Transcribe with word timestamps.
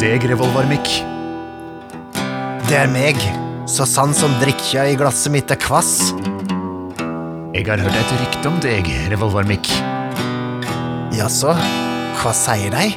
deg, 0.00 0.24
revolvermikk? 0.28 0.88
Det 2.66 2.76
er 2.76 2.90
meg, 2.90 3.20
så 3.70 3.86
sann 3.88 4.12
som 4.16 4.34
drikkja 4.42 4.86
i 4.90 4.96
glasset 4.98 5.32
mitt 5.32 5.52
er 5.52 5.58
kvass. 5.60 6.10
Jeg 7.56 7.64
har 7.68 7.80
hørt 7.80 7.96
et 7.96 8.12
rykte 8.20 8.50
om 8.50 8.58
deg, 8.60 8.90
revolvermikk. 9.12 9.70
Jaså, 11.16 11.54
hva 12.20 12.34
sier 12.36 12.74
de? 12.74 12.90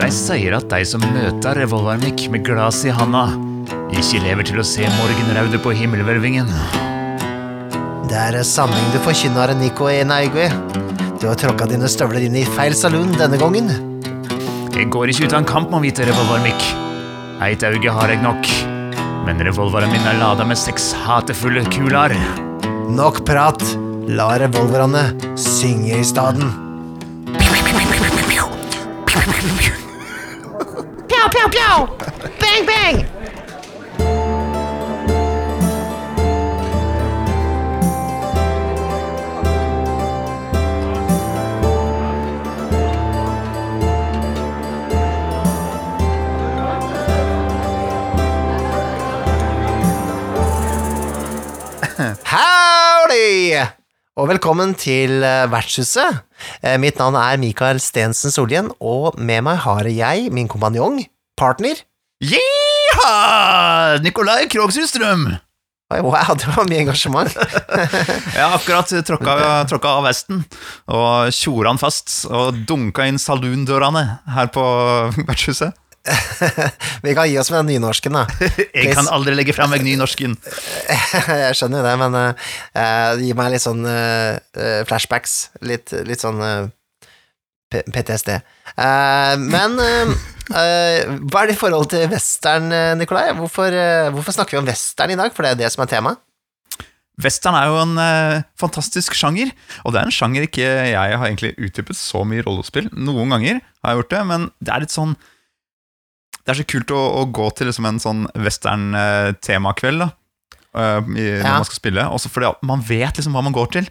De 0.00 0.10
sier 0.12 0.58
at 0.58 0.68
de 0.68 0.82
som 0.88 1.04
møter 1.14 1.62
revolvermikk 1.62 2.26
med 2.34 2.44
glass 2.44 2.82
i 2.84 2.92
handa, 2.92 3.30
ikke 3.94 4.20
lever 4.26 4.50
til 4.50 4.60
å 4.60 4.66
se 4.66 4.84
morgenraude 4.98 5.62
på 5.64 5.72
himmelhvelvingen. 5.78 6.50
Det 8.10 8.20
er 8.20 8.42
sanning 8.44 8.92
du 8.92 9.00
forkynner, 9.06 9.54
Nico 9.56 9.88
Enaigwe. 9.88 10.50
Du 11.22 11.30
har 11.30 11.40
tråkka 11.40 11.70
dine 11.70 11.88
støvler 11.88 12.26
inn 12.26 12.36
i 12.36 12.46
feil 12.58 12.76
saloon 12.76 13.16
denne 13.16 13.40
gangen. 13.40 13.83
Jeg 14.74 14.88
går 14.90 15.10
ikke 15.12 15.28
ut 15.28 15.34
av 15.36 15.38
en 15.38 15.46
kamp, 15.46 15.70
må 15.70 15.78
vite, 15.84 16.02
revolvermikk. 16.08 16.64
Eit 17.46 17.62
auge 17.62 17.92
har 17.94 18.10
jeg 18.10 18.18
nok, 18.24 18.48
men 19.22 19.42
revolveren 19.46 19.92
min 19.92 20.08
er 20.10 20.18
lada 20.18 20.46
med 20.48 20.58
seks 20.58 20.88
hatefulle 21.04 21.62
kuler. 21.70 22.16
Nok 22.90 23.22
prat. 23.28 23.62
La 24.10 24.34
revolverne 24.42 25.06
synge 25.40 26.02
i 26.02 26.04
staden. 26.04 26.50
Pjau, 31.08 31.26
pjau, 31.30 31.48
pjau! 31.54 31.88
Bang, 32.42 32.66
bang! 32.66 33.13
Og 54.14 54.28
velkommen 54.30 54.76
til 54.78 55.24
eh, 55.26 55.44
Vertshuset. 55.50 56.20
Eh, 56.62 56.76
Mitt 56.78 57.00
navn 57.00 57.16
er 57.18 57.40
Mikael 57.42 57.80
Stensen 57.82 58.30
Solhjen, 58.30 58.68
og 58.78 59.16
med 59.18 59.42
meg 59.42 59.58
har 59.64 59.88
jeg 59.90 60.28
min 60.30 60.46
kompanjong, 60.50 61.00
partner. 61.34 61.80
Jiha! 62.22 63.98
Nikolai 64.04 64.44
Krogshus 64.52 64.92
Strøm. 64.94 65.32
Wow, 65.94 66.30
det 66.38 66.46
var 66.54 66.66
mye 66.70 66.80
engasjement. 66.84 67.34
Jeg 68.34 68.40
har 68.40 68.54
akkurat 68.56 68.88
tråkka, 69.06 69.34
tråkka 69.70 69.90
av 70.00 70.06
vesten 70.08 70.40
og 70.90 71.28
tjora 71.36 71.68
den 71.68 71.78
fast 71.78 72.24
og 72.26 72.56
dunka 72.66 73.04
inn 73.06 73.20
saloondørene 73.20 74.02
her 74.34 74.48
på 74.54 74.64
vertshuset. 75.28 75.76
Vi 77.02 77.14
kan 77.16 77.28
gi 77.28 77.38
oss 77.38 77.50
med 77.50 77.64
den 77.64 77.74
nynorsken, 77.74 78.16
da. 78.16 78.26
Jeg 78.76 78.92
kan 78.92 79.08
aldri 79.08 79.34
legge 79.36 79.54
fra 79.56 79.68
meg 79.70 79.84
nynorsken. 79.86 80.36
Jeg 81.46 81.56
skjønner 81.56 81.86
det, 81.86 81.94
men 82.02 82.18
uh, 82.18 82.50
eh, 82.76 83.10
det 83.18 83.30
gir 83.30 83.38
meg 83.38 83.54
litt 83.54 83.64
sånn 83.64 83.84
eh, 83.88 84.82
flashbacks. 84.88 85.38
Litt, 85.64 85.94
litt 86.04 86.24
sånn 86.24 86.42
uh, 86.44 86.68
PTSD. 87.72 88.36
Men 88.74 89.80
hva 89.80 91.40
er 91.40 91.48
det 91.48 91.54
i 91.54 91.58
forhold 91.58 91.88
til 91.90 92.04
western, 92.12 92.68
Nikolai? 93.00 93.32
Hvorfor, 93.38 93.74
hvorfor 94.14 94.36
snakker 94.36 94.58
vi 94.58 94.60
om 94.60 94.68
western 94.68 95.14
i 95.14 95.18
dag? 95.18 95.32
For 95.34 95.46
det 95.46 95.54
er 95.54 95.62
det 95.64 95.72
som 95.74 95.82
er 95.82 95.90
temaet. 95.90 96.20
Western 97.22 97.54
er 97.54 97.68
jo 97.70 97.76
en 97.78 97.98
uh, 97.98 98.42
fantastisk 98.58 99.14
sjanger, 99.14 99.52
og 99.86 99.94
det 99.94 100.00
er 100.00 100.08
en 100.08 100.14
sjanger 100.14 100.46
ikke 100.48 100.64
jeg 100.66 100.94
har 101.14 101.26
egentlig 101.28 101.52
utdypet 101.62 101.98
så 101.98 102.24
mye 102.26 102.42
rollespill. 102.42 102.88
Noen 102.90 103.30
ganger 103.30 103.60
har 103.62 103.92
jeg 103.92 104.00
gjort 104.00 104.14
det, 104.14 104.22
men 104.30 104.48
det 104.58 104.74
er 104.74 104.82
litt 104.82 104.94
sånn 104.94 105.14
Det 106.44 106.52
er 106.52 106.58
så 106.60 106.66
kult 106.68 106.90
å, 106.92 107.00
å 107.22 107.32
gå 107.32 107.46
til 107.56 107.66
liksom 107.70 107.86
en 107.88 107.98
sånn 108.02 108.26
western-temakveld 108.36 109.98
da, 110.04 110.08
eh, 110.76 111.00
i- 111.00 111.40
når 111.40 111.44
Ja. 111.44 111.54
man 111.58 111.64
skal 111.64 111.80
spille, 111.80 112.02
også 112.10 112.28
fordi 112.30 112.54
man 112.62 112.80
vet 112.82 113.14
liksom 113.16 113.32
hva 113.32 113.42
man 113.42 113.52
går 113.54 113.70
til. 113.72 113.88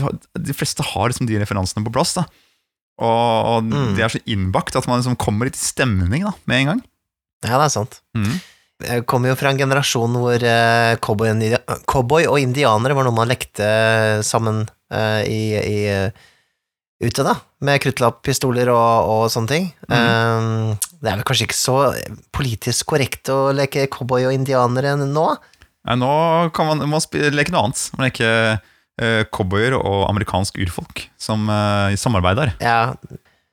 Har- 0.00 0.18
de 0.38 0.52
fleste 0.52 0.82
har 0.84 1.08
liksom 1.08 1.26
de 1.26 1.38
referansene 1.38 1.84
på 1.84 1.92
plass, 1.92 2.14
da. 2.14 2.24
Og, 2.98 3.46
og 3.46 3.62
Mm. 3.64 3.96
de 3.96 4.02
er 4.02 4.08
så 4.08 4.20
innbakt 4.26 4.76
at 4.76 4.86
man 4.86 5.00
liksom 5.00 5.16
kommer 5.16 5.44
litt 5.46 5.56
i 5.56 5.58
stemning 5.58 6.22
da, 6.24 6.32
med 6.46 6.56
en 6.60 6.66
gang. 6.66 6.82
Ja, 7.44 7.58
det 7.58 7.64
er 7.66 7.68
sant. 7.70 8.00
Mm. 8.16 8.40
Jeg 8.82 9.06
kommer 9.06 9.28
jo 9.28 9.34
fra 9.36 9.50
en 9.50 9.58
generasjon 9.58 10.12
hvor 10.16 10.34
uh, 10.42 10.96
cowboy, 10.96 11.30
og 11.30 11.86
cowboy 11.86 12.26
og 12.26 12.38
indianere 12.38 12.94
var 12.94 13.04
noe 13.04 13.14
man 13.14 13.28
lekte 13.28 14.22
sammen 14.24 14.68
uh, 14.92 15.22
i, 15.24 15.54
i 15.54 16.06
uh, 16.06 16.10
ute, 17.02 17.22
da, 17.24 17.34
med 17.60 17.80
kruttlapppistoler 17.82 18.68
og, 18.68 19.08
og 19.08 19.30
sånne 19.30 19.48
ting. 19.48 19.72
Eh, 19.90 20.76
det 21.04 21.12
er 21.12 21.18
vel 21.20 21.26
kanskje 21.28 21.48
ikke 21.48 21.58
så 21.58 21.78
politisk 22.34 22.88
korrekt 22.94 23.28
å 23.32 23.52
leke 23.56 23.88
cowboy 23.92 24.30
og 24.30 24.36
indianere 24.36 24.96
nå? 25.00 25.26
Nei, 25.84 25.96
nå 26.00 26.12
kan 26.56 26.70
man, 26.70 26.86
man 26.88 27.04
leke 27.36 27.52
noe 27.52 27.66
annet. 27.66 27.82
Man 27.96 28.06
leker 28.08 28.56
uh, 28.56 29.22
cowboyer 29.34 29.76
og 29.76 30.06
amerikansk 30.08 30.56
urfolk 30.64 31.04
som 31.20 31.44
uh, 31.52 31.92
samarbeider. 32.00 32.54
Ja, 32.64 32.94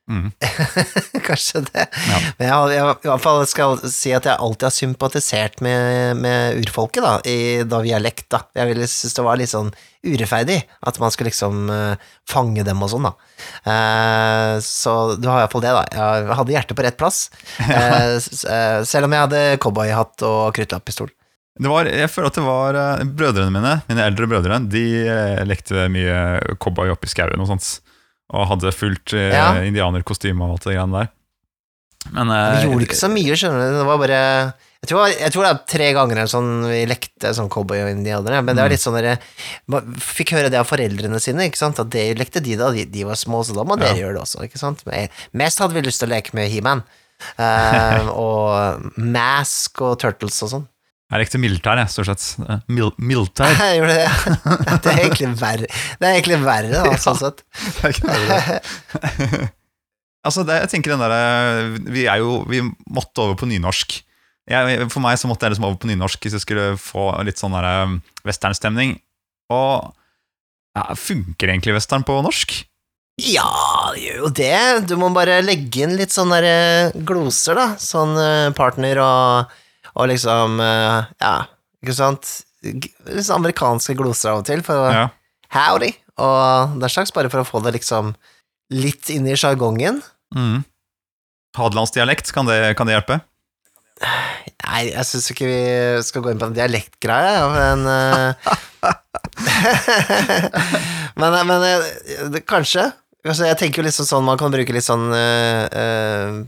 Mm. 0.10 0.32
kanskje 1.28 1.62
det. 1.62 1.86
Ja. 2.10 2.18
Men 2.38 2.48
jeg, 2.48 2.72
jeg, 2.76 2.96
i 3.06 3.10
hvert 3.10 3.24
fall 3.24 3.44
skal 3.48 3.78
si 3.92 4.12
at 4.16 4.26
jeg 4.28 4.36
alltid 4.44 4.68
har 4.68 4.74
sympatisert 4.76 5.62
med, 5.64 6.18
med 6.20 6.58
urfolket, 6.62 7.06
da, 7.06 7.14
i, 7.28 7.62
da 7.68 7.82
vi 7.84 7.94
er 7.96 8.04
lekt, 8.04 8.28
da. 8.34 8.44
Jeg 8.58 8.72
ville 8.72 8.90
synes 8.90 9.16
det 9.18 9.26
var 9.26 9.40
litt 9.40 9.54
sånn 9.54 9.72
urettferdig 10.02 10.58
at 10.90 10.98
man 11.02 11.14
skulle 11.14 11.30
liksom 11.30 11.70
uh, 11.70 12.12
fange 12.30 12.66
dem 12.68 12.82
og 12.82 12.92
sånn, 12.92 13.08
da. 13.08 13.14
Uh, 13.68 14.56
så 14.66 15.16
du 15.16 15.30
har 15.30 15.46
iallfall 15.46 15.64
det, 15.64 15.76
da. 15.78 15.86
Jeg 15.94 16.38
hadde 16.42 16.56
hjertet 16.58 16.80
på 16.80 16.88
rett 16.88 17.00
plass, 17.00 17.24
uh, 17.70 18.18
selv 18.88 19.08
om 19.08 19.16
jeg 19.16 19.28
hadde 19.28 19.44
cowboyhatt 19.64 20.28
og 20.28 20.52
kruttlappistol. 20.58 21.14
Det 21.62 21.70
var, 21.70 21.86
jeg 21.86 22.10
føler 22.10 22.32
at 22.32 22.38
det 22.40 22.44
var 22.46 22.78
brødrene 23.06 23.54
mine, 23.54 23.74
mine 23.86 24.04
eldre 24.08 24.28
brødre, 24.32 24.60
de 24.72 24.84
lekte 25.46 25.86
mye 25.92 26.56
cowboy 26.64 26.94
oppe 26.94 27.06
i 27.06 27.12
skauen 27.12 27.44
og 27.44 27.50
sånt. 27.52 27.68
Og 28.32 28.48
hadde 28.48 28.72
fullt 28.76 29.14
eh, 29.18 29.34
Ja. 29.36 29.48
indianerkostyme 29.68 30.46
og 30.46 30.56
alt 30.58 30.68
det 30.70 30.76
greiene 30.78 31.02
der. 31.02 31.10
Men 32.16 32.32
eh, 32.34 32.62
Vi 32.62 32.68
gjorde 32.70 32.86
ikke 32.88 32.98
så 33.04 33.10
mye, 33.12 33.36
skjønner 33.38 33.60
du. 33.68 33.80
Det 33.82 33.88
var 33.90 34.00
bare 34.02 34.22
jeg 34.82 34.90
tror, 34.90 35.04
jeg 35.14 35.30
tror 35.36 35.44
det 35.46 35.50
er 35.52 35.58
tre 35.70 35.88
ganger 35.94 36.18
eller 36.18 36.30
sånn 36.32 36.48
vi 36.66 36.78
lekte 36.90 37.30
sånn 37.38 37.52
cowboy 37.54 37.84
og 37.84 37.92
indianere, 37.92 38.40
men 38.42 38.56
det 38.58 38.64
var 38.64 38.72
litt 38.74 38.82
sånn 38.82 38.96
dere 38.98 39.12
Fikk 40.02 40.32
høre 40.34 40.50
det 40.50 40.58
av 40.58 40.66
foreldrene 40.66 41.20
sine, 41.22 41.46
ikke 41.52 41.60
sant, 41.60 41.78
at 41.84 41.92
det 41.94 42.08
lekte 42.18 42.42
de 42.42 42.56
da 42.58 42.72
de, 42.74 42.88
de 42.90 43.04
var 43.06 43.20
små, 43.20 43.44
så 43.46 43.54
da 43.54 43.62
må 43.68 43.78
dere 43.78 43.94
Ja. 43.94 44.08
gjøre 44.08 44.16
det 44.18 44.24
også, 44.24 44.42
ikke 44.48 44.58
sant. 44.58 44.82
Men 44.90 45.14
mest 45.38 45.62
hadde 45.62 45.78
vi 45.78 45.84
lyst 45.86 46.02
til 46.02 46.10
å 46.10 46.16
leke 46.16 46.34
med 46.34 46.50
He-Man. 46.50 46.82
uh, 47.38 48.10
og 48.26 48.90
Mask 48.98 49.84
og 49.86 50.00
Turtles 50.02 50.42
og 50.48 50.50
sånn. 50.56 50.66
Jeg 51.12 51.20
lekte 51.20 51.40
militær, 51.44 51.80
jeg, 51.82 51.92
stort 51.92 52.08
sett. 52.08 52.28
Eh, 52.46 52.62
Mil 52.72 52.92
militær. 52.98 53.52
Jeg 53.60 53.82
gjorde 53.82 53.98
det. 53.98 54.06
ja. 54.06 54.78
Det 54.78 54.92
er 54.94 55.02
egentlig 55.04 55.32
verre, 55.42 55.68
det 56.00 56.08
er 56.08 56.14
egentlig 56.16 56.38
verre 56.46 56.72
da, 56.72 56.94
sånn 57.04 57.20
sett. 57.20 57.44
Det 57.52 57.90
er 57.90 57.96
ikke 57.98 58.14
verre. 58.14 59.42
altså, 60.28 60.46
det, 60.48 60.62
jeg 60.64 60.72
tenker 60.72 60.94
den 60.94 61.04
der 61.04 61.76
Vi 61.92 62.06
er 62.10 62.22
jo 62.24 62.42
Vi 62.50 62.62
måtte 62.94 63.26
over 63.26 63.36
på 63.42 63.50
nynorsk. 63.52 64.00
Jeg, 64.52 64.88
for 64.92 65.04
meg 65.04 65.20
så 65.20 65.30
måtte 65.30 65.46
jeg 65.46 65.54
liksom 65.54 65.68
over 65.68 65.80
på 65.84 65.92
nynorsk 65.92 66.24
hvis 66.26 66.36
jeg 66.40 66.44
skulle 66.46 66.68
få 66.80 67.12
litt 67.28 67.40
sånn 67.40 67.54
der 67.56 67.68
um, 67.86 68.00
westernstemning. 68.28 68.96
Og 69.52 69.92
ja, 70.78 70.86
funker 70.96 71.52
egentlig 71.52 71.76
western 71.76 72.08
på 72.08 72.18
norsk? 72.24 72.56
Ja, 73.22 73.92
det 73.94 74.02
gjør 74.06 74.22
jo 74.24 74.30
det. 74.40 74.60
Du 74.90 74.96
må 75.00 75.12
bare 75.14 75.42
legge 75.44 75.84
inn 75.86 75.98
litt 76.00 76.14
sånne 76.16 76.40
der, 76.40 76.48
eh, 76.96 77.02
gloser, 77.06 77.60
da. 77.60 77.68
Sånn 77.82 78.16
eh, 78.18 78.54
partner 78.58 79.02
og, 79.04 79.58
og 79.96 80.10
liksom 80.12 80.60
eh, 80.64 81.10
Ja, 81.22 81.36
ikke 81.84 81.98
sant? 81.98 82.30
Litt 82.62 83.26
sånn 83.26 83.42
amerikanske 83.42 83.96
gloser 83.98 84.34
av 84.34 84.44
og 84.44 84.50
til, 84.50 84.62
for 84.66 84.92
Ja. 84.94 85.08
Howdy! 85.52 85.92
Og 86.22 86.78
det 86.80 86.88
er 86.88 86.94
slags 86.94 87.12
bare 87.16 87.32
for 87.32 87.42
å 87.42 87.48
få 87.48 87.60
det 87.66 87.74
liksom 87.76 88.14
litt 88.72 89.10
inn 89.12 89.26
i 89.28 89.36
sjargongen. 89.36 89.98
Mm. 90.36 90.62
Hadelandsdialekt, 91.58 92.32
kan 92.32 92.48
det, 92.48 92.76
kan 92.80 92.88
det 92.88 92.96
hjelpe? 92.96 93.18
Nei, 94.02 94.84
jeg 94.94 95.06
syns 95.10 95.28
ikke 95.34 95.50
vi 95.50 95.60
skal 96.06 96.24
gå 96.24 96.32
inn 96.32 96.40
på 96.42 96.48
en 96.48 96.56
dialektgreie, 96.56 97.42
men 97.58 97.80
eh, 97.92 98.32
Men, 101.20 101.36
men 101.46 101.66
eh, 101.68 102.40
kanskje. 102.48 102.88
Altså, 103.22 103.46
jeg 103.46 103.58
tenker 103.60 103.82
jo 103.82 103.86
liksom 103.86 104.08
sånn 104.08 104.26
Man 104.26 104.40
kan 104.42 104.50
bruke 104.50 104.74
litt 104.74 104.82
sånn 104.88 105.04
uh, 105.14 105.68
Hva 105.70 106.42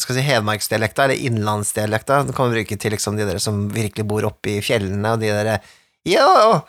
skal 0.00 0.16
si 0.16 0.22
hedmarksdialekta, 0.24 1.04
eller 1.04 1.20
innlandsdialekta. 1.28 2.22
Det 2.28 2.36
kan 2.36 2.52
bruke 2.52 2.78
til 2.80 2.94
liksom 2.94 3.18
de 3.18 3.26
der 3.28 3.40
som 3.42 3.66
virkelig 3.72 4.06
bor 4.08 4.24
oppe 4.24 4.54
i 4.54 4.62
fjellene, 4.64 5.12
og 5.12 5.20
de 5.20 5.28
derre 5.28 5.58
Ja, 6.08 6.62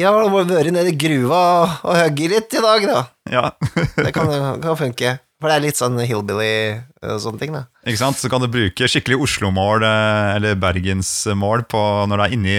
ja, 0.00 0.10
du 0.10 0.30
må 0.32 0.40
være 0.48 0.72
nede 0.74 0.90
i 0.90 0.96
gruva 0.98 1.42
og, 1.60 1.74
og 1.92 2.22
litt 2.24 2.56
i 2.56 2.62
dag, 2.64 2.86
da. 2.88 3.02
Ja. 3.30 3.44
Det 4.06 4.10
kan, 4.16 4.32
kan 4.64 4.80
funke. 4.80 5.18
For 5.42 5.50
det 5.50 5.58
er 5.58 5.64
litt 5.66 5.78
sånn 5.78 5.98
hillbilly 6.00 6.80
og 7.04 7.20
sånne 7.20 7.42
ting, 7.42 7.54
da. 7.54 7.66
Ikke 7.84 8.00
sant? 8.00 8.18
Så 8.18 8.30
kan 8.32 8.40
du 8.42 8.48
bruke 8.48 8.88
skikkelig 8.88 9.20
Oslo-mål 9.26 9.84
eh, 9.84 10.32
eller 10.38 10.58
Bergens-mål 10.58 11.66
når 12.08 12.16
det 12.16 12.24
er 12.24 12.36
inni, 12.38 12.58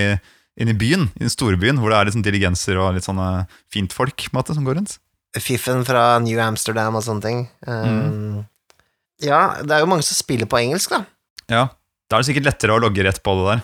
inni 0.62 0.76
byen, 0.78 1.08
i 1.18 1.26
den 1.26 1.34
store 1.34 1.58
byen, 1.60 1.82
hvor 1.82 1.92
det 1.92 1.98
er 1.98 2.08
litt 2.08 2.18
sånn 2.20 2.28
diligenser 2.28 2.78
og 2.78 2.94
litt 2.96 3.08
sånne 3.08 3.48
fint 3.74 3.96
folk 3.96 4.28
på 4.30 4.38
måte, 4.38 4.54
som 4.54 4.68
går 4.68 4.78
rundt. 4.80 5.00
Fiffen 5.36 5.82
fra 5.88 6.14
New 6.24 6.40
Amsterdam 6.40 6.96
og 6.96 7.04
sånne 7.04 7.26
ting. 7.26 7.42
Um, 7.68 8.46
Ja, 9.24 9.62
det 9.64 9.72
er 9.72 9.84
jo 9.84 9.90
mange 9.92 10.04
som 10.08 10.18
spiller 10.18 10.50
på 10.50 10.60
engelsk, 10.60 10.92
da. 10.92 11.06
Ja, 11.52 11.68
Da 12.10 12.18
er 12.18 12.22
det 12.22 12.28
sikkert 12.28 12.50
lettere 12.50 12.76
å 12.76 12.82
logge 12.84 13.04
rett 13.06 13.22
på 13.26 13.34
det 13.40 13.46
der. 13.48 13.62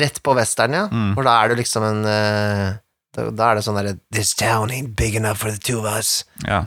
Rett 0.00 0.16
på 0.22 0.34
western, 0.34 0.74
ja. 0.74 0.86
Mm. 0.90 1.12
For 1.14 1.26
da 1.26 1.34
er 1.42 1.52
det 1.52 1.58
liksom 1.60 1.84
en 1.86 2.00
uh, 2.06 2.78
da, 3.14 3.28
da 3.30 3.48
er 3.50 3.58
det 3.58 3.64
sånn 3.66 3.78
derre 3.78 3.96
This 4.14 4.32
town 4.38 4.72
ain't 4.72 4.94
big 4.98 5.16
enough 5.18 5.42
for 5.42 5.52
the 5.52 5.60
two 5.60 5.82
of 5.82 5.88
us. 5.90 6.22
Ja. 6.46 6.64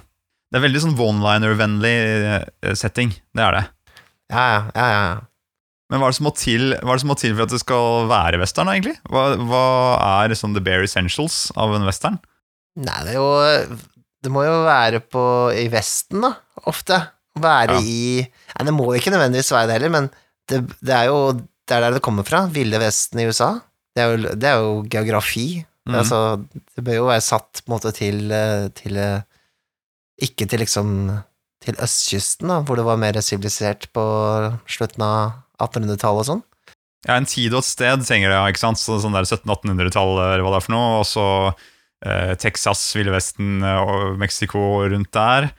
Det 0.52 0.60
er 0.60 0.66
veldig 0.68 0.84
sånn 0.84 1.00
one-liner-vennlig 1.02 1.96
eh, 2.32 2.76
setting. 2.78 3.16
Det 3.36 3.44
er 3.44 3.58
det. 3.58 3.64
Ja, 4.32 4.44
ja, 4.46 4.60
ja. 4.76 4.86
ja. 4.94 5.16
Men 5.92 6.02
hva 6.02 6.08
er 6.08 6.14
det 6.14 6.18
som 6.18 6.28
må 6.30 6.34
til, 6.38 6.72
hva 6.80 6.94
er 6.94 6.98
det 6.98 7.04
som 7.04 7.12
må 7.12 7.18
til 7.20 7.34
for 7.36 7.46
at 7.46 7.54
det 7.54 7.62
skal 7.62 8.08
være 8.10 8.40
western, 8.42 8.72
egentlig? 8.72 8.96
Hva, 9.12 9.26
hva 9.50 9.66
er 10.22 10.32
liksom 10.32 10.56
the 10.56 10.64
bare 10.66 10.88
essentials 10.88 11.50
av 11.60 11.76
en 11.76 11.86
western? 11.86 12.18
Nei, 12.80 12.96
det 13.06 13.14
er 13.14 13.20
jo 13.20 13.28
Det 14.26 14.32
må 14.34 14.42
jo 14.44 14.56
være 14.66 15.00
på 15.06 15.26
i 15.54 15.68
Vesten, 15.72 16.24
da, 16.26 16.32
ofte. 16.72 16.98
Være 17.42 17.76
Ja. 17.76 17.82
i 17.84 18.24
Nei, 18.24 18.66
det 18.66 18.74
må 18.74 18.88
ikke 18.96 19.12
nødvendigvis 19.12 19.52
være 19.52 19.68
det 19.68 19.78
heller, 19.78 19.92
men 19.92 20.10
det, 20.50 20.62
det 20.80 20.96
er 20.96 21.10
jo 21.12 21.20
det 21.36 21.76
er 21.76 21.82
der 21.82 21.96
det 21.98 22.04
kommer 22.06 22.24
fra. 22.24 22.46
Ville 22.54 22.80
Vesten 22.80 23.20
i 23.20 23.26
USA. 23.26 23.56
Det 23.96 24.04
er 24.04 24.12
jo, 24.12 24.34
det 24.36 24.50
er 24.50 24.60
jo 24.62 24.84
geografi. 24.92 25.66
Mm. 25.90 25.96
Altså, 25.98 26.20
det 26.76 26.84
bør 26.86 27.00
jo 27.00 27.08
være 27.10 27.24
satt 27.26 27.62
på 27.62 27.70
en 27.70 27.76
måte 27.76 27.92
til, 27.96 28.32
eh, 28.32 28.68
til 28.78 28.98
eh, 28.98 29.22
Ikke 30.22 30.48
til 30.48 30.62
liksom 30.64 30.92
til 31.66 31.78
østkysten, 31.82 32.48
da, 32.52 32.60
hvor 32.62 32.78
det 32.78 32.86
var 32.86 33.00
mer 33.02 33.18
sivilisert 33.26 33.88
på 33.96 34.04
slutten 34.70 35.02
av 35.02 35.34
1800-tallet 35.60 36.22
og 36.22 36.28
sånn. 36.30 36.44
Ja, 37.06 37.18
en 37.18 37.28
tid 37.30 37.54
og 37.54 37.64
et 37.64 37.70
sted 37.70 38.04
trenger 38.06 38.32
det, 38.32 38.40
ikke 38.54 38.62
sant? 38.62 38.82
Så, 38.82 39.00
sånn 39.02 39.16
der 39.16 39.26
1700-1800-tall, 39.26 40.14
eller 40.22 40.46
hva 40.46 40.54
det 40.54 40.60
er 40.62 40.66
for 40.66 40.76
noe. 40.76 40.92
Og 41.02 41.08
så 41.10 41.26
eh, 42.06 42.34
Texas, 42.42 42.86
Ville 42.98 43.14
Vesten 43.14 43.66
eh, 43.66 43.82
og 43.82 44.20
Mexico 44.22 44.62
rundt 44.86 45.12
der. 45.16 45.50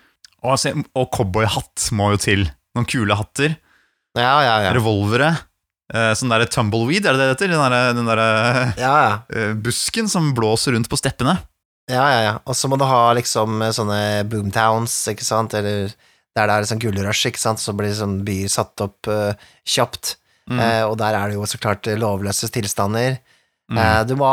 Og, 0.44 0.85
og 0.97 1.06
cowboyhatt 1.15 1.88
må 1.97 2.12
jo 2.15 2.23
til. 2.23 2.47
Noen 2.77 2.88
kule 2.91 3.17
hatter. 3.19 3.56
Ja, 4.17 4.37
ja, 4.44 4.56
ja. 4.67 4.73
Revolvere. 4.77 5.33
Eh, 5.94 6.12
sånn 6.19 6.33
der 6.33 6.47
tumbleweed, 6.50 7.06
er 7.06 7.15
det 7.15 7.23
det 7.23 7.33
heter? 7.35 7.53
Den 7.53 7.62
der, 7.62 7.93
den 7.94 8.09
der 8.11 8.23
ja, 8.81 8.94
ja. 8.99 9.12
eh, 9.31 9.53
busken 9.55 10.11
som 10.11 10.33
blåser 10.35 10.75
rundt 10.75 10.91
på 10.91 10.99
steppene. 10.99 11.37
Ja, 11.87 12.03
ja, 12.11 12.21
ja. 12.25 12.35
Og 12.44 12.56
så 12.59 12.67
må 12.67 12.79
du 12.81 12.85
ha 12.88 13.12
liksom 13.15 13.62
sånne 13.75 14.27
boomtowns, 14.27 14.94
ikke 15.12 15.27
sant, 15.27 15.55
eller 15.55 15.93
der 16.37 16.50
det 16.50 16.56
er 16.56 16.69
sånn 16.69 16.82
gullrush, 16.82 17.31
ikke 17.31 17.41
sant, 17.41 17.62
så 17.62 17.73
blir 17.77 17.94
sånn 17.97 18.19
byer 18.27 18.50
satt 18.53 18.82
opp 18.85 19.09
uh, 19.09 19.32
kjapt. 19.65 20.17
Mm. 20.50 20.61
Eh, 20.62 20.82
og 20.87 20.94
der 21.00 21.17
er 21.19 21.31
det 21.31 21.39
jo 21.39 21.47
så 21.49 21.59
klart 21.59 21.87
eh, 21.91 21.99
lovløse 21.99 22.50
tilstander. 22.55 23.17
Mm. 23.67 23.81
Eh, 23.83 24.01
du, 24.07 24.13
må, 24.15 24.29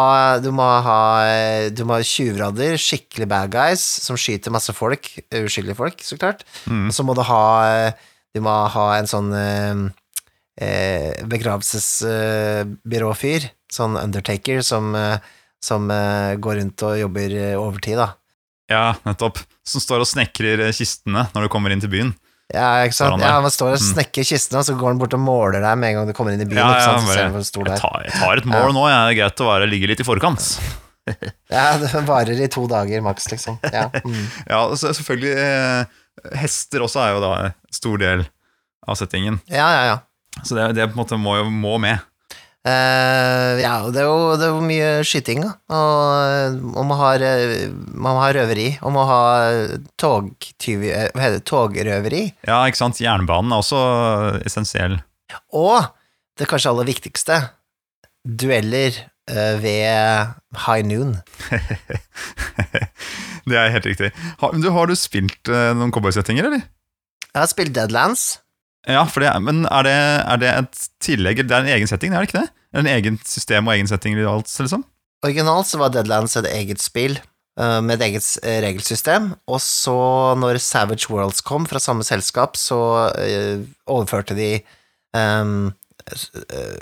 du 0.45 0.51
må 0.53 0.67
ha 0.85 0.97
eh, 1.25 1.71
Du 1.73 1.81
må 1.89 1.95
ha 1.97 2.05
tjuvradder, 2.05 2.75
skikkelig 2.77 3.25
bad 3.31 3.49
guys, 3.55 3.81
som 4.05 4.19
skyter 4.19 4.53
masse 4.53 4.75
folk, 4.77 5.09
uskyldige 5.33 5.79
folk, 5.79 6.05
så 6.05 6.19
klart. 6.21 6.45
Mm. 6.69 6.91
Og 6.91 6.93
så 6.93 7.05
må 7.07 7.17
du 7.17 7.23
ha 7.25 7.45
eh, 7.65 8.11
Du 8.35 8.43
må 8.45 8.53
ha 8.75 8.85
en 8.99 9.09
sånn 9.09 9.33
eh, 9.33 9.81
eh, 10.61 11.25
begravelsesbyråfyr, 11.29 13.47
sånn 13.73 13.97
undertaker, 13.97 14.61
som, 14.65 14.95
eh, 14.97 15.17
som 15.63 15.91
eh, 15.91 16.35
går 16.37 16.55
rundt 16.61 16.83
og 16.85 16.99
jobber 17.01 17.29
eh, 17.39 17.57
overtid, 17.57 17.97
da. 18.01 18.07
Ja, 18.71 18.95
nettopp. 19.05 19.37
Som 19.67 19.81
står 19.83 19.99
og 20.03 20.07
snekrer 20.09 20.59
eh, 20.67 20.75
kistene 20.75 21.21
når 21.33 21.41
du 21.45 21.49
kommer 21.53 21.71
inn 21.73 21.83
til 21.83 21.93
byen. 21.93 22.11
Ja, 22.51 22.83
ikke 22.83 22.97
sant? 22.97 23.21
Ja, 23.23 23.37
man 23.41 23.53
står 23.53 23.77
og 23.77 23.79
Mm. 23.79 23.85
snekker 23.93 24.25
kistene, 24.27 24.59
og 24.59 24.65
så 24.67 24.75
går 24.77 24.91
han 24.91 24.99
bort 25.01 25.13
og 25.15 25.21
måler 25.23 25.61
deg 25.63 25.77
med 25.79 25.89
en 25.89 25.95
gang 26.01 26.07
du 26.09 26.13
kommer 26.13 26.35
inn 26.35 26.41
i 26.43 26.45
byen. 26.45 26.59
Ja, 26.59 26.75
ja, 26.75 26.93
bare, 26.99 27.29
jeg, 27.31 27.79
tar, 27.79 28.03
jeg 28.03 28.13
tar 28.19 28.41
et 28.41 28.45
mål 28.49 28.73
nå, 28.75 28.83
jeg. 28.91 28.99
det 28.99 29.13
er 29.13 29.19
greit 29.21 29.43
å 29.45 29.47
være, 29.49 29.69
ligge 29.71 29.87
litt 29.93 30.03
i 30.03 30.07
forkant. 30.07 30.47
Ja, 31.51 31.77
det 31.77 31.89
varer 32.07 32.37
i 32.39 32.47
to 32.47 32.61
dager 32.71 33.01
maks, 33.03 33.25
liksom. 33.31 33.57
Ja. 33.73 33.89
Mm. 34.05 34.21
Ja, 34.51 34.61
selvfølgelig 34.71 35.33
eh, 35.35 36.37
Hester 36.39 36.85
også 36.85 37.01
er 37.03 37.09
jo 37.17 37.19
da 37.23 37.31
en 37.49 37.53
stor 37.75 37.97
del 37.99 38.23
av 38.87 38.95
settingen. 38.99 39.41
ja, 39.51 39.67
ja. 39.73 39.83
ja. 39.91 39.97
Så 40.43 40.55
det, 40.55 40.69
det 40.77 40.87
på 40.89 40.95
en 40.95 41.01
måte 41.03 41.17
må 41.19 41.35
jo 41.37 41.49
må 41.51 41.75
med. 41.77 41.99
Eh, 42.63 43.59
ja, 43.59 43.73
det 43.91 43.99
er, 43.99 44.07
jo, 44.07 44.35
det 44.39 44.45
er 44.47 44.53
jo 44.53 44.61
mye 44.63 44.91
skyting, 45.03 45.41
da. 45.43 45.49
Og, 45.75 46.61
og 46.79 46.85
man 46.87 46.99
har, 47.01 47.25
eh, 47.27 47.65
man 47.91 48.19
har 48.21 48.37
røveri, 48.37 48.69
og 48.81 48.93
man 48.95 49.09
har 49.09 49.73
togtyvi... 49.99 50.91
eh, 50.95 51.09
Hva 51.11 51.25
heter 51.25 51.41
det? 51.41 51.47
Togrøveri. 51.49 52.21
Ja, 52.47 52.61
ikke 52.69 52.79
sant. 52.79 53.01
Jernbanen 53.03 53.51
er 53.51 53.63
også 53.63 53.81
essensiell. 54.47 55.01
Og 55.51 55.89
det 56.39 56.47
kanskje 56.49 56.71
aller 56.71 56.87
viktigste, 56.87 57.41
dueller 58.23 58.95
uh, 59.29 59.55
ved 59.61 60.31
high 60.63 60.85
noon. 60.87 61.17
det 63.49 63.57
er 63.59 63.73
helt 63.75 63.85
riktig. 63.89 64.09
Har 64.39 64.55
du, 64.55 64.69
har 64.73 64.87
du 64.89 64.95
spilt 64.97 65.51
uh, 65.51 65.73
noen 65.77 65.91
cowboysettinger, 65.93 66.47
eller? 66.47 66.63
Jeg 67.33 67.41
har 67.41 67.49
spilt 67.51 67.75
Deadlands. 67.75 68.25
Ja, 68.89 69.03
for 69.07 69.23
det, 69.23 69.31
men 69.43 69.63
er 69.71 69.85
det, 69.87 69.99
er 70.27 70.39
det 70.41 70.49
et 70.51 70.87
tillegg? 71.03 71.43
Det 71.47 71.55
er 71.55 71.63
en 71.63 71.75
egen 71.75 71.87
setting, 71.87 72.13
er 72.13 72.23
det 72.23 72.31
ikke 72.31 72.41
det? 72.41 72.49
En 72.75 72.89
egen 72.89 73.19
system 73.27 73.69
og 73.69 73.77
egen 73.77 73.87
setting 73.87 74.17
liksom? 74.17 74.83
Originalt 75.23 75.69
så 75.69 75.79
var 75.79 75.93
Deadlands 75.93 76.35
et 76.35 76.49
eget 76.51 76.81
spill 76.83 77.15
eh, 77.15 77.79
med 77.85 77.95
et 77.95 78.09
eget 78.09 78.25
eh, 78.43 78.59
regelsystem, 78.65 79.29
og 79.47 79.61
så, 79.63 79.95
når 80.35 80.59
Savage 80.59 81.07
Worlds 81.13 81.39
kom 81.47 81.67
fra 81.69 81.79
samme 81.79 82.03
selskap, 82.03 82.59
så 82.59 82.81
eh, 83.21 83.63
overførte 83.87 84.35
de 84.35 84.57
eh, 84.59 85.53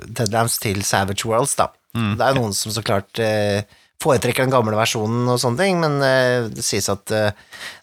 Deadlands 0.10 0.58
til 0.64 0.82
Savage 0.88 1.30
Worlds, 1.30 1.54
da. 1.60 1.70
Mm. 1.94 2.16
Det 2.18 2.26
er 2.26 2.34
jo 2.34 2.42
noen 2.42 2.58
som 2.58 2.74
så 2.74 2.82
klart 2.88 3.22
eh, 3.22 3.62
foretrekker 4.02 4.44
den 4.48 4.54
gamle 4.54 4.74
versjonen 4.80 5.30
og 5.30 5.38
sånne 5.42 5.62
ting, 5.62 5.78
men 5.84 6.00
eh, 6.06 6.48
det 6.54 6.64
sies 6.66 6.90
at 6.92 7.12
eh, 7.14 7.32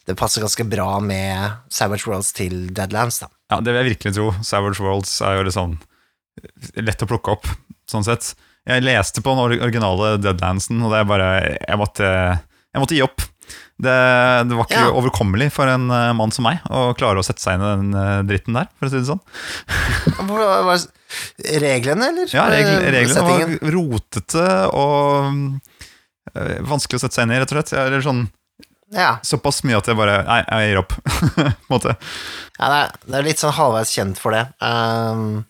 det 0.09 0.17
passer 0.19 0.43
ganske 0.43 0.65
bra 0.67 0.97
med 1.03 1.55
Savage 1.71 2.05
Worlds 2.09 2.33
til 2.35 2.67
Deadlands, 2.75 3.21
da. 3.23 3.29
Ja, 3.53 3.61
det 3.63 3.71
vil 3.73 3.79
jeg 3.81 3.91
virkelig 3.95 4.15
tro. 4.19 4.27
Savage 4.45 4.83
Worlds 4.83 5.15
er 5.25 5.39
jo 5.39 5.47
litt 5.47 5.55
sånn 5.57 5.77
lett 6.79 7.01
å 7.03 7.09
plukke 7.09 7.33
opp, 7.37 7.47
sånn 7.89 8.05
sett. 8.07 8.33
Jeg 8.69 8.83
leste 8.85 9.23
på 9.25 9.31
den 9.33 9.59
originale 9.63 10.13
Deadlandsen, 10.21 10.83
og 10.85 10.91
det 10.93 10.99
er 11.01 11.07
bare 11.09 11.27
Jeg 11.57 11.79
måtte, 11.81 12.09
jeg 12.75 12.83
måtte 12.83 12.97
gi 12.99 13.01
opp. 13.07 13.23
Det, 13.79 13.93
det 14.45 14.57
var 14.59 14.67
ikke 14.67 14.81
Ja. 14.83 14.89
overkommelig 14.99 15.47
for 15.55 15.71
en 15.71 15.87
eh, 15.95 16.11
mann 16.13 16.33
som 16.35 16.43
meg 16.45 16.59
å 16.69 16.91
klare 16.99 17.21
å 17.21 17.25
sette 17.25 17.41
seg 17.41 17.55
inn 17.57 17.63
i 17.63 17.69
den 17.79 17.93
eh, 17.97 18.19
dritten 18.27 18.57
der, 18.59 18.67
for 18.77 18.89
å 18.89 18.91
si 18.91 18.99
det 18.99 19.07
sånn. 19.07 19.23
Var 20.29 20.83
reglene, 21.63 22.09
eller? 22.11 22.27
Ja, 22.35 22.45
regl, 22.51 22.69
Eh, 22.75 22.91
reglene 22.93 23.23
var 23.25 23.73
rotete 23.73 24.45
og 24.75 25.31
eh, 25.31 25.77
vanskelig 26.33 26.99
å 26.99 27.03
sette 27.05 27.15
seg 27.19 27.27
inn 27.27 27.35
i, 27.35 27.39
rett 27.41 27.51
og 27.53 27.59
slett. 27.59 27.73
Eller 27.79 28.01
sånn, 28.05 28.25
Ja. 28.95 29.17
såpass 29.21 29.61
mye 29.63 29.77
at 29.77 29.85
jeg 29.87 29.95
bare 29.99 30.23
Nei, 30.25 30.39
jeg 30.49 30.69
gir 30.71 30.79
opp. 30.81 30.93
på 31.35 31.45
en 31.45 31.53
måte. 31.69 31.95
Ja, 32.59 32.69
det 32.69 32.79
er, 32.79 32.95
det 33.05 33.17
er 33.19 33.27
litt 33.29 33.41
sånn 33.43 33.53
halvveis 33.57 33.93
kjent 33.93 34.17
for 34.21 34.33
det. 34.35 34.45
Um, 34.59 35.45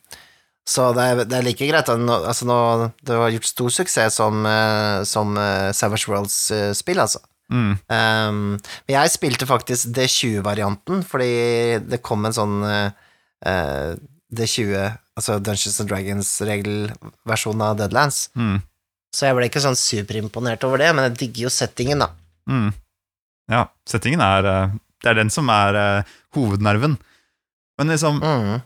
så 0.70 0.92
det 0.94 1.02
er, 1.08 1.24
det 1.26 1.38
er 1.40 1.46
like 1.48 1.66
greit. 1.66 1.90
at 1.90 1.98
Nå, 2.04 2.20
altså 2.30 2.46
nå, 2.46 2.58
det 3.02 3.16
har 3.18 3.32
gjort 3.34 3.48
stor 3.50 3.72
suksess 3.74 4.20
som, 4.20 4.44
eh, 4.46 5.00
som 5.10 5.34
eh, 5.42 5.72
Savage 5.74 6.06
Worlds-spill, 6.12 7.00
altså. 7.02 7.24
Mm. 7.50 7.72
Um, 7.90 8.42
men 8.86 8.94
jeg 8.94 9.10
spilte 9.16 9.48
faktisk 9.50 9.90
D20-varianten, 9.98 11.00
fordi 11.02 11.80
det 11.90 12.04
kom 12.06 12.28
en 12.30 12.36
sånn 12.38 12.60
eh, 12.68 12.92
eh, 13.50 13.96
D20, 14.30 14.76
altså 15.18 15.40
Dungeons 15.42 15.80
and 15.82 15.90
Dragons-regelversjon 15.90 17.64
av 17.66 17.80
Deadlands. 17.80 18.28
Mm. 18.38 18.60
Så 19.16 19.26
jeg 19.26 19.36
ble 19.38 19.48
ikke 19.50 19.62
sånn 19.64 19.78
superimponert 19.80 20.64
over 20.68 20.78
det, 20.84 20.92
men 20.94 21.08
jeg 21.10 21.18
digger 21.24 21.48
jo 21.48 21.52
settingen, 21.54 22.04
da. 22.04 22.12
Mm. 22.50 22.70
Ja, 23.50 23.64
settingen 23.90 24.22
er 24.22 24.46
eh, 24.46 24.72
Det 25.02 25.10
er 25.12 25.18
den 25.18 25.30
som 25.34 25.50
er 25.50 25.76
eh, 25.80 26.10
hovednerven. 26.38 26.98
Men 27.80 27.88
liksom, 27.94 28.20
Mm. 28.22 28.62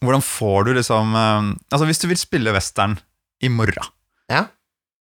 hvordan 0.00 0.22
får 0.24 0.64
du 0.64 0.70
liksom 0.74 1.14
eh, 1.14 1.48
Altså, 1.72 1.86
hvis 1.86 1.98
du 2.02 2.06
vil 2.08 2.16
spille 2.18 2.52
western 2.54 2.98
i 3.42 3.48
morgen 3.48 3.86
Ja. 4.30 4.46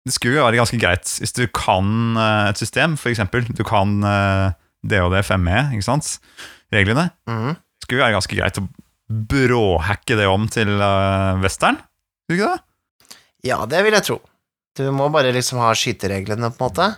Det 0.05 0.13
skulle 0.13 0.35
jo 0.37 0.43
være 0.45 0.59
ganske 0.61 0.79
greit 0.79 1.07
hvis 1.07 1.33
du 1.35 1.45
kan 1.47 2.17
et 2.49 2.57
system, 2.59 2.97
for 2.99 3.09
eksempel. 3.09 3.45
Du 3.55 3.63
kan 3.63 4.01
DOD 4.83 5.15
5E, 5.23 5.71
ikke 5.77 5.83
sant? 5.87 6.19
Reglene. 6.75 7.05
Mm. 7.27 7.53
Det 7.55 7.85
skulle 7.87 8.01
jo 8.01 8.05
være 8.05 8.17
ganske 8.17 8.35
greit 8.35 8.59
å 8.59 8.67
bråhacke 9.31 10.17
det 10.19 10.27
om 10.27 10.47
til 10.51 10.67
western. 11.39 11.79
Skulle 12.27 12.39
ikke 12.41 12.51
det? 12.51 13.15
Ja, 13.47 13.61
det 13.65 13.79
vil 13.85 13.95
jeg 13.95 14.03
tro. 14.09 14.19
Du 14.77 14.85
må 14.95 15.09
bare 15.13 15.33
liksom 15.35 15.59
ha 15.61 15.71
skytereglene, 15.77 16.49
på 16.53 16.63
en 16.63 16.69
måte. 16.69 16.89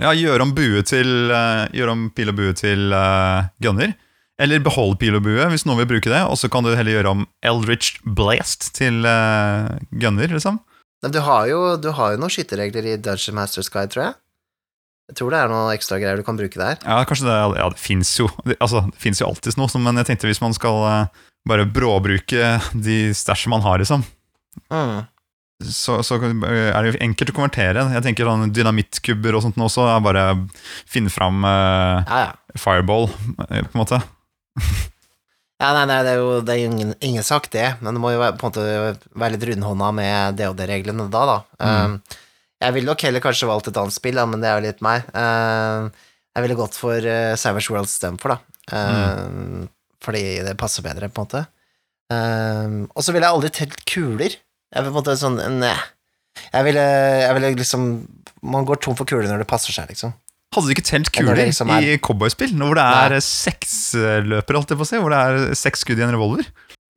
Ja, 0.00 0.10
gjøre 0.14 0.42
om 0.42 0.52
eh, 0.58 1.68
Gjøre 1.74 1.92
om 1.94 2.08
pil 2.14 2.30
og 2.30 2.38
bue 2.38 2.54
til 2.58 2.94
uh, 2.94 3.46
gunner. 3.62 3.94
Eller 4.38 4.62
behold 4.62 4.98
pil 4.98 5.14
og 5.14 5.22
bue, 5.22 5.46
hvis 5.50 5.66
noen 5.66 5.82
vil 5.82 5.90
bruke 5.94 6.10
det. 6.10 6.22
Og 6.26 6.38
så 6.38 6.50
kan 6.50 6.66
du 6.66 6.72
heller 6.74 6.96
gjøre 6.96 7.12
om 7.14 7.26
Eldritch 7.46 8.00
Blast 8.02 8.72
til 8.74 9.06
uh, 9.06 9.70
gunner, 9.90 10.30
liksom. 10.30 10.58
Men 11.04 11.14
du 11.14 11.20
har 11.22 11.46
jo, 11.50 11.76
du 11.78 11.90
har 11.94 12.14
jo 12.14 12.22
noen 12.22 12.32
skyteregler 12.32 12.86
i 12.88 12.98
Dungeon 12.98 13.36
Masters 13.38 13.70
Guide, 13.70 13.92
tror 13.92 14.08
jeg. 14.08 14.14
Jeg 15.12 15.18
tror 15.18 15.34
det 15.34 15.40
er 15.42 15.50
noen 15.52 15.74
ekstra 15.74 15.98
greier 16.00 16.16
du 16.16 16.24
kan 16.24 16.38
bruke 16.38 16.56
der. 16.56 16.78
Ja, 16.80 17.02
kanskje 17.04 17.28
det 17.28 17.36
Ja, 17.58 17.66
det 17.68 17.76
fins 17.82 18.14
jo 18.16 18.30
det, 18.48 18.56
Altså, 18.56 18.86
det 18.88 19.02
finnes 19.02 19.20
jo 19.20 19.28
alltids 19.28 19.58
noe, 19.60 19.68
men 19.84 20.00
jeg 20.00 20.08
tenkte 20.08 20.30
hvis 20.30 20.40
man 20.40 20.56
skal 20.56 20.80
uh, 20.80 21.24
bare 21.44 21.66
bråbruke 21.68 22.54
de 22.72 22.98
stæsjene 23.12 23.58
man 23.58 23.66
har, 23.66 23.82
liksom, 23.82 24.06
Mm. 24.70 25.02
Så, 25.62 26.00
så 26.02 26.16
er 26.18 26.34
det 26.82 26.90
jo 26.90 27.02
enkelt 27.04 27.30
å 27.30 27.36
konvertere. 27.36 27.84
Jeg 27.94 28.04
tenker 28.04 28.26
sånn 28.28 28.50
dynamittkubber 28.54 29.36
og 29.38 29.44
sånt 29.44 29.60
også, 29.62 29.86
er 29.86 30.02
bare 30.04 30.24
finne 30.90 31.12
fram 31.12 31.44
eh, 31.46 32.00
Ja, 32.08 32.18
ja. 32.26 32.58
fireball, 32.58 33.06
eh, 33.46 33.62
på 33.62 33.76
en 33.76 33.82
måte. 33.84 34.00
Ja, 35.62 35.70
nei, 35.76 35.84
nei, 35.88 36.00
det 36.04 36.16
er 36.16 36.18
jo 36.18 36.40
det 36.44 36.56
er 36.56 36.64
ingen, 36.66 36.90
ingen 36.98 37.24
sak, 37.24 37.46
det, 37.54 37.76
men 37.80 37.94
det 37.94 38.02
må 38.02 38.10
jo 38.12 38.20
være, 38.20 38.34
på 38.40 38.48
en 38.48 38.50
måte 38.50 39.12
være 39.14 39.36
litt 39.36 39.46
rundhånda 39.48 39.92
med 39.96 40.40
det 40.40 40.48
og 40.50 40.56
det 40.58 40.66
reglene 40.68 41.06
da, 41.12 41.22
da. 41.30 41.36
Um, 41.62 41.94
jeg 42.60 42.74
ville 42.74 42.90
nok 42.90 43.04
heller 43.06 43.22
kanskje 43.22 43.48
valgt 43.48 43.70
et 43.70 43.78
annet 43.78 43.94
spill, 43.94 44.18
da, 44.18 44.26
men 44.28 44.42
det 44.42 44.50
er 44.50 44.58
jo 44.58 44.66
litt 44.66 44.82
meg. 44.84 45.06
Uh, 45.14 45.86
jeg 46.34 46.44
ville 46.44 46.58
gått 46.58 46.76
for 46.76 47.06
uh, 47.06 47.36
Savage 47.38 47.70
World 47.72 47.88
Stemfor, 47.88 48.34
da. 48.34 48.38
Um, 48.74 49.68
Fordi 50.04 50.24
det 50.44 50.58
passer 50.60 50.84
bedre, 50.84 51.08
på 51.08 51.22
en 51.22 51.30
måte. 51.30 51.44
Og 52.94 53.00
så 53.00 53.14
ville 53.14 53.24
jeg 53.24 53.34
aldri 53.38 53.50
telt 53.54 53.78
kuler. 53.88 54.34
Jeg 54.74 54.80
er 54.82 54.86
på 54.88 54.90
en 54.90 54.96
måte 54.98 55.14
sånn 55.18 55.38
Nei. 55.60 55.74
Jeg 56.50 56.66
ville, 56.66 56.82
jeg 57.22 57.34
ville 57.36 57.54
liksom 57.60 57.88
Man 58.42 58.66
går 58.66 58.80
tom 58.82 58.96
for 58.98 59.06
kuler 59.08 59.30
når 59.30 59.44
det 59.44 59.48
passer 59.50 59.72
seg, 59.72 59.88
liksom. 59.92 60.12
Hadde 60.54 60.68
du 60.68 60.74
ikke 60.74 60.86
telt 60.86 61.10
kuler 61.14 61.38
liksom 61.38 61.70
er- 61.74 61.86
i 61.94 61.98
cowboyspill? 61.98 62.52
Hvor 62.58 62.76
det 62.78 62.84
er 62.84 63.16
seksløper, 63.24 64.58
holdt 64.58 64.74
jeg 64.74 64.78
på 64.78 64.86
å 64.86 64.90
si? 64.90 65.00
Hvor 65.02 65.14
det 65.14 65.22
er 65.22 65.56
seks 65.58 65.82
skudd 65.82 66.02
i 66.02 66.04
en 66.06 66.14
revolver? 66.14 66.46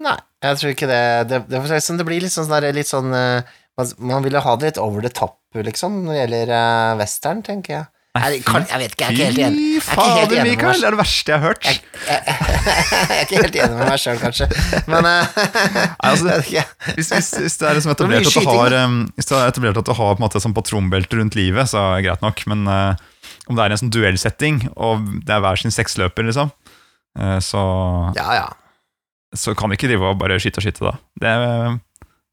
Nei, 0.04 0.18
jeg 0.46 0.60
tror 0.60 0.74
ikke 0.76 0.90
det 0.92 1.04
Det, 1.30 1.40
det, 1.50 1.62
det, 1.66 1.80
det 2.02 2.06
blir 2.06 2.22
litt 2.22 2.34
sånn, 2.36 2.52
der, 2.52 2.68
litt 2.76 2.90
sånn 2.90 3.14
eh, 3.18 3.56
man, 3.78 3.94
man 4.12 4.26
ville 4.26 4.42
ha 4.44 4.56
det 4.58 4.72
litt 4.72 4.82
over 4.82 5.02
the 5.06 5.10
top, 5.14 5.40
liksom, 5.56 6.04
når 6.06 6.14
det 6.14 6.20
gjelder 6.22 6.52
uh, 6.54 6.98
western, 7.00 7.44
tenker 7.46 7.74
jeg. 7.74 7.86
Jeg, 8.18 8.42
kan, 8.48 8.66
jeg 8.70 8.80
vet 8.82 8.94
ikke, 8.94 9.04
jeg 9.04 9.08
er 9.08 9.16
ikke 9.16 9.26
helt 9.28 9.42
enig. 9.46 9.82
Fy 9.84 9.96
Jeg 9.96 10.08
er 10.08 10.26
fader, 10.28 10.44
Mikael! 10.48 10.78
Det 10.78 10.88
er 10.88 10.96
det 10.96 11.00
verste 11.00 11.34
jeg 11.34 11.40
har 11.40 11.46
hørt. 11.48 11.68
Jeg 11.68 11.80
er 13.18 13.22
ikke 13.24 13.42
helt 13.42 13.58
enig 13.62 13.78
med 13.78 13.90
meg 13.92 14.02
sjøl, 14.02 14.20
kanskje, 14.22 14.48
men 14.92 15.08
eh, 15.10 15.40
altså, 16.10 16.38
jeg. 16.52 16.66
Hvis, 16.98 17.12
hvis, 17.14 17.32
hvis 17.44 17.58
det 17.62 17.70
er 17.70 17.80
liksom 17.80 17.94
etablert 17.94 18.30
at 18.30 18.38
du 18.38 18.50
har 18.52 18.78
um, 18.84 19.00
Hvis 19.18 19.30
det 19.30 19.38
er 19.38 19.52
etablert 19.52 19.82
at 19.82 19.90
du 19.90 19.94
har 19.98 20.14
på 20.14 20.22
en 20.22 20.26
måte 20.26 20.42
sånn 20.44 20.56
patronbelte 20.58 21.20
rundt 21.20 21.38
livet, 21.40 21.72
så 21.72 21.82
er 21.82 21.98
det 21.98 22.08
greit 22.08 22.26
nok. 22.26 22.46
Men 22.52 22.64
uh, 22.70 23.10
om 23.48 23.58
det 23.58 23.66
er 23.66 23.76
en 23.76 23.82
sånn 23.84 23.94
duellsetting, 23.94 24.62
og 24.76 25.10
det 25.28 25.36
er 25.36 25.44
hver 25.44 25.60
sin 25.62 25.74
seksløper, 25.74 26.28
liksom, 26.30 26.54
uh, 27.20 27.38
så, 27.44 27.66
Ja, 28.20 28.30
ja. 28.44 28.48
så 29.36 29.56
kan 29.58 29.72
vi 29.72 29.80
ikke 29.80 29.92
drive 29.92 30.14
og 30.14 30.22
bare 30.22 30.40
skyte 30.42 30.62
og 30.62 30.68
skyte, 30.68 30.88
da. 30.92 30.98
Det, 31.22 31.36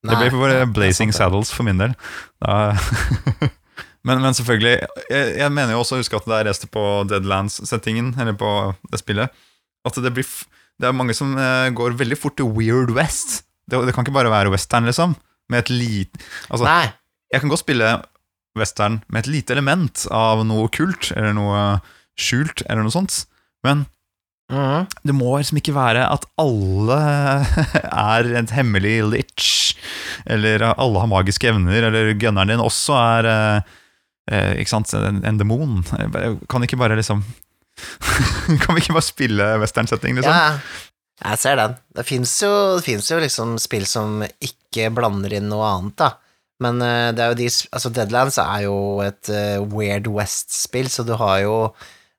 det 0.04 0.16
blir 0.20 0.34
for 0.34 0.72
blazing 0.76 1.14
saddles 1.16 1.52
for 1.54 1.66
min 1.66 1.80
del. 1.80 1.94
Da, 2.44 2.74
men, 4.04 4.20
men 4.22 4.36
selvfølgelig 4.36 4.74
jeg, 5.10 5.34
jeg 5.40 5.50
mener 5.52 5.72
jo 5.74 5.80
også 5.82 5.96
å 5.96 6.00
huske 6.02 6.18
at 6.18 6.26
da 6.28 6.40
jeg 6.42 6.48
leste 6.50 6.68
på 6.72 6.82
Deadlands-settingen, 7.10 8.12
eller 8.20 8.36
på 8.38 8.50
det 8.92 9.00
spillet, 9.00 9.32
at 9.84 10.00
det 10.04 10.12
blir 10.16 10.28
Det 10.80 10.88
er 10.88 10.96
mange 10.96 11.14
som 11.14 11.36
eh, 11.38 11.68
går 11.76 11.94
veldig 12.00 12.16
fort 12.18 12.34
til 12.40 12.48
Weird 12.50 12.90
West. 12.96 13.44
Det, 13.70 13.78
det 13.86 13.92
kan 13.94 14.02
ikke 14.04 14.16
bare 14.16 14.32
være 14.32 14.50
western, 14.50 14.84
liksom. 14.88 15.12
Med 15.48 15.60
et 15.62 15.70
lite 15.70 16.18
Altså, 16.50 16.64
Nei. 16.66 16.88
jeg 17.32 17.40
kan 17.44 17.52
godt 17.52 17.62
spille 17.62 17.90
western 18.58 19.00
med 19.08 19.24
et 19.24 19.30
lite 19.30 19.54
element 19.54 20.04
av 20.14 20.42
noe 20.46 20.66
kult, 20.74 21.12
eller 21.16 21.32
noe 21.36 21.60
skjult, 22.18 22.62
eller 22.68 22.82
noe 22.86 22.94
sånt. 22.94 23.24
Men 23.66 23.86
Mhm. 24.52 24.86
det 25.08 25.14
må 25.16 25.38
liksom 25.40 25.56
ikke 25.56 25.72
være 25.72 26.02
at 26.12 26.26
alle 26.38 26.98
er 27.88 28.26
et 28.42 28.50
hemmelig 28.52 28.98
lich, 29.08 29.46
eller 30.26 30.66
alle 30.74 31.00
har 31.00 31.08
magiske 31.08 31.48
evner, 31.48 31.86
eller 31.88 32.12
gunneren 32.20 32.52
din 32.52 32.60
også 32.60 32.92
er 32.98 33.62
eh, 34.30 34.54
ikke 34.60 34.72
sant, 34.72 34.92
en, 34.98 35.22
en 35.26 35.40
demon. 35.40 35.80
Kan 36.50 36.66
ikke 36.66 36.80
bare 36.80 36.98
liksom 36.98 37.24
Kan 38.62 38.76
vi 38.76 38.84
ikke 38.84 38.94
bare 38.94 39.06
spille 39.06 39.46
western-setting, 39.62 40.18
liksom? 40.18 40.34
Ja, 40.34 40.58
jeg 41.24 41.40
ser 41.42 41.58
den. 41.58 41.74
Det 41.96 42.04
fins 42.06 42.34
jo, 42.42 42.52
jo 42.78 43.18
liksom 43.22 43.56
spill 43.62 43.86
som 43.88 44.22
ikke 44.22 44.90
blander 44.94 45.34
inn 45.34 45.50
noe 45.50 45.66
annet, 45.72 45.96
da. 46.00 46.12
Men 46.62 46.80
eh, 46.84 47.10
det 47.14 47.24
er 47.24 47.32
jo 47.32 47.40
de 47.40 47.48
Altså, 47.74 47.90
Deadlands 47.94 48.38
er 48.42 48.64
jo 48.66 48.76
et 49.04 49.30
uh, 49.32 49.58
Weird 49.74 50.08
West-spill, 50.10 50.90
så 50.90 51.06
du 51.06 51.14
har 51.18 51.42
jo 51.42 51.56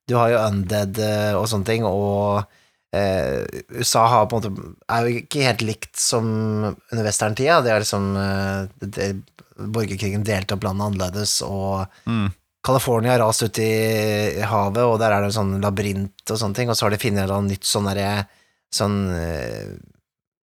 Du 0.09 0.17
har 0.19 0.33
jo 0.33 0.43
Undead 0.43 0.99
uh, 0.99 1.33
og 1.39 1.47
sånne 1.49 1.67
ting, 1.69 1.85
og 1.87 2.43
uh, 2.43 3.61
USA 3.73 4.05
har 4.11 4.27
på 4.29 4.37
en 4.37 4.43
måte 4.43 4.73
er 4.91 5.07
jo 5.07 5.21
ikke 5.23 5.47
helt 5.47 5.63
likt 5.65 5.95
som 5.99 6.27
under 6.67 7.07
westerntida. 7.07 7.61
Det 7.65 7.71
er 7.73 7.81
liksom 7.81 8.11
det, 8.83 9.07
Borgerkrigen 9.55 10.25
delte 10.27 10.55
opp 10.57 10.65
landet 10.67 10.89
annerledes, 10.89 11.37
og 11.45 11.85
Mm. 12.09 12.31
California 12.65 13.11
har 13.13 13.19
rast 13.21 13.43
ut 13.45 13.59
i 13.61 14.41
havet, 14.41 14.81
og 14.81 14.97
der 14.97 15.13
er 15.13 15.21
det 15.21 15.27
en 15.29 15.35
sånn 15.35 15.61
labyrint 15.61 16.31
og 16.33 16.39
sånne 16.41 16.57
ting, 16.57 16.69
og 16.69 16.75
så 16.75 16.87
har 16.87 16.95
de 16.95 16.97
funnet 16.97 17.29
et 17.29 17.43
nytt 17.45 17.67
sånn 17.69 17.85
derre 17.85 18.25
sånn 18.73 18.95
eh, 19.13 19.75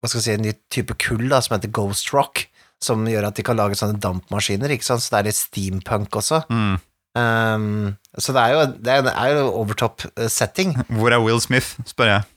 Hva 0.02 0.10
skal 0.10 0.20
jeg 0.20 0.26
si, 0.26 0.34
en 0.34 0.46
ny 0.46 0.54
type 0.74 0.96
kull 1.02 1.28
da, 1.30 1.40
som 1.42 1.56
heter 1.56 1.70
Ghost 1.74 2.10
Rock, 2.14 2.48
som 2.82 3.06
gjør 3.10 3.28
at 3.30 3.38
de 3.38 3.46
kan 3.46 3.58
lage 3.58 3.78
sånne 3.78 4.02
dampmaskiner, 4.02 4.74
ikke 4.74 4.86
sant, 4.86 5.02
så 5.02 5.14
det 5.14 5.20
er 5.20 5.30
litt 5.30 5.40
steampunk 5.40 6.18
også. 6.20 6.42
Mm. 6.50 6.76
Um, 7.18 7.96
så 8.18 8.34
det 8.36 8.44
er 8.44 8.54
jo, 8.54 8.66
det 8.78 8.94
er, 8.94 9.06
det 9.08 9.14
er 9.18 9.40
jo 9.40 9.66
eh, 9.66 10.28
setting. 10.30 10.76
Hvor 10.90 11.14
er 11.14 11.22
Will 11.22 11.42
Smith, 11.42 11.74
spør 11.90 12.12
jeg. 12.12 12.28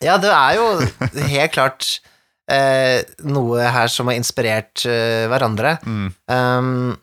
Ja, 0.00 0.16
det 0.16 0.30
er 0.32 0.56
jo 0.56 0.68
helt 1.28 1.52
klart 1.52 1.90
eh, 2.50 3.00
noe 3.30 3.70
her 3.72 3.90
som 3.92 4.10
har 4.10 4.18
inspirert 4.18 4.84
eh, 4.88 5.26
hverandre. 5.30 5.76
Mm. 5.86 6.08
Um, 6.26 6.96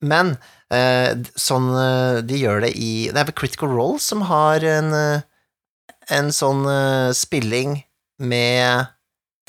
men 0.00 0.34
eh, 0.72 1.12
sånn 1.36 1.66
eh, 1.76 2.20
De 2.24 2.38
gjør 2.40 2.62
det 2.64 2.70
i 2.80 3.10
Det 3.12 3.20
er 3.20 3.32
Critical 3.36 3.68
Role 3.68 4.00
som 4.00 4.22
har 4.30 4.64
en, 4.64 4.94
eh, 4.96 5.26
en 6.16 6.30
sånn 6.32 6.64
eh, 6.70 7.10
spilling 7.16 7.82
med 8.20 8.88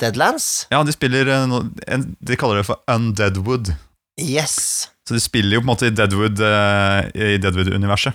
Deadlands. 0.02 0.66
Ja, 0.72 0.82
de 0.84 0.92
spiller 0.94 1.28
en, 1.32 2.12
De 2.20 2.36
kaller 2.40 2.60
det 2.60 2.68
for 2.68 2.82
Undeadwood. 2.90 3.72
Yes, 4.20 4.90
Så 5.08 5.16
de 5.16 5.22
spiller 5.24 5.56
jo 5.56 5.62
på 5.62 5.66
en 5.66 5.72
måte 5.72 5.88
i 5.88 5.94
Deadwood 5.96 6.40
eh, 6.44 7.08
I 7.32 7.38
Deadwood-universet. 7.40 8.12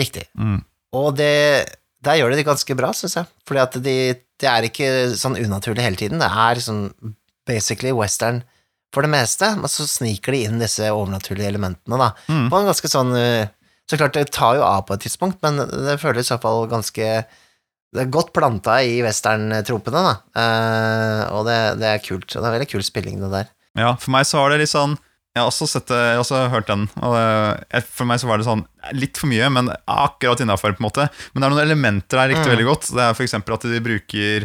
riktig. 0.00 0.24
Mm. 0.38 0.62
Og 0.96 1.16
det 1.16 1.68
Der 2.02 2.16
gjør 2.18 2.32
de 2.32 2.40
det 2.40 2.46
ganske 2.48 2.74
bra, 2.76 2.90
syns 2.96 3.14
jeg. 3.16 3.28
Fordi 3.46 3.60
at 3.62 3.76
de, 3.84 3.96
det 4.42 4.50
er 4.50 4.66
ikke 4.66 4.88
sånn 5.18 5.38
unaturlig 5.38 5.84
hele 5.84 5.98
tiden. 5.98 6.22
Det 6.22 6.28
er 6.28 6.60
sånn 6.62 6.88
basically 7.48 7.92
western 7.94 8.42
for 8.92 9.06
det 9.06 9.12
meste, 9.14 9.48
men 9.56 9.70
så 9.72 9.86
sniker 9.88 10.34
de 10.34 10.42
inn 10.46 10.60
disse 10.60 10.88
overnaturlige 10.92 11.48
elementene, 11.48 11.98
da. 11.98 12.10
Mm. 12.28 12.48
På 12.52 12.58
en 12.60 12.68
ganske 12.68 12.90
sånn 12.92 13.14
eh, 13.16 13.52
Så 13.88 13.98
klart, 13.98 14.14
det 14.14 14.34
tar 14.34 14.58
jo 14.58 14.66
av 14.66 14.84
på 14.88 14.94
et 14.94 15.06
tidspunkt, 15.06 15.40
men 15.44 15.58
det 15.58 16.00
føles 16.00 16.28
i 16.28 16.34
hvert 16.34 16.44
fall 16.44 16.68
ganske 16.70 17.06
Det 17.92 18.02
er 18.02 18.12
godt 18.12 18.34
planta 18.36 18.78
i 18.84 19.00
westerntropene, 19.04 20.02
da. 20.06 20.12
Uh, 20.36 21.22
og 21.38 21.48
det, 21.48 21.58
det 21.80 21.88
er 21.88 22.04
kult. 22.04 22.28
Det 22.32 22.40
er 22.40 22.54
veldig 22.54 22.68
kul 22.70 22.84
spilling, 22.84 23.18
det 23.20 23.32
der. 23.32 23.50
Ja, 23.76 23.94
for 24.00 24.12
meg 24.14 24.28
så 24.28 24.40
har 24.40 24.52
det 24.52 24.62
litt 24.62 24.72
sånn 24.72 24.98
Jeg 25.32 25.40
har 25.40 25.48
også 25.48 25.64
sett 25.70 25.88
jeg 25.88 26.12
har 26.12 26.20
også 26.20 26.42
hørt 26.52 26.66
den. 26.68 26.82
Og 27.00 27.14
det, 27.16 27.80
for 27.88 28.04
meg 28.08 28.20
så 28.20 28.28
var 28.28 28.36
det 28.40 28.44
sånn 28.44 28.66
litt 28.98 29.16
for 29.16 29.30
mye, 29.30 29.46
men 29.54 29.70
akkurat 29.88 30.42
innafor. 30.44 30.74
Men 30.76 30.92
det 30.92 31.08
er 31.46 31.48
noen 31.54 31.62
elementer 31.62 32.20
jeg 32.20 32.34
likte 32.34 32.44
Mm. 32.44 32.52
veldig 32.52 32.66
godt. 32.68 32.90
Det 32.92 33.00
er 33.06 33.16
f.eks. 33.16 33.34
at 33.40 33.62
de 33.72 33.80
bruker 33.80 34.44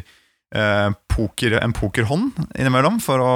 eh, 0.56 0.89
poker, 1.12 1.58
en 1.60 1.74
pokerhånd 1.75 2.39
innimellom 2.56 3.01
for 3.03 3.20
å 3.20 3.34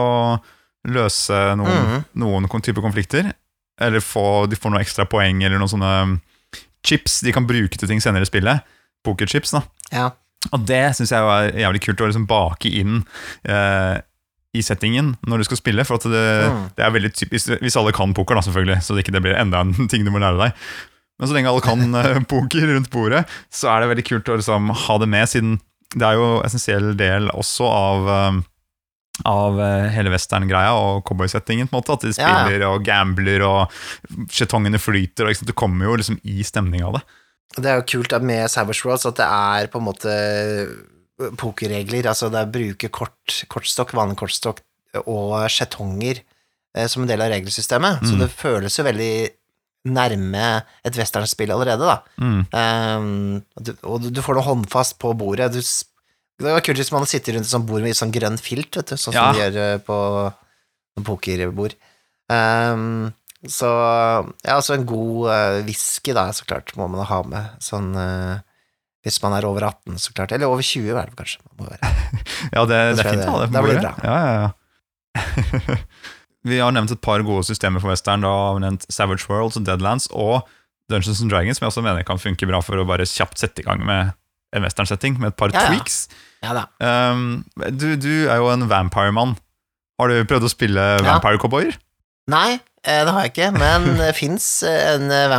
løse 0.88 1.42
noen, 1.60 1.84
mm. 1.92 2.04
noen 2.24 2.48
kon- 2.48 2.64
type 2.64 2.80
konflikter. 2.82 3.34
Eller 3.82 4.00
få, 4.00 4.46
de 4.48 4.56
får 4.56 4.72
noen 4.72 4.82
ekstra 4.86 5.06
poeng 5.10 5.44
eller 5.44 5.60
noen 5.60 5.70
sånne 5.74 6.22
chips 6.88 7.20
de 7.26 7.34
kan 7.36 7.46
bruke 7.50 7.78
til 7.78 7.90
ting 7.92 8.00
senere 8.02 8.24
i 8.24 8.30
spillet. 8.32 8.64
Pokerchips, 9.04 9.52
da. 9.58 9.62
Ja. 9.92 10.08
Og 10.56 10.64
det 10.66 10.96
syns 10.98 11.12
jeg 11.14 11.22
var 11.28 11.52
jævlig 11.52 11.82
kult 11.84 12.00
å 12.02 12.08
liksom 12.10 12.26
bake 12.30 12.72
inn 12.80 13.02
eh, 13.44 14.00
i 14.54 14.62
settingen 14.66 15.14
når 15.28 15.38
du 15.42 15.48
skal 15.48 15.58
spille. 15.62 15.86
For 15.88 15.98
det, 16.04 16.24
Mm. 16.52 16.64
det 16.76 16.84
er 16.86 16.92
veldig 16.92 17.14
typisk 17.16 17.54
Hvis 17.62 17.78
alle 17.80 17.94
kan 17.96 18.14
poker, 18.14 18.36
da 18.36 18.42
selvfølgelig, 18.42 18.82
så 18.84 18.96
det 18.96 19.06
ikke 19.06 19.14
det 19.16 19.22
blir 19.24 19.38
enda 19.40 19.62
en 19.64 19.88
ting 19.92 20.04
du 20.06 20.12
må 20.12 20.20
lære 20.20 20.38
deg. 20.42 20.54
Men 21.20 21.30
så 21.30 21.36
lenge 21.38 21.50
alle 21.52 21.62
kan 21.62 21.96
eh, 22.02 22.20
poker 22.28 22.68
rundt 22.74 22.90
bordet, 22.92 23.26
så 23.54 23.70
er 23.72 23.82
det 23.86 23.92
veldig 23.96 24.08
kult 24.10 24.32
å 24.34 24.40
liksom 24.42 24.72
ha 24.88 24.98
det 24.98 25.08
med, 25.10 25.30
siden 25.30 25.60
det 25.92 26.08
er 26.08 26.16
jo 26.16 26.42
essensiell 26.48 26.94
del 26.96 27.28
også 27.36 27.68
av 27.68 28.10
eh, 28.10 28.42
av 29.28 29.58
eh, 29.62 29.90
hele 29.94 30.10
western-greia 30.10 30.72
og 30.74 31.04
cowboysettingen. 31.06 31.68
At 31.78 31.90
de 32.02 32.10
Ja, 32.16 32.24
ja. 32.24 32.30
spiller 32.48 32.64
og 32.72 32.84
gambler, 32.88 33.44
og 33.46 34.30
skjetongene 34.32 34.80
flyter. 34.82 35.28
Og 35.30 35.46
Du 35.46 35.52
kommer 35.54 35.86
jo 35.92 35.98
liksom 36.00 36.18
i 36.24 36.42
stemninga 36.48 36.88
av 36.88 36.94
det. 36.96 37.02
Det 37.60 37.68
er 37.70 37.76
jo 37.82 37.84
kult 37.92 38.16
med 38.24 38.48
Savage 38.50 38.82
Worlds 38.88 39.06
at 39.06 39.20
det 39.20 39.28
er 39.28 39.68
på 39.68 39.78
en 39.82 39.86
måte 39.86 40.16
pokerregler, 41.38 42.08
altså 42.12 42.30
det 42.32 42.40
er 42.42 42.48
å 42.50 42.54
bruke 42.56 42.90
kort, 42.94 43.36
kortstokk, 43.52 43.94
vanlig 43.98 44.18
kortstokk 44.22 44.60
og 45.06 45.36
skjetonger 45.52 46.20
eh, 46.76 46.88
som 46.92 47.04
en 47.04 47.08
del 47.12 47.22
av 47.24 47.32
regelsystemet, 47.32 48.02
så 48.04 48.14
Mm. 48.16 48.20
det 48.20 48.30
føles 48.32 48.78
jo 48.78 48.84
veldig 48.88 49.14
nærme 49.92 50.64
et 50.86 50.94
westernspill 51.00 51.50
allerede, 51.52 51.82
da. 51.88 52.02
Mm. 52.22 52.42
Um, 52.54 53.44
og 53.58 53.64
du- 53.66 53.78
og 53.84 54.02
du, 54.04 54.10
du 54.12 54.22
får 54.22 54.36
noe 54.38 54.44
håndfast 54.46 55.00
på 55.02 55.14
bordet. 55.18 55.52
Du, 55.54 55.62
det 56.44 56.54
var 56.54 56.62
kult 56.62 56.78
hvis 56.78 56.92
man 56.94 57.06
sitter 57.10 57.34
rundt 57.34 57.46
et 57.48 57.52
sånt 57.52 57.66
bord 57.66 57.82
med 57.82 57.96
sånn 57.98 58.12
grønn 58.14 58.38
filt, 58.38 58.76
vet 58.78 58.94
du, 58.94 58.96
sånn 58.96 59.14
Ja. 59.14 59.32
som 59.32 59.34
de 59.34 59.42
gjør 59.42 59.58
eh, 59.74 59.78
på 59.88 59.98
pokerbord. 61.04 61.74
Um, 62.30 63.12
så 63.48 63.68
ja, 64.46 64.54
altså 64.60 64.76
en 64.78 64.86
god 64.86 65.30
uh, 65.32 65.62
whisky, 65.66 66.14
da, 66.14 66.28
så 66.36 66.46
klart, 66.46 66.76
må 66.78 66.88
man 66.92 67.06
ha 67.10 67.22
med. 67.26 67.50
Sånn 67.64 67.90
eh, 67.98 68.40
hvis 69.04 69.18
man 69.24 69.34
er 69.34 69.46
over 69.50 69.66
18, 69.68 69.98
så 69.98 70.14
klart. 70.14 70.32
Eller 70.36 70.46
over 70.52 70.62
20, 70.62 70.92
er 70.94 71.10
det 71.10 71.18
kanskje. 71.18 71.40
Ja, 72.56 72.66
det, 72.66 72.78
det 72.98 73.06
er 73.06 73.12
fint 73.16 73.26
ha 73.26 73.40
det- 73.42 73.48
det 73.50 73.54
da 73.56 73.62
blir 73.66 73.78
bordet. 73.80 73.96
Ja, 74.04 74.18
ja, 74.22 74.32
ja. 74.42 74.50
vi 76.48 76.60
har 76.62 76.72
nevnt 76.74 76.92
et 76.96 77.02
par 77.04 77.22
gode 77.26 77.44
systemer 77.46 77.82
for 77.84 77.90
western. 77.94 78.22
Da 78.26 78.30
har 78.32 78.54
vi 78.58 78.64
nevnt 78.66 78.86
Savage 78.94 79.26
Worlds 79.30 79.58
og 79.60 79.66
Deadlands 79.68 80.08
og 80.12 80.48
Dungeons 80.92 81.22
and 81.22 81.30
Dragons, 81.32 81.58
som 81.60 81.66
jeg 81.66 81.72
også 81.74 81.84
mener 81.86 82.04
kan 82.08 82.20
funke 82.20 82.48
bra 82.50 82.60
for 82.66 82.76
å 82.82 82.86
bare 82.88 83.06
kjapt 83.08 83.38
sette 83.40 83.62
i 83.62 83.66
gang 83.68 83.84
med 83.86 84.12
en 84.56 84.64
western-setting, 84.66 85.16
med 85.22 85.28
et 85.32 85.38
par 85.40 85.50
Ja, 85.54 85.62
ja. 85.62 85.68
tweaks. 85.72 86.02
Ja 86.44 86.54
da. 86.58 86.64
Um, 87.14 87.46
du, 87.72 87.96
du 87.96 88.28
er 88.28 88.38
jo 88.42 88.50
en 88.52 88.66
vampire-mann. 88.68 89.38
Har 90.02 90.08
du 90.12 90.18
prøvd 90.28 90.44
å 90.50 90.52
spille 90.52 90.82
vampire-cowboyer? 91.06 91.78
Nei, 92.32 92.60
eh, 92.84 93.02
det 93.06 93.14
har 93.14 93.22
jeg 93.26 93.32
ikke, 93.32 93.52
men 93.56 93.86
det 94.02 94.12
fins 94.18 94.50
en 94.68 95.08
eh, 95.14 95.30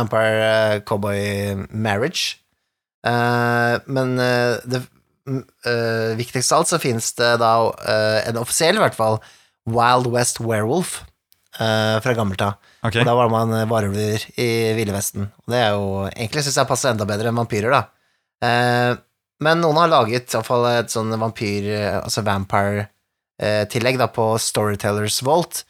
Men 3.03 4.19
eh, 4.23 4.57
det 4.63 4.79
mm, 5.27 5.41
eh, 5.67 6.11
viktigste 6.19 6.55
av 6.55 6.63
alt 6.63 6.71
så 6.71 6.79
finnes 6.79 7.09
det 7.19 7.33
da 7.41 7.53
eh, 7.83 8.19
en 8.29 8.39
offisiell, 8.39 8.79
i 8.79 8.83
hvert 8.83 8.95
fall, 8.95 9.19
Wild 9.67 10.07
West 10.13 10.39
Werewolf 10.43 11.01
eh, 11.59 11.99
fra 12.03 12.13
gammelt 12.13 12.41
av. 12.41 12.59
Okay. 12.83 13.01
Og 13.01 13.07
da 13.07 13.15
var 13.17 13.31
man 13.31 13.53
eh, 13.55 13.67
varulver 13.69 14.25
i 14.39 14.49
Ville 14.77 14.95
Vesten. 14.95 15.29
Og 15.43 15.53
det 15.53 15.61
er 15.61 15.73
jo 15.75 15.87
Egentlig 16.09 16.45
syns 16.45 16.59
jeg 16.59 16.69
passer 16.69 16.93
enda 16.93 17.07
bedre 17.09 17.31
enn 17.31 17.39
vampyrer, 17.39 17.73
da. 17.73 17.83
Eh, 18.43 18.91
men 19.43 19.63
noen 19.63 19.81
har 19.81 19.91
laget 19.91 20.29
i 20.29 20.37
hvert 20.37 20.47
fall 20.47 20.67
et 20.71 20.93
sånn 20.93 21.13
vampyr, 21.19 21.69
eh, 21.73 21.99
altså 21.99 22.23
vampire-tillegg 22.27 23.99
da 24.01 24.09
på 24.11 24.33
Storytellers 24.39 25.21
Vault, 25.25 25.63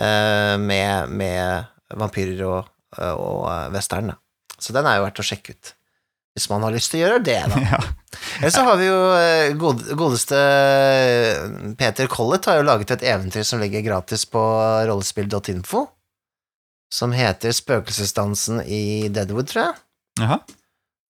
eh, 0.00 0.56
med, 0.60 1.14
med 1.14 1.96
vampyrer 2.00 2.44
og, 2.48 2.74
og 2.98 3.48
eh, 3.52 3.70
western, 3.76 4.12
da. 4.14 4.20
Så 4.58 4.72
den 4.76 4.86
er 4.88 4.98
jo 4.98 5.08
verdt 5.08 5.20
å 5.20 5.26
sjekke 5.26 5.56
ut. 5.56 5.74
Hvis 6.34 6.48
man 6.50 6.64
har 6.66 6.74
lyst 6.74 6.90
til 6.90 7.00
å 7.00 7.04
gjøre 7.06 7.24
det, 7.26 7.40
da. 7.50 7.60
Ja. 7.74 7.82
Eller 8.38 8.52
så 8.54 8.62
har 8.66 8.78
vi 8.78 8.86
jo 8.86 8.98
eh, 9.18 9.52
god, 9.58 9.80
godeste 9.98 10.38
eh, 10.38 11.48
Peter 11.78 12.06
Collett 12.10 12.46
har 12.46 12.60
jo 12.60 12.66
laget 12.66 12.92
et 12.94 13.04
eventyr 13.10 13.42
som 13.46 13.58
ligger 13.62 13.82
gratis 13.86 14.22
på 14.30 14.40
rollespill.info, 14.88 15.82
som 16.94 17.14
heter 17.14 17.54
Spøkelsesdansen 17.54 18.62
i 18.64 19.10
Deadwood, 19.14 19.50
tror 19.50 19.64
jeg. 19.66 19.80
Jaha. 20.22 20.38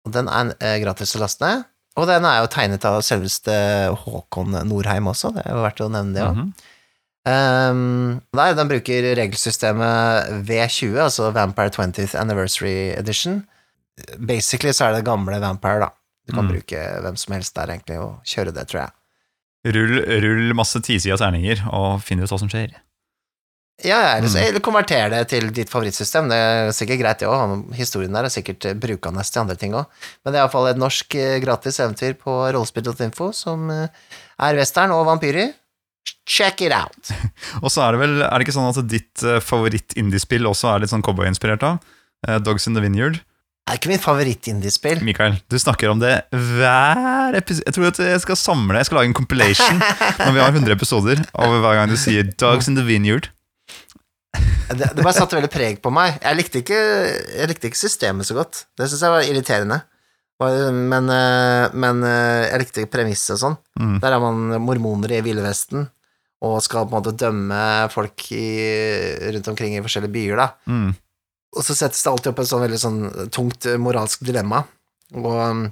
Og 0.07 0.15
den 0.15 0.31
er 0.31 0.53
eh, 0.59 0.77
gratis 0.83 1.15
å 1.15 1.23
laste 1.23 1.47
ned. 1.47 1.67
Og 1.99 2.07
den 2.07 2.27
er 2.27 2.41
jo 2.43 2.51
tegnet 2.51 2.85
av 2.87 2.99
selveste 3.03 3.55
Håkon 4.05 4.59
Norheim 4.67 5.07
også, 5.11 5.33
det 5.35 5.43
er 5.43 5.55
jo 5.55 5.63
verdt 5.65 5.83
å 5.83 5.91
nevne 5.91 6.15
det 6.15 6.25
òg. 6.27 6.43
Mhm. 6.43 6.51
der, 8.39 8.53
den 8.57 8.69
bruker 8.71 9.07
regelsystemet 9.19 10.45
V20, 10.47 10.99
altså 11.03 11.31
Vampire 11.35 11.73
20th 11.75 12.15
Anniversary 12.19 12.91
Edition. 12.95 13.41
Basically 14.19 14.71
så 14.75 14.87
er 14.89 14.97
det 14.97 15.05
gamle 15.07 15.39
Vampire, 15.41 15.79
da. 15.79 15.89
Du 16.27 16.33
kan 16.35 16.45
Mm. 16.45 16.51
bruke 16.53 17.01
hvem 17.01 17.15
som 17.17 17.33
helst 17.33 17.55
der, 17.55 17.67
egentlig, 17.73 17.97
og 17.99 18.19
kjøre 18.23 18.53
det, 18.53 18.67
tror 18.69 18.81
jeg. 18.85 18.91
Rull, 19.75 19.97
rull 20.23 20.53
masse 20.55 20.79
tisida 20.81 21.17
terninger 21.17 21.65
og 21.73 22.01
finn 22.01 22.21
ut 22.21 22.29
hva 22.29 22.37
som 22.39 22.47
skjer. 22.49 22.71
Ja, 23.83 24.17
eller, 24.17 24.27
så- 24.27 24.39
Mm. 24.39 24.47
eller 24.49 24.59
konverter 24.59 25.09
det 25.09 25.27
til 25.29 25.49
ditt 25.51 25.69
favorittsystem. 25.69 26.27
Det 26.29 26.35
er 26.35 26.69
sikkert 26.71 26.99
greit, 26.99 27.19
det 27.19 27.27
òg. 27.29 27.73
Historien 27.75 28.11
der 28.11 28.25
er 28.25 28.29
sikkert 28.29 28.65
eh, 28.65 28.73
brukende 28.73 29.23
til 29.23 29.39
andre 29.41 29.55
ting 29.55 29.71
òg. 29.73 29.85
Men 30.25 30.33
det 30.33 30.39
er 30.39 30.43
iallfall 30.47 30.67
et 30.69 30.77
norsk 30.77 31.15
eh, 31.15 31.39
gratis 31.39 31.79
eventyr 31.79 32.13
på 32.19 32.51
rollespill.info 32.53 33.33
som 33.33 33.69
eh, 33.71 33.87
er 34.39 34.55
western 34.55 34.91
og 34.91 35.05
vampyrer. 35.07 35.53
Check 36.27 36.61
it 36.61 36.71
out! 36.73 37.09
Og 37.63 37.69
så 37.71 37.87
er 37.87 37.91
det 37.93 37.99
vel, 38.01 38.21
er 38.21 38.37
det 38.37 38.47
ikke 38.47 38.57
sånn 38.59 38.69
at 38.77 38.87
ditt 38.87 39.15
favoritt-indiespill 39.43 40.45
også 40.47 40.75
er 40.75 40.79
litt 40.83 40.89
sånn 40.91 41.03
cowboyinspirert 41.03 41.63
av? 41.63 41.79
Eh, 42.27 42.37
Dogs 42.39 42.67
in 42.67 42.73
the 42.75 42.81
Vineyard. 42.81 43.21
Det 43.69 43.75
er 43.75 43.79
ikke 43.83 43.89
mitt 43.91 44.01
favoritt-indiespill. 44.01 45.01
Mikael, 45.05 45.35
du 45.45 45.55
snakker 45.61 45.91
om 45.91 45.99
det 46.01 46.15
hver 46.33 47.35
episode. 47.37 47.67
Jeg 47.67 47.75
tror 47.75 47.85
at 47.91 47.99
jeg 48.01 48.21
skal 48.23 48.37
samle, 48.41 48.79
jeg 48.79 48.87
skal 48.87 48.97
lage 48.97 49.09
en 49.11 49.17
compilation 49.19 49.81
når 50.23 50.31
vi 50.33 50.41
har 50.41 50.55
100 50.55 50.73
episoder, 50.73 51.19
over 51.37 51.59
hver 51.61 51.75
gang 51.77 51.91
du 51.91 51.93
sier 52.01 52.31
Dogs 52.41 52.65
in 52.65 52.79
the 52.79 52.81
Vineyard. 52.87 53.27
Det, 54.33 54.87
det 54.97 55.03
bare 55.05 55.13
satte 55.13 55.37
veldig 55.37 55.51
preg 55.53 55.77
på 55.83 55.91
meg. 55.93 56.17
Jeg 56.17 56.39
likte 56.39 56.63
ikke, 56.63 56.79
jeg 57.29 57.51
likte 57.51 57.69
ikke 57.69 57.77
systemet 57.77 58.25
så 58.25 58.39
godt. 58.39 58.63
Det 58.73 58.87
syns 58.89 59.03
jeg 59.05 59.13
var 59.13 59.29
irriterende. 59.29 59.77
Men, 60.39 61.11
eh, 61.13 61.75
men 61.77 62.01
eh, 62.09 62.47
jeg 62.47 62.63
likte 62.63 62.87
premisset 62.89 63.35
og 63.35 63.41
sånn. 63.43 63.59
Mm. 63.77 63.99
Der 64.01 64.15
er 64.15 64.23
man 64.23 64.63
mormoner 64.65 65.13
i 65.13 65.21
Ville 65.25 65.45
Vesten 65.45 65.85
og 66.41 66.57
skal 66.65 66.87
på 66.87 66.95
en 66.95 67.03
måte 67.03 67.13
dømme 67.21 67.61
folk 67.93 68.25
i, 68.33 68.47
rundt 69.29 69.53
omkring 69.53 69.77
i 69.77 69.85
forskjellige 69.85 70.15
byer, 70.15 70.41
da. 70.41 70.49
Mm. 70.71 70.89
Og 71.57 71.63
så 71.65 71.73
settes 71.73 72.03
det 72.05 72.11
alltid 72.11 72.31
opp 72.33 72.39
et 72.43 72.49
sånn 72.51 72.61
veldig 72.65 72.79
sånn 72.81 72.99
tungt 73.33 73.65
eh, 73.65 73.77
moralsk 73.81 74.21
dilemma. 74.27 74.63
Og 75.17 75.29
um, 75.33 75.63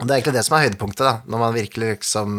og 0.00 0.08
det 0.08 0.10
er 0.10 0.16
egentlig 0.18 0.32
det 0.34 0.42
som 0.48 0.56
er 0.58 0.64
høydepunktet, 0.64 1.04
da, 1.06 1.12
når 1.30 1.38
man 1.38 1.52
virkelig 1.54 1.88
liksom 1.92 2.32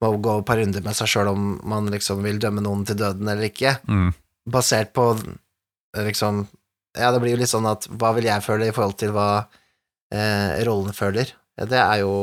må 0.00 0.08
gå 0.24 0.38
et 0.38 0.46
par 0.48 0.56
runder 0.56 0.80
med 0.86 0.96
seg 0.96 1.10
sjøl 1.12 1.28
om 1.34 1.42
man 1.68 1.90
liksom 1.92 2.22
vil 2.24 2.38
dømme 2.40 2.62
noen 2.64 2.86
til 2.88 2.96
døden 2.96 3.28
eller 3.28 3.44
ikke 3.50 3.74
Mm. 3.84 4.14
basert 4.48 4.94
på 4.96 5.04
eh, 5.18 6.04
liksom 6.06 6.46
Ja, 6.96 7.10
det 7.12 7.20
blir 7.20 7.34
jo 7.36 7.40
litt 7.42 7.50
sånn 7.52 7.68
at 7.68 7.84
hva 7.92 8.14
vil 8.16 8.24
jeg 8.30 8.40
føle 8.46 8.70
i 8.70 8.72
forhold 8.72 8.96
til 9.02 9.12
hva 9.12 9.26
eh, 10.10 10.64
rollen 10.64 10.96
føler? 10.96 11.34
Ja, 11.60 11.66
det 11.68 11.78
er 11.82 12.00
jo 12.06 12.14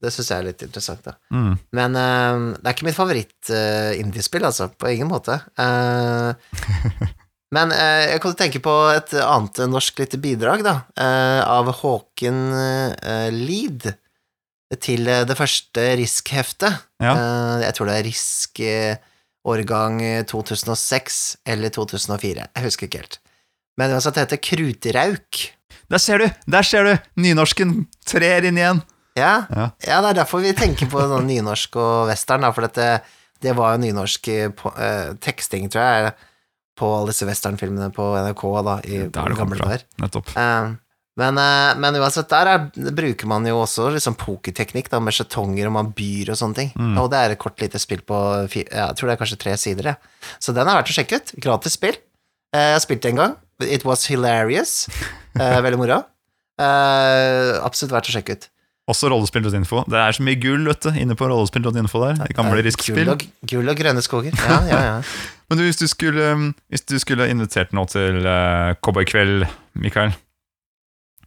Det 0.00 0.12
syns 0.14 0.30
jeg 0.32 0.38
er 0.40 0.48
litt 0.48 0.62
interessant, 0.64 1.04
da. 1.04 1.12
Mm. 1.36 1.52
Men 1.76 1.96
eh, 2.00 2.40
det 2.56 2.70
er 2.70 2.74
ikke 2.78 2.88
mitt 2.88 2.96
favoritt-indiespill, 2.96 4.44
altså. 4.48 4.70
På 4.80 4.88
ingen 4.92 5.08
måte. 5.12 5.38
Eh, 5.60 7.10
men 7.54 7.70
eh, 7.72 8.10
jeg 8.12 8.22
kunne 8.24 8.38
tenke 8.38 8.60
på 8.64 8.72
et 8.94 9.12
annet 9.22 9.60
norsk 9.70 10.00
lite 10.02 10.18
bidrag, 10.22 10.64
da, 10.66 10.74
eh, 10.98 11.42
av 11.46 11.70
Håken 11.82 12.40
eh, 12.56 13.28
Lid 13.34 13.86
til 14.82 15.06
eh, 15.06 15.22
det 15.28 15.36
første 15.38 15.84
Risk-heftet. 16.00 16.80
Ja. 17.02 17.12
Eh, 17.14 17.60
jeg 17.68 17.76
tror 17.78 17.86
det 17.90 17.98
er 18.00 18.06
Risk 18.08 18.60
eh, 18.66 18.96
årgang 19.46 20.00
2006 20.26 21.20
eller 21.46 21.70
2004. 21.70 22.48
Jeg 22.56 22.64
husker 22.66 22.88
ikke 22.88 23.04
helt. 23.04 23.20
Men 23.78 23.92
uansett, 23.94 24.16
det 24.16 24.24
heter 24.26 24.42
Kruterauk. 24.42 25.42
Der 25.92 26.02
ser 26.02 26.18
du! 26.24 26.26
Der 26.50 26.66
ser 26.66 26.88
du! 26.88 26.94
Nynorsken 27.22 27.84
trer 28.08 28.42
inn 28.48 28.58
igjen. 28.58 28.82
Ja, 29.16 29.46
Ja. 29.54 29.70
ja, 29.86 30.00
det 30.02 30.08
er 30.10 30.18
derfor 30.24 30.42
vi 30.42 30.50
tenker 30.56 30.90
på 30.92 30.98
sånn 31.00 31.28
nynorsk 31.30 31.78
og 31.80 32.08
western, 32.10 32.42
da, 32.44 32.50
for 32.52 32.66
dette, 32.66 32.88
det 33.40 33.54
var 33.56 33.76
jo 33.76 33.84
nynorsk 33.86 34.28
på, 34.58 34.72
teksting, 35.24 35.70
tror 35.72 35.86
jeg, 35.86 36.10
på 36.76 36.88
alle 36.92 37.12
disse 37.12 37.26
westernfilmene 37.28 37.92
på 37.94 38.08
NRK 38.20 38.42
da, 38.66 38.74
i 38.84 38.98
Der 39.08 39.32
det 39.32 39.38
gamle 39.38 39.58
dager. 39.60 39.84
Nettopp. 40.02 40.32
Eh, 40.36 40.74
men, 41.16 41.38
eh, 41.40 41.70
men 41.80 41.96
uansett, 41.96 42.28
der 42.28 42.50
er, 42.52 42.90
bruker 42.92 43.30
man 43.30 43.46
jo 43.48 43.62
også 43.62 43.88
liksom 43.94 44.18
pokerteknikk, 44.20 44.90
da, 44.92 45.00
med 45.00 45.16
skjetonger 45.16 45.70
og 45.70 45.76
man 45.78 45.92
byr 45.96 46.34
og 46.34 46.40
sånne 46.40 46.58
ting. 46.60 46.74
Mm. 46.76 46.98
Og 47.00 47.08
det 47.12 47.22
er 47.22 47.34
et 47.34 47.40
kort 47.40 47.62
lite 47.64 47.80
spill 47.80 48.04
på 48.04 48.18
jeg 48.52 48.66
tror 48.68 49.08
det 49.08 49.14
er 49.14 49.22
kanskje 49.22 49.40
tre 49.40 49.56
sider, 49.60 49.94
ja. 49.94 50.34
Så 50.36 50.52
den 50.56 50.68
er 50.68 50.76
verdt 50.76 50.92
å 50.92 50.98
sjekke 50.98 51.22
ut. 51.22 51.32
Gratis 51.46 51.78
spill. 51.78 51.96
Eh, 52.52 52.68
jeg 52.72 52.76
har 52.76 52.84
spilt 52.84 53.06
det 53.06 53.14
en 53.14 53.22
gang. 53.22 53.38
It 53.64 53.88
was 53.88 54.04
hilarious. 54.10 54.84
Veldig 55.36 55.80
moro. 55.80 56.02
Absolutt 56.60 57.96
verdt 57.96 58.12
å 58.12 58.18
sjekke 58.18 58.36
ut. 58.36 58.50
Også 58.86 59.08
rollespill.info. 59.10 59.80
Det 59.90 59.98
er 59.98 60.14
så 60.14 60.22
mye 60.22 60.38
gull 60.38 60.68
vet 60.68 60.84
du, 60.86 60.92
inne 61.02 61.16
på 61.18 61.26
rollespill.info 61.26 62.02
der. 62.04 62.20
Det 62.22 62.36
gamle 62.38 62.58
Eh, 62.60 62.64
riskspill. 62.68 63.00
Gull 63.02 63.14
og, 63.16 63.24
gull 63.50 63.68
og 63.72 63.80
grønne 63.80 64.02
skoger. 64.04 64.36
Ja, 64.46 64.60
ja, 64.70 64.78
ja. 64.84 65.00
Men 65.50 65.58
du, 65.58 65.64
hvis 65.66 65.78
du 65.78 65.86
skulle, 65.90 66.28
um, 66.34 66.46
hvis 66.70 66.86
du 66.86 66.94
skulle 67.02 67.26
invitert 67.30 67.74
noe 67.74 67.86
til 67.90 68.22
uh, 68.26 68.74
cowboykveld, 68.82 69.46
Mikael, 69.82 70.14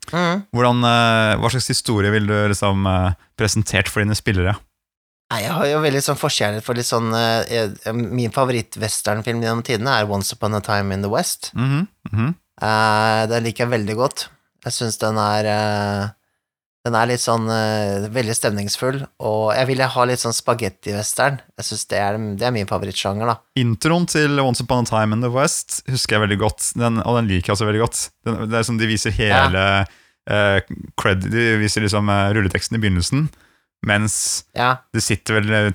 Mm. 0.09 0.39
hvordan, 0.55 0.79
uh, 0.81 1.35
hva 1.37 1.49
slags 1.53 1.67
historie 1.69 2.09
ville 2.09 2.25
du 2.25 2.47
liksom 2.49 2.87
uh, 2.89 3.11
presentert 3.37 3.91
for 3.91 4.01
dine 4.01 4.15
spillere? 4.17 4.55
Nei, 5.29 5.43
jeg 5.43 5.51
har 5.53 5.67
jo 5.69 5.81
veldig 5.83 6.01
sånn 6.01 6.17
forkjærlighet 6.17 6.65
for 6.65 6.73
litt 6.79 6.87
sånn 6.89 7.11
uh, 7.13 7.93
Min 7.93 8.33
favoritt-westernfilm 8.33 9.43
gjennom 9.45 9.61
tidene 9.67 9.99
er 9.99 10.09
Once 10.09 10.33
Upon 10.33 10.57
a 10.57 10.61
Time 10.65 10.95
in 10.95 11.03
the 11.05 11.11
West. 11.13 11.51
Mhm, 11.53 11.83
mhm. 12.11 12.31
Eh, 12.59 13.21
den 13.31 13.45
liker 13.45 13.63
jeg 13.67 13.71
veldig 13.71 13.93
godt. 13.95 14.25
Jeg 14.65 14.73
syns 14.75 14.97
den 14.99 15.15
er 15.21 15.45
Den 16.87 16.95
er 16.95 17.09
litt 17.09 17.19
sånn 17.19 17.43
uh, 17.51 18.05
veldig 18.09 18.33
stemningsfull, 18.37 19.01
og 19.19 19.49
jeg 19.51 19.67
ville 19.67 19.87
ha 19.91 20.03
litt 20.07 20.21
sånn 20.21 20.31
spagetti-western. 20.33 21.41
Jeg 21.59 21.65
syns 21.67 21.83
det, 21.91 21.97
er- 21.99 22.19
det 22.39 22.45
er 22.47 22.53
min 22.55 22.69
favorittsjanger, 22.69 23.27
da. 23.27 23.35
Introen 23.59 24.07
til 24.07 24.39
Once 24.39 24.63
Upon 24.63 24.87
a 24.87 24.89
Time 24.89 25.17
in 25.17 25.21
the 25.25 25.29
West 25.33 25.81
husker 25.91 26.15
jeg 26.15 26.23
veldig 26.23 26.37
godt, 26.39 26.69
den, 26.79 27.01
og 27.03 27.17
den 27.19 27.27
liker 27.27 27.51
jeg 27.51 27.57
også 27.57 27.67
veldig 27.67 27.83
godt. 27.83 28.05
Den, 28.25 28.39
det 28.49 28.61
er 28.61 28.63
som 28.69 28.79
De 28.79 28.87
viser 28.87 29.11
hele 29.11 29.65
uh, 29.83 30.59
cred, 30.95 31.27
De 31.27 31.45
viser 31.59 31.83
liksom 31.83 32.07
uh, 32.07 32.29
rulleteksten 32.37 32.79
i 32.79 32.81
begynnelsen, 32.85 33.27
mens 33.85 34.15
Ja, 34.55 34.77
det 34.95 35.03
sitter 35.03 35.41
vel 35.41 35.73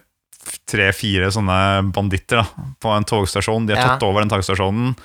tre-fire 0.68 1.28
sånne 1.32 1.58
banditter 1.94 2.42
da, 2.42 2.66
på 2.80 2.90
en 2.96 3.04
togstasjon. 3.08 3.68
De 3.68 3.76
har 3.76 3.80
Ja. 3.84 3.92
tatt 3.94 4.02
over 4.08 4.20
den 4.24 4.32
togstasjonen, 4.32 4.96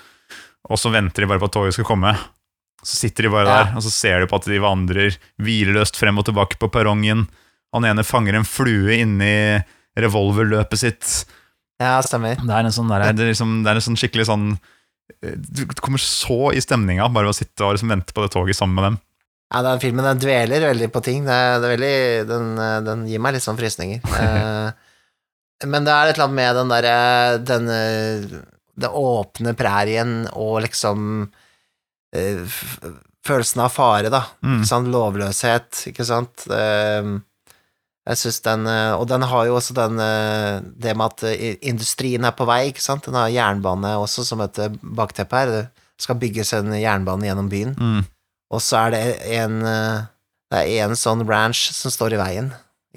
og 0.70 0.78
så 0.80 0.92
venter 0.92 1.24
de 1.24 1.28
bare 1.32 1.40
på 1.44 1.48
at 1.52 1.56
toget 1.60 1.76
skal 1.76 1.88
komme. 1.88 2.16
Så 2.84 2.96
sitter 3.02 3.28
de 3.28 3.30
bare 3.34 3.46
Ja. 3.50 3.58
der, 3.64 3.76
og 3.76 3.84
så 3.84 3.92
ser 3.92 4.22
du 4.22 4.28
på 4.32 4.38
at 4.40 4.46
de 4.48 4.60
vandrer 4.64 5.18
hvileløst 5.42 5.98
frem 6.00 6.18
og 6.18 6.26
tilbake 6.30 6.58
på 6.62 6.70
perrongen. 6.72 7.28
Han 7.76 7.86
ene 7.86 8.06
fanger 8.08 8.36
en 8.40 8.48
flue 8.48 8.96
inni 9.02 9.60
revolverløpet 10.00 10.80
sitt. 10.80 11.26
ja 11.82 11.98
stemmer. 12.02 12.36
Det 12.40 12.50
er 12.56 12.66
en 12.66 12.72
sånn, 12.76 12.90
der, 12.90 13.12
det 13.14 13.26
er 13.26 13.32
liksom, 13.34 13.64
det 13.64 13.72
er 13.72 13.80
en 13.82 13.86
sånn 13.90 14.00
skikkelig 14.00 14.26
sånn 14.30 14.48
eh, 15.24 15.36
Du 15.36 15.66
kommer 15.82 16.00
så 16.02 16.52
i 16.56 16.62
stemninga 16.64 17.08
bare 17.12 17.28
ved 17.30 17.36
å 17.36 17.40
sitte 17.40 17.66
og 17.68 17.76
liksom 17.76 17.92
vente 17.94 18.14
på 18.16 18.24
det 18.26 18.32
toget 18.34 18.56
sammen 18.58 18.76
med 18.80 18.84
dem. 18.88 18.98
Ja, 19.50 19.64
den 19.66 19.80
filmen 19.82 20.06
den 20.06 20.20
dveler 20.22 20.68
veldig 20.70 20.92
på 20.94 21.02
ting. 21.02 21.24
Det 21.26 21.34
er, 21.34 21.56
det 21.60 21.66
er 21.68 21.74
veldig, 21.74 22.28
den, 22.30 22.50
den 22.86 23.08
gir 23.10 23.20
meg 23.24 23.34
litt 23.36 23.46
sånn 23.46 23.60
frysninger. 23.60 24.00
Eh, 25.60 25.68
men 25.68 25.84
det 25.84 25.92
er 25.92 26.08
et 26.08 26.16
eller 26.16 26.30
annet 26.30 26.38
med 26.38 26.56
den 26.56 26.70
derre 26.72 26.92
Den, 27.44 27.66
eh, 27.68 28.88
åpne 28.96 29.52
prærien 29.60 30.14
og 30.32 30.62
liksom 30.64 31.26
Følelsen 32.14 33.62
av 33.62 33.74
fare, 33.74 34.10
da. 34.14 34.24
Mm. 34.46 34.60
Ikke 34.62 34.70
sant? 34.70 34.90
Lovløshet, 34.94 35.82
ikke 35.92 36.06
sant. 36.08 36.46
Eh, 36.50 37.10
Jeg 38.10 38.18
syns 38.18 38.40
den, 38.42 38.64
eh, 38.66 38.94
Og 38.98 39.08
den 39.08 39.22
har 39.22 39.46
jo 39.46 39.58
også 39.60 39.76
den 39.78 40.00
eh, 40.02 40.62
det 40.82 40.96
med 40.98 41.06
at 41.12 41.24
eh, 41.30 41.58
industrien 41.62 42.24
er 42.26 42.32
på 42.34 42.48
vei, 42.48 42.70
ikke 42.72 42.82
sant. 42.82 43.06
Den 43.06 43.14
har 43.20 43.30
jernbane 43.30 43.92
også 44.00 44.24
som 44.26 44.42
et 44.42 44.58
eh, 44.58 44.72
bakteppe 44.82 45.36
her. 45.38 45.52
Det 45.52 45.68
skal 46.02 46.16
bygges 46.18 46.54
en 46.58 46.72
jernbane 46.74 47.28
gjennom 47.28 47.50
byen. 47.52 47.76
Mm. 47.78 48.06
Og 48.50 48.62
så 48.66 48.80
er 48.88 48.96
det 48.96 49.04
en 49.38 49.60
eh, 49.62 50.08
Det 50.50 50.64
er 50.66 50.88
en 50.88 50.96
sånn 50.98 51.28
ranch 51.30 51.68
som 51.76 51.92
står 51.94 52.16
i 52.16 52.22
veien, 52.24 52.48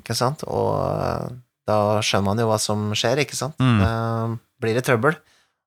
ikke 0.00 0.14
sant. 0.16 0.46
Og 0.48 0.78
eh, 0.80 1.26
da 1.68 2.00
skjønner 2.00 2.24
man 2.30 2.38
jo 2.40 2.46
hva 2.48 2.56
som 2.62 2.88
skjer, 2.96 3.20
ikke 3.26 3.36
sant. 3.36 3.58
Mm. 3.60 3.82
Da 3.82 3.92
blir 4.62 4.78
det 4.78 4.86
trøbbel. 4.86 5.18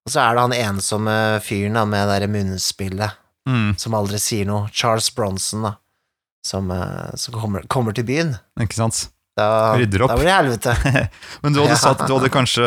Og 0.07 0.09
så 0.15 0.23
er 0.23 0.33
det 0.33 0.41
han 0.47 0.57
ensomme 0.73 1.13
fyren 1.45 1.77
med 1.89 2.09
det 2.09 2.31
munnspillet 2.33 3.13
Mm. 3.47 3.75
som 3.77 3.93
aldri 3.93 4.17
sier 4.19 4.45
noe. 4.49 4.69
Charles 4.73 5.09
Bronson, 5.15 5.61
da. 5.67 5.75
Som, 6.45 6.71
eh, 6.71 7.11
som 7.15 7.33
kommer, 7.37 7.61
kommer 7.67 7.93
til 7.93 8.03
byen. 8.07 8.35
Ikke 8.61 8.73
sant? 8.77 9.07
Da, 9.37 9.75
Rydder 9.75 10.01
opp. 10.05 10.09
da 10.13 10.15
blir 10.17 10.29
det 10.29 10.35
helvete. 10.37 10.73
Men 11.43 11.53
du 11.53 11.59
hadde, 11.61 11.73
Ja. 11.75 11.79
satt, 11.81 12.05
du 12.07 12.13
hadde 12.15 12.29
kanskje 12.31 12.63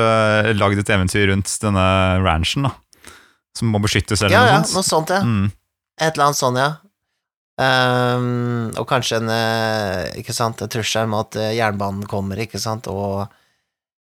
lagd 0.58 0.78
et 0.82 0.90
eventyr 0.92 1.30
rundt 1.32 1.48
denne 1.62 1.86
ranchen, 2.22 2.68
da? 2.68 2.74
Som 3.56 3.72
må 3.72 3.80
beskyttes, 3.82 4.20
eller 4.22 4.34
Ja, 4.36 4.42
ja, 4.46 4.58
noe 4.60 4.68
sånt? 4.68 4.74
noe 4.76 4.86
sånt, 4.86 5.10
ja. 5.14 5.22
Mm. 5.24 5.46
Et 6.00 6.12
eller 6.12 6.26
annet 6.28 6.38
sånt, 6.38 6.58
ja. 6.60 6.70
Um, 7.58 8.68
og 8.78 8.84
kanskje 8.86 9.16
en, 9.18 9.30
eh, 9.34 10.12
ikke 10.20 10.34
sant, 10.36 10.60
trussel 10.70 11.08
med 11.10 11.24
at 11.24 11.38
eh, 11.42 11.54
jernbanen 11.58 12.04
kommer, 12.06 12.38
ikke 12.38 12.60
sant, 12.62 12.86
og 12.86 13.26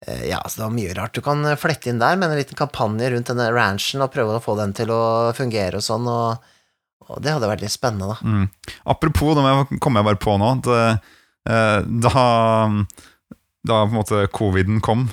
ja, 0.07 0.39
så 0.47 0.61
det 0.61 0.65
var 0.67 0.75
mye 0.77 0.95
rart 0.95 1.15
du 1.17 1.21
kan 1.25 1.41
eh, 1.45 1.57
flette 1.59 1.91
inn 1.91 1.99
der, 1.99 2.17
med 2.17 2.31
en 2.31 2.39
liten 2.39 2.57
kampanje 2.59 3.11
rundt 3.11 3.27
denne 3.33 3.49
ranchen 3.51 4.05
og 4.05 4.13
prøve 4.15 4.37
å 4.39 4.43
få 4.45 4.55
den 4.61 4.73
til 4.79 4.93
å 4.95 5.01
fungere 5.35 5.81
og 5.81 5.83
sånn, 5.83 6.07
og, 6.07 6.39
og 7.09 7.23
det 7.25 7.33
hadde 7.35 7.49
vært 7.51 7.65
litt 7.65 7.75
spennende, 7.75 8.13
da. 8.15 8.19
Mm. 8.23 8.49
Apropos, 8.95 9.35
det 9.35 9.43
jeg- 9.49 9.81
kommer 9.83 10.01
jeg 10.03 10.09
bare 10.13 10.23
på 10.23 10.37
nå 10.39 10.51
at, 10.59 10.69
eh, 11.51 11.81
da, 12.07 12.27
da 13.65 13.81
på 13.85 13.91
en 13.91 13.97
måte 13.99 14.23
coviden 14.31 14.81
kom 14.85 15.09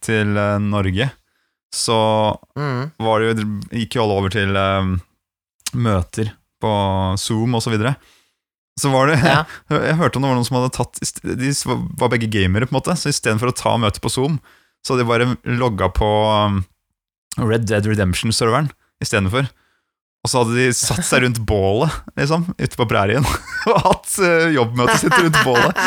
til 0.00 0.36
eh, 0.38 0.58
Norge, 0.62 1.10
så 1.74 1.98
Mm. 2.58 2.90
var 2.98 3.20
det 3.20 3.26
jo, 3.30 3.44
gikk 3.78 3.94
jo 3.94 4.02
alle 4.04 4.14
over 4.18 4.30
til 4.34 4.56
um, 4.58 5.00
møter 5.74 6.32
på 6.60 6.70
Zoom 7.18 7.54
og 7.54 7.62
så 7.62 7.70
videre. 7.70 7.94
Så 8.80 8.90
var 8.92 9.10
det 9.10 9.20
Ja. 9.20 9.44
Jeg 9.90 9.98
hørte 10.00 10.18
om 10.18 10.24
det 10.24 10.32
var 10.32 10.38
noen 10.38 10.48
som 10.48 10.58
hadde 10.60 10.72
tatt 10.76 11.22
De 11.22 11.52
var 12.00 12.12
begge 12.12 12.30
gamere, 12.32 12.68
på 12.68 12.74
en 12.74 12.80
måte, 12.80 12.96
så 12.96 13.12
istedenfor 13.12 13.52
å 13.52 13.56
ta 13.56 13.76
møtet 13.80 14.02
på 14.04 14.12
Zoom, 14.12 14.40
så 14.80 14.94
hadde 14.94 15.04
de 15.04 15.10
bare 15.10 15.56
logga 15.60 15.90
på 15.92 16.08
um, 16.08 16.62
Red 17.40 17.68
Dead 17.68 17.86
Redemption-serveren 17.86 18.70
istedenfor. 19.04 19.50
Og 20.20 20.28
så 20.28 20.42
hadde 20.42 20.56
de 20.58 20.66
satt 20.76 21.04
seg 21.08 21.22
rundt 21.24 21.38
bålet, 21.48 21.94
liksom, 22.20 22.42
ute 22.60 22.76
på 22.76 22.86
prærien, 22.88 23.24
og 23.70 23.78
hatt 23.86 24.16
uh, 24.20 24.48
jobbmøtet 24.52 25.04
sitt 25.04 25.16
rundt 25.16 25.40
bålet. 25.44 25.72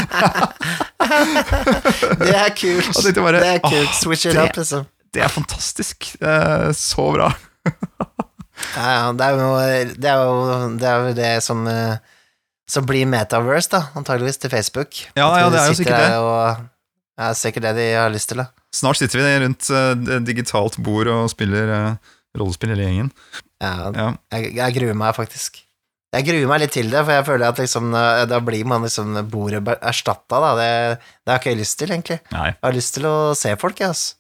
Det 2.24 2.34
er 2.34 2.54
kult. 2.56 2.96
Bare, 3.20 3.42
det 3.44 3.50
er 3.58 3.60
kult. 3.62 3.92
Switch 3.98 4.26
it 4.30 4.38
up, 4.40 4.56
liksom. 4.58 4.88
Det 5.14 5.22
er 5.22 5.30
fantastisk. 5.30 6.08
Det 6.18 6.30
er 6.32 6.72
så 6.78 7.06
bra. 7.14 7.28
Ja, 8.74 8.88
ja, 8.88 9.12
det 9.18 9.28
er 9.28 9.38
jo 9.38 9.50
det, 10.00 10.10
er 10.10 10.24
jo, 10.24 10.70
det, 10.80 10.90
er 10.90 11.08
jo 11.08 11.14
det 11.18 11.32
som, 11.46 11.66
eh, 11.70 11.98
som 12.74 12.86
blir 12.90 13.06
metaverse, 13.10 13.70
da, 13.74 13.84
antageligvis, 14.00 14.40
til 14.42 14.52
Facebook. 14.54 14.98
Ja, 15.18 15.28
ja, 15.40 15.50
det 15.54 15.62
er 15.62 15.70
jo 15.72 15.78
sikkert 15.78 16.02
det. 16.02 16.16
Og, 16.24 16.64
ja, 17.22 17.30
sikkert 17.38 17.68
det 17.70 17.74
de 17.78 17.88
har 17.94 18.10
lyst 18.14 18.32
til, 18.34 18.42
da. 18.42 18.48
Snart 18.74 18.98
sitter 18.98 19.22
vi 19.22 19.34
rundt 19.46 19.70
uh, 19.70 20.18
digitalt 20.26 20.80
bord 20.82 21.12
og 21.14 21.28
spiller 21.30 21.70
uh, 21.70 22.16
rollespill 22.40 22.74
hele 22.74 22.88
gjengen. 22.88 23.12
Ja, 23.62 23.92
Ja. 23.94 24.08
jeg, 24.34 24.56
jeg 24.58 24.76
gruer 24.80 24.98
meg 24.98 25.14
faktisk. 25.16 25.62
Jeg 26.14 26.26
gruer 26.28 26.50
meg 26.50 26.60
litt 26.62 26.74
til 26.76 26.90
det, 26.94 27.00
for 27.06 27.14
jeg 27.16 27.26
føler 27.26 27.48
at 27.50 27.58
liksom, 27.58 27.88
eh, 27.98 28.24
da 28.30 28.38
blir 28.46 28.68
man 28.70 28.84
liksom 28.86 29.16
bordet 29.32 29.64
erstatta, 29.82 30.38
da. 30.44 30.52
Det, 30.60 30.68
det 31.26 31.32
har 31.34 31.40
ikke 31.42 31.54
jeg 31.56 31.58
lyst 31.64 31.78
til, 31.80 31.94
egentlig. 31.96 32.20
Nei. 32.36 32.52
Jeg 32.52 32.62
har 32.68 32.76
lyst 32.76 32.94
til 33.00 33.08
å 33.10 33.14
se 33.38 33.54
folk, 33.58 33.82
jeg, 33.82 33.94
altså. 33.96 34.14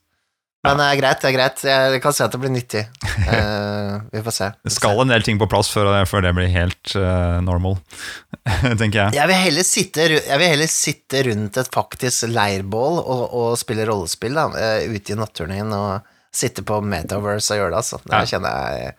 Men 0.64 0.78
det 0.80 0.86
er 0.88 0.96
greit, 1.02 1.20
det 1.20 1.28
er 1.28 1.34
greit. 1.36 1.64
Jeg 1.68 2.02
kan 2.04 2.14
se 2.16 2.24
at 2.24 2.32
det 2.32 2.40
blir 2.40 2.52
nyttig. 2.54 2.86
Uh, 3.28 3.98
vi 4.14 4.22
får 4.24 4.36
se. 4.38 4.48
Det 4.64 4.72
skal 4.72 5.02
en 5.04 5.12
del 5.12 5.26
ting 5.26 5.40
på 5.42 5.48
plass 5.52 5.68
før 5.74 5.90
før 6.08 6.24
det 6.24 6.32
blir 6.38 6.48
helt 6.54 6.94
uh, 6.96 7.42
normal, 7.44 7.76
tenker 8.80 9.02
jeg. 9.02 9.18
Jeg 9.18 9.28
vil, 9.34 9.60
sitte, 9.68 10.06
jeg 10.24 10.40
vil 10.40 10.52
heller 10.54 10.72
sitte 10.72 11.24
rundt 11.28 11.60
et 11.60 11.72
faktisk 11.74 12.30
leirbål 12.32 13.00
og, 13.04 13.24
og 13.44 13.58
spille 13.60 13.84
rollespill 13.90 14.40
da, 14.40 14.46
eh, 14.56 14.88
ute 14.96 15.14
i 15.16 15.20
natturningen 15.20 15.74
og 15.76 16.08
sitte 16.34 16.64
på 16.66 16.80
Metaverse 16.82 17.54
og 17.54 17.60
gjøre 17.60 17.74
det, 17.76 17.82
altså. 17.84 18.00
Der 18.08 18.24
Ja. 18.24 18.40
jeg 18.40 18.96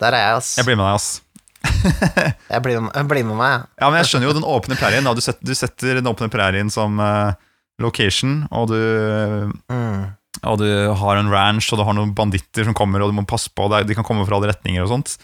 Der 0.00 0.12
er 0.12 0.22
jeg, 0.22 0.34
altså. 0.38 0.60
Jeg 0.60 0.66
blir 0.68 0.76
med 0.76 0.86
deg, 0.86 0.94
ass. 0.94 1.22
Jeg 2.50 2.62
blir, 2.62 2.78
med- 2.80 2.92
jeg 2.94 3.08
blir 3.10 3.24
med 3.26 3.36
meg, 3.36 3.50
ja. 3.52 3.64
Ja, 3.82 3.90
men 3.90 3.98
jeg 3.98 4.06
skjønner 4.12 4.28
jo 4.30 4.36
den 4.38 4.46
åpne 4.46 4.76
prærien. 4.78 5.04
Du 5.04 5.20
du 5.50 5.54
setter 5.54 5.98
den 5.98 6.06
åpne 6.06 6.28
prærien 6.30 6.70
som 6.70 7.00
uh, 7.02 7.32
location, 7.82 8.46
og 8.54 8.68
du, 8.70 8.78
Mm. 9.72 10.14
Og 10.44 10.58
du 10.60 10.66
har 11.00 11.16
en 11.16 11.30
ranch, 11.32 11.70
og 11.72 11.78
du 11.80 11.84
har 11.86 11.94
noen 11.96 12.12
banditter 12.14 12.64
som 12.68 12.74
kommer, 12.76 13.00
og 13.02 13.08
du 13.12 13.16
må 13.16 13.24
passe 13.26 13.48
på, 13.48 13.70
er- 13.72 13.84
de 13.88 13.94
kan 13.94 14.04
komme 14.04 14.26
fra 14.26 14.36
alle 14.36 14.50
retninger 14.52 14.82
og 14.84 14.88
sånt. 14.92 15.16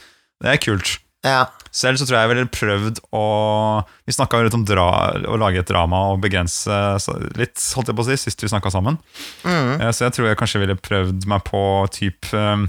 Det 0.42 0.48
er 0.54 0.56
kult. 0.62 0.98
Ja. 1.24 1.44
Selv 1.70 1.96
så 2.00 2.04
tror 2.04 2.18
jeg 2.18 2.26
jeg 2.26 2.30
ville 2.34 2.48
prøvd 2.52 2.96
å 3.14 3.20
Vi 4.04 4.12
snakka 4.12 4.40
litt 4.42 4.54
om 4.58 4.64
dra, 4.66 4.86
å 5.30 5.36
lage 5.38 5.60
et 5.62 5.68
drama 5.70 6.00
og 6.12 6.20
begrense 6.20 6.74
litt, 7.38 7.54
holdt 7.76 7.88
jeg 7.92 7.96
på 7.96 8.02
å 8.02 8.08
si, 8.08 8.16
sist 8.18 8.42
vi 8.42 8.48
snakka 8.50 8.72
sammen. 8.74 8.98
Mm. 9.46 9.80
Eh, 9.80 9.90
Så 9.94 10.04
jeg 10.08 10.12
tror 10.16 10.26
jeg 10.28 10.36
kanskje 10.40 10.60
ville 10.64 10.74
prøvd 10.76 11.26
meg 11.30 11.44
på 11.46 11.62
typ 11.94 12.26
eh, 12.34 12.66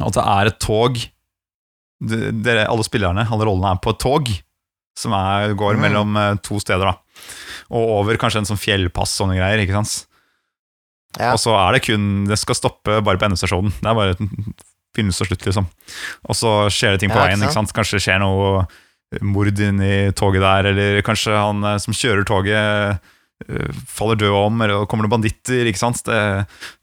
At 0.00 0.16
det 0.16 0.24
er 0.24 0.46
et 0.50 0.58
tog 0.64 0.96
dere, 2.00 2.64
Alle 2.68 2.84
spillerne, 2.86 3.26
alle 3.30 3.46
rollene 3.46 3.74
er 3.76 3.80
på 3.84 3.92
et 3.94 4.00
tog 4.02 4.32
Som 4.98 5.12
er, 5.16 5.54
går 5.54 5.76
Mm. 5.76 5.80
mellom 5.84 6.16
eh, 6.16 6.34
to 6.42 6.58
steder 6.60 6.90
da 6.90 6.96
Og 7.70 7.92
over 8.00 8.16
kanskje 8.20 8.42
en 8.42 8.48
sånn 8.50 8.60
fjellpass 8.60 9.14
sånne 9.20 9.36
greier, 9.38 9.62
ikke 9.62 9.76
sant? 9.78 10.06
Ja. 11.20 11.32
Og 11.32 11.38
så 11.38 11.52
er 11.54 11.76
det 11.76 11.84
kun 11.86 12.24
Det 12.26 12.38
skal 12.40 12.56
stoppe 12.58 12.96
bare 13.06 13.18
på 13.20 13.26
endestasjonen 13.28 13.70
Det 13.78 13.86
er 13.86 13.94
bare 13.94 14.16
begynnelse 14.18 15.22
og 15.22 15.28
slutt 15.30 15.44
liksom 15.46 15.68
Og 16.26 16.34
så 16.38 16.54
skjer 16.74 16.96
det 16.96 17.04
ting 17.04 17.12
på 17.12 17.20
Ja, 17.20 17.28
veien, 17.28 17.42
ikke 17.44 17.54
sant? 17.54 17.70
Kanskje 17.76 18.00
det 18.00 18.04
skjer 18.08 18.18
noe 18.22 18.64
mord 19.22 19.46
inn 19.62 19.78
i 19.84 20.10
toget 20.18 20.42
der 20.42 20.70
Eller 20.72 20.98
kanskje 21.06 21.36
han 21.38 21.62
eh, 21.70 21.76
som 21.82 21.94
kjører 21.94 22.26
toget 22.26 22.58
eh, 22.58 23.68
faller 23.90 24.18
død 24.18 24.34
om, 24.40 24.60
eller 24.64 24.86
kommer 24.90 25.04
det 25.06 25.12
banditter, 25.12 25.66
ikke 25.70 25.78
sant? 25.80 26.00
Det, 26.06 26.18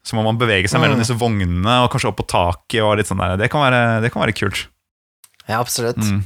så 0.06 0.16
må 0.16 0.24
man 0.28 0.38
bevege 0.40 0.70
seg 0.70 0.80
mellom 0.84 1.00
Mm. 1.00 1.04
disse 1.04 1.16
vognene, 1.18 1.76
og 1.84 1.90
kanskje 1.94 2.10
opp 2.12 2.20
på 2.20 2.26
taket, 2.30 2.82
og 2.86 2.98
litt 3.00 3.08
sånn 3.10 3.22
der. 3.24 3.38
Det 3.40 3.48
kan 3.50 3.64
være, 3.64 3.80
det 4.04 4.12
kan 4.14 4.22
være 4.22 4.36
kult. 4.38 4.68
ja, 5.48 5.58
absolutt. 5.60 5.98
Mm. 6.04 6.20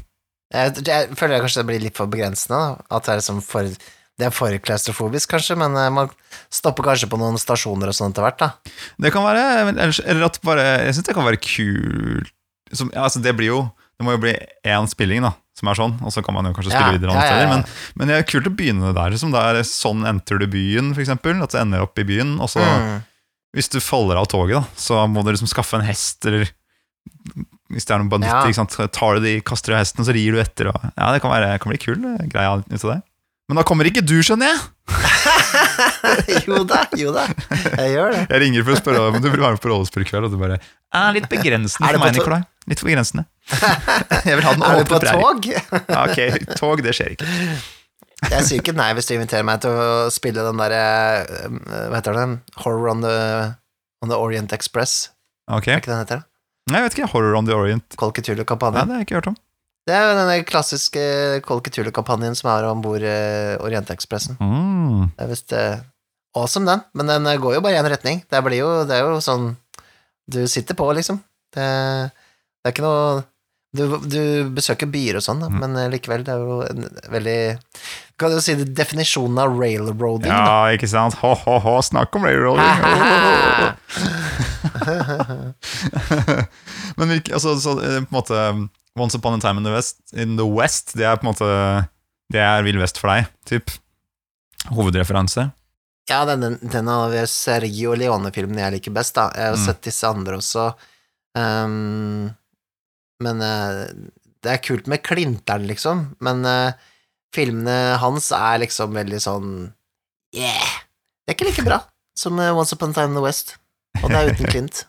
Jeg, 0.54 0.74
jeg 0.89 1.13
føler 1.18 1.39
kanskje 1.46 1.62
det 1.62 1.68
blir 1.70 1.86
litt 1.86 1.96
for 2.02 2.10
begrensende, 2.12 2.58
da. 2.58 2.98
At 2.98 3.06
det 3.06 3.13
er 3.15 3.22
liksom 3.22 3.39
for 3.46 3.70
Det 4.15 4.30
er 4.30 4.32
for 4.32 4.54
klaustrofobisk, 4.63 5.28
kanskje, 5.34 5.58
men 5.60 5.73
eh, 5.75 5.89
man 5.91 6.12
stopper 6.54 6.86
kanskje 6.88 7.10
på 7.12 7.17
noen 7.19 7.36
stasjoner 7.41 7.89
og 7.91 7.95
sånn 7.97 8.13
etter 8.13 8.23
hvert, 8.23 8.38
da. 8.39 8.51
Det 9.04 9.12
kan 9.12 9.25
være, 9.25 9.41
eller 9.75 10.28
at 10.30 10.38
bare, 10.45 10.63
jeg 10.86 10.95
synes 10.95 11.10
det 11.10 11.15
kan 11.17 11.28
være 11.28 11.41
kult. 11.43 12.32
Som, 12.71 12.89
ja, 12.95 13.04
altså 13.06 13.19
det 13.21 13.34
blir 13.38 13.51
jo, 13.51 13.58
det 13.99 14.06
må 14.08 14.15
jo 14.15 14.21
bli 14.23 14.32
én 14.65 14.88
spilling 14.89 15.21
da, 15.28 15.34
som 15.56 15.69
er 15.71 15.78
sånn, 15.80 15.97
og 16.04 16.12
så 16.15 16.23
kan 16.25 16.34
man 16.36 16.47
jo 16.47 16.54
kanskje 16.56 16.71
spille 16.73 16.93
Ja, 16.93 16.95
videre 16.95 17.12
andre 17.13 17.25
ja, 17.28 17.34
steder, 17.36 17.51
men, 17.51 17.65
men 17.99 18.10
det 18.10 18.15
er 18.17 18.25
kult 18.32 18.47
å 18.49 18.54
begynne 18.56 18.93
der, 18.95 19.12
liksom. 19.13 19.36
det 19.36 19.43
er 19.51 19.60
sånn 19.67 20.08
enter 20.10 20.39
du 20.41 20.47
byen, 20.51 20.93
for 20.95 21.04
eksempel, 21.04 21.43
at 21.43 21.51
det 21.54 21.62
ender 21.62 21.84
opp 21.86 21.99
i 22.01 22.08
byen, 22.08 22.38
og 22.43 22.49
så, 22.51 22.63
Mm. 22.65 23.04
hvis 23.56 23.69
du 23.71 23.78
faller 23.84 24.17
av 24.19 24.25
toget 24.32 24.58
da, 24.58 24.63
så 24.80 25.04
må 25.08 25.23
du 25.23 25.32
liksom 25.32 25.47
skaffe 25.51 25.78
en 25.80 25.86
hest, 25.88 26.23
eller 26.28 26.47
hvis 27.71 27.86
det 27.88 27.93
er 27.95 28.01
noen 28.01 28.12
banditter, 28.12 28.51
Ja. 28.51 28.88
tar 28.88 29.15
du 29.19 29.21
de, 29.28 29.36
kaster 29.45 29.71
du 29.75 29.78
hesten, 29.78 30.04
så 30.08 30.15
rir 30.15 30.32
du 30.36 30.39
etter, 30.41 30.71
og, 30.71 30.80
ja, 30.97 31.12
det 31.13 31.21
kan, 31.23 31.32
være, 31.32 31.60
kan 31.60 31.71
bli 31.71 31.80
kul 31.84 31.99
greie 32.01 32.28
greia 32.32 32.58
ut 32.63 32.84
av 32.84 32.91
det. 32.95 33.01
Men 33.46 33.60
da 33.60 33.64
kommer 33.68 33.86
ikke 33.86 34.02
du, 34.02 34.18
skjønner 34.26 34.50
jeg! 34.50 34.64
jo 36.48 36.64
da, 36.66 36.82
jo 36.98 37.12
da. 37.14 37.28
Jeg 37.78 37.94
gjør 37.94 38.14
det. 38.16 38.24
Jeg 38.32 38.42
ringer 38.42 38.66
for 38.66 38.74
å 38.74 38.80
spørre 38.80 39.04
om 39.12 39.18
du 39.22 39.28
vil 39.28 39.42
være 39.44 39.58
med 39.58 39.62
på 39.62 39.70
rollespillkveld, 39.70 40.28
og 40.28 40.34
du 40.34 40.40
bare 40.42 40.58
er 40.58 41.16
litt 41.18 41.28
begrensende 41.30 41.90
Er 41.90 41.98
for 41.98 42.06
meg, 42.06 42.18
Nikolai. 42.18 42.42
Litt 42.72 42.82
for 42.82 42.90
begrensende. 42.90 43.26
Jeg 44.26 44.40
vil 44.40 44.46
ha 44.48 44.54
den 44.56 44.66
Er 44.66 44.82
du 44.82 44.90
på 44.90 45.02
tog? 45.06 45.50
Ja, 45.52 46.06
ok, 46.08 46.22
tog, 46.58 46.82
det 46.86 46.96
skjer 46.98 47.14
ikke. 47.14 47.30
Jeg 48.26 48.48
sier 48.48 48.64
ikke 48.64 48.74
nei 48.74 48.90
hvis 48.98 49.10
du 49.10 49.14
inviterer 49.14 49.46
meg 49.46 49.62
til 49.62 49.76
å 49.76 50.08
spille 50.14 50.42
den 50.42 50.58
derre 50.58 50.80
Hva 51.92 52.00
heter 52.00 52.16
den? 52.16 52.38
Horror 52.64 52.88
on 52.96 53.04
the, 53.06 53.18
on 54.02 54.10
the 54.10 54.18
Orient 54.18 54.56
Express. 54.56 55.12
Ok, 55.52 55.70
Er 55.70 55.84
ikke 55.84 55.92
den 55.94 56.02
heter? 56.02 56.26
Nei, 56.72 56.80
jeg 56.82 56.88
vet 56.88 56.98
ikke, 56.98 57.12
Horror 57.14 57.38
on 57.38 57.46
the 57.46 57.54
Orient. 57.54 58.00
Col 58.00 58.10
Nei, 58.16 58.26
det 58.26 58.82
har 58.82 58.96
jeg 58.98 59.06
ikke 59.06 59.20
hørt 59.20 59.36
om. 59.36 59.38
Det 59.86 59.93
er 59.93 60.08
jo 60.08 60.15
den 60.17 60.45
klassiske 60.50 61.02
Col 61.45 61.62
Cthulhu-kampanjen 61.62 62.34
som 62.38 62.50
er 62.50 62.65
om 62.71 62.82
bord 62.82 63.04
Orientekspressen. 63.06 64.39
Mm. 64.41 65.12
Det 65.13 65.26
er 65.26 65.30
visst 65.30 65.54
eh, 65.54 65.84
awesome, 66.36 66.65
den, 66.65 66.82
men 66.98 67.12
den 67.12 67.30
eh, 67.30 67.38
går 67.41 67.58
jo 67.58 67.62
bare 67.62 67.78
i 67.78 67.82
én 67.84 67.89
retning. 67.91 68.24
Det, 68.26 68.41
blir 68.45 68.63
jo, 68.63 68.71
det 68.89 68.98
er 68.98 69.06
jo 69.06 69.21
sånn 69.24 69.52
Du 70.26 70.41
sitter 70.50 70.74
på, 70.78 70.88
liksom. 70.98 71.19
Det, 71.54 71.65
det 72.10 72.65
er 72.71 72.74
ikke 72.74 72.86
noe 72.88 73.24
du, 73.76 73.84
du 74.08 74.21
besøker 74.56 74.88
byer 74.88 75.17
og 75.19 75.24
sånn, 75.26 75.41
da, 75.43 75.50
Mm. 75.52 75.60
men 75.62 75.76
eh, 75.82 75.89
likevel, 75.91 76.24
det 76.26 76.32
er 76.34 76.39
jo 76.39 76.62
en 76.63 76.86
veldig 77.12 77.39
Kan 78.17 78.32
du 78.32 78.39
si 78.41 78.56
det, 78.56 78.69
definisjonen 78.78 79.41
av 79.43 79.52
railroading, 79.60 80.32
da? 80.32 80.45
Ja, 80.48 80.76
ikke 80.78 80.88
sant? 80.88 81.17
Ho, 81.19 81.34
ho, 81.43 81.58
ho, 81.60 81.74
snakk 81.84 82.15
om 82.15 82.24
railroading. 82.24 82.63
Men 86.98 87.12
altså, 87.19 87.58
så, 87.60 87.76
eh, 87.84 88.00
på 88.00 88.08
en 88.08 88.15
måte 88.15 88.39
Once 88.98 89.16
upon 89.18 89.36
a 89.38 89.42
time 89.44 89.58
in 89.60 89.64
the 89.68 89.74
West, 89.76 89.98
in 90.14 90.38
the 90.40 90.46
West 90.48 90.94
det 90.96 91.04
er 91.06 91.18
på 91.20 91.26
en 91.28 91.34
måte 91.34 91.48
Det 92.32 92.40
er 92.40 92.64
Vill 92.64 92.78
Vest 92.80 92.98
for 93.02 93.12
deg, 93.12 93.28
typ. 93.46 93.70
hovedreferanse. 94.72 95.52
Ja, 96.10 96.24
den, 96.26 96.58
den 96.62 96.88
av 96.90 97.14
Sergio 97.30 97.94
Leone-filmen 97.98 98.58
jeg 98.62 98.74
liker 98.78 98.94
best, 98.96 99.14
da. 99.18 99.28
Jeg 99.36 99.52
har 99.52 99.58
Mm. 99.58 99.66
sett 99.66 99.82
disse 99.86 100.08
andre 100.10 100.38
også. 100.38 100.66
Um, 101.38 102.32
men 103.22 103.42
uh, 103.42 103.86
det 104.42 104.52
er 104.56 104.62
kult 104.66 104.88
med 104.88 105.04
Klinteren, 105.06 105.68
liksom. 105.70 106.16
Men 106.22 106.46
uh, 106.46 106.72
filmene 107.36 107.98
hans 108.02 108.32
er 108.32 108.60
liksom 108.64 108.94
veldig 108.96 109.22
sånn 109.22 109.52
Yeah! 110.36 110.82
Det 111.26 111.34
er 111.34 111.38
ikke 111.38 111.50
like 111.52 111.66
bra 111.66 111.80
som 112.18 112.38
eh, 112.40 112.52
Once 112.56 112.74
Upon 112.76 112.92
a 112.92 112.94
Time 112.94 113.12
in 113.14 113.16
the 113.18 113.24
West. 113.24 113.56
Og 114.04 114.10
det 114.10 114.18
er 114.20 114.30
uten 114.34 114.50
Clint. 114.54 114.86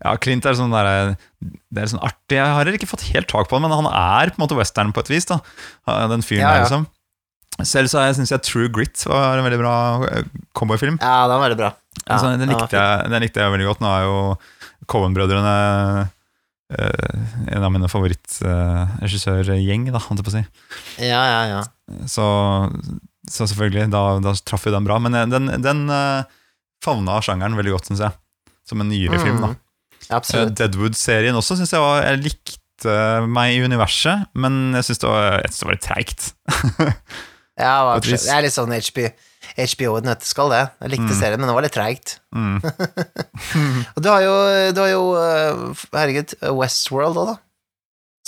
Ja, 0.00 0.14
Clint 0.20 0.46
er 0.48 0.56
sånn 0.56 0.72
der, 0.72 1.16
Det 1.40 1.82
er 1.82 1.90
sånn 1.92 2.04
artig. 2.04 2.38
Jeg 2.38 2.52
har 2.58 2.70
ikke 2.72 2.88
fått 2.88 3.08
helt 3.12 3.28
tak 3.30 3.48
på 3.48 3.58
han, 3.58 3.64
men 3.66 3.74
han 3.76 3.88
er 3.90 4.32
på 4.32 4.40
en 4.40 4.46
måte 4.46 4.58
western 4.58 4.92
på 4.96 5.04
et 5.04 5.12
vis. 5.12 5.28
da 5.28 5.40
Den 6.12 6.24
fyren 6.24 6.44
Ja, 6.44 6.52
der, 6.52 6.62
ja. 6.62 6.66
liksom. 6.66 6.86
Selv 7.64 7.88
så 7.88 8.02
syns 8.12 8.32
jeg 8.34 8.44
True 8.44 8.68
Grit 8.72 9.00
var 9.08 9.38
en 9.38 9.46
veldig 9.46 9.60
bra 9.62 9.76
eh, 10.10 10.26
cowboyfilm. 10.56 10.98
Ja, 11.00 11.24
den 11.24 11.38
var 11.38 11.46
veldig 11.46 11.60
bra. 11.62 11.70
Ja, 12.02 12.12
Altså, 12.18 12.34
den, 12.36 12.50
likte 12.52 12.76
jeg, 12.76 13.08
den 13.12 13.24
likte 13.24 13.40
jeg 13.40 13.54
veldig 13.54 13.68
godt. 13.70 13.80
Nå 13.80 13.88
er 13.88 14.02
jo 14.04 14.16
Cohen-brødrene 14.92 15.54
uh, 16.76 17.16
en 17.56 17.64
av 17.64 17.72
mine 17.72 17.88
favorittregissørgjeng, 17.90 19.88
da, 19.94 20.02
holdt 20.04 20.20
jeg 20.20 20.26
på 20.26 20.32
å 20.34 20.36
si. 20.36 20.44
Ja, 21.08 21.22
ja, 21.24 21.40
ja. 21.54 21.60
Så, 22.10 22.26
så 23.30 23.48
selvfølgelig, 23.48 23.88
da, 23.94 24.02
da 24.22 24.36
traff 24.44 24.68
jo 24.68 24.74
den 24.76 24.86
bra. 24.86 25.00
Men 25.02 25.16
eh, 25.16 25.28
den, 25.32 25.48
den 25.64 25.86
uh, 25.88 26.28
favna 26.84 27.22
sjangeren 27.24 27.56
veldig 27.58 27.72
godt, 27.78 27.88
syns 27.88 28.04
jeg. 28.04 28.12
Som 28.68 28.82
en 28.82 28.90
nyere 28.92 29.18
film, 29.22 29.40
da. 29.40 29.54
Absolutt. 30.14 30.52
Eh, 30.52 30.58
Deadwood-serien 30.62 31.34
også 31.38 31.56
syns 31.58 31.72
jeg 31.74 31.82
var 31.82 32.02
Jeg 32.06 32.22
likte 32.24 32.96
meg 33.26 33.56
i 33.56 33.62
universet, 33.64 34.26
men 34.36 34.74
jeg 34.76 34.84
syns 34.90 35.00
det 35.02 35.08
det 35.08 35.64
var 35.64 35.74
litt 35.78 35.86
treigt. 35.86 36.28
Ja, 37.56 37.96
det, 38.04 38.18
er 38.28 38.42
litt 38.44 38.52
sånn 38.52 38.68
HBO, 38.68 39.06
HBO 39.56 39.92
et 39.96 40.24
skal 40.28 40.50
det. 40.52 40.58
Jeg 40.82 40.90
likte 40.92 41.06
Mm. 41.08 41.16
serien, 41.16 41.40
men 41.40 41.48
det 41.48 41.54
var 41.56 41.64
litt 41.64 41.72
treigt. 41.72 42.18
Mm. 42.36 42.58
Og 43.96 44.02
du 44.04 44.08
har 44.12 44.20
jo, 44.26 44.34
du 44.76 44.80
har 44.82 44.90
jo 44.90 45.04
eh, 45.16 45.84
herregud, 45.96 46.34
Westworld 46.52 47.16
òg, 47.16 47.30
da. 47.32 47.36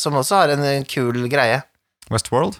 Som 0.01 0.17
også 0.17 0.39
har 0.41 0.55
en 0.55 0.65
eh, 0.65 0.81
kul 0.89 1.29
greie. 1.29 1.61
Westworld? 2.09 2.57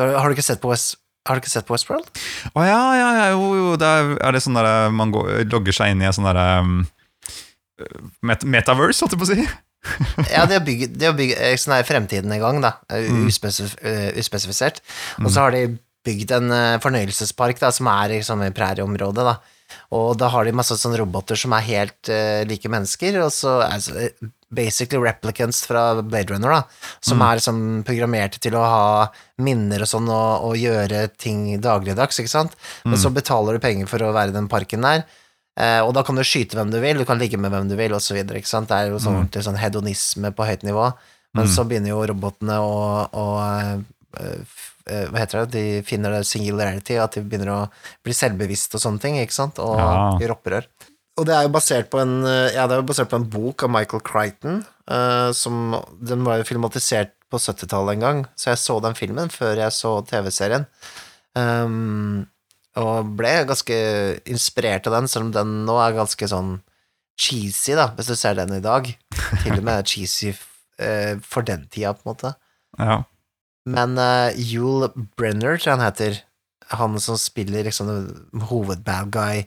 Har, 0.00 0.14
har 0.16 0.28
du 0.32 0.38
ikke 0.38 0.46
sett 0.48 0.62
på 0.64 0.72
West... 0.72 0.96
Har 1.28 1.36
du 1.36 1.42
ikke 1.44 1.50
sett 1.52 1.66
på 1.68 1.74
Westworld? 1.76 2.08
Å 2.54 2.64
ja, 2.64 2.80
ja, 2.96 3.06
ja, 3.18 3.28
jo, 3.34 3.46
jo. 3.58 3.70
Det 3.76 3.86
er, 3.98 4.12
er 4.22 4.36
det 4.36 4.40
sånn 4.44 4.56
der 4.56 4.88
man 4.94 5.10
går, 5.12 5.42
logger 5.50 5.74
seg 5.74 5.92
inn 5.92 6.00
i 6.04 6.06
en 6.08 6.14
sånn 6.16 6.28
derre 6.30 6.44
um, 6.64 6.76
met 8.26 8.44
Metaverse, 8.44 9.02
holdt 9.04 9.16
jeg 9.16 9.22
på 9.22 9.28
å 9.28 9.32
si? 9.34 9.48
Ja, 10.34 10.46
de 10.48 10.56
har 10.58 10.64
bygd, 10.66 10.96
de 10.98 11.06
har 11.06 11.14
bygd 11.18 11.36
eh, 11.38 11.56
sånn 11.60 11.76
her 11.76 11.84
fremtiden 11.86 12.32
i 12.34 12.40
gang, 12.42 12.60
da. 12.64 12.76
eh, 12.90 13.06
Mm. 13.06 13.26
Uspesif 13.30 13.76
eh, 13.82 14.08
uspesifisert. 14.18 14.80
Og 15.22 15.28
så 15.30 15.44
har 15.44 15.54
de 15.54 15.66
bygd 16.06 16.32
en 16.38 16.50
eh, 16.54 16.78
fornøyelsespark 16.82 17.60
da, 17.62 17.70
som 17.74 17.86
er 17.92 18.16
i 18.18 18.22
prærieområdet, 18.56 19.26
da. 19.26 19.36
Og 19.94 20.16
da 20.18 20.28
har 20.30 20.46
de 20.46 20.54
masse 20.54 20.74
sånne 20.78 20.98
roboter 21.00 21.38
som 21.38 21.50
er 21.56 21.64
helt 21.66 22.10
uh, 22.10 22.44
like 22.46 22.68
mennesker, 22.70 23.16
og 23.24 23.32
så 23.34 23.56
så, 23.82 23.96
eh, 23.98 24.28
basically 24.54 25.00
replicants 25.02 25.64
fra 25.66 26.00
Blade 26.06 26.30
Runner, 26.30 26.52
da, 26.54 26.60
som 27.02 27.18
er 27.26 27.40
liksom 27.40 27.82
programmert 27.86 28.38
til 28.42 28.54
å 28.54 28.62
ha 28.62 28.84
minner 29.42 29.82
og 29.82 29.90
sånn, 29.90 30.06
og, 30.06 30.46
og 30.46 30.54
gjøre 30.60 31.08
ting 31.18 31.48
dagligdags, 31.60 32.20
ikke 32.22 32.30
sant? 32.30 32.54
Men 32.86 32.94
så 33.02 33.10
betaler 33.10 33.58
du 33.58 33.64
penger 33.66 33.90
for 33.90 34.06
å 34.06 34.12
være 34.14 34.30
i 34.30 34.36
den 34.38 34.46
parken 34.48 34.86
der. 34.86 35.02
Eh, 35.56 35.80
og 35.80 35.94
da 35.96 36.02
kan 36.04 36.18
du 36.18 36.24
skyte 36.26 36.58
hvem 36.58 36.70
du 36.72 36.78
vil, 36.82 37.00
du 37.00 37.08
kan 37.08 37.20
ligge 37.20 37.40
med 37.40 37.52
hvem 37.54 37.70
du 37.70 37.76
vil, 37.78 37.94
sant? 37.96 38.68
Det 38.68 38.76
er 38.76 38.92
jo 38.92 39.00
sånn 39.00 39.24
mm. 39.24 39.40
sånn 39.46 39.60
hedonisme 39.60 40.32
på 40.36 40.48
høyt 40.48 40.66
nivå. 40.66 40.90
Men 41.36 41.48
så 41.52 41.66
begynner 41.68 41.92
jo 41.92 42.04
robotene 42.08 42.54
å, 42.64 42.76
å 43.12 43.24
eh, 43.44 43.72
eh, 44.88 45.08
Hva 45.10 45.20
heter 45.20 45.42
det? 45.42 45.48
De 45.52 45.64
finner 45.84 46.14
det 46.14 46.22
singularity, 46.28 46.96
at 47.00 47.18
de 47.18 47.24
begynner 47.24 47.52
å 47.52 47.58
bli 48.04 48.14
selvbevisst 48.16 48.78
og 48.78 48.84
sånne 48.84 49.02
ting, 49.02 49.18
ikke 49.20 49.36
sant? 49.36 49.60
Og 49.60 49.76
Ja. 49.76 49.96
gjør 50.22 50.36
opprør. 50.38 50.68
Og 51.16 51.26
det 51.28 51.34
er 51.36 51.44
jo 51.44 51.52
basert 51.52 51.90
på 51.92 52.00
en 52.00 52.22
Ja, 52.24 52.64
det 52.68 52.76
er 52.76 52.80
jo 52.80 52.88
basert 52.88 53.12
på 53.12 53.20
en 53.20 53.28
bok 53.28 53.64
av 53.64 53.72
Michael 53.72 54.04
Crichton, 54.04 54.64
uh, 54.88 55.32
som 55.32 55.76
Den 56.00 56.24
var 56.24 56.40
jo 56.40 56.48
filmatisert 56.48 57.12
på 57.32 57.40
70-tallet 57.40 57.96
en 57.96 58.04
gang, 58.04 58.24
så 58.36 58.52
jeg 58.52 58.62
så 58.62 58.80
den 58.80 58.94
filmen 58.94 59.32
før 59.32 59.58
jeg 59.58 59.74
så 59.74 59.98
TV-serien. 60.06 60.66
Um, 61.34 62.28
og 62.76 63.12
ble 63.18 63.32
ganske 63.48 63.76
inspirert 64.28 64.86
av 64.88 64.98
den, 64.98 65.08
selv 65.10 65.28
om 65.28 65.34
den 65.34 65.52
nå 65.68 65.78
er 65.80 65.96
ganske 65.96 66.28
sånn 66.28 66.58
cheesy, 67.16 67.72
da, 67.78 67.88
hvis 67.96 68.10
du 68.12 68.16
ser 68.18 68.36
den 68.36 68.52
i 68.58 68.64
dag. 68.64 68.90
Til 69.42 69.56
og 69.56 69.64
med 69.64 69.88
cheesy 69.88 70.32
eh, 70.32 71.16
for 71.24 71.46
den 71.46 71.64
tida, 71.72 71.94
på 71.96 72.04
en 72.04 72.12
måte. 72.12 72.34
Ja. 72.76 73.00
Men 73.66 73.96
uh, 73.98 74.30
Yul 74.38 74.86
Brenner, 75.18 75.56
tror 75.56 75.72
jeg 75.72 75.78
han 75.78 75.86
heter, 75.86 76.20
han 76.76 77.00
som 77.02 77.18
spiller 77.18 77.66
liksom 77.66 77.90
hovedbad 78.50 79.10
guy, 79.14 79.46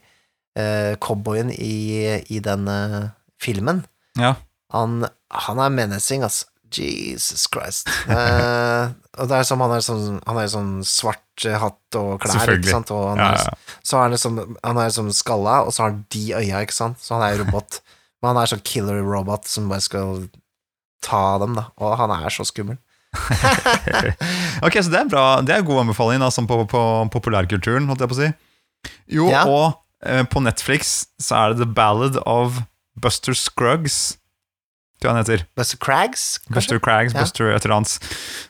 eh, 0.60 0.96
cowboyen 1.04 1.52
i, 1.54 2.20
i 2.32 2.40
den 2.44 2.68
eh, 2.72 3.12
filmen, 3.42 3.84
ja. 4.20 4.34
han, 4.74 5.04
han 5.48 5.62
er 5.64 5.76
menacing, 5.76 6.24
altså. 6.28 6.49
Jesus 6.72 7.48
Christ. 7.52 7.88
Eh, 8.10 8.90
og 9.20 9.30
det 9.30 9.38
er 9.40 9.48
som 9.48 9.62
han 9.64 9.74
er 9.76 9.84
sånn, 9.86 10.20
han 10.28 10.40
er 10.42 10.50
sånn 10.52 10.72
svart 10.88 11.24
hatt 11.40 11.96
og 12.00 12.18
klær, 12.24 12.52
ikke 12.58 12.70
sant, 12.74 12.92
og 12.92 13.06
han, 13.14 13.22
Ja, 13.22 13.30
er, 13.32 13.46
ja. 13.48 13.78
så 13.88 14.02
er 14.04 14.12
liksom, 14.14 14.40
han 14.64 14.78
er 14.82 14.90
liksom 14.92 15.10
skalla, 15.16 15.62
og 15.66 15.72
så 15.76 15.84
har 15.86 15.94
han 15.94 16.04
de 16.12 16.24
øya, 16.36 16.62
ikke 16.66 16.76
sant, 16.76 17.00
så 17.04 17.16
han 17.18 17.26
er 17.30 17.40
robot. 17.44 17.80
Men 18.22 18.34
han 18.34 18.42
er 18.44 18.52
sånn 18.52 18.64
killer 18.68 19.00
robot 19.06 19.48
som 19.48 19.70
bare 19.72 19.82
skal 19.86 20.26
ta 21.06 21.38
dem, 21.40 21.56
da, 21.56 21.70
og 21.80 21.96
han 22.02 22.12
er 22.18 22.30
så 22.34 22.44
skummel. 22.48 22.78
Ok, 24.62 24.76
så 24.84 24.92
det 24.92 25.00
er 25.00 25.08
bra 25.10 25.24
Det 25.42 25.54
er 25.56 25.64
god 25.66 25.80
anbefaling 25.82 26.22
sånn 26.30 26.46
på, 26.50 26.60
på 26.70 26.82
populærkulturen, 27.14 27.88
holdt 27.90 28.04
jeg 28.04 28.12
på 28.12 28.18
å 28.18 28.20
si. 28.20 28.30
Jo, 29.18 29.30
Ja. 29.32 29.46
og 29.50 29.80
eh, 30.06 30.22
på 30.30 30.44
Netflix 30.44 31.08
så 31.20 31.40
er 31.40 31.54
det 31.56 31.64
The 31.64 31.70
Ballad 31.74 32.20
of 32.30 32.62
Buster 33.00 33.34
Scruggs. 33.34 34.18
Hva 35.00 35.14
han 35.14 35.22
heter 35.22 35.46
Buster 35.56 35.78
Craggs, 35.80 36.24
kanskje? 36.44 36.56
Buster 36.58 36.80
Craggs, 36.84 37.14
Ja. 37.16 37.22
Buster 37.24 37.52
et 37.56 37.64
eller 37.66 37.76
annet. 37.78 38.00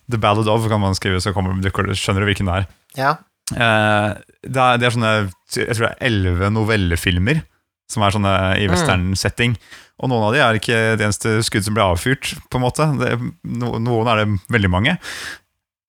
The 0.10 0.18
Ballad 0.18 0.48
of 0.50 0.68
kan 0.72 0.82
man 0.82 0.96
skrive, 0.98 1.20
så 1.22 1.34
kommer, 1.36 1.54
du 1.62 1.70
skjønner 1.70 2.24
du 2.26 2.30
hvilken 2.32 2.50
det 2.50 2.56
er. 2.64 2.66
Ja. 2.98 3.12
Eh, 3.54 4.16
det, 4.46 4.58
er, 4.62 4.78
det 4.78 4.86
er 4.88 4.94
sånne 4.94 5.12
Jeg 5.56 5.74
tror 5.76 5.86
det 5.88 5.92
er 5.96 6.08
elleve 6.10 6.50
novellefilmer 6.54 7.44
som 7.90 8.04
er 8.06 8.12
sånne 8.14 8.34
i 8.62 8.68
Mm. 8.68 8.74
western-setting. 8.76 9.56
Og 10.00 10.10
noen 10.12 10.28
av 10.28 10.34
de 10.36 10.40
er 10.46 10.58
ikke 10.60 10.80
det 10.98 11.06
eneste 11.08 11.32
skudd 11.44 11.66
som 11.66 11.74
ble 11.74 11.82
avfyrt, 11.84 12.36
på 12.50 12.60
en 12.60 12.64
måte. 12.64 12.86
Det, 13.00 13.16
no, 13.44 13.72
noen 13.82 14.08
er 14.08 14.22
det 14.22 14.28
veldig 14.54 14.70
mange. 14.70 14.94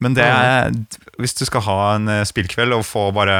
Men 0.01 0.15
det 0.17 0.25
er, 0.25 0.73
hvis 1.21 1.35
du 1.37 1.45
skal 1.45 1.61
ha 1.67 1.77
en 1.99 2.09
eh, 2.09 2.23
spillkveld 2.25 2.73
og 2.73 2.87
få 2.89 3.11
bare 3.13 3.37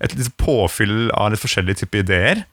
et 0.00 0.12
lite 0.12 0.32
påfyll 0.36 1.08
av 1.16 1.32
litt 1.32 1.40
forskjellige 1.40 1.80
typer 1.86 2.04
ideer 2.04 2.44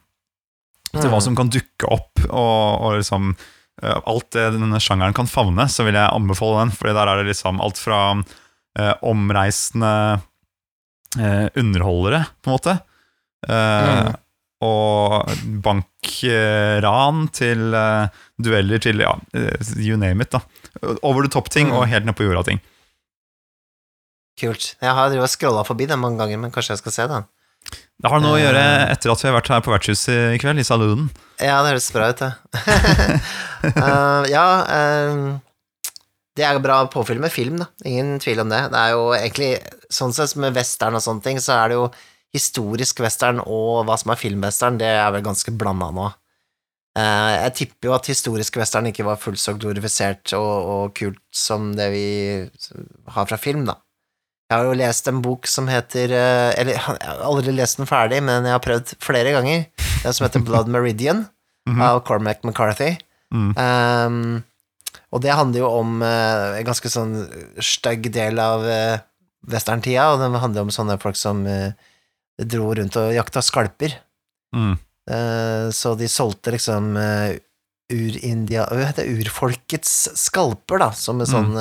til 0.94 1.10
hva 1.10 1.18
Mm. 1.20 1.24
som 1.28 1.36
kan 1.36 1.50
dukke 1.52 1.88
opp, 1.92 2.24
og, 2.30 2.80
og 2.80 2.96
liksom 3.00 3.34
alt 3.82 4.30
det 4.30 4.52
denne 4.54 4.78
sjangeren 4.80 5.14
kan 5.16 5.26
favne, 5.26 5.66
så 5.68 5.84
vil 5.84 5.94
jeg 5.98 6.12
anbefale 6.14 6.60
den. 6.64 6.70
Fordi 6.76 6.92
der 6.94 7.08
er 7.10 7.16
det 7.22 7.26
liksom 7.32 7.60
alt 7.60 7.78
fra 7.80 8.00
eh, 8.78 8.92
omreisende 9.02 10.20
eh, 11.18 11.48
underholdere, 11.58 12.24
på 12.42 12.50
en 12.50 12.54
måte, 12.58 12.76
eh, 13.48 14.04
Mm. 14.04 14.14
og 14.64 15.26
bankran 15.60 17.26
til 17.36 17.74
eh, 17.74 18.06
dueller 18.40 18.78
til 18.80 19.02
ja, 19.02 19.12
eh, 19.34 19.58
you 19.76 19.98
name 20.00 20.22
it. 20.22 20.30
da 20.30 20.40
Over 21.02 21.22
the 21.26 21.28
top-ting 21.34 21.68
Mm. 21.68 21.76
og 21.76 21.88
helt 21.88 22.06
ned 22.06 22.14
på 22.16 22.24
jorda-ting. 22.24 22.60
Kult. 24.40 24.74
Jeg 24.82 24.90
har 24.96 25.10
drevet 25.12 25.28
og 25.28 25.30
scrolla 25.30 25.62
forbi 25.66 25.86
den 25.86 26.00
mange 26.02 26.18
ganger, 26.18 26.38
men 26.42 26.50
kanskje 26.50 26.74
jeg 26.74 26.78
skal 26.82 26.92
se 26.96 27.06
den. 27.12 27.24
Det 28.04 28.10
har 28.10 28.20
noe 28.20 28.36
å 28.36 28.40
gjøre 28.42 28.60
Eh. 28.60 28.92
etter 28.92 29.12
at 29.12 29.22
vi 29.22 29.28
har 29.30 29.36
vært 29.38 29.48
her 29.48 29.62
på 29.64 29.72
vertshuset 29.72 30.34
i 30.34 30.40
kveld, 30.42 30.60
i 30.60 30.66
saloonen. 30.66 31.06
Ja, 31.40 31.62
det 31.64 31.72
høres 31.72 31.90
bra 31.94 32.10
ut, 32.12 32.20
det. 32.20 32.32
uh, 33.78 34.24
ja, 34.34 34.46
uh, 34.68 35.38
det 36.36 36.44
er 36.44 36.58
bra 36.60 36.82
påfyll 36.90 37.22
med 37.22 37.32
film, 37.32 37.60
da. 37.62 37.68
Ingen 37.86 38.18
tvil 38.20 38.42
om 38.42 38.50
det. 38.52 38.60
Det 38.74 38.80
er 38.80 38.90
jo 38.96 39.06
egentlig 39.14 39.52
sånn 39.94 40.12
sett 40.12 40.34
med 40.42 40.56
western 40.58 40.98
og 40.98 41.04
sånne 41.04 41.24
ting, 41.24 41.40
så 41.40 41.56
er 41.60 41.70
det 41.72 41.78
jo 41.78 41.86
historisk 42.34 43.00
western 43.04 43.38
og 43.40 43.84
hva 43.86 43.96
som 44.00 44.10
er 44.10 44.18
filmwestern, 44.18 44.78
det 44.80 44.90
er 44.90 45.12
vel 45.14 45.22
ganske 45.24 45.54
blanda 45.54 45.92
nå. 45.94 46.10
Uh, 46.98 47.32
jeg 47.46 47.54
tipper 47.58 47.88
jo 47.88 47.94
at 47.96 48.10
historisk 48.10 48.58
western 48.60 48.86
ikke 48.90 49.06
var 49.06 49.18
fullt 49.22 49.40
så 49.42 49.54
glorifisert 49.58 50.34
og, 50.38 50.52
og 50.74 50.92
kult 50.98 51.22
som 51.34 51.72
det 51.78 51.88
vi 51.94 52.04
har 53.16 53.30
fra 53.30 53.38
film, 53.40 53.64
da. 53.70 53.78
Jeg 54.50 54.58
har 54.60 54.66
jo 54.68 54.74
lest 54.76 55.08
en 55.08 55.22
bok 55.24 55.46
som 55.48 55.66
heter 55.72 56.12
eh, 56.12 56.50
Eller 56.60 56.74
jeg 56.76 56.82
har 56.84 57.22
aldri 57.24 57.54
lest 57.56 57.78
den 57.80 57.88
ferdig, 57.88 58.18
men 58.22 58.44
jeg 58.44 58.52
har 58.52 58.60
prøvd 58.64 58.92
flere 59.02 59.32
ganger. 59.34 59.64
Den 60.04 60.12
som 60.16 60.26
heter 60.26 60.44
Blood 60.44 60.68
Meridian 60.72 61.24
Mhm. 61.68 61.80
av 61.80 62.02
Cormac 62.04 62.42
McCarthy. 62.44 62.90
Mm. 63.32 63.54
Um, 63.56 64.42
og 65.16 65.22
det 65.24 65.32
handler 65.32 65.62
jo 65.62 65.68
om 65.80 66.02
uh, 66.04 66.58
en 66.58 66.66
ganske 66.66 66.90
sånn 66.92 67.14
stygg 67.64 68.10
del 68.12 68.36
av 68.42 68.60
uh, 68.68 68.98
westerntida, 69.48 70.10
og 70.12 70.20
det 70.20 70.28
handler 70.42 70.66
om 70.66 70.72
sånne 70.74 70.98
folk 71.00 71.16
som 71.16 71.40
uh, 71.48 71.72
dro 72.36 72.68
rundt 72.76 72.98
og 73.00 73.14
jakta 73.16 73.40
skalper. 73.40 73.96
Mm. 74.54 74.74
Uh, 75.08 75.72
så 75.72 75.94
de 75.96 76.04
solgte 76.12 76.52
liksom 76.52 76.92
uh, 77.00 77.32
ur-India 77.92 78.68
Hva 78.68 78.84
heter 78.90 79.08
det? 79.08 79.24
Urfolkets 79.24 79.96
skalper, 80.20 80.84
da, 80.84 80.90
som 80.92 81.24
en 81.24 81.26
Mm. 81.26 81.32
sånn 81.32 81.56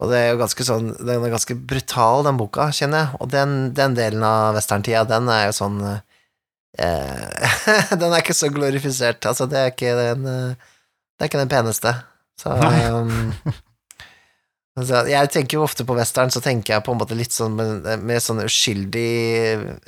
Og 0.00 0.08
det 0.08 0.16
er 0.16 0.30
jo 0.32 0.38
ganske 0.40 0.64
sånn 0.64 0.86
Den 0.96 1.24
er 1.26 1.32
ganske 1.34 1.54
brutal, 1.68 2.22
den 2.24 2.38
boka, 2.40 2.70
kjenner 2.72 3.02
jeg. 3.04 3.18
Og 3.20 3.28
den, 3.34 3.50
den 3.76 3.96
delen 3.98 4.22
av 4.24 4.54
westerntida, 4.56 5.02
den 5.08 5.28
er 5.28 5.46
jo 5.50 5.56
sånn 5.58 5.80
eh, 5.86 7.58
Den 8.00 8.08
er 8.08 8.22
ikke 8.22 8.36
så 8.38 8.48
glorifisert. 8.52 9.26
Altså, 9.28 9.44
det 9.50 9.58
er 9.60 9.74
ikke 9.74 9.92
den 9.98 10.24
eh, 10.30 10.70
Det 11.18 11.26
er 11.26 11.30
ikke 11.32 11.42
den 11.42 11.52
peneste. 11.52 11.92
Så 12.40 12.54
um, 12.56 13.32
altså, 14.80 15.02
Jeg 15.10 15.30
tenker 15.34 15.58
jo 15.58 15.66
ofte 15.66 15.84
på 15.84 15.96
western, 15.98 16.32
så 16.32 16.40
tenker 16.44 16.78
jeg 16.78 16.86
på 16.86 16.94
en 16.94 17.00
måte 17.02 17.18
litt 17.18 17.34
sånn 17.36 17.58
med, 17.58 17.90
med 18.00 18.24
sånn 18.24 18.40
uskyldig 18.46 19.10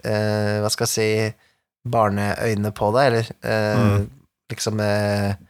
eh, 0.04 0.58
Hva 0.60 0.68
skal 0.74 0.88
jeg 0.88 0.92
si 0.92 1.08
barneøyne 1.92 2.70
på 2.76 2.92
det, 2.94 3.06
eller 3.08 3.32
eh, 3.42 3.80
Mm. 3.82 4.04
liksom 4.52 4.76
med, 4.78 5.40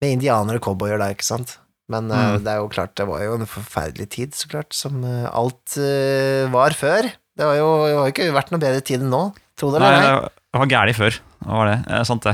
med 0.00 0.12
indianere 0.14 0.56
og 0.60 0.64
cowboyer 0.64 0.96
der, 1.02 1.12
ikke 1.12 1.26
sant? 1.26 1.58
Men 1.92 2.10
eh, 2.10 2.24
Mm. 2.36 2.42
det 2.44 2.50
er 2.52 2.58
jo 2.62 2.68
klart, 2.72 2.94
det 2.98 3.06
var 3.06 3.20
jo 3.22 3.36
en 3.38 3.46
forferdelig 3.46 4.08
tid, 4.10 4.34
så 4.34 4.48
klart, 4.50 4.72
som 4.74 5.04
eh, 5.06 5.28
alt 5.30 5.76
eh, 5.78 6.48
var 6.50 6.74
før. 6.74 7.12
Det 7.36 7.44
har 7.44 7.58
jo 7.60 7.68
har 7.84 8.08
jo 8.08 8.12
ikke 8.14 8.32
vært 8.34 8.50
noe 8.50 8.62
bedre 8.62 8.82
tid 8.82 9.04
enn 9.04 9.12
nå, 9.12 9.22
tro 9.60 9.70
det 9.74 9.80
Nei, 9.84 9.92
eller 9.92 10.24
ei. 10.26 10.30
det 10.56 10.60
var 10.62 10.70
gærlig 10.72 10.94
før. 10.96 11.18
Det 11.46 11.52
var 11.60 11.68
det. 11.68 11.76
Er 11.94 12.06
sant, 12.08 12.24
det. 12.26 12.32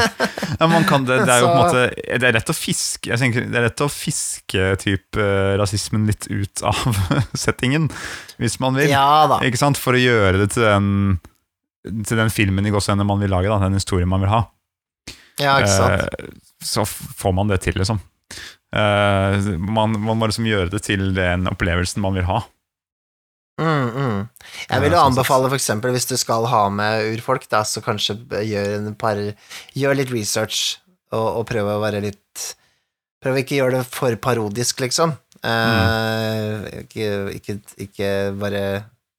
kan, 0.88 1.04
det, 1.04 1.16
det 1.26 1.32
er 1.34 1.40
jo 1.42 1.48
på 1.48 1.52
en 1.52 1.60
måte 1.60 1.82
Det 1.92 2.28
er 2.28 2.32
lett 2.38 2.50
å 2.50 2.54
fiske 2.56 3.10
Jeg 3.10 3.20
tenker, 3.20 3.44
Det 3.50 3.58
er 3.58 3.64
lett 3.66 3.82
å 3.84 3.88
fiske 3.92 4.68
typ, 4.80 5.18
eh, 5.20 5.52
rasismen 5.60 6.06
litt 6.08 6.28
ut 6.30 6.62
av 6.66 6.78
settingen, 7.44 7.90
hvis 8.40 8.56
man 8.62 8.78
vil. 8.78 8.88
Ja. 8.94 9.26
Ikke 9.44 9.60
sant? 9.60 9.76
For 9.80 9.98
å 9.98 10.00
gjøre 10.00 10.38
det 10.40 10.52
til 10.54 10.64
den, 10.64 11.18
til 12.08 12.22
den 12.22 12.32
filmen 12.32 12.64
i 12.64 12.72
gåsehudene 12.72 13.04
man 13.10 13.20
vil 13.20 13.34
lage, 13.34 13.50
da, 13.52 13.58
den 13.66 13.76
historien 13.76 14.08
man 14.08 14.24
vil 14.24 14.32
ha. 14.32 14.44
Ja, 15.42 15.58
ikke 15.60 15.74
sant. 15.74 16.06
Eh, 16.06 16.54
så 16.64 16.86
får 16.88 17.34
man 17.36 17.50
det 17.52 17.60
til, 17.66 17.76
liksom. 17.78 18.00
Eh, 18.76 19.48
man, 19.58 19.96
man 19.96 20.18
må 20.20 20.28
liksom 20.28 20.48
gjøre 20.48 20.72
det 20.74 20.82
til 20.88 21.10
den 21.16 21.48
opplevelsen 21.50 22.04
man 22.04 22.16
vil 22.18 22.28
ha. 22.28 22.42
Mm, 23.58 23.88
mm. 23.90 24.18
Jeg 24.70 24.82
vil 24.84 24.92
jo 24.94 24.98
sånn 25.00 25.12
anbefale 25.12 25.48
eksempel 25.56 25.90
hvis 25.96 26.06
du 26.06 26.14
skal 26.20 26.46
ha 26.46 26.66
med 26.70 27.08
urfolk, 27.16 27.48
da, 27.50 27.64
så 27.66 27.82
kanskje 27.82 28.20
gjør 28.46 28.76
en 28.76 28.94
par 28.98 29.18
Gjør 29.74 29.98
litt 29.98 30.12
research, 30.14 30.76
og, 31.10 31.40
og 31.40 31.48
prøv 31.48 31.72
å 31.72 31.80
være 31.82 32.04
litt 32.04 32.44
Prøv 33.18 33.40
ikke 33.40 33.56
å 33.56 33.58
gjøre 33.64 33.80
det 33.80 33.88
for 33.90 34.14
parodisk, 34.22 34.78
liksom. 34.84 35.16
Eh, 35.42 36.68
ikke, 36.84 37.08
ikke, 37.34 37.58
ikke 37.82 38.12
bare 38.38 38.62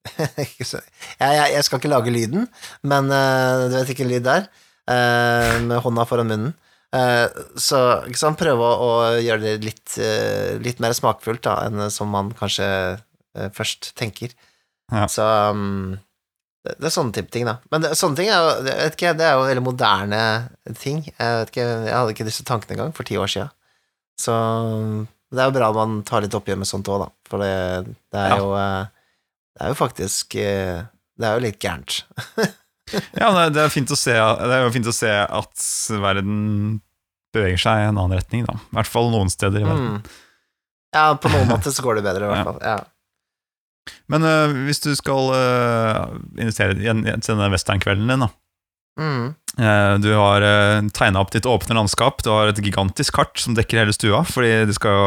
ikke 0.46 0.64
så, 0.64 0.80
jeg, 1.18 1.34
jeg, 1.36 1.50
jeg 1.52 1.66
skal 1.66 1.80
ikke 1.82 1.90
lage 1.92 2.12
lyden, 2.14 2.46
men 2.88 3.10
uh, 3.12 3.68
du 3.68 3.76
vet 3.76 3.92
ikke 3.92 4.08
lyd 4.08 4.24
der, 4.24 4.48
Uh, 4.90 5.60
med 5.68 5.78
hånda 5.84 6.02
foran 6.08 6.26
munnen. 6.26 6.54
Eh, 6.96 7.26
så 7.60 7.80
ikke 8.10 8.18
sant, 8.18 8.38
prøve 8.40 8.66
å, 8.66 8.90
gjøre 9.22 9.44
det 9.44 9.54
litt, 9.62 9.96
eh, 10.02 10.56
litt 10.62 10.80
mer 10.82 10.94
smakfullt 10.96 11.44
da, 11.46 11.56
enn 11.68 11.84
som 11.94 12.10
man 12.10 12.32
kanskje 12.36 12.66
eh, 12.66 13.50
først 13.54 13.92
tenker. 13.98 14.34
Ja. 14.90 15.04
Så 15.10 15.22
um, 15.54 15.94
det, 16.66 16.74
det 16.82 16.88
er 16.90 16.94
sånne 16.96 17.14
type 17.14 17.30
ting, 17.30 17.46
da. 17.46 17.58
Men 17.70 17.84
det, 17.86 17.92
sånne 17.98 18.18
ting 18.18 18.30
er 18.32 18.42
jo, 18.42 18.50
jeg 18.66 18.80
vet 18.82 18.98
ikke, 18.98 19.14
det 19.20 19.28
er 19.28 19.36
jo 19.38 19.46
veldig 19.46 19.64
moderne 19.68 20.22
ting. 20.82 21.04
Jeg 21.12 21.38
vet 21.38 21.54
ikke, 21.54 21.68
jeg 21.86 21.94
hadde 21.94 22.14
ikke 22.16 22.28
disse 22.28 22.46
tankene 22.48 22.76
engang 22.76 22.94
for 22.96 23.06
ti 23.06 23.18
år 23.20 23.30
siden. 23.30 23.54
Så 24.20 24.34
um, 24.34 25.04
det 25.30 25.44
er 25.44 25.52
jo 25.52 25.54
bra 25.60 25.70
man 25.76 26.00
tar 26.08 26.24
litt 26.26 26.34
oppgjør 26.34 26.58
med 26.58 26.68
sånt 26.68 26.90
òg, 26.90 27.04
da. 27.06 27.12
For 27.30 27.44
det, 27.44 27.94
det 28.10 28.24
er 28.24 28.34
Ja. 28.34 28.40
jo 28.42 28.50
Det 29.54 29.62
er 29.62 29.70
jo 29.70 29.76
faktisk 29.78 30.34
Det 30.34 31.26
er 31.28 31.36
jo 31.36 31.44
litt 31.44 31.60
gærent. 31.62 32.00
Ja, 33.20 33.30
det, 33.34 33.50
det, 33.56 33.64
er 33.64 33.72
fint 33.72 33.90
å 33.92 33.98
se, 33.98 34.14
det 34.14 34.56
er 34.56 34.72
fint 34.74 34.88
å 34.90 34.94
se 34.94 35.10
at 35.10 35.66
verden 36.02 36.80
beveger 37.34 37.60
seg 37.62 37.82
i 37.84 37.90
en 37.90 37.98
annen 37.98 38.18
retning, 38.18 38.46
da. 38.48 38.56
I 38.58 38.80
hvert 38.80 38.90
fall 38.90 39.10
noen 39.12 39.30
steder 39.32 39.62
i 39.62 39.68
verden. 39.68 40.00
Mm. 40.00 40.16
Ja, 40.96 41.04
på 41.14 41.30
noen 41.30 41.50
måter 41.50 41.74
så 41.74 41.84
går 41.86 42.00
det 42.00 42.06
bedre, 42.08 42.26
i 42.26 42.32
hvert 42.32 42.48
fall. 42.48 42.58
Ja. 42.64 42.80
Men 44.10 44.26
uh, 44.26 44.52
hvis 44.66 44.82
du 44.82 44.90
skal 44.98 45.30
uh, 45.32 46.16
investere 46.38 46.76
igjen 46.78 47.04
til 47.06 47.34
denne 47.34 47.50
westernkvelden 47.54 48.10
din, 48.10 48.26
da. 48.26 48.32
Mm. 49.00 49.28
Eh, 49.56 49.94
Du 50.02 50.10
har 50.12 50.44
tegna 50.92 51.22
opp 51.22 51.30
ditt 51.32 51.46
åpne 51.48 51.78
landskap. 51.78 52.20
Du 52.26 52.28
har 52.34 52.50
et 52.50 52.58
gigantisk 52.60 53.14
kart 53.16 53.38
som 53.40 53.54
dekker 53.56 53.80
hele 53.80 53.94
stua. 53.96 54.20
Fordi 54.28 54.66
du 54.68 54.74
skal 54.76 54.92
jo 54.92 55.06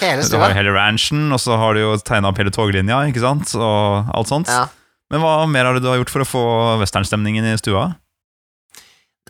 Hele 0.00 0.24
Du 0.26 0.36
har 0.40 0.56
hele 0.56 0.72
ranchen, 0.74 1.28
og 1.30 1.38
så 1.38 1.54
har 1.60 1.76
du 1.76 1.84
jo 1.84 1.92
tegna 2.00 2.32
opp 2.32 2.40
hele 2.40 2.50
toglinja, 2.50 3.04
ikke 3.12 3.22
sant? 3.22 3.52
Og 3.54 4.10
alt 4.16 4.32
sånt. 4.32 4.50
Ja. 4.50 4.66
Men 5.10 5.24
hva 5.24 5.34
mer 5.50 5.66
har 5.66 5.78
du 5.78 5.88
gjort 5.88 6.12
for 6.12 6.22
å 6.22 6.28
få 6.28 6.44
westernstemningen 6.82 7.48
i 7.50 7.58
stua? 7.58 7.88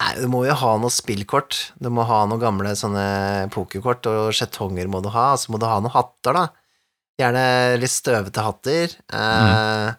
Nei, 0.00 0.12
du 0.16 0.28
må 0.32 0.46
jo 0.46 0.56
ha 0.56 0.74
noe 0.80 0.92
spillkort. 0.92 1.56
Du 1.80 1.90
må 1.92 2.06
ha 2.08 2.22
noen 2.28 2.40
gamle 2.40 2.72
sånne 2.76 3.48
pokerkort, 3.52 4.06
og 4.08 4.30
skjetonger 4.36 4.88
må 4.88 5.02
du 5.04 5.10
ha. 5.12 5.32
Og 5.34 5.42
så 5.42 5.52
må 5.52 5.60
du 5.60 5.66
ha 5.68 5.80
noen 5.80 5.92
hatter, 5.92 6.36
da. 6.36 6.46
Gjerne 7.20 7.42
litt 7.80 7.92
støvete 7.92 8.44
hatter. 8.44 8.94
Mm. 9.12 9.98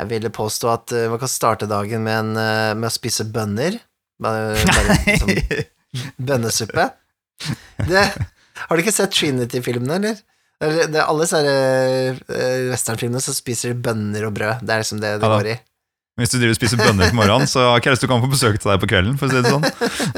jeg 0.00 0.10
ville 0.10 0.32
påstå 0.34 0.72
at 0.72 0.94
eh, 0.96 1.06
man 1.12 1.20
kan 1.22 1.30
starte 1.30 1.68
dagen 1.70 2.02
med, 2.06 2.16
en, 2.16 2.32
eh, 2.40 2.72
med 2.74 2.88
å 2.88 2.94
spise 2.94 3.26
bønner. 3.30 3.78
Bare, 4.20 4.58
bare 4.66 4.98
sånn 5.22 6.10
bønnesuppe. 6.18 6.88
Det, 7.86 8.02
har 8.66 8.76
du 8.76 8.82
ikke 8.82 8.94
sett 8.94 9.14
Trinity-filmene, 9.14 10.00
eller? 10.00 10.18
Det 10.60 10.92
er 11.00 11.06
alle 11.08 11.24
disse 11.24 11.40
uh, 11.40 12.70
westernfilmene 12.70 13.22
så 13.24 13.32
spiser 13.32 13.72
de 13.72 13.80
bønner 13.86 14.26
og 14.28 14.34
brød. 14.36 14.60
Det 14.66 14.74
er 14.74 14.82
liksom 14.82 15.00
det 15.00 15.14
det 15.22 15.24
Ja 15.28 15.34
går 15.38 15.48
i. 15.54 15.58
Hvis 16.20 16.34
du 16.34 16.36
driver 16.36 16.52
og 16.52 16.58
spiser 16.58 16.76
bønner 16.82 17.08
på 17.08 17.16
morgenen, 17.16 17.48
så 17.48 17.62
har 17.64 17.78
ikke 17.80 17.94
lyst 17.94 18.02
til 18.04 18.10
å 18.10 18.12
komme 18.12 18.26
på 18.26 18.34
besøk 18.34 18.58
til 18.60 18.68
deg 18.68 18.80
på 18.82 18.88
kvelden. 18.90 19.14
for 19.16 19.24
å 19.24 19.32
si 19.32 19.40
det 19.40 19.52
sånn. 19.54 19.64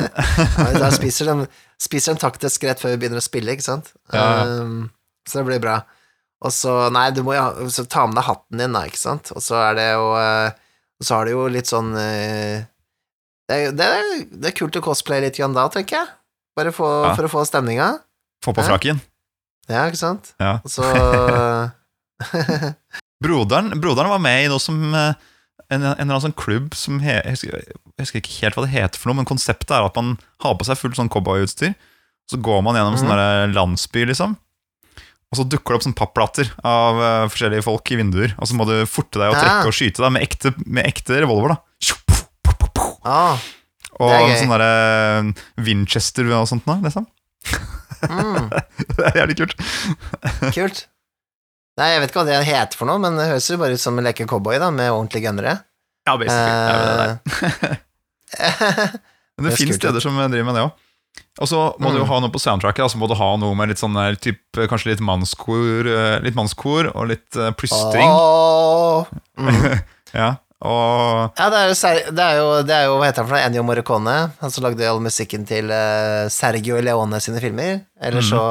Ja, 0.58 0.64
Da 0.82 0.88
spiser 0.90 1.28
de, 1.30 1.46
spiser 1.78 2.16
de 2.16 2.22
taktisk 2.24 2.64
rett 2.66 2.80
før 2.82 2.94
vi 2.96 2.98
begynner 3.04 3.20
å 3.20 3.22
spille, 3.22 3.54
ikke 3.54 3.62
sant? 3.68 3.92
Ja. 4.10 4.24
Um, 4.64 4.88
så 5.28 5.38
det 5.38 5.44
blir 5.52 5.62
bra. 5.62 5.76
Og 6.42 6.50
så, 6.50 6.72
nei, 6.90 7.04
du 7.14 7.22
må 7.22 7.36
jo 7.36 7.86
ta 7.86 8.08
med 8.10 8.18
deg 8.18 8.26
hatten 8.26 8.58
din, 8.64 8.74
da, 8.74 8.82
ikke 8.90 8.98
sant? 8.98 9.30
Og 9.36 9.44
så 9.46 9.60
er 9.62 9.78
det 9.78 9.84
jo 9.92 10.08
eh, 10.18 10.50
Og 10.98 11.06
så 11.06 11.14
har 11.20 11.28
du 11.28 11.36
jo 11.36 11.44
litt 11.54 11.70
sånn 11.70 11.92
eh, 11.94 12.64
det, 13.46 13.54
er, 13.60 13.70
det, 13.78 13.86
er, 13.86 14.10
det 14.42 14.50
er 14.50 14.56
kult 14.58 14.74
å 14.80 14.82
cosplaye 14.82 15.22
litt 15.28 15.38
grann 15.38 15.54
da, 15.54 15.68
tenker 15.70 16.00
jeg. 16.00 16.10
Bare 16.58 16.74
få, 16.74 16.88
Ja. 17.06 17.14
for 17.14 17.28
å 17.28 17.32
få 17.36 17.46
stemninga. 17.46 17.92
Få 18.42 18.56
på 18.58 18.64
frakken. 18.66 18.98
Ja, 19.70 19.86
ikke 19.86 20.00
sant? 20.00 20.32
Ja. 20.42 20.58
Så 20.66 20.82
Broderen, 23.22 23.70
broderen 23.78 24.10
var 24.10 24.22
med 24.22 24.44
i 24.44 24.48
noe 24.50 24.62
som 24.62 24.80
eh, 24.98 25.14
en, 25.72 25.82
en 25.82 25.92
eller 25.92 26.08
annen 26.08 26.24
sånn 26.24 26.38
klubb 26.38 26.74
som 26.76 26.98
he, 27.04 27.14
jeg, 27.20 27.36
husker, 27.36 27.54
jeg 27.62 28.02
husker 28.02 28.20
ikke 28.20 28.38
helt 28.42 28.58
hva 28.58 28.64
det 28.66 28.72
heter 28.74 28.98
for 29.00 29.10
noe, 29.10 29.20
men 29.20 29.28
konseptet 29.28 29.72
er 29.74 29.86
at 29.86 29.98
man 29.98 30.16
har 30.42 30.56
på 30.58 30.66
seg 30.66 30.80
fullt 30.80 30.98
sånn 30.98 31.10
cowboyutstyr. 31.12 31.76
Så 32.30 32.38
går 32.42 32.62
man 32.64 32.78
gjennom 32.78 32.96
mm. 32.96 33.02
sånn 33.02 33.54
landsby, 33.56 34.04
liksom. 34.10 34.36
Og 35.32 35.38
så 35.38 35.46
dukker 35.48 35.72
det 35.72 35.78
opp 35.78 35.86
sånn 35.86 35.96
papplater 35.96 36.50
av 36.68 36.98
uh, 37.00 37.30
forskjellige 37.32 37.64
folk 37.64 37.88
i 37.94 37.96
vinduer. 37.98 38.34
Og 38.36 38.50
så 38.50 38.56
må 38.58 38.66
du 38.68 38.74
forte 38.90 39.20
deg 39.20 39.32
og 39.32 39.38
trekke 39.38 39.70
og 39.70 39.76
skyte 39.76 40.04
deg 40.04 40.12
med 40.12 40.26
ekte, 40.26 40.52
med 40.66 40.88
ekte 40.90 41.22
revolver. 41.24 41.54
da 41.54 41.88
ah, 43.08 43.46
Og 43.96 44.34
sånn 44.36 44.52
derre 44.52 45.64
Winchester 45.64 46.28
og 46.36 46.50
sånt 46.50 46.68
noe, 46.68 46.82
liksom. 46.84 47.08
Mm, 48.08 48.48
Det 48.96 49.06
er 49.10 49.18
jævlig 49.22 49.36
kult. 49.42 49.54
Kult. 50.56 50.80
Nei, 51.80 51.88
jeg 51.94 52.00
vet 52.02 52.10
ikke 52.12 52.20
hva 52.20 52.28
det 52.28 52.40
heter 52.44 52.76
for 52.76 52.90
noe, 52.90 53.00
men 53.00 53.16
det 53.16 53.30
høres 53.30 53.46
jo 53.48 53.56
bare 53.60 53.78
ut 53.78 53.80
som 53.80 53.96
å 53.96 54.04
leke 54.04 54.26
cowboy, 54.28 54.58
da, 54.60 54.68
med 54.74 54.90
ordentlige 54.92 55.24
gunnere. 55.30 55.54
Ja, 56.04 56.16
basically. 56.20 56.52
det 56.52 56.74
er 56.76 56.88
det 56.90 56.96
der. 57.00 57.76
Eh, 58.32 58.96
Men 59.38 59.46
det 59.46 59.52
Det 59.54 59.58
fins 59.62 59.76
steder 59.78 60.02
som 60.04 60.16
driver 60.18 60.44
med 60.50 60.58
det 60.58 60.64
òg. 60.66 60.72
Og 61.40 61.48
så 61.48 61.58
må 61.80 61.90
du 61.92 61.98
jo 61.98 62.04
Mm. 62.04 62.08
ha 62.10 62.18
noe 62.20 62.32
på 62.32 62.40
soundtracket. 62.40 62.84
Altså 62.84 62.98
må 63.00 63.08
du 63.08 63.14
ha 63.16 63.30
noe 63.40 63.54
med 63.56 63.68
litt 63.72 63.80
sånn 63.80 63.96
der, 63.96 64.16
typ, 64.20 64.40
kanskje 64.68 64.90
litt 64.92 65.00
mannskor, 65.04 65.88
eh, 65.88 66.18
litt 66.24 66.36
mannskor 66.36 66.90
og 66.94 67.08
litt 67.08 67.36
uh, 67.40 67.50
plystring. 67.56 68.04
Oh. 68.08 69.08
Mm. 69.40 69.80
Ja, 70.12 70.26
og 70.62 71.38
Ja, 71.38 71.48
det 71.50 71.58
er, 71.58 71.70
jo, 71.70 71.76
det, 72.14 72.24
er 72.24 72.36
jo, 72.38 72.46
det 72.66 72.74
er 72.76 72.84
jo 72.86 72.98
Hva 73.00 73.08
heter 73.08 73.24
han 73.24 73.28
for 73.28 73.36
noe? 73.36 73.46
Ennio 73.48 73.64
Morricone, 73.66 74.16
han 74.38 74.54
som 74.54 74.66
lagde 74.66 74.86
all 74.86 75.02
musikken 75.02 75.46
til 75.48 75.72
eh, 75.74 76.28
Sergio 76.30 76.78
Leone 76.82 77.18
sine 77.22 77.42
filmer. 77.42 77.82
Eller 77.98 78.22
så 78.26 78.42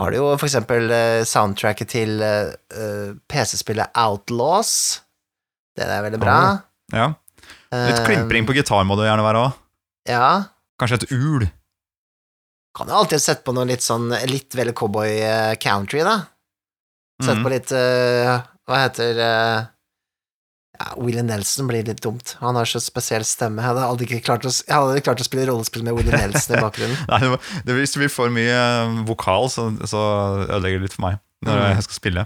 har 0.00 0.12
du 0.12 0.20
jo 0.20 0.28
for 0.36 0.46
eksempel 0.46 0.86
eh, 0.94 1.22
soundtracket 1.26 1.90
til 1.90 2.22
eh, 2.22 3.16
PC-spillet 3.30 3.90
Outlaws. 3.98 4.72
Det 5.76 5.86
er 5.86 6.04
veldig 6.06 6.20
bra. 6.22 6.36
ja, 6.94 7.10
litt 7.74 8.04
klimpring 8.06 8.46
på 8.46 8.54
gitar 8.58 8.86
må 8.86 8.98
det 8.98 9.08
gjerne 9.08 9.26
være 9.26 9.42
òg. 9.46 9.58
Ja. 10.10 10.30
Kanskje 10.80 11.02
et 11.02 11.10
ul. 11.14 11.48
Kan 12.76 12.90
jo 12.90 13.00
alltid 13.00 13.22
sette 13.22 13.44
på 13.46 13.54
noe 13.56 13.66
litt 13.66 13.82
sånn 13.82 14.12
litt 14.30 14.54
vel 14.54 14.70
cowboy 14.78 15.18
country, 15.62 16.04
da. 16.06 16.20
Sette 17.20 17.40
mm. 17.40 17.44
på 17.44 17.52
litt 17.52 17.72
Hva 17.74 18.78
heter 18.86 19.18
eh, 19.26 19.68
ja, 20.80 20.94
Willie 20.96 21.22
Nelson 21.22 21.68
blir 21.68 21.84
litt 21.84 22.00
dumt. 22.00 22.36
Han 22.40 22.56
har 22.56 22.68
så 22.68 22.80
spesiell 22.80 23.24
stemme. 23.28 23.60
Jeg 23.60 23.68
hadde 23.74 23.84
aldri 23.84 24.06
ikke 24.08 24.22
klart 24.30 24.46
å, 24.48 24.52
jeg 24.52 24.72
hadde 24.72 25.02
klart 25.04 25.20
å 25.20 25.26
spille 25.26 25.44
rollespill 25.50 25.84
med 25.84 25.98
Willie 25.98 26.16
Nelson 26.16 26.56
i 26.56 26.62
bakgrunnen. 26.62 26.96
Nei, 27.10 27.36
det, 27.66 27.76
hvis 27.76 27.92
det 27.92 28.00
blir 28.00 28.12
for 28.12 28.32
mye 28.32 28.54
eh, 28.54 28.94
vokal, 29.08 29.50
så, 29.52 29.66
så 29.90 30.00
ødelegger 30.46 30.80
det 30.80 30.88
litt 30.88 30.96
for 30.96 31.04
meg 31.10 31.20
når 31.44 31.60
mm. 31.60 31.66
jeg 31.74 31.86
skal 31.88 31.98
spille. 31.98 32.24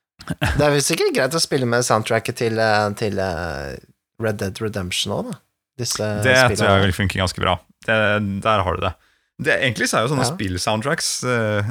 Det 0.58 0.64
er 0.64 0.72
vel 0.72 0.82
sikkert 0.84 1.14
greit 1.16 1.36
å 1.36 1.42
spille 1.42 1.68
med 1.68 1.84
soundtracket 1.84 2.40
til, 2.40 2.58
eh, 2.60 2.88
til 3.00 3.20
eh, 3.20 3.76
Red 4.20 4.40
Dead 4.40 4.64
Redemption 4.64 5.14
òg, 5.16 5.30
da. 5.30 5.38
Disse 5.80 6.08
Det 6.24 6.34
spillene. 6.36 6.56
tror 6.60 6.72
jeg 6.72 6.86
vil 6.86 6.96
funke 7.02 7.20
ganske 7.20 7.44
bra. 7.44 7.58
Det, 7.84 8.00
der 8.44 8.64
har 8.64 8.76
du 8.76 8.84
det. 8.84 8.94
det. 9.44 9.60
Egentlig 9.60 9.88
så 9.92 10.00
er 10.00 10.08
jo 10.08 10.14
sånne 10.14 10.28
Ja. 10.28 10.32
spill-soundtracks 10.32 11.12
eh, 11.28 11.70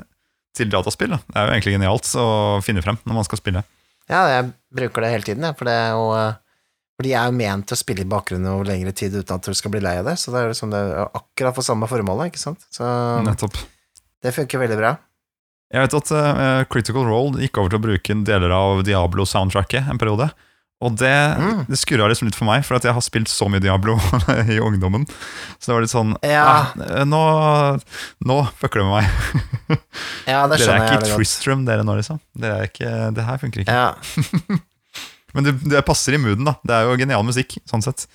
til 0.58 0.70
dataspill. 0.74 1.14
Da. 1.14 1.22
Det 1.26 1.38
er 1.42 1.46
jo 1.50 1.58
egentlig 1.58 1.76
genialt 1.78 2.14
å 2.18 2.30
finne 2.66 2.86
frem 2.86 3.02
når 3.06 3.22
man 3.22 3.30
skal 3.30 3.42
spille. 3.42 3.66
Ja, 4.10 4.24
jeg 4.30 4.50
bruker 4.76 5.06
det 5.06 5.12
hele 5.16 5.26
tiden, 5.26 5.48
jeg, 5.48 5.58
for 5.58 5.70
det 5.70 5.76
er 5.76 5.92
jo 5.98 6.06
eh, 6.18 6.38
For 7.00 7.08
de 7.08 7.14
er 7.16 7.30
jo 7.30 7.36
ment 7.40 7.68
til 7.70 7.78
å 7.78 7.80
spille 7.80 8.04
i 8.04 8.10
bakgrunnen 8.12 8.52
over 8.52 8.68
lengre 8.68 8.92
tid 8.92 9.14
uten 9.16 9.38
at 9.38 9.46
du 9.48 9.56
skal 9.56 9.72
bli 9.72 9.80
lei 9.84 9.96
av 10.02 10.10
det, 10.10 10.18
så 10.20 10.34
det 10.34 10.42
er 10.42 10.50
liksom 10.52 10.74
det 10.74 10.82
er 10.84 11.14
akkurat 11.16 11.56
for 11.56 11.64
samme 11.64 11.88
formålet, 11.88 12.34
ikke 12.34 12.42
sant? 12.42 12.66
Så 12.76 12.84
Nettopp. 13.24 13.56
det 14.20 14.36
funker 14.36 14.60
veldig 14.60 14.80
bra. 14.82 14.98
Jeg 15.70 15.86
vet 15.86 15.96
at 16.00 16.12
uh, 16.12 16.66
Critical 16.68 17.06
Role 17.08 17.40
gikk 17.46 17.62
over 17.62 17.72
til 17.72 17.80
å 17.80 17.86
bruke 17.86 18.18
deler 18.28 18.52
av 18.52 18.82
Diablo-soundtracket 18.84 19.88
en 19.88 20.02
periode. 20.02 20.28
Og 20.80 20.94
det, 20.96 21.12
Mm. 21.40 21.66
det 21.68 21.76
skurra 21.76 22.06
liksom 22.08 22.30
litt 22.30 22.38
for 22.40 22.48
meg, 22.48 22.64
for 22.64 22.80
jeg 22.80 22.94
har 22.96 23.04
spilt 23.04 23.28
så 23.28 23.50
mye 23.52 23.60
Diablo 23.60 23.98
i 24.54 24.60
ungdommen. 24.64 25.04
Så 25.60 25.68
det 25.68 25.74
var 25.76 25.82
litt 25.84 25.92
sånn 25.92 26.14
Ja. 26.24 26.46
ah, 26.48 27.04
Nå, 27.04 27.20
nå 28.24 28.38
fucker 28.62 28.80
det 28.80 28.86
med 28.88 28.96
meg. 29.02 29.80
Ja, 30.30 30.46
det 30.48 30.56
Dere 30.56 30.62
er 30.62 30.64
skjønner 30.64 30.86
jeg 30.88 31.00
ikke 31.02 31.10
i. 31.10 31.18
Tristram, 31.18 31.66
dere 31.68 31.84
nå, 31.84 31.98
liksom. 32.00 32.20
Dere 32.38 32.62
er 32.62 32.70
ikke, 32.70 32.94
det 33.18 33.26
her 33.28 33.38
funker 33.42 33.64
ikke. 33.66 33.76
Ja. 33.76 34.60
Men 35.36 35.46
det, 35.46 35.54
det 35.70 35.84
passer 35.86 36.16
i 36.16 36.22
mooden, 36.22 36.48
da. 36.48 36.56
Det 36.66 36.74
er 36.78 36.88
jo 36.88 36.96
genial 36.98 37.26
musikk, 37.28 37.58
sånn 37.70 37.84
sett. 37.86 38.08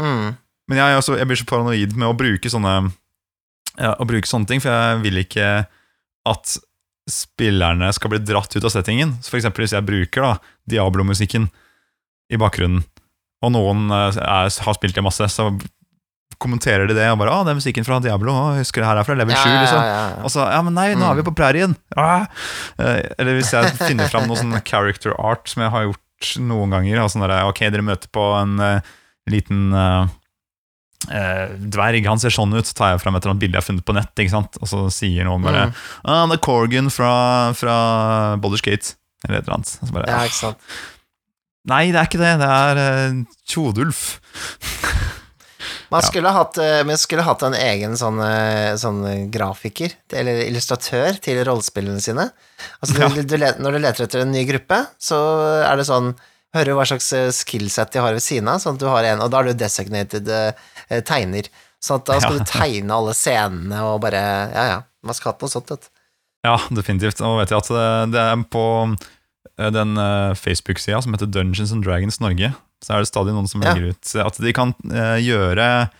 Mm. 0.00 0.34
Men 0.68 0.78
jeg, 0.82 0.88
er 0.92 0.98
også, 0.98 1.14
jeg 1.20 1.28
blir 1.30 1.40
så 1.40 1.46
paranoid 1.48 1.94
med 1.94 2.08
å 2.10 2.16
bruke 2.16 2.48
sånne 2.48 2.74
ja, 3.78 3.90
Å 4.00 4.04
bruke 4.08 4.28
sånne 4.28 4.48
ting, 4.48 4.60
for 4.62 4.72
jeg 4.72 5.00
vil 5.06 5.22
ikke 5.22 5.46
at 6.28 6.56
spillerne 7.12 7.90
skal 7.94 8.14
bli 8.14 8.22
dratt 8.24 8.56
ut 8.56 8.64
av 8.64 8.72
settingen. 8.74 9.16
Så 9.20 9.34
for 9.34 9.40
eksempel 9.40 9.66
hvis 9.66 9.76
jeg 9.76 9.86
bruker 9.86 10.26
da 10.26 10.32
Diablo-musikken 10.72 11.50
i 12.32 12.40
bakgrunnen, 12.40 12.84
og 13.42 13.54
noen 13.54 13.88
eh, 13.92 14.18
er, 14.22 14.50
har 14.50 14.76
spilt 14.78 14.96
det 14.96 15.04
masse, 15.04 15.28
så 15.34 15.50
kommenterer 16.42 16.88
de 16.90 16.96
det 16.96 17.06
og 17.12 17.20
bare 17.20 17.30
'Å, 17.30 17.44
det 17.46 17.52
er 17.52 17.58
musikken 17.60 17.86
fra 17.86 18.00
Diablo. 18.02 18.32
Å, 18.34 18.46
husker 18.58 18.82
det 18.82 18.88
her 18.88 18.98
er 18.98 19.06
fra 19.06 19.14
level 19.18 19.36
7', 19.36 19.46
liksom. 19.62 19.78
ja, 19.78 19.90
ja, 19.90 20.06
ja. 20.16 20.22
Og 20.26 20.32
så, 20.34 20.46
ja, 20.50 20.62
men 20.66 20.74
nei, 20.74 20.88
nå 20.98 21.06
er 21.06 21.20
vi 21.20 21.26
på 21.28 21.34
prærien. 21.38 21.76
Ah! 21.94 22.26
Eller 22.80 23.38
hvis 23.38 23.52
jeg 23.54 23.76
finner 23.78 24.10
fram 24.10 24.26
noe 24.26 24.40
sånn 24.40 24.56
character 24.66 25.14
art 25.20 25.46
som 25.52 25.62
jeg 25.62 25.74
har 25.74 25.86
gjort 25.86 26.32
noen 26.42 26.74
ganger. 26.74 27.02
Og 27.04 27.12
sånn 27.12 27.24
der, 27.26 27.36
ok, 27.46 27.62
dere 27.68 27.86
møter 27.86 28.10
på 28.14 28.24
en 28.38 28.58
uh, 28.62 28.90
liten 29.30 29.70
eh, 29.76 30.10
eh, 31.10 31.48
dverg, 31.58 32.06
han 32.06 32.18
ser 32.22 32.30
sånn 32.30 32.54
ut. 32.54 32.68
tar 32.74 32.92
jeg 32.94 33.00
fram 33.02 33.16
et 33.16 33.24
eller 33.24 33.32
annet 33.34 33.40
bilde 33.40 33.56
jeg 33.58 33.62
har 33.62 33.68
funnet 33.72 33.84
på 33.88 33.94
nett, 33.96 34.12
ikke 34.16 34.30
sant? 34.36 34.56
og 34.60 34.68
så 34.68 34.84
sier 34.92 35.24
noen 35.24 35.42
bare 35.42 35.66
Mm. 35.70 35.74
ah, 36.04 36.26
det 36.26 36.38
er 36.38 36.44
Corgan 36.46 36.90
fra, 36.90 37.52
fra 37.54 38.36
Baldur's 38.38 38.62
Gate. 38.62 38.94
Eller 39.26 39.38
et 39.38 39.44
eller 39.46 39.54
annet. 39.60 39.78
Og 39.82 39.88
Så 39.88 39.92
bare, 39.92 40.08
ja, 40.08 40.16
ah, 40.18 40.24
ikke 40.26 40.40
sant. 40.40 40.58
nei, 41.66 41.84
det 41.92 41.98
er 42.00 42.08
ikke 42.10 42.18
det. 42.22 42.32
Det 42.42 42.48
er 42.50 42.80
uh, 42.82 43.24
Tjodulf. 43.46 44.02
Man 45.92 46.00
Ja. 46.00 46.06
skulle 46.08 46.30
hatt, 46.32 46.56
man 46.56 46.86
men 46.86 46.96
skulle 46.98 47.22
hatt 47.22 47.42
en 47.42 47.54
egen 47.54 47.92
sånn, 48.00 48.18
eh, 48.24 48.72
sånn 48.80 49.30
grafiker, 49.30 49.92
eller 50.12 50.46
illustratør, 50.48 51.20
til 51.20 51.44
rollespillene 51.44 52.00
sine. 52.00 52.30
Altså, 52.82 52.98
Ja. 52.98 53.08
du, 53.08 53.22
du, 53.22 53.36
når 53.36 53.72
du 53.72 53.78
leter 53.78 54.04
etter 54.04 54.20
en 54.22 54.32
ny 54.32 54.44
gruppe, 54.48 54.86
så 54.98 55.62
er 55.70 55.76
det 55.76 55.86
sånn 55.86 56.14
Hører 56.54 56.74
hva 56.76 56.84
slags 56.84 57.06
eh, 57.16 57.30
skillset 57.32 57.92
de 57.92 57.98
har 57.98 58.12
ved 58.12 58.20
siden 58.20 58.46
av, 58.46 58.58
sånn 58.60 58.74
at 58.74 58.80
du 58.80 58.84
har 58.84 59.02
en, 59.08 59.22
og 59.24 59.30
da 59.32 59.38
er 59.40 59.44
du 59.44 59.52
designated 59.54 60.28
eh, 60.28 60.52
eh, 60.52 60.81
tegner. 60.88 61.48
Sånn 61.82 62.00
at 62.00 62.06
da 62.06 62.20
skal 62.20 62.36
Ja. 62.38 62.44
du 62.44 62.50
tegne 62.52 62.90
alle 62.94 63.14
scenene 63.14 63.82
og 63.82 64.00
bare 64.04 64.22
Ja, 64.54 64.64
ja. 64.72 64.80
Man 65.02 65.14
skal 65.14 65.32
ha 65.32 65.38
noe 65.40 65.50
sånt, 65.50 65.70
vet 65.70 65.80
du. 65.82 65.88
Ja, 66.46 66.56
definitivt. 66.70 67.20
Og 67.22 67.38
vet 67.40 67.50
jeg 67.50 67.58
at 67.58 67.68
det, 67.70 68.12
det 68.12 68.20
er 68.22 68.42
på 68.50 68.64
eh, 69.58 69.70
den 69.74 69.96
eh, 69.98 70.34
Facebook-sida 70.38 71.00
som 71.02 71.12
heter 71.14 71.26
Dungeons 71.30 71.72
and 71.74 71.82
Dragons 71.84 72.20
Norge, 72.22 72.52
så 72.82 72.94
er 72.94 73.02
det 73.02 73.08
stadig 73.10 73.34
noen 73.34 73.48
som 73.50 73.62
Ja. 73.62 73.72
legger 73.74 73.90
ut 73.94 74.14
at 74.26 74.38
de 74.42 74.52
kan 74.52 74.74
eh, 74.90 75.18
gjøre 75.22 75.90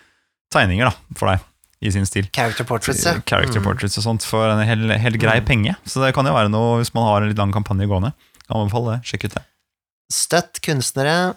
tegninger 0.55 0.87
da, 0.91 0.95
for 1.18 1.30
deg 1.33 1.41
i 1.83 1.91
sin 1.91 2.07
stil. 2.07 2.28
Character 2.35 2.62
portraits, 2.64 3.03
ja. 3.07 3.16
Character 3.26 3.59
Mm. 3.59 3.64
portraits 3.66 3.99
og 3.99 4.05
sånt 4.05 4.22
for 4.22 4.47
en 4.51 4.61
hel, 4.66 4.87
helt 5.03 5.18
grei 5.18 5.41
Mm. 5.41 5.47
penge. 5.47 5.76
Så 5.87 5.99
det 6.05 6.14
kan 6.14 6.26
jo 6.26 6.33
være 6.35 6.51
noe 6.51 6.78
hvis 6.78 6.95
man 6.95 7.05
har 7.09 7.22
en 7.22 7.28
litt 7.28 7.39
lang 7.39 7.51
kampanje 7.53 7.89
gående. 7.91 8.12
Anbefaler 8.51 9.01
det. 9.01 9.03
Sjekk 9.11 9.24
ut 9.30 9.35
det. 9.35 9.43
Støtt 10.12 10.61
kunstnere. 10.62 11.35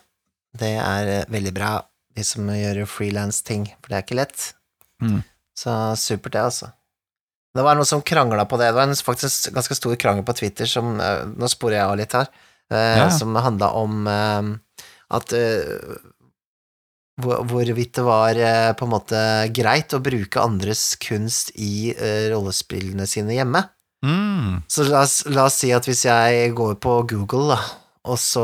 Det 0.56 0.76
er 0.78 1.08
eh, 1.22 1.26
veldig 1.34 1.54
bra, 1.54 1.82
de 2.16 2.24
som 2.24 2.48
gjør 2.50 2.84
frilans-ting, 2.88 3.66
for 3.82 3.92
det 3.92 3.98
er 4.00 4.06
ikke 4.06 4.18
lett. 4.22 4.46
Mm. 5.04 5.20
Så 5.58 5.72
supert, 6.00 6.34
det, 6.36 6.42
altså. 6.48 6.72
Det 7.56 7.64
var 7.64 7.78
noen 7.80 7.88
som 7.88 8.02
krangla 8.04 8.44
på 8.48 8.58
det. 8.60 8.68
Det 8.72 8.76
var 8.80 8.90
en 8.90 8.96
faktisk 9.08 9.52
ganske 9.56 9.76
stor 9.78 9.96
krangel 10.00 10.26
på 10.28 10.34
Twitter 10.36 10.68
som 10.68 10.98
eh, 11.00 11.22
Nå 11.40 11.48
sporer 11.48 11.78
jeg 11.78 11.86
av 11.88 11.96
litt 12.02 12.16
her. 12.18 12.28
eh, 12.72 12.98
Ja. 13.00 13.06
Som 13.16 13.36
handla 13.40 13.70
om 13.80 14.08
eh, 14.12 14.50
at 15.16 15.32
hvorvidt 17.22 17.94
det 17.96 18.04
var 18.04 18.36
på 18.76 18.86
en 18.88 18.92
måte 18.92 19.20
greit 19.56 19.94
å 19.96 20.02
bruke 20.04 20.42
andres 20.44 20.98
kunst 21.00 21.54
i 21.56 21.94
rollespillene 22.32 23.06
sine 23.08 23.38
hjemme. 23.38 23.62
Mm. 24.06 24.58
Så 24.68 24.84
la 24.90 25.06
oss, 25.06 25.22
la 25.32 25.46
oss 25.48 25.62
si 25.62 25.72
at 25.74 25.88
hvis 25.88 26.04
jeg 26.10 26.52
går 26.58 26.76
på 26.84 26.98
Google, 27.08 27.56
da, 27.56 27.62
og 28.12 28.20
så 28.20 28.44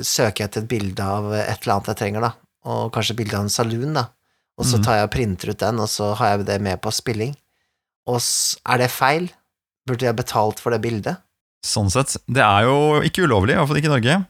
søker 0.00 0.42
jeg 0.42 0.48
etter 0.48 0.64
et 0.64 0.70
bilde 0.72 1.04
av 1.04 1.28
et 1.36 1.60
eller 1.60 1.74
annet 1.76 1.90
jeg 1.92 2.00
trenger, 2.00 2.24
da, 2.24 2.32
og 2.64 2.92
kanskje 2.92 3.16
bilde 3.16 3.36
av 3.38 3.46
en 3.46 3.52
saloon, 3.52 3.92
da, 3.94 4.06
og 4.58 4.64
så 4.66 4.76
Mhm. 4.78 4.84
tar 4.84 4.94
jeg 4.96 5.04
og 5.04 5.10
printer 5.14 5.50
ut 5.50 5.58
den, 5.58 5.78
og 5.80 5.88
så 5.88 6.14
har 6.16 6.36
jeg 6.36 6.46
det 6.46 6.60
med 6.60 6.80
på 6.82 6.90
spilling, 6.92 7.36
og 8.06 8.20
er 8.66 8.78
det 8.78 8.90
feil? 8.90 9.30
Burde 9.86 10.04
jeg 10.04 10.16
betalt 10.16 10.58
for 10.60 10.70
det 10.70 10.82
bildet? 10.82 11.16
Sånn 11.64 11.90
sett. 11.90 12.16
Det 12.28 12.42
er 12.42 12.62
jo 12.64 13.00
ikke 13.02 13.24
ulovlig, 13.26 13.52
i 13.54 13.56
hvert 13.56 13.68
fall 13.68 13.76
ikke 13.76 13.90
i 13.90 13.96
Norge, 14.00 14.26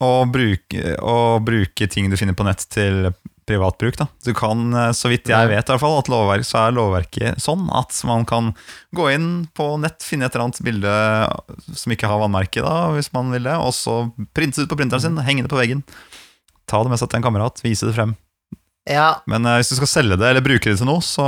å 0.00 0.10
bruke, 0.30 0.96
å 1.00 1.40
bruke 1.44 1.88
ting 1.90 2.08
du 2.10 2.16
finner 2.16 2.34
på 2.34 2.44
nett 2.44 2.64
til 2.70 3.14
privat 3.46 3.76
bruk. 3.78 3.96
Da. 3.96 4.06
Du 4.24 4.32
kan, 4.32 4.72
eh, 4.72 4.92
så 4.92 5.08
vidt 5.10 5.24
jeg 5.26 5.48
vet, 5.48 5.68
i 5.68 5.72
hvert 5.72 5.80
fall, 5.80 5.98
at 5.98 6.06
lovverk, 6.08 6.44
så 6.46 6.68
er 6.68 6.72
lovverket 6.76 7.40
sånn 7.42 7.68
at 7.74 7.90
man 8.06 8.24
kan 8.24 8.54
gå 8.94 9.12
inn 9.12 9.48
på 9.52 9.78
nett, 9.80 9.98
finne 10.06 10.24
et 10.26 10.34
eller 10.34 10.44
annet 10.46 10.62
bilde 10.62 11.76
som 11.76 11.92
ikke 11.92 12.06
har 12.08 12.20
vannmerke, 12.20 12.62
da, 12.62 12.92
hvis 12.94 13.12
man 13.12 13.32
vil 13.32 13.42
det, 13.42 13.56
og 13.58 13.72
så 13.74 14.12
printe 14.32 14.56
det 14.56 14.68
ut 14.68 14.72
på 14.76 14.78
printeren 14.78 15.00
sin, 15.02 15.16
henge 15.16 15.42
det 15.42 15.50
på 15.50 15.58
veggen. 15.58 15.82
Ta 16.70 16.80
det 16.86 16.92
med 16.92 17.00
seg 17.02 17.10
til 17.10 17.18
en 17.20 17.24
kamerat, 17.26 17.60
vise 17.64 17.88
det 17.88 17.96
frem. 17.96 18.14
Ja, 18.88 19.20
Men 19.28 19.44
uh, 19.46 19.58
hvis 19.60 19.68
du 19.70 19.76
skal 19.76 19.90
selge 19.90 20.16
det 20.18 20.26
eller 20.30 20.42
bruke 20.42 20.70
det 20.70 20.78
til 20.80 20.88
noe, 20.88 21.02
så, 21.04 21.24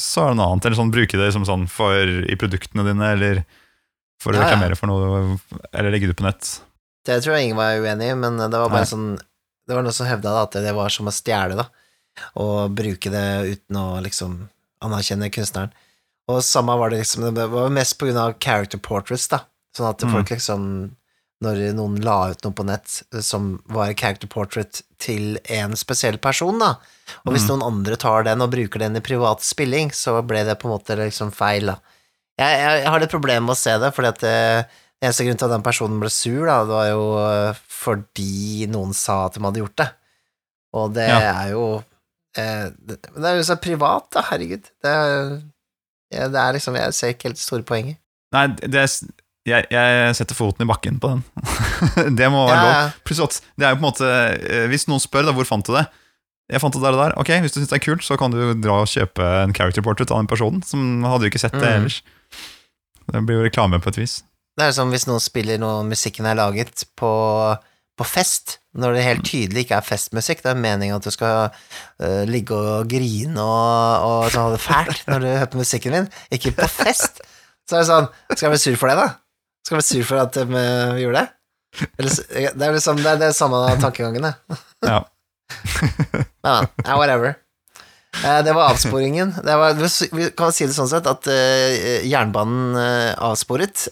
så 0.00 0.22
er 0.24 0.32
det 0.32 0.38
noe 0.40 0.46
annet. 0.54 0.64
Eller 0.70 0.78
sånn, 0.80 0.92
bruke 0.94 1.18
det 1.20 1.28
som 1.36 1.44
sånn 1.46 1.66
for, 1.70 1.92
i 2.24 2.36
produktene 2.40 2.86
dine, 2.86 3.10
eller 3.18 3.42
for 4.22 4.32
å 4.32 4.38
Ja, 4.40 4.46
reklamere 4.46 4.78
for 4.78 4.88
noe, 4.88 5.36
eller 5.74 5.92
legge 5.92 6.08
det 6.08 6.14
ut 6.16 6.20
på 6.22 6.26
nett. 6.26 6.48
det 7.04 7.18
tror 7.22 7.34
jeg 7.36 7.50
ingen 7.50 7.58
var 7.60 7.76
uenig 7.76 8.08
i, 8.08 8.14
men 8.16 8.38
det 8.40 8.56
var 8.56 8.70
bare 8.72 8.86
Nei. 8.86 8.90
sånn 8.94 9.08
Det 9.68 9.74
var 9.76 9.84
noen 9.84 9.92
som 9.96 10.06
hevda 10.08 10.32
at 10.42 10.56
det 10.64 10.72
var 10.76 10.88
som 10.92 11.08
å 11.10 11.12
stjele, 11.12 11.56
da, 11.60 11.66
Å 12.40 12.46
bruke 12.72 13.10
det 13.12 13.26
uten 13.52 13.76
å 13.80 14.00
liksom 14.04 14.38
anerkjenne 14.84 15.28
kunstneren. 15.34 15.72
Og 16.30 16.40
samme 16.46 16.76
var 16.80 16.90
det 16.94 17.02
liksom 17.02 17.28
Det 17.36 17.46
var 17.52 17.68
mest 17.74 17.98
på 18.00 18.06
grunn 18.08 18.20
av 18.22 18.38
character 18.40 18.78
portraits, 18.80 19.28
da. 19.28 19.42
Sånn 19.76 19.90
at 19.90 20.00
Mm. 20.04 20.12
folk 20.14 20.30
liksom 20.30 20.66
Når 21.44 21.60
noen 21.76 21.98
la 22.04 22.16
ut 22.32 22.42
noe 22.46 22.56
på 22.56 22.64
nett 22.66 22.98
som 23.24 23.52
var 23.70 23.92
character 24.00 24.30
portrait 24.32 24.80
til 25.04 25.36
en 25.52 25.76
spesiell 25.78 26.16
person, 26.22 26.58
da, 26.62 26.72
og 27.26 27.34
hvis 27.34 27.44
Mm. 27.44 27.50
noen 27.52 27.66
andre 27.68 27.96
tar 28.00 28.24
den 28.24 28.40
og 28.44 28.50
bruker 28.54 28.80
den 28.80 28.96
i 28.96 29.02
privat 29.04 29.44
spilling, 29.44 29.90
så 29.92 30.16
ble 30.24 30.42
det 30.48 30.56
på 30.62 30.68
en 30.70 30.74
måte 30.78 30.96
liksom 30.96 31.30
feil, 31.36 31.66
da. 31.74 31.76
Jeg, 32.40 32.56
jeg, 32.58 32.80
jeg 32.82 32.90
har 32.90 33.00
litt 33.04 33.12
problemer 33.12 33.44
med 33.46 33.54
å 33.54 33.60
se 33.60 33.74
det, 33.78 33.92
fordi 33.94 34.08
at 34.10 34.20
det, 34.24 34.36
eneste 35.04 35.24
grunn 35.26 35.36
til 35.36 35.46
at 35.50 35.52
den 35.52 35.62
personen 35.66 35.98
ble 36.00 36.08
sur, 36.10 36.46
da, 36.48 36.62
det 36.64 36.72
var 36.72 36.86
jo 36.88 37.02
eh, 37.20 37.58
fordi 37.68 38.66
noen 38.72 38.94
sa 38.96 39.26
at 39.26 39.34
de 39.36 39.42
hadde 39.44 39.60
gjort 39.60 39.76
det. 39.82 39.88
Og 40.74 40.94
det 40.96 41.08
Ja. 41.10 41.18
er 41.44 41.50
jo 41.52 41.64
eh, 42.40 42.70
det, 42.78 42.96
det 43.04 43.28
er 43.28 43.36
jo 43.36 43.44
så 43.50 43.58
privat, 43.60 44.08
da, 44.16 44.22
herregud. 44.30 44.64
Det 44.82 44.94
det 46.14 46.38
er 46.38 46.52
liksom 46.54 46.76
Jeg 46.78 46.94
ser 46.94 47.08
ikke 47.14 47.26
helt 47.28 47.36
det 47.40 47.42
store 47.44 47.64
poenget. 47.66 47.96
Nei, 48.34 48.46
det 48.54 48.74
er, 48.80 48.90
jeg, 49.46 49.66
jeg 49.70 50.14
setter 50.16 50.36
foten 50.38 50.64
i 50.64 50.68
bakken 50.70 50.96
på 51.02 51.10
den. 51.14 51.20
det 52.18 52.30
må 52.32 52.46
være 52.48 52.62
Ja, 52.64 52.78
lov. 52.86 52.94
Pluss 53.04 53.20
at 53.24 53.36
det 53.60 53.66
er 53.68 53.74
jo 53.74 53.80
på 53.80 53.84
en 53.84 53.88
måte 53.90 54.08
eh, 54.08 54.64
Hvis 54.72 54.86
noen 54.88 55.02
spør 55.02 55.26
da, 55.28 55.34
hvor 55.36 55.44
fant 55.48 55.66
du 55.68 55.74
det 55.76 55.82
Jeg 56.52 56.62
fant 56.62 56.72
det 56.76 56.80
der 56.84 56.96
og 56.96 57.02
der. 57.02 57.16
Ok, 57.20 57.32
Hvis 57.44 57.52
du 57.52 57.60
syns 57.60 57.72
det 57.72 57.76
er 57.80 57.84
kult, 57.84 58.04
så 58.06 58.16
kan 58.20 58.32
du 58.32 58.40
dra 58.64 58.78
og 58.84 58.88
kjøpe 58.88 59.26
en 59.44 59.52
character 59.56 59.84
portrait 59.84 60.10
av 60.12 60.22
den 60.22 60.30
personen. 60.30 60.62
Som 60.64 61.04
hadde 61.08 61.26
jo 61.28 61.32
ikke 61.32 61.42
sett 61.44 61.56
det 61.56 61.64
Mm. 61.64 61.76
ellers. 61.82 62.00
Det 63.12 63.20
blir 63.28 63.36
jo 63.42 63.44
reklame 63.44 63.80
på 63.84 63.92
et 63.92 63.98
vis. 64.00 64.18
Det 64.56 64.64
er 64.68 64.72
som 64.76 64.88
hvis 64.92 65.04
noen 65.08 65.20
spiller 65.20 65.58
noe 65.60 65.82
musikken 65.88 66.24
er 66.30 66.36
laget 66.38 66.84
på, 66.96 67.10
på 67.98 68.04
fest, 68.06 68.58
når 68.76 68.94
det 68.96 69.02
helt 69.06 69.24
tydelig 69.28 69.64
ikke 69.66 69.76
er 69.80 69.84
festmusikk. 69.86 70.40
Det 70.44 70.52
er 70.54 70.60
meningen 70.62 70.96
at 70.96 71.04
du 71.04 71.10
skal 71.12 71.50
uh, 71.50 72.22
ligge 72.28 72.54
og 72.56 72.88
grine 72.90 73.40
og, 73.44 74.06
og 74.08 74.30
så 74.32 74.46
ha 74.46 74.54
det 74.54 74.62
fælt 74.64 75.04
når 75.10 75.20
du 75.20 75.28
hører 75.32 75.50
på 75.52 75.60
musikken 75.60 75.96
min, 75.98 76.08
ikke 76.32 76.54
på 76.56 76.68
fest. 76.70 77.20
Så 77.68 77.76
er 77.76 77.84
det 77.84 77.88
sånn 77.90 78.08
Skal 78.34 78.46
jeg 78.48 78.54
bli 78.54 78.62
sur 78.64 78.80
for 78.80 78.92
det, 78.92 78.96
da? 79.00 79.08
Skal 79.64 79.78
være 79.78 79.86
sur 79.88 80.04
for 80.08 80.20
at 80.24 80.36
de 80.36 80.44
gjorde 81.00 81.22
det? 81.22 81.28
Eller, 81.98 82.12
det 82.54 82.66
er 82.68 82.74
liksom 82.76 83.00
det 83.00 83.10
er 83.14 83.18
det 83.22 83.30
samme 83.34 83.58
tankegangen, 83.82 84.26
det. 84.28 84.58
Ja. 84.86 85.00
Men, 86.44 86.68
ja, 86.84 86.94
whatever. 87.00 87.30
Eh, 88.22 88.40
Det 88.46 88.52
var 88.54 88.68
avsporingen. 88.70 89.32
Det 89.42 89.56
var, 89.58 89.74
vi 90.14 90.28
kan 90.38 90.52
si 90.54 90.68
det 90.68 90.76
sånn 90.76 90.90
sett 90.92 91.08
at 91.10 91.26
eh, 91.32 92.04
jernbanen 92.06 92.76
eh, 92.78 93.10
avsporet 93.26 93.88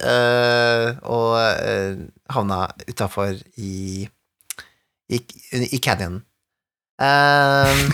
og 1.02 1.34
havna 2.36 2.60
utafor 2.86 3.34
i, 3.58 4.06
i 5.10 5.18
i 5.72 5.78
canyonen. 5.82 6.22
Er- 7.02 7.90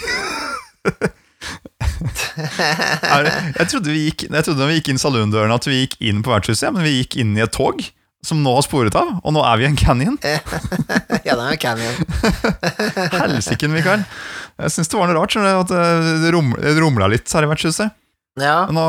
Jeg 3.58 3.68
trodde, 3.70 3.90
vi 3.90 4.04
gikk, 4.08 4.26
jeg 4.30 4.44
trodde 4.46 4.60
når 4.62 4.70
vi 4.70 4.76
gikk 4.78 4.90
inn 4.92 5.00
saloondøren 5.02 5.54
at 5.54 5.66
vi 5.68 5.80
gikk 5.82 5.96
inn 6.10 6.20
på 6.24 6.32
vertshuset, 6.32 6.70
men 6.74 6.86
vi 6.86 6.98
gikk 7.00 7.18
inn 7.22 7.36
i 7.38 7.42
et 7.44 7.54
tog 7.54 7.82
som 8.24 8.40
nå 8.42 8.50
har 8.56 8.64
sporet 8.66 8.96
av, 8.98 9.12
og 9.22 9.34
nå 9.34 9.42
er 9.46 9.60
vi 9.60 9.64
i 9.64 9.68
en 9.68 9.78
canyon. 9.78 10.16
ja, 10.24 11.36
det 11.38 11.38
er 11.38 11.52
en 11.52 11.60
Canyon. 11.62 12.00
Helsike, 13.14 13.70
Mikael. 13.70 14.02
Jeg 14.58 14.74
syns 14.74 14.90
det 14.90 14.98
var 14.98 15.10
noe 15.10 15.20
rart 15.20 15.36
at 15.38 15.70
det 16.24 16.32
rom, 16.34 16.50
rumla 16.80 17.10
litt 17.12 17.30
her 17.30 17.46
i 17.46 17.50
vertshuset. 17.50 17.94
Ja. 18.38 18.66
Nå, 18.74 18.84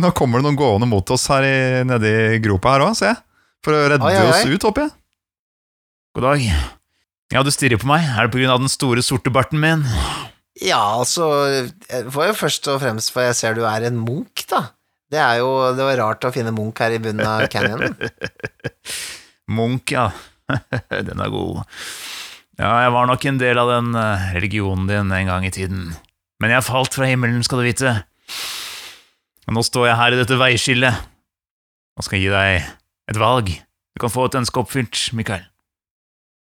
nå 0.00 0.12
kommer 0.16 0.40
det 0.40 0.48
noen 0.48 0.60
gående 0.60 0.88
mot 0.88 1.08
oss 1.12 1.26
her 1.32 1.44
i, 1.44 1.56
nede 1.88 2.12
i 2.36 2.40
gropa 2.44 2.76
her 2.76 2.86
òg, 2.86 2.96
ser 2.98 3.14
jeg. 3.14 3.20
For 3.64 3.74
å 3.74 3.86
redde 3.90 4.06
Oi, 4.06 4.12
oi, 4.14 4.26
oi. 4.28 4.30
oss 4.30 4.44
ut, 4.46 4.68
håper 4.68 4.86
jeg. 4.86 4.94
God 6.16 6.28
dag. 6.28 6.44
Ja, 7.34 7.42
du 7.42 7.50
stirrer 7.50 7.80
på 7.80 7.88
meg. 7.90 8.04
Er 8.06 8.28
det 8.28 8.32
på 8.36 8.40
grunn 8.40 8.52
av 8.54 8.60
den 8.62 8.72
store, 8.72 9.02
sorte 9.04 9.32
barten 9.34 9.60
min? 9.60 9.82
Ja, 10.62 10.80
altså 10.96 11.26
får 12.12 12.30
jo 12.30 12.38
først 12.38 12.68
og 12.72 12.80
fremst 12.80 13.12
for 13.12 13.26
jeg 13.26 13.36
ser 13.38 13.58
du 13.58 13.64
er 13.68 13.88
en 13.88 13.98
Munch, 14.00 14.46
da. 14.50 14.62
Det 15.06 15.20
er 15.22 15.38
jo 15.38 15.50
Det 15.76 15.84
var 15.86 16.00
rart 16.00 16.24
å 16.26 16.32
finne 16.34 16.54
Munch 16.54 16.80
her 16.82 16.96
i 16.96 17.02
bunnen 17.02 17.26
av 17.26 17.46
canyonen. 17.52 17.94
Munch, 19.56 19.92
ja. 19.94 20.08
den 21.08 21.22
er 21.22 21.30
god. 21.32 21.62
Ja, 22.56 22.70
jeg 22.86 22.92
var 22.94 23.08
nok 23.10 23.24
en 23.28 23.40
del 23.40 23.60
av 23.60 23.70
den 23.70 23.96
eh, 24.00 24.28
religionen 24.38 24.86
din 24.88 25.12
en 25.12 25.30
gang 25.30 25.44
i 25.46 25.52
tiden. 25.52 25.90
Men 26.40 26.52
jeg 26.54 26.66
falt 26.66 26.96
fra 26.96 27.08
himmelen, 27.08 27.44
skal 27.44 27.60
du 27.60 27.66
vite. 27.66 27.92
Og 29.46 29.56
nå 29.56 29.62
står 29.64 29.90
jeg 29.90 30.00
her 30.00 30.14
i 30.14 30.20
dette 30.20 30.38
veiskillet 30.40 31.04
og 31.96 32.04
skal 32.04 32.20
gi 32.20 32.32
deg 32.32 32.64
et 33.12 33.20
valg. 33.20 33.52
Du 33.96 34.02
kan 34.02 34.12
få 34.12 34.26
et 34.28 34.38
ønske 34.40 34.60
oppfylt, 34.60 34.98
Mikael. 35.16 35.46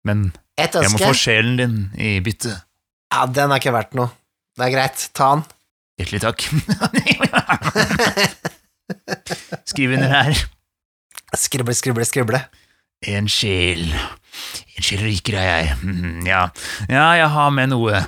Men 0.07 0.31
jeg 0.57 0.91
må 0.91 0.99
få 0.99 1.13
sjelen 1.15 1.59
din 1.59 1.77
i 1.99 2.17
bytte. 2.23 2.55
Ja, 3.13 3.25
den 3.31 3.51
er 3.53 3.61
ikke 3.61 3.73
verdt 3.75 3.93
noe. 3.97 4.09
Det 4.57 4.65
er 4.67 4.73
greit. 4.73 5.05
Ta 5.15 5.29
den. 5.35 5.43
Hjertelig 5.97 6.21
takk. 6.25 6.39
Skriv 9.71 9.93
under 9.97 10.11
her. 10.11 10.41
Skrible, 11.37 11.73
skrible, 11.77 12.05
skrible. 12.07 12.41
En 13.07 13.27
sjel. 13.29 13.87
En 14.77 14.85
sjel 14.85 15.03
rikere 15.05 15.41
er 15.41 15.59
jeg. 15.65 15.77
Mhm, 15.83 16.25
Ja. 16.27 16.47
ja, 16.89 17.07
jeg 17.21 17.29
har 17.33 17.49
med 17.53 17.69
noe 17.73 18.03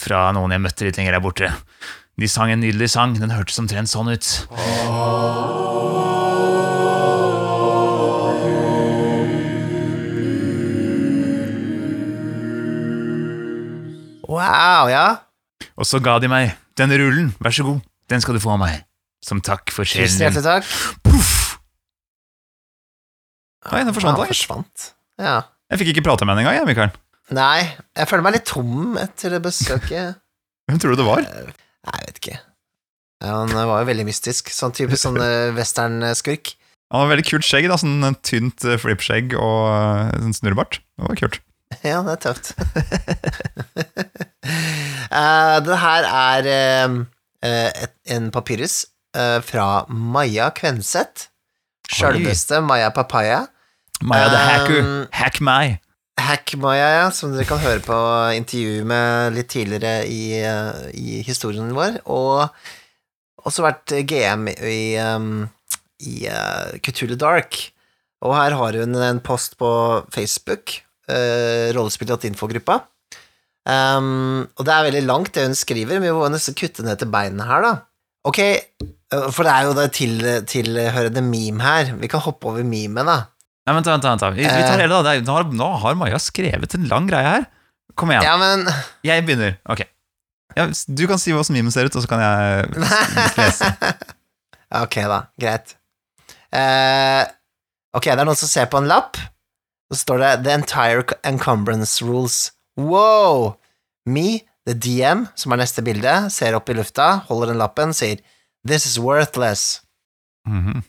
fra 0.00 0.26
noen 0.34 0.50
jeg 0.54 0.62
møtte 0.64 0.86
litt 0.88 0.98
lenger 0.98 1.16
der 1.16 1.24
borte. 1.24 1.50
De 2.20 2.28
sang 2.30 2.50
en 2.54 2.60
nydelig 2.62 2.90
sang. 2.94 3.16
Den 3.18 3.30
hørtes 3.34 3.58
omtrent 3.62 3.90
sånn 3.90 4.10
ut. 4.12 4.26
Wow, 14.44 14.90
ja. 14.92 15.06
Og 15.80 15.86
så 15.88 16.00
ga 16.04 16.18
de 16.22 16.28
meg 16.30 16.52
denne 16.78 16.98
rullen. 17.00 17.30
Vær 17.42 17.54
så 17.54 17.64
god, 17.66 17.80
den 18.12 18.20
skal 18.24 18.36
du 18.36 18.42
få 18.42 18.52
av 18.54 18.60
meg. 18.60 18.82
Som 19.24 19.40
takk 19.44 19.72
for 19.72 19.88
Tusen 19.88 20.04
sjelen 20.04 20.26
hjertelig 20.26 20.44
takk. 20.44 20.72
Puff! 21.06 21.32
Nei, 23.72 23.80
den 23.86 23.96
forsvant, 23.96 24.20
Ja, 24.20 24.28
forsvant. 24.28 24.88
Ja. 25.20 25.36
Jeg 25.72 25.80
fikk 25.80 25.94
ikke 25.94 26.04
prate 26.10 26.26
med 26.28 26.36
henne 26.36 26.44
engang, 26.44 26.58
jeg, 26.60 26.68
Mikael. 26.68 26.92
Nei, 27.32 27.62
jeg 27.96 28.08
føler 28.10 28.26
meg 28.26 28.36
litt 28.36 28.48
tom 28.50 28.98
etter 29.00 29.32
det 29.32 29.40
besøket. 29.46 30.18
Hvem 30.68 30.80
tror 30.82 30.92
du 30.92 31.00
det 31.00 31.06
var? 31.08 31.24
Nei, 31.24 31.96
jeg 32.02 32.10
vet 32.10 32.20
ikke. 32.20 32.36
Ja, 33.24 33.38
han 33.40 33.54
var 33.56 33.80
jo 33.80 33.88
veldig 33.88 34.04
mystisk. 34.10 34.52
Sånn 34.52 34.74
type 34.76 34.98
sånn 35.00 35.16
eh, 35.24 35.54
western-skurk. 35.58 36.52
Han 36.92 37.06
har 37.06 37.10
veldig 37.14 37.26
kult 37.30 37.48
skjegg. 37.48 37.70
da, 37.72 37.80
Sånn 37.80 38.04
tynt 38.20 38.66
eh, 38.68 38.76
flippskjegg 38.80 39.32
og 39.40 39.60
eh, 39.72 40.12
sånn 40.26 40.36
snurrebart. 40.36 40.82
Det 41.00 41.08
var 41.08 41.20
kult. 41.22 41.40
Ja, 41.90 42.00
det 42.06 42.12
er 42.14 42.20
tøft. 42.22 42.52
uh, 45.10 45.56
det 45.66 45.78
her 45.84 46.08
er 46.10 46.50
et, 47.44 47.94
en 48.16 48.30
papyrus 48.34 48.84
uh, 49.16 49.40
fra 49.44 49.84
Maja 49.88 50.50
Kvenseth. 50.56 51.28
Sjølveste 51.92 52.60
Maja 52.64 52.90
Papaya. 52.94 53.44
Maja 54.02 54.28
the 54.32 54.44
Hacker. 54.48 55.08
Hack 55.12 55.40
meg. 55.44 55.80
Hack 56.20 56.54
Maja, 56.60 56.88
ja, 57.00 57.10
som 57.12 57.34
dere 57.34 57.46
kan 57.48 57.60
høre 57.62 57.82
på 57.84 57.98
intervjuet 58.38 58.86
med 58.86 59.34
litt 59.36 59.50
tidligere 59.52 60.06
i, 60.06 60.38
i 60.94 61.20
historien 61.26 61.72
vår, 61.74 61.98
og 62.06 62.46
også 63.44 63.64
vært 63.66 63.94
GM 64.08 64.48
i, 64.54 64.96
um, 65.02 65.44
i 66.00 66.24
uh, 66.30 66.76
Cthulhu 66.80 67.18
Dark. 67.20 67.58
Og 68.24 68.32
her 68.38 68.56
har 68.56 68.78
hun 68.80 68.96
en 68.96 69.20
post 69.20 69.58
på 69.60 69.70
Facebook, 70.14 70.78
uh, 71.10 71.72
rollespill.info-gruppa. 71.76 72.80
Um, 73.64 74.44
og 74.58 74.66
det 74.66 74.72
er 74.74 74.86
veldig 74.90 75.04
langt 75.08 75.32
det 75.36 75.46
hun 75.46 75.56
skriver, 75.56 75.96
men 75.98 76.10
vi 76.10 76.16
må 76.16 76.28
nesten 76.32 76.56
kutte 76.58 76.84
ned 76.84 77.00
til 77.00 77.08
beinene 77.12 77.46
her, 77.48 77.64
da. 77.64 77.74
Ok, 78.28 78.40
uh, 79.12 79.28
for 79.32 79.46
det 79.46 79.54
er 79.54 79.68
jo 79.68 79.76
det 79.78 79.86
til, 79.96 80.14
tilhørende 80.50 81.24
meme 81.24 81.64
her. 81.64 81.94
Vi 82.00 82.10
kan 82.12 82.24
hoppe 82.24 82.52
over 82.52 82.66
memet, 82.66 83.08
da. 83.08 83.18
Nei, 83.64 83.78
vent, 83.78 83.88
vent, 83.88 84.04
vent. 84.04 84.24
Vi, 84.36 84.44
vi 84.44 84.64
tar 84.66 84.80
hele 84.82 85.00
da. 85.00 85.14
Nå 85.24 85.36
har, 85.38 85.46
nå 85.56 85.68
har 85.80 85.96
Maja 85.96 86.18
skrevet 86.20 86.76
en 86.76 86.88
lang 86.90 87.08
greie 87.08 87.24
her. 87.24 87.46
Kom 87.96 88.10
igjen. 88.12 88.26
Ja, 88.26 88.34
men 88.40 88.66
Jeg 89.06 89.24
begynner. 89.24 89.56
Ok. 89.70 89.84
Ja, 90.54 90.66
du 90.68 91.04
kan 91.10 91.18
si 91.18 91.32
hvordan 91.34 91.56
memen 91.56 91.72
ser 91.74 91.88
ut, 91.88 91.96
og 91.96 92.04
så 92.04 92.10
kan 92.10 92.20
jeg 92.20 92.68
lese. 93.40 93.70
Ok, 94.82 94.98
da. 95.08 95.22
Greit. 95.40 95.74
Uh, 96.54 97.24
ok, 97.96 98.10
det 98.12 98.20
er 98.20 98.28
noen 98.28 98.38
som 98.38 98.50
ser 98.50 98.68
på 98.70 98.82
en 98.82 98.90
lapp. 98.90 99.16
Så 99.92 100.00
står 100.04 100.18
det 100.22 100.30
The 100.44 100.54
entire 100.58 101.04
encumbrance 101.24 102.02
rules. 102.04 102.52
Wow! 102.76 103.56
Me, 104.06 104.40
the 104.66 104.74
DM, 104.74 105.26
som 105.38 105.52
er 105.54 105.60
neste 105.62 105.84
bilde, 105.84 106.14
ser 106.32 106.56
opp 106.56 106.68
i 106.72 106.76
lufta, 106.76 107.22
holder 107.28 107.52
den 107.52 107.60
lappen, 107.60 107.92
sier 107.96 108.20
This 108.66 108.86
is 108.88 108.98
worthless. 108.98 109.82
Mhm. 110.48 110.82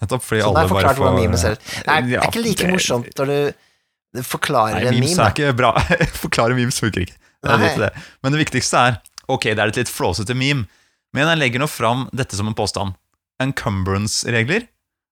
Nettopp 0.00 0.24
fordi 0.26 0.42
Så 0.42 0.50
alle 0.50 0.68
bare 0.68 0.94
får 0.98 1.14
mime 1.14 1.38
ser. 1.38 1.54
Det 1.54 1.86
er, 1.86 2.08
Ja, 2.10 2.20
er 2.20 2.28
ikke 2.30 2.42
like 2.42 2.64
det- 2.66 2.72
morsomt 2.74 3.14
når 3.14 3.26
du, 3.30 4.22
forklarer 4.22 4.80
Nei, 4.82 4.88
en 4.90 5.00
memes 5.00 5.18
er 5.18 5.30
ikke 5.30 5.56
bra. 5.56 5.70
Forklare 6.24 6.54
memes 6.54 6.80
funker 6.82 7.06
ikke. 7.06 7.14
Det 7.44 7.78
det. 7.78 7.90
Men 8.22 8.32
det 8.32 8.40
viktigste 8.46 8.74
er 8.88 9.00
Ok, 9.28 9.42
det 9.44 9.58
er 9.58 9.68
et 9.70 9.76
litt 9.76 9.88
flåsete 9.88 10.34
meme, 10.36 10.66
men 11.14 11.26
jeg 11.30 11.38
legger 11.38 11.58
nå 11.62 11.66
fram 11.70 12.08
dette 12.12 12.36
som 12.36 12.46
en 12.50 12.54
påstand. 12.54 12.92
Encumbrance-regler, 13.40 14.66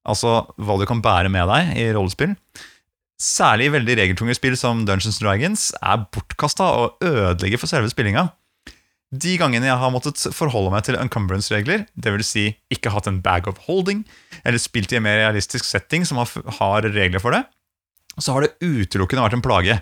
altså 0.07 0.35
hva 0.61 0.77
du 0.79 0.85
kan 0.87 1.01
bære 1.01 1.31
med 1.33 1.49
deg 1.49 1.71
i 1.81 1.87
rollespill, 1.97 2.35
særlig 3.23 3.69
i 3.69 3.75
veldig 3.77 3.97
regeltunge 4.01 4.35
spill 4.37 4.57
som 4.59 4.85
Dungeons 4.89 5.21
Dragons, 5.23 5.71
er 5.79 6.07
bortkasta 6.15 6.67
og 6.83 7.05
ødelegger 7.07 7.61
for 7.63 7.71
selve 7.71 7.93
spillinga. 7.93 8.29
De 9.13 9.35
gangene 9.37 9.69
jeg 9.69 9.77
har 9.77 9.93
måttet 9.93 10.21
forholde 10.33 10.73
meg 10.73 10.87
til 10.87 10.97
encumbrance-regler, 10.97 11.85
dvs. 12.01 12.29
Si 12.33 12.45
ikke 12.73 12.95
hatt 12.95 13.11
en 13.11 13.21
bag 13.25 13.49
of 13.51 13.61
holding, 13.67 14.07
eller 14.41 14.61
spilt 14.61 14.95
i 14.95 14.99
en 14.99 15.05
mer 15.05 15.21
realistisk 15.21 15.69
setting 15.69 16.07
som 16.09 16.23
har, 16.23 16.89
regler 16.89 17.21
for 17.21 17.37
det, 17.37 17.45
så 18.17 18.35
har 18.35 18.47
det 18.47 18.57
utelukkende 18.65 19.27
vært 19.27 19.37
en 19.37 19.45
plage. 19.45 19.77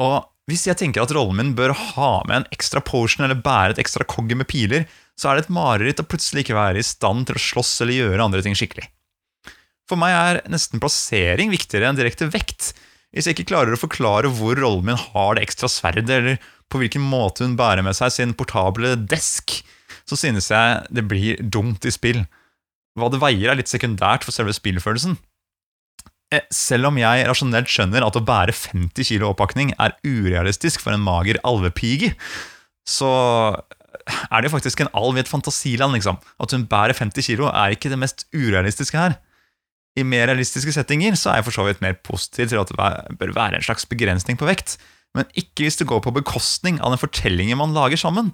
Og 0.00 0.28
hvis 0.50 0.66
jeg 0.68 0.76
tenker 0.76 1.02
at 1.02 1.12
rollen 1.16 1.38
min 1.38 1.54
bør 1.56 1.72
ha 1.72 2.12
med 2.28 2.42
en 2.42 2.48
ekstra 2.52 2.82
potion 2.84 3.24
eller 3.24 3.40
bære 3.40 3.76
et 3.76 3.82
ekstra 3.82 4.04
kogge 4.08 4.36
med 4.36 4.48
piler, 4.50 4.86
så 5.16 5.30
er 5.30 5.38
det 5.38 5.46
et 5.46 5.56
mareritt 5.56 6.00
å 6.02 6.08
plutselig 6.08 6.44
ikke 6.44 6.58
være 6.58 6.80
i 6.80 6.86
stand 6.86 7.28
til 7.28 7.40
å 7.40 7.44
slåss 7.48 7.80
eller 7.84 7.96
gjøre 7.96 8.28
andre 8.28 8.44
ting 8.44 8.56
skikkelig. 8.58 8.88
For 9.90 9.98
meg 9.98 10.14
er 10.14 10.40
nesten 10.52 10.78
plassering 10.82 11.50
viktigere 11.50 11.90
enn 11.90 11.98
direkte 11.98 12.28
vekt. 12.30 12.70
Hvis 13.10 13.26
jeg 13.26 13.34
ikke 13.34 13.50
klarer 13.50 13.74
å 13.74 13.80
forklare 13.80 14.30
hvor 14.38 14.54
rollen 14.60 14.86
min 14.86 14.98
har 15.00 15.34
det 15.34 15.42
ekstra 15.48 15.66
sverdet, 15.70 16.06
eller 16.14 16.38
på 16.70 16.78
hvilken 16.78 17.02
måte 17.02 17.42
hun 17.42 17.56
bærer 17.58 17.82
med 17.82 17.96
seg 17.98 18.12
sin 18.14 18.34
portable 18.38 18.94
desk, 19.10 19.56
så 20.06 20.18
synes 20.18 20.46
jeg 20.52 20.84
det 20.94 21.02
blir 21.10 21.40
dumt 21.42 21.86
i 21.86 21.90
spill. 21.94 22.22
Hva 22.98 23.10
det 23.10 23.18
veier, 23.22 23.50
er 23.50 23.58
litt 23.58 23.70
sekundært 23.70 24.26
for 24.26 24.34
selve 24.34 24.54
spillfølelsen. 24.54 25.16
Eh, 26.30 26.46
Selv 26.54 26.90
om 26.90 26.98
jeg 27.00 27.26
rasjonelt 27.26 27.70
skjønner 27.70 28.06
at 28.06 28.18
å 28.18 28.22
bære 28.26 28.54
50 28.54 29.08
kilo 29.10 29.32
oppakning 29.32 29.74
er 29.82 29.96
urealistisk 30.06 30.82
for 30.84 30.94
en 30.94 31.02
mager 31.02 31.40
alvepige, 31.46 32.14
så 32.86 33.10
er 34.30 34.38
det 34.38 34.50
jo 34.50 34.54
faktisk 34.54 34.84
en 34.84 34.92
alv 34.94 35.18
i 35.18 35.24
et 35.24 35.30
fantasiland, 35.30 35.96
liksom. 35.98 36.18
At 36.42 36.54
hun 36.54 36.68
bærer 36.70 36.94
50 36.94 37.26
kilo 37.26 37.50
er 37.50 37.74
ikke 37.74 37.90
det 37.90 37.98
mest 37.98 38.28
urealistiske 38.30 38.98
her. 38.98 39.18
I 39.98 40.04
mer 40.06 40.28
realistiske 40.30 40.74
settinger 40.74 41.16
så 41.18 41.32
er 41.32 41.40
jeg 41.40 41.48
for 41.48 41.58
så 41.58 41.66
vidt 41.66 41.82
mer 41.82 41.96
positiv 42.06 42.50
til 42.50 42.60
at 42.60 42.70
det 42.70 43.18
bør 43.18 43.34
være 43.34 43.58
en 43.58 43.66
slags 43.66 43.88
begrensning 43.90 44.38
på 44.38 44.46
vekt, 44.46 44.76
men 45.18 45.26
ikke 45.34 45.66
hvis 45.66 45.80
det 45.80 45.88
går 45.90 46.04
på 46.04 46.14
bekostning 46.14 46.78
av 46.78 46.94
den 46.94 47.02
fortellingen 47.02 47.58
man 47.58 47.74
lager 47.74 47.98
sammen. 47.98 48.30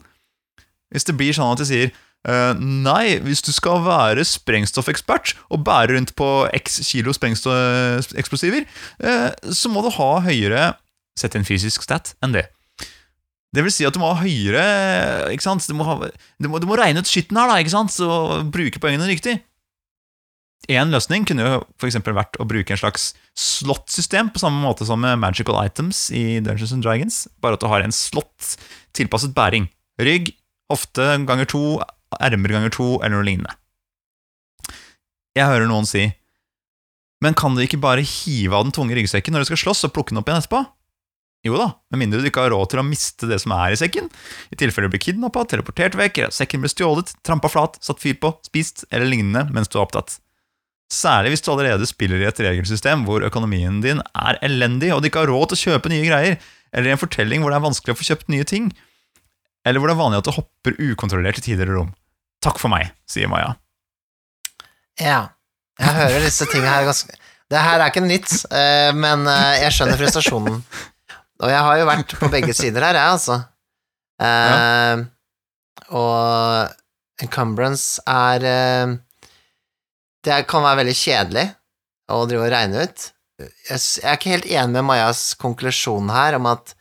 Hvis 0.93 1.09
det 1.09 1.17
blir 1.17 1.37
sånn 1.37 1.55
at 1.55 1.63
de 1.63 1.71
sier 1.71 1.95
Uh, 2.27 2.59
Nei, 2.59 3.21
hvis 3.23 3.45
du 3.45 3.53
skal 3.55 3.85
være 3.85 4.25
sprengstoffekspert 4.27 5.37
og 5.55 5.61
bære 5.63 5.95
rundt 5.95 6.11
på 6.19 6.27
x 6.59 6.81
kilo 6.89 7.13
sprengstoffeksplosiver, 7.15 8.67
uh, 8.99 9.31
så 9.55 9.71
må 9.71 9.85
du 9.85 9.93
ha 9.95 10.09
høyere 10.25 10.73
Sett 11.17 11.33
en 11.39 11.47
fysisk 11.49 11.81
stat 11.87 12.11
enn 12.21 12.35
det. 12.35 12.43
Det 13.57 13.63
vil 13.65 13.73
si 13.73 13.87
at 13.89 13.95
du 13.97 14.03
må 14.03 14.11
ha 14.11 14.19
høyere 14.21 14.65
ikke 15.33 15.47
sant? 15.47 15.65
Du 15.65 15.73
må, 15.73 15.87
ha, 15.89 16.11
du 16.13 16.49
må, 16.53 16.61
du 16.61 16.67
må 16.69 16.77
regne 16.77 17.01
ut 17.01 17.09
skitten 17.09 17.39
her, 17.41 17.49
da, 17.49 17.57
ikke 17.63 17.73
sant? 17.73 17.95
Så 17.95 18.43
bruke 18.53 18.83
poengene 18.83 19.09
riktig. 19.09 19.39
En 20.73 20.91
løsning 20.91 21.27
kunne 21.29 21.45
jo 21.47 21.59
eksempel 21.87 22.17
vært 22.17 22.39
å 22.43 22.47
bruke 22.49 22.75
en 22.75 22.81
slags 22.81 23.13
slott-system, 23.39 24.33
på 24.35 24.43
samme 24.43 24.59
måte 24.65 24.87
som 24.89 24.99
med 24.99 25.21
Magical 25.23 25.61
Items 25.61 26.09
i 26.11 26.41
Dungeons 26.43 26.73
and 26.75 26.83
Dragons, 26.83 27.21
bare 27.45 27.55
at 27.55 27.63
du 27.63 27.69
har 27.71 27.85
en 27.85 27.95
slott 27.95 28.57
tilpasset 28.97 29.37
bæring. 29.37 29.69
Rygg, 30.03 30.33
Hofte 30.67 31.05
ganger 31.27 31.47
to, 31.47 31.61
ermer 32.19 32.51
ganger 32.57 32.73
to, 32.75 32.97
eller 32.99 33.21
noe 33.21 33.27
lignende. 33.27 33.55
Jeg 35.37 35.47
hører 35.47 35.69
noen 35.69 35.87
si 35.87 36.09
Men 37.23 37.37
kan 37.37 37.55
du 37.55 37.63
ikke 37.63 37.81
bare 37.81 38.05
hive 38.05 38.57
av 38.57 38.65
den 38.65 38.75
tunge 38.75 38.97
ryggsekken 38.97 39.35
når 39.35 39.45
du 39.45 39.51
skal 39.53 39.63
slåss, 39.63 39.87
og 39.87 39.95
plukke 39.95 40.13
den 40.13 40.21
opp 40.21 40.29
igjen 40.29 40.43
etterpå? 40.43 40.65
Jo 41.47 41.59
da, 41.61 41.69
med 41.93 42.01
mindre 42.03 42.19
du 42.19 42.27
ikke 42.27 42.43
har 42.43 42.51
råd 42.51 42.73
til 42.73 42.83
å 42.83 42.87
miste 42.87 43.29
det 43.31 43.39
som 43.39 43.55
er 43.55 43.77
i 43.77 43.79
sekken, 43.79 44.09
i 44.51 44.59
tilfelle 44.59 44.91
du 44.91 44.97
blir 44.97 45.05
kidnappa, 45.05 45.45
teleportert 45.47 45.95
vekk, 45.95 46.25
sekken 46.35 46.65
blir 46.65 46.73
stjålet, 46.73 47.13
trampa 47.23 47.51
flat, 47.53 47.79
satt 47.85 48.03
fyr 48.03 48.17
på, 48.19 48.33
spist 48.49 48.83
eller 48.91 49.07
lignende 49.07 49.47
mens 49.55 49.71
du 49.71 49.79
er 49.79 49.85
opptatt. 49.85 50.19
Særlig 50.93 51.33
hvis 51.35 51.43
du 51.43 51.51
allerede 51.51 51.87
spiller 51.89 52.21
i 52.23 52.29
et 52.29 52.39
regelsystem 52.45 53.03
hvor 53.09 53.25
økonomien 53.27 53.81
din 53.83 53.99
er 54.15 54.39
elendig, 54.47 54.93
og 54.95 55.03
du 55.03 55.09
ikke 55.11 55.25
har 55.25 55.33
råd 55.33 55.49
til 55.51 55.59
å 55.59 55.63
kjøpe 55.73 55.91
nye 55.91 56.05
greier, 56.07 56.37
eller 56.73 56.91
i 56.91 56.95
en 56.95 57.01
fortelling 57.01 57.43
hvor 57.43 57.51
det 57.51 57.59
er 57.59 57.65
vanskelig 57.67 57.95
å 57.95 57.99
få 57.99 58.07
kjøpt 58.11 58.31
nye 58.31 58.47
ting, 58.47 58.69
eller 59.67 59.83
hvor 59.83 59.91
det 59.91 59.97
er 59.97 60.03
vanlig 60.05 60.21
at 60.23 60.29
du 60.29 60.35
hopper 60.37 60.77
ukontrollert 60.79 61.41
i 61.41 61.45
tider 61.49 61.73
og 61.73 61.79
rom. 61.81 61.89
Takk 62.45 62.61
for 62.63 62.71
meg, 62.71 62.93
sier 63.11 63.27
Maja. 63.33 63.57
Ja. 65.03 65.23
Jeg 65.81 65.93
hører 65.99 66.23
disse 66.25 66.47
tingene 66.49 66.71
her 66.73 66.87
ganske 66.89 67.13
Det 67.53 67.61
her 67.61 67.83
er 67.83 67.91
ikke 67.91 68.01
nytt, 68.07 68.31
eh, 68.49 68.93
men 68.97 69.27
eh, 69.29 69.59
jeg 69.65 69.75
skjønner 69.77 69.99
frustrasjonen. 70.01 70.63
Og 71.43 71.51
jeg 71.53 71.61
har 71.67 71.77
jo 71.83 71.89
vært 71.91 72.15
på 72.19 72.31
begge 72.33 72.55
sider 72.57 72.87
her, 72.87 72.97
jeg, 72.97 73.19
altså. 73.19 73.37
Eh, 74.23 75.03
Og 75.93 77.23
encumbrance 77.23 78.01
er 78.09 78.47
Det 80.27 80.41
kan 80.51 80.65
være 80.67 80.81
veldig 80.83 80.97
kjedelig 80.99 81.45
å 82.11 82.25
drive 82.27 82.47
og 82.49 82.53
regne 82.55 82.87
ut. 82.87 83.05
Jeg 83.39 83.79
er 84.03 84.17
ikke 84.17 84.33
helt 84.33 84.49
enig 84.49 84.73
med 84.75 84.87
Majas 84.89 85.21
konklusjon 85.39 86.09
her 86.11 86.39
om 86.39 86.49
at 86.51 86.73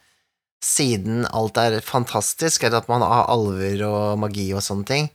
siden 0.66 1.26
alt 1.30 1.60
er 1.62 1.76
fantastisk, 1.86 2.64
eller 2.64 2.80
at 2.82 2.88
man 2.90 3.04
har 3.06 3.28
alver 3.30 3.84
og 3.86 4.16
magi 4.24 4.48
og 4.56 4.64
sånne 4.66 4.88
ting, 4.90 5.10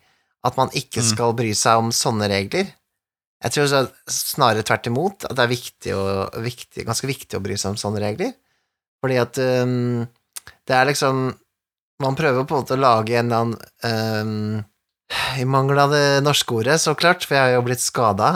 at 0.46 0.56
man 0.60 0.70
ikke 0.76 1.00
Mm. 1.02 1.08
skal 1.08 1.32
bry 1.34 1.50
seg 1.56 1.80
om 1.80 1.90
sånne 1.90 2.28
regler. 2.30 2.70
Jeg 3.42 3.52
tror 3.52 3.66
så 3.66 3.80
snarere 4.06 4.62
tvert 4.62 4.86
imot 4.86 5.24
at 5.24 5.34
det 5.34 5.42
er 5.42 5.54
viktig 5.56 5.94
og, 5.96 6.36
viktig, 6.44 6.84
ganske 6.86 7.08
viktig 7.08 7.38
å 7.38 7.42
bry 7.42 7.56
seg 7.56 7.72
om 7.72 7.80
sånne 7.80 8.02
regler. 8.04 8.34
Fordi 9.00 9.16
at 9.16 9.38
um, 9.64 10.06
det 10.68 10.76
er 10.76 10.84
liksom 10.86 11.34
Man 12.00 12.16
prøver 12.16 12.46
på 12.48 12.54
en 12.56 12.62
måte 12.62 12.76
å 12.78 12.80
lage 12.80 13.12
en 13.18 13.26
eller 13.28 13.40
annen 13.44 14.60
um, 14.60 14.64
I 15.40 15.44
mangel 15.44 15.78
av 15.82 15.90
det 15.94 16.04
norske 16.22 16.54
ordet, 16.54 16.78
så 16.80 16.94
klart, 16.94 17.24
for 17.26 17.34
jeg 17.36 17.42
har 17.48 17.56
jo 17.56 17.64
blitt 17.66 17.82
skada. 17.82 18.28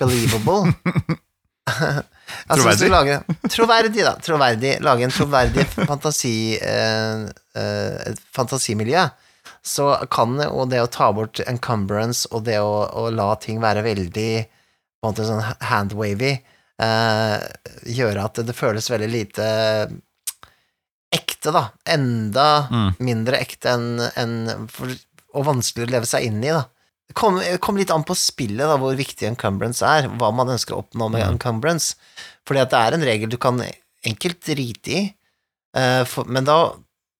believable. 0.00 0.72
altså, 1.68 2.64
hvis 2.66 2.80
du 2.80 2.88
Troverdig? 2.88 2.90
lager, 2.90 3.22
troverdig, 3.52 4.04
da. 4.06 4.14
Troverdig. 4.24 4.74
Lage 4.84 5.06
en 5.06 5.14
troverdig 5.14 5.66
fantasi, 5.76 6.34
uh, 6.58 7.28
uh, 7.58 8.20
fantasimiljø 8.34 9.06
så 9.68 9.88
kan 10.12 10.36
jo 10.40 10.64
det 10.70 10.78
å 10.80 10.88
ta 10.92 11.10
bort 11.12 11.40
encumbrance 11.44 12.28
og 12.32 12.44
det 12.46 12.58
å, 12.62 12.86
å 12.88 13.08
la 13.12 13.32
ting 13.42 13.58
være 13.60 13.82
veldig 13.84 14.30
på 14.46 15.02
en 15.02 15.10
måte 15.10 15.26
sånn 15.26 15.42
handwavy, 15.68 16.30
eh, 16.82 17.34
gjøre 17.98 18.24
at 18.24 18.40
det, 18.48 18.54
føles 18.56 18.88
veldig 18.90 19.08
lite 19.12 19.48
ekte, 21.14 21.52
da. 21.54 21.64
Enda 21.86 22.46
Mm. 22.70 22.88
mindre 22.98 23.40
ekte 23.42 23.74
enn 24.16 24.66
for, 24.72 24.90
og 25.34 25.46
vanskelig 25.48 25.86
å 25.88 25.92
leve 25.92 26.08
seg 26.08 26.28
inn 26.28 26.40
i, 26.44 26.52
da. 26.54 26.64
Det 27.08 27.16
kom, 27.16 27.38
kom 27.64 27.78
litt 27.80 27.92
an 27.94 28.04
på 28.04 28.16
spillet, 28.18 28.64
da, 28.68 28.76
hvor 28.80 28.96
viktig 28.96 29.30
encumbrance 29.30 29.84
er, 29.84 30.10
hva 30.20 30.28
man 30.34 30.50
ønsker 30.52 30.76
å 30.76 30.82
oppnå 30.82 31.08
med 31.12 31.24
Mm. 31.24 31.36
encumbrance. 31.36 31.96
Fordi 32.48 32.60
at 32.60 32.70
det 32.72 32.80
er 32.80 32.96
en 32.96 33.06
regel 33.08 33.30
du 33.32 33.38
kan 33.40 33.62
enkelt 34.04 34.40
drite 34.44 34.92
i, 34.92 35.00
uh, 35.76 36.04
for, 36.04 36.28
men 36.28 36.44
da 36.44 36.74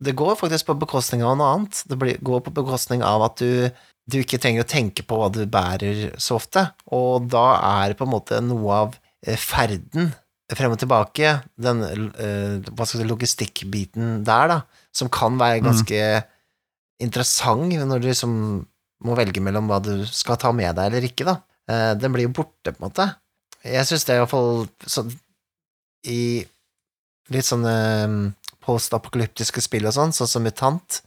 det 0.04 0.14
går 0.14 0.36
faktisk 0.38 0.68
på 0.68 0.78
bekostning 0.78 1.24
av 1.26 1.36
noe 1.40 1.48
annet. 1.56 1.80
Det 1.88 1.96
blir, 1.98 2.18
går 2.22 2.44
på 2.46 2.52
bekostning 2.54 3.02
av 3.02 3.24
at 3.26 3.40
du, 3.40 3.66
du 4.06 4.20
ikke 4.20 4.38
trenger 4.38 4.62
å 4.62 4.68
tenke 4.70 5.02
på 5.02 5.16
hva 5.18 5.26
du 5.32 5.40
bærer 5.50 6.12
så 6.22 6.36
ofte, 6.38 6.68
og 6.94 7.26
da 7.32 7.48
er 7.82 7.90
det 7.90 7.98
på 7.98 8.06
en 8.06 8.12
måte 8.12 8.38
noe 8.44 8.76
av 8.84 8.94
eh, 9.26 9.34
ferden 9.40 10.12
frem 10.54 10.72
og 10.72 10.78
tilbake, 10.80 11.32
den 11.60 11.82
uh, 11.82 12.60
hva 12.72 12.86
skal 12.86 13.02
si, 13.02 13.08
logistikkbiten 13.08 14.22
der, 14.24 14.48
da, 14.48 14.60
som 14.94 15.10
kan 15.12 15.36
være 15.40 15.64
ganske 15.66 15.98
interessant 17.02 17.72
når 17.72 18.02
du 18.02 18.08
liksom 18.10 18.34
må 19.06 19.14
velge 19.18 19.42
mellom 19.44 19.70
hva 19.70 19.78
du 19.82 20.02
skal 20.10 20.38
ta 20.40 20.50
med 20.54 20.74
deg 20.74 20.90
eller 20.90 21.06
ikke, 21.06 21.26
da. 21.28 21.38
Eh, 21.70 21.92
den 22.00 22.14
blir 22.14 22.26
jo 22.26 22.34
borte, 22.40 22.72
på 22.72 22.80
en 22.80 22.88
måte. 22.88 23.06
Jeg 23.62 23.86
syns 23.86 24.06
det 24.06 24.14
er 24.14 24.22
iallfall 24.22 24.66
sånn 24.86 25.12
i 26.08 26.46
litt 27.34 27.46
sånne 27.46 27.74
postapokalyptiske 28.64 29.62
spill 29.64 29.88
og 29.88 29.94
sånn, 29.96 30.14
sånn 30.14 30.30
som 30.30 30.44
Mutant, 30.46 31.00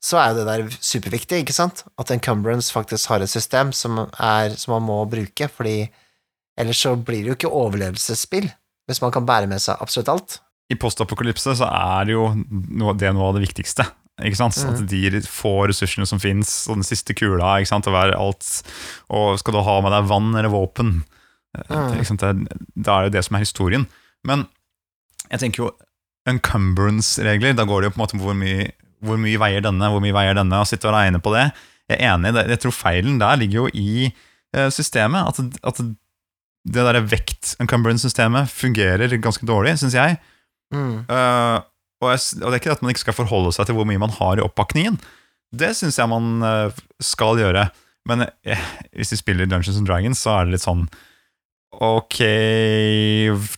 så 0.00 0.16
er 0.20 0.30
jo 0.30 0.40
det 0.40 0.46
der 0.48 0.76
superviktig, 0.80 1.42
ikke 1.42 1.56
sant? 1.56 1.82
At 2.00 2.12
Encumbrance 2.14 2.72
faktisk 2.72 3.10
har 3.12 3.24
et 3.24 3.32
system 3.32 3.72
som, 3.76 3.98
er, 4.16 4.54
som 4.56 4.76
man 4.78 4.86
må 4.86 4.98
bruke, 5.10 5.48
fordi 5.52 5.90
ellers 6.60 6.80
så 6.86 6.94
blir 6.96 7.24
det 7.24 7.32
jo 7.32 7.36
ikke 7.36 7.52
overlevelsesspill, 7.60 8.48
hvis 8.88 9.02
man 9.04 9.12
kan 9.14 9.28
bære 9.28 9.50
med 9.50 9.60
seg 9.62 9.80
absolutt 9.82 10.12
alt. 10.12 10.38
I 10.70 10.78
postapokalypse 10.78 11.56
så 11.58 11.68
er 11.68 12.08
det 12.08 12.14
jo 12.14 12.30
det 12.96 13.10
er 13.10 13.16
noe 13.16 13.28
av 13.28 13.36
det 13.36 13.44
viktigste. 13.44 13.84
Ikke 14.26 14.38
sant? 14.38 14.58
Mm. 14.58 14.72
At 14.74 14.82
de 14.90 15.22
få 15.28 15.54
ressursene 15.70 16.06
som 16.08 16.20
fins, 16.22 16.52
og 16.68 16.80
den 16.80 16.86
siste 16.86 17.16
kula, 17.16 17.58
ikke 17.60 17.72
sant? 17.72 17.88
og 17.90 17.96
være 17.96 18.18
alt 18.18 18.48
Og 19.08 19.38
skal 19.40 19.56
du 19.56 19.62
ha 19.66 19.76
med 19.84 19.94
deg 19.94 20.10
vann 20.10 20.34
eller 20.34 20.52
våpen? 20.52 21.00
Mm. 21.68 22.00
Mhm. 22.00 22.18
Det, 22.20 22.58
da 22.76 22.98
er 22.98 23.08
det 23.08 23.18
det 23.18 23.24
som 23.26 23.36
er 23.36 23.44
historien. 23.46 23.86
Men 24.26 24.46
jeg 25.30 25.42
tenker 25.42 25.64
jo 25.64 25.70
encumbrance-regler, 26.30 27.56
da 27.56 27.64
går 27.66 27.82
det 27.82 27.90
jo 27.90 27.94
på 27.94 28.00
en 28.00 28.04
måte 28.04 28.18
på 28.18 28.26
hvor 28.28 28.36
mye, 28.36 28.68
hvor 29.02 29.18
mye 29.20 29.40
veier 29.40 29.64
denne, 29.64 29.88
hvor 29.90 30.02
mye 30.04 30.14
veier 30.14 30.36
denne, 30.36 30.60
og 30.60 30.68
sitte 30.68 30.90
og 30.90 30.94
regne 30.94 31.22
på 31.22 31.32
det. 31.34 31.48
Jeg 31.90 31.98
er 31.98 32.12
enig, 32.12 32.34
jeg 32.52 32.60
tror 32.62 32.76
feilen 32.76 33.18
der 33.18 33.40
ligger 33.40 33.64
jo 33.64 33.70
i 33.74 34.10
eh, 34.10 34.68
systemet. 34.70 35.26
At, 35.32 35.58
at 35.66 35.80
det 35.80 36.84
derre 36.84 37.02
vekt-encumbrance-systemet 37.08 38.52
fungerer 38.52 39.16
ganske 39.22 39.46
dårlig, 39.48 39.78
syns 39.80 39.96
jeg. 39.96 40.18
Mm. 40.74 41.06
Eh, 41.08 41.56
og, 42.00 42.10
jeg, 42.14 42.20
og 42.42 42.48
det 42.48 42.56
er 42.56 42.60
ikke 42.62 42.72
at 42.76 42.82
man 42.82 42.90
ikke 42.94 43.04
skal 43.06 43.16
forholde 43.16 43.52
seg 43.52 43.66
til 43.68 43.76
hvor 43.76 43.86
mye 43.88 44.00
man 44.00 44.10
har 44.16 44.38
i 44.40 44.44
oppakningen. 44.44 44.96
Det 45.52 45.72
syns 45.76 45.98
jeg 45.98 46.08
man 46.08 46.42
eh, 46.46 46.80
skal 47.02 47.36
gjøre. 47.40 47.66
Men 48.08 48.24
eh, 48.46 48.60
hvis 48.96 49.12
vi 49.12 49.18
spiller 49.20 49.46
Dungeons 49.50 49.76
and 49.76 49.86
Dragons, 49.90 50.18
så 50.24 50.38
er 50.40 50.44
det 50.48 50.54
litt 50.56 50.64
sånn 50.64 50.86
Ok, 51.80 52.16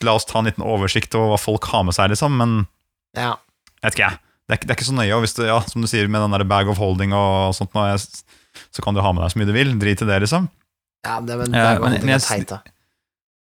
la 0.04 0.12
oss 0.18 0.26
ta 0.28 0.40
en 0.42 0.48
liten 0.50 0.64
oversikt 0.66 1.14
over 1.16 1.32
hva 1.32 1.38
folk 1.40 1.64
har 1.72 1.86
med 1.88 1.96
seg, 1.96 2.10
liksom. 2.12 2.34
Men 2.36 2.66
Ja. 3.16 3.36
jeg 3.80 3.86
vet 3.88 3.94
ikke, 3.96 4.10
jeg. 4.10 4.18
Det 4.52 4.58
det 4.66 4.70
er 4.70 4.76
ikke 4.76 4.88
så 4.90 4.96
nøye. 4.98 5.14
Og 5.16 5.22
hvis 5.24 5.34
du, 5.38 5.42
ja, 5.46 5.60
som 5.64 5.80
du 5.80 5.88
sier 5.88 6.08
med 6.12 6.20
den 6.20 6.34
der 6.36 6.44
bag 6.44 6.68
of 6.68 6.76
holding 6.82 7.14
og 7.16 7.54
sånt, 7.56 7.72
nå, 7.74 7.86
jeg, 7.88 8.04
så 8.74 8.82
kan 8.84 8.94
du 8.94 9.00
ha 9.00 9.12
med 9.12 9.22
deg 9.24 9.32
så 9.32 9.38
mye 9.40 9.48
du 9.48 9.54
vil. 9.56 9.72
Drit 9.80 10.02
i 10.04 10.08
det, 10.10 10.20
liksom. 10.26 10.48
ja, 11.06 11.20
det, 11.20 11.38
men, 11.40 11.50
det 11.52 11.62
er 11.62 11.76
jo 11.78 11.82
men- 11.86 11.92
men 12.04 12.08
jeg- 12.12 12.20
litt 12.20 12.28
teit, 12.28 12.48
da. 12.48 12.60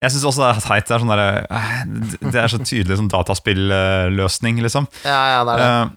Jeg 0.02 0.12
syns 0.14 0.24
også 0.30 0.42
det 0.44 0.48
er 0.52 0.60
teit. 0.62 0.86
Det 0.86 0.94
er, 0.94 1.02
sånn 1.02 1.10
der, 1.10 1.22
eh, 1.50 2.28
det 2.30 2.38
er 2.38 2.52
så 2.52 2.58
tydelig 2.62 2.98
sånn 3.00 3.08
dataspillløsning, 3.10 4.60
liksom. 4.62 4.86
Ja, 5.04 5.22
ja, 5.34 5.40
det 5.48 5.56
er 5.56 5.58
det. 5.58 5.70
Eh, 5.72 5.96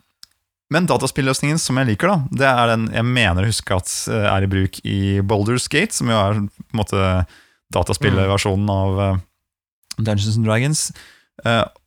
Men 0.71 0.85
dataspilløsningen 0.87 1.59
som 1.59 1.75
jeg 1.81 1.89
liker, 1.91 2.07
da, 2.07 2.17
det 2.31 2.47
er 2.47 2.69
den 2.71 2.85
jeg 2.95 3.03
mener 3.03 3.43
å 3.43 3.49
huske 3.51 3.75
at 3.75 3.91
eh, 4.09 4.27
er 4.31 4.45
i 4.45 4.49
bruk 4.53 4.79
i 4.87 4.99
Boulders 5.21 5.67
Gate, 5.67 5.91
som 5.93 6.07
jo 6.09 6.15
er 6.17 6.39
på 6.39 6.71
en 6.71 6.79
måte 6.79 7.01
dataspillversjonen 7.75 8.71
av 8.71 9.01
eh, 9.05 9.17
Dungeons 9.99 10.37
and 10.39 10.47
Dragons. 10.47 10.85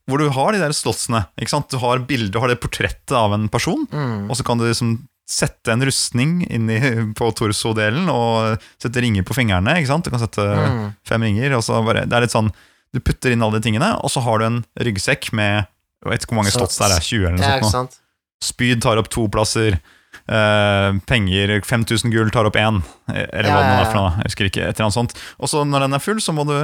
hvor 0.06 0.18
du 0.20 0.28
har 0.36 0.52
de 0.52 0.58
der 0.60 0.74
slottsene. 0.76 1.24
ikke 1.40 1.48
sant? 1.54 1.70
Du 1.72 1.78
har 1.80 1.98
bildet, 2.04 2.32
du 2.34 2.38
har 2.42 2.48
det 2.52 2.60
portrettet 2.60 3.14
av 3.16 3.32
en 3.32 3.48
person, 3.48 3.86
Mm. 3.90 4.28
og 4.30 4.36
så 4.36 4.44
kan 4.44 4.58
du 4.58 4.66
liksom 4.68 4.98
sette 5.26 5.72
en 5.72 5.80
rustning 5.86 6.42
inn 6.52 6.68
i, 6.70 6.78
på 7.18 7.30
torso-delen 7.38 8.08
og 8.12 8.60
sette 8.82 9.00
ringer 9.00 9.24
på 9.24 9.34
fingrene. 9.36 9.78
ikke 9.80 9.88
sant? 9.92 10.04
Du 10.04 10.10
kan 10.12 10.20
sette 10.22 10.44
Mm. 10.44 10.94
fem 11.06 11.22
ringer. 11.22 11.54
og 11.56 11.62
så 11.64 11.78
bare, 11.84 12.04
det 12.06 12.12
er 12.16 12.26
litt 12.26 12.34
sånn, 12.34 12.52
Du 12.94 13.00
putter 13.00 13.32
inn 13.34 13.42
alle 13.42 13.58
de 13.58 13.64
tingene, 13.66 13.88
og 14.04 14.10
så 14.12 14.20
har 14.22 14.38
du 14.38 14.44
en 14.46 14.64
ryggsekk 14.78 15.32
med 15.34 15.64
jeg 16.04 16.10
vet 16.12 16.22
ikke 16.22 16.34
hvor 16.34 16.42
mange 16.44 16.52
slotts 16.52 16.76
det 16.78 16.84
er, 16.92 17.00
20 17.00 17.26
eller 17.26 17.38
noe 17.40 17.48
Ja, 17.58 17.70
sånt. 17.72 17.94
Spyd 18.44 18.82
tar 18.84 18.98
opp 19.00 19.08
to 19.08 19.24
plasser. 19.32 19.80
Uh, 20.28 20.94
penger 21.08 21.58
5000 21.64 22.12
gull 22.12 22.30
tar 22.30 22.44
opp 22.46 22.54
én, 22.60 22.82
eller 23.08 23.48
Ja, 23.48 23.56
hva 23.56 23.62
det 23.64 23.78
er 23.80 23.88
for 23.90 23.98
noe. 23.98 24.12
Jeg 24.20 24.28
husker 24.28 24.48
ikke, 24.50 24.62
et 24.68 24.76
eller 24.78 24.86
annet 24.86 24.98
sånt. 24.98 25.14
Og 25.40 25.48
så 25.50 25.64
når 25.66 25.80
den 25.88 25.96
er 25.96 26.04
full, 26.04 26.20
så 26.22 26.32
må 26.36 26.44
du 26.46 26.54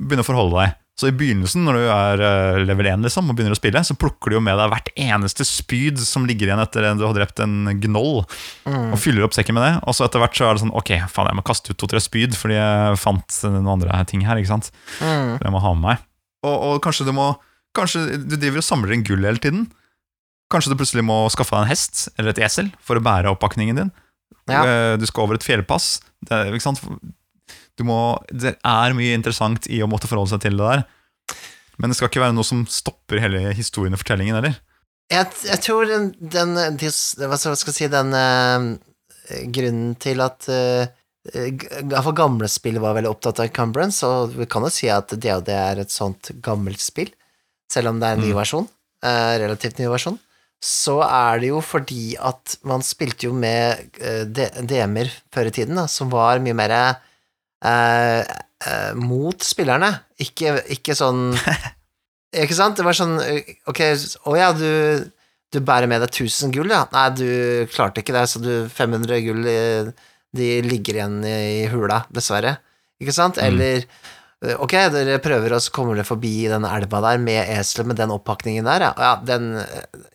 begynne 0.00 0.22
å 0.24 0.28
forholde 0.30 0.56
deg. 0.62 0.74
Så 1.00 1.08
i 1.08 1.14
begynnelsen, 1.16 1.62
når 1.64 1.78
du 1.78 1.84
er 1.88 2.22
eh, 2.26 2.58
level 2.68 2.88
1 2.90 3.06
liksom, 3.06 3.30
og 3.32 3.36
begynner 3.38 3.54
å 3.56 3.58
spille, 3.58 3.80
så 3.88 3.94
plukker 3.96 4.28
du 4.32 4.36
jo 4.36 4.42
med 4.44 4.58
deg 4.60 4.68
hvert 4.74 4.90
eneste 5.00 5.46
spyd 5.48 5.98
som 6.04 6.26
ligger 6.28 6.50
igjen 6.50 6.60
etter 6.60 6.84
at 6.90 6.98
du 7.00 7.06
har 7.06 7.16
drept 7.16 7.40
en 7.40 7.70
gnoll, 7.80 8.24
Mm. 8.68 8.92
og 8.92 8.98
fyller 9.00 9.24
opp 9.24 9.32
sekken 9.34 9.56
med 9.56 9.64
det. 9.64 9.72
Og 9.88 9.96
så 9.96 10.04
etter 10.04 10.20
hvert 10.20 10.36
så 10.36 10.44
er 10.50 10.54
det 10.58 10.62
sånn 10.66 10.74
Ok, 10.76 10.90
faen, 11.08 11.30
jeg 11.32 11.38
må 11.40 11.44
kaste 11.46 11.72
ut 11.72 11.78
to-tre 11.80 12.00
spyd 12.04 12.36
fordi 12.36 12.58
jeg 12.58 12.98
fant 13.00 13.38
noen 13.48 13.70
andre 13.78 14.04
ting 14.04 14.20
her. 14.28 14.36
ikke 14.36 14.52
sant? 14.52 14.68
Mm. 15.00 15.38
Jeg 15.40 15.52
må 15.54 15.62
ha 15.64 15.72
med 15.74 15.86
meg. 15.88 16.04
Og, 16.44 16.56
og 16.68 16.82
kanskje 16.84 17.06
du 17.08 17.12
må 17.16 17.30
Kanskje 17.72 18.18
du 18.26 18.34
driver 18.34 18.58
og 18.58 18.66
samler 18.66 18.92
inn 18.96 19.04
gull 19.06 19.22
hele 19.22 19.38
tiden. 19.38 19.68
Kanskje 20.50 20.72
du 20.72 20.76
plutselig 20.80 21.04
må 21.06 21.22
skaffe 21.30 21.54
deg 21.54 21.62
en 21.62 21.70
hest 21.70 22.08
eller 22.18 22.32
et 22.34 22.40
esel 22.42 22.72
for 22.82 22.98
å 22.98 23.02
bære 23.06 23.30
oppakningen 23.30 23.76
din. 23.78 23.92
Ja. 24.50 24.64
Eh, 24.66 24.96
Du 24.98 25.06
skal 25.06 25.22
over 25.28 25.38
et 25.38 25.46
fjellpass. 25.46 26.00
Det, 26.26 26.34
er- 26.34 26.50
ikke 26.50 26.66
sant? 26.66 26.82
Du 26.82 27.69
må, 27.86 28.18
det 28.30 28.56
er 28.66 28.96
mye 28.96 29.16
interessant 29.16 29.66
i 29.70 29.82
å 29.82 29.88
måtte 29.90 30.08
forholde 30.10 30.34
seg 30.34 30.44
til 30.44 30.58
det 30.60 30.66
der. 30.66 30.84
Men 31.80 31.90
det 31.92 31.96
skal 31.96 32.10
ikke 32.10 32.22
være 32.22 32.36
noe 32.36 32.44
som 32.46 32.66
stopper 32.68 33.22
hele 33.22 33.54
historien 33.56 33.94
og 33.96 34.02
fortellingen 34.02 34.36
heller. 34.36 34.58
Jeg, 35.10 35.26
jeg 35.48 35.62
tror 35.64 35.88
den, 35.90 36.10
den 36.20 36.52
Hva 36.54 37.34
skal 37.40 37.56
jeg 37.56 37.74
si 37.74 37.88
Den 37.90 38.12
eh, 38.14 38.66
grunnen 39.50 39.96
til 39.98 40.20
at 40.22 40.46
uh, 40.46 40.86
Iallfall 41.34 42.14
gamle 42.16 42.48
spill 42.48 42.78
var 42.80 42.94
veldig 42.96 43.10
opptatt 43.10 43.40
av 43.42 43.48
encumbrance, 43.48 44.06
og 44.06 44.36
vi 44.38 44.46
kan 44.50 44.64
jo 44.64 44.70
si 44.72 44.88
at 44.92 45.12
DOD 45.12 45.50
er 45.52 45.82
et 45.82 45.92
sånt 45.92 46.30
gammelt 46.44 46.80
spill, 46.80 47.10
selv 47.70 47.90
om 47.92 47.98
det 48.00 48.08
er 48.08 48.16
en 48.16 48.24
ny 48.24 48.30
Mm. 48.32 48.38
versjon, 48.38 48.68
eh, 49.04 49.34
relativt 49.42 49.78
ny 49.78 49.90
versjon. 49.92 50.16
Så 50.64 50.98
er 51.04 51.38
det 51.40 51.50
jo 51.52 51.60
fordi 51.60 52.16
at 52.16 52.56
man 52.64 52.80
spilte 52.84 53.28
jo 53.28 53.34
med 53.36 53.92
eh, 54.00 54.24
DM-er 54.28 55.12
før 55.32 55.48
i 55.48 55.54
tiden, 55.54 55.76
da, 55.76 55.86
som 55.88 56.08
var 56.12 56.40
mye 56.40 56.56
mer 56.56 56.74
eh, 57.66 58.20
eh, 58.66 58.92
mot 58.98 59.44
spillerne, 59.44 59.92
ikke, 60.20 60.60
ikke 60.76 60.96
sånn 60.98 61.30
Ikke 62.30 62.54
sant? 62.54 62.78
Det 62.78 62.86
var 62.86 62.94
sånn 62.94 63.16
Ok, 63.70 63.80
å 64.30 64.36
ja, 64.38 64.52
du, 64.54 65.02
du 65.50 65.58
bærer 65.66 65.90
med 65.90 66.04
deg 66.04 66.12
1000 66.12 66.54
gull, 66.54 66.70
ja. 66.70 66.84
Nei, 66.94 67.08
du 67.18 67.26
klarte 67.72 68.04
ikke 68.04 68.14
det, 68.14 68.22
så 68.30 68.42
du 68.42 68.52
500 68.70 69.18
gull 69.24 69.50
eh, 69.50 69.90
de 70.36 70.48
ligger 70.62 71.00
igjen 71.00 71.20
i 71.26 71.66
hula, 71.72 72.04
dessverre. 72.14 72.60
Ikke 73.02 73.14
sant? 73.16 73.40
Mm. 73.40 73.48
Eller 73.48 73.82
mm. 73.82 74.54
Ok, 74.62 74.72
dere 74.94 75.18
prøver, 75.20 75.52
og 75.52 75.60
så 75.60 75.72
kommer 75.74 75.98
dere 75.98 76.08
forbi 76.08 76.46
den 76.48 76.64
elva 76.64 77.02
der 77.04 77.18
med 77.20 77.50
eselet 77.58 77.90
med 77.90 77.98
den 78.00 78.14
oppakningen 78.14 78.64
der, 78.64 78.86
ja. 78.86 78.92
ja 78.96 79.10
den 79.26 79.50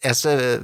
eselet 0.02 0.64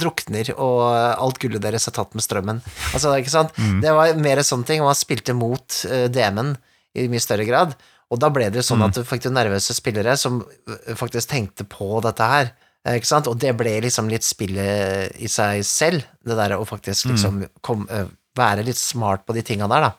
drukner, 0.00 0.48
og 0.56 0.80
alt 0.94 1.38
gullet 1.42 1.62
deres 1.64 1.88
er 1.90 1.94
tatt 1.96 2.14
med 2.16 2.24
strømmen. 2.24 2.62
Altså, 2.94 3.12
ikke 3.20 3.32
sant? 3.34 3.52
Mm. 3.58 3.80
Det 3.84 3.92
var 3.98 4.14
mer 4.22 4.42
sånne 4.46 4.66
ting, 4.68 4.82
man 4.84 4.96
spilte 4.98 5.34
mot 5.36 5.80
uh, 5.90 6.06
DM-en 6.12 6.54
i 6.98 7.08
mye 7.12 7.20
større 7.22 7.44
grad. 7.48 7.74
Og 8.08 8.16
da 8.22 8.30
ble 8.32 8.46
det 8.50 8.62
sånn 8.64 8.80
at 8.86 8.94
du 8.96 9.02
fikk 9.04 9.26
nervøse 9.28 9.74
spillere 9.76 10.14
som 10.16 10.38
eh, 10.64 10.94
faktisk 10.96 11.28
tenkte 11.28 11.66
på 11.68 11.98
dette 12.06 12.24
her. 12.24 12.46
eh, 12.86 12.94
Ikke 12.96 13.10
sant? 13.10 13.26
Og 13.28 13.36
det 13.38 13.50
ble 13.58 13.74
liksom 13.84 14.08
litt 14.08 14.24
spillet 14.24 15.12
i 15.20 15.28
seg 15.28 15.60
selv, 15.68 16.06
det 16.24 16.38
der 16.38 16.54
å 16.56 16.64
faktisk 16.64 17.04
Mm. 17.04 17.12
liksom 17.12 17.42
kom, 17.60 17.84
eh, 17.92 18.06
være 18.34 18.64
litt 18.64 18.80
smart 18.80 19.26
på 19.26 19.34
de 19.36 19.42
tinga 19.44 19.68
der, 19.68 19.90
da. 19.90 19.92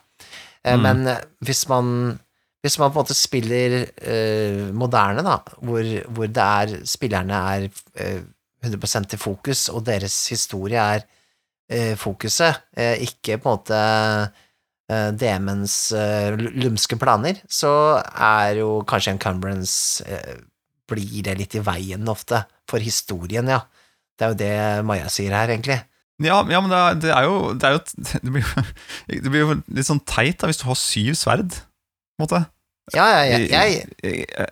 Eh, 0.64 0.74
Mm. 0.76 0.82
Men 0.82 1.06
eh, 1.06 1.20
hvis 1.46 1.68
man 1.70 2.18
hvis 2.62 2.78
man 2.78 2.90
på 2.92 2.98
en 2.98 3.04
måte 3.06 3.14
spiller 3.16 3.86
eh, 4.02 4.66
moderne, 4.74 5.22
da, 5.24 5.38
hvor, 5.64 5.86
hvor 6.12 6.26
det 6.28 6.42
er 6.44 6.74
spillerne 6.84 7.38
er 7.54 7.70
eh, 7.96 8.20
100 8.62 9.14
i 9.16 9.20
fokus, 9.20 9.68
og 9.72 9.84
deres 9.86 10.14
historie 10.32 10.80
er 10.80 11.04
eh, 11.70 11.94
fokuset, 11.98 12.62
eh, 12.76 12.96
ikke 13.06 13.38
på 13.40 13.48
en 13.48 13.56
måte 13.58 13.80
eh, 14.90 15.10
DM-ens 15.16 15.76
eh, 15.96 16.36
lumske 16.60 16.98
planer, 17.00 17.40
så 17.48 17.72
er 18.00 18.60
jo 18.60 18.80
kanskje 18.88 19.14
encumbrance 19.16 20.04
eh, 20.06 20.40
blir 20.90 21.22
det 21.26 21.36
litt 21.38 21.54
i 21.54 21.62
veien 21.64 22.08
ofte, 22.10 22.42
for 22.70 22.82
historien, 22.82 23.48
ja. 23.50 23.62
Det 24.18 24.26
er 24.26 24.32
jo 24.34 24.38
det 24.40 24.84
Maja 24.84 25.08
sier 25.10 25.32
her, 25.32 25.48
egentlig. 25.54 25.78
Ja, 26.20 26.42
ja 26.44 26.60
men 26.60 26.68
det 26.72 26.78
er, 26.78 26.96
det 27.00 27.12
er 27.16 27.24
jo, 27.24 27.36
det, 27.56 27.68
er 27.68 27.76
jo 27.78 27.82
det, 28.26 28.32
blir, 28.34 28.44
jo- 28.44 29.20
det 29.24 29.30
blir 29.32 29.44
jo 29.46 29.54
litt 29.72 29.88
sånn 29.88 30.02
teit 30.04 30.40
da, 30.42 30.50
hvis 30.50 30.60
du 30.60 30.66
har 30.68 30.76
syv 30.78 31.14
sverd, 31.18 31.54
på 31.56 32.20
en 32.20 32.26
måte. 32.26 32.42
Ja, 32.92 33.06
ja, 33.14 33.38
ja, 33.38 33.62
jeg, 33.70 34.50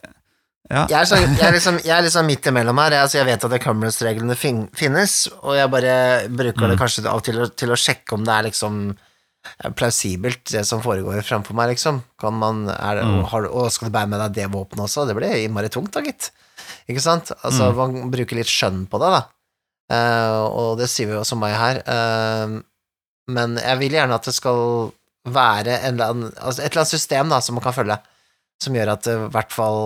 Ja, 0.70 0.82
Jeg 0.90 0.98
er, 1.00 1.04
så, 1.08 1.16
jeg, 1.16 1.40
er 1.48 1.52
liksom, 1.56 1.78
jeg 1.80 1.94
er 1.96 2.02
liksom 2.04 2.26
midt 2.28 2.46
imellom 2.50 2.76
her. 2.82 2.92
Jeg, 2.92 3.00
altså 3.06 3.18
jeg 3.22 3.26
vet 3.30 3.44
at 3.46 3.54
encumbrance-reglene 3.56 4.34
fin, 4.36 4.58
finnes, 4.76 5.14
og 5.40 5.54
jeg 5.56 5.70
bare 5.72 5.94
bruker 6.28 6.68
det 6.68 6.76
Mm. 6.76 6.80
kanskje 6.82 7.06
av 7.08 7.16
og 7.16 7.24
til 7.24 7.38
til 7.56 7.72
å 7.72 7.78
sjekke 7.78 8.12
om 8.18 8.24
det 8.26 8.34
er 8.34 8.42
liksom 8.50 8.74
eh, 8.92 9.70
plausibelt, 9.70 10.44
det 10.52 10.66
som 10.68 10.82
foregår 10.84 11.22
framfor 11.24 11.54
meg, 11.56 11.70
liksom. 11.72 12.02
Kan 12.20 12.34
man, 12.34 12.68
er 12.68 13.00
Mm. 13.02 13.24
har, 13.32 13.46
og 13.48 13.70
skal 13.72 13.88
du 13.88 13.94
bære 13.96 14.08
med 14.12 14.20
deg 14.20 14.34
det 14.34 14.50
våpenet 14.52 14.84
også? 14.84 15.06
Det 15.08 15.16
blir 15.16 15.32
innmari 15.46 15.70
tungt, 15.72 15.90
da, 15.92 16.00
gitt. 16.04 16.30
Ikke 16.88 17.00
sant? 17.00 17.32
Altså, 17.42 17.72
Mm. 17.72 17.76
man 18.02 18.10
bruker 18.10 18.36
litt 18.36 18.46
skjønn 18.52 18.86
på 18.88 18.98
det, 19.00 19.08
da. 19.16 19.22
Uh, 19.90 20.44
og 20.52 20.76
det 20.78 20.90
sier 20.90 21.06
vi 21.06 21.14
jo 21.14 21.20
også 21.22 21.38
meg 21.40 21.54
her. 21.56 21.80
Uh, 21.88 22.60
men 23.32 23.56
jeg 23.56 23.78
vil 23.78 23.92
gjerne 23.96 24.14
at 24.14 24.24
det 24.28 24.34
skal 24.34 24.92
være 25.24 25.78
en 25.88 25.98
altså 26.00 26.60
et 26.60 26.72
eller 26.72 26.82
annet 26.84 26.92
system 26.92 27.28
da, 27.30 27.40
som 27.40 27.54
man 27.56 27.64
kan 27.64 27.72
følge 27.72 27.98
som 28.62 28.74
gjør 28.74 28.90
at 28.96 29.04
det, 29.06 29.14
i 29.14 29.30
hvert 29.34 29.54
fall 29.54 29.80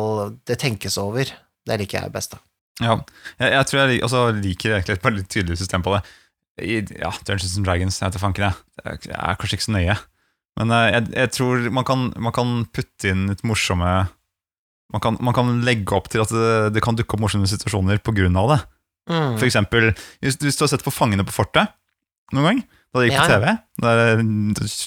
det 0.49 0.59
tenkes 0.62 0.97
over. 1.01 1.29
Det 1.68 1.79
liker 1.79 2.03
jeg 2.07 2.12
best, 2.14 2.33
da. 2.35 2.41
ja. 2.83 2.97
Jeg, 3.39 3.53
jeg 3.55 3.66
tror 3.68 3.81
jeg 3.83 3.91
lik- 3.93 4.07
altså, 4.09 4.23
liker 4.39 4.77
egentlig 4.79 4.97
et 4.99 5.11
litt 5.18 5.29
tydelig 5.31 5.59
system 5.61 5.85
på 5.87 5.93
det. 5.97 6.03
I 6.62 6.81
ja, 7.01 7.11
Dungeons 7.25 7.57
and 7.57 7.64
Dragons, 7.68 8.01
jeg 8.03 8.11
vet 8.12 8.20
fanken 8.20 8.45
jeg. 8.49 8.57
Det 8.83 9.12
er 9.16 9.39
kanskje 9.41 9.57
ikke 9.59 9.66
så 9.68 9.77
nøye. 9.77 9.95
Men 10.61 10.75
eh, 10.77 10.89
jeg, 10.93 11.07
jeg 11.16 11.31
tror 11.37 11.62
man 11.73 11.87
kan, 11.89 12.09
man 12.20 12.35
kan 12.37 12.51
putte 12.77 13.09
inn 13.12 13.29
litt 13.31 13.45
morsomme 13.49 13.93
man 14.93 15.01
kan, 15.01 15.16
man 15.25 15.33
kan 15.33 15.49
legge 15.64 15.95
opp 15.97 16.11
til 16.12 16.20
at 16.20 16.29
det, 16.29 16.75
det 16.77 16.83
kan 16.85 16.93
dukke 16.99 17.16
opp 17.16 17.23
morsomme 17.25 17.49
situasjoner 17.49 18.03
på 18.05 18.12
grunn 18.12 18.37
av 18.37 18.51
det. 18.51 18.59
Mm. 19.09 19.39
For 19.41 19.47
eksempel, 19.49 19.87
hvis, 20.20 20.37
hvis 20.43 20.59
du 20.59 20.66
har 20.66 20.68
sett 20.75 20.85
på 20.85 20.93
Fangene 20.93 21.25
på 21.25 21.33
fortet 21.33 21.73
noen 22.37 22.45
gang, 22.51 22.61
da 22.93 23.01
det 23.01 23.09
gikk 23.09 23.18
på 23.22 23.28
TV, 23.32 23.47
det 23.82 23.93
er 23.93 24.22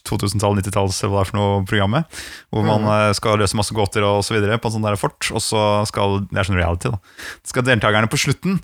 2000-tall, 0.05 0.59
90-talls, 0.59 0.99
hva 1.05 1.09
det 1.09 1.21
er 1.23 1.29
for 1.31 1.37
noe 1.39 1.63
programmet, 1.65 2.19
hvor 2.53 2.63
man 2.67 2.81
Mhm. 2.85 2.91
eh, 3.09 3.13
skal 3.17 3.39
løse 3.41 3.57
masse 3.57 3.73
gåter 3.73 4.03
og 4.05 4.23
så 4.23 4.35
videre 4.35 4.59
på 4.61 4.69
en 4.69 4.75
sånn 4.77 4.85
der 4.85 4.95
fort, 5.01 5.31
og 5.33 5.41
så 5.41 5.63
skal, 5.89 6.19
det 6.29 6.37
er 6.37 6.43
sånn 6.49 6.59
reality 6.59 6.91
da, 6.93 6.99
skal 7.43 7.63
deltakerne 7.65 8.07
på 8.11 8.17
slutten 8.21 8.59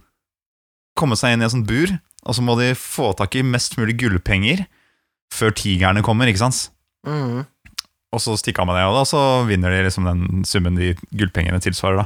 komme 0.96 1.16
seg 1.18 1.34
inn 1.34 1.42
i 1.42 1.48
en 1.48 1.54
sånn 1.56 1.66
bur, 1.66 1.98
og 2.28 2.36
så 2.38 2.44
må 2.46 2.54
de 2.60 2.74
få 2.78 3.16
tak 3.18 3.34
i 3.36 3.42
mest 3.42 3.78
mulig 3.80 3.98
gullpenger 3.98 4.66
før 5.34 5.52
tigerne 5.56 6.04
kommer, 6.04 6.28
ikke 6.30 6.44
sant? 6.44 6.70
Mm. 7.08 7.46
og 8.14 8.20
så 8.20 8.36
stikker 8.38 8.66
man 8.68 8.76
med 8.76 8.82
det, 8.84 8.88
og 8.92 8.96
da 9.00 9.04
så 9.08 9.22
vinner 9.48 9.72
de 9.72 9.84
liksom 9.88 10.04
den 10.06 10.44
summen 10.46 10.76
de 10.76 10.92
gullpengene 11.16 11.62
tilsvarer. 11.64 12.04
da. 12.04 12.06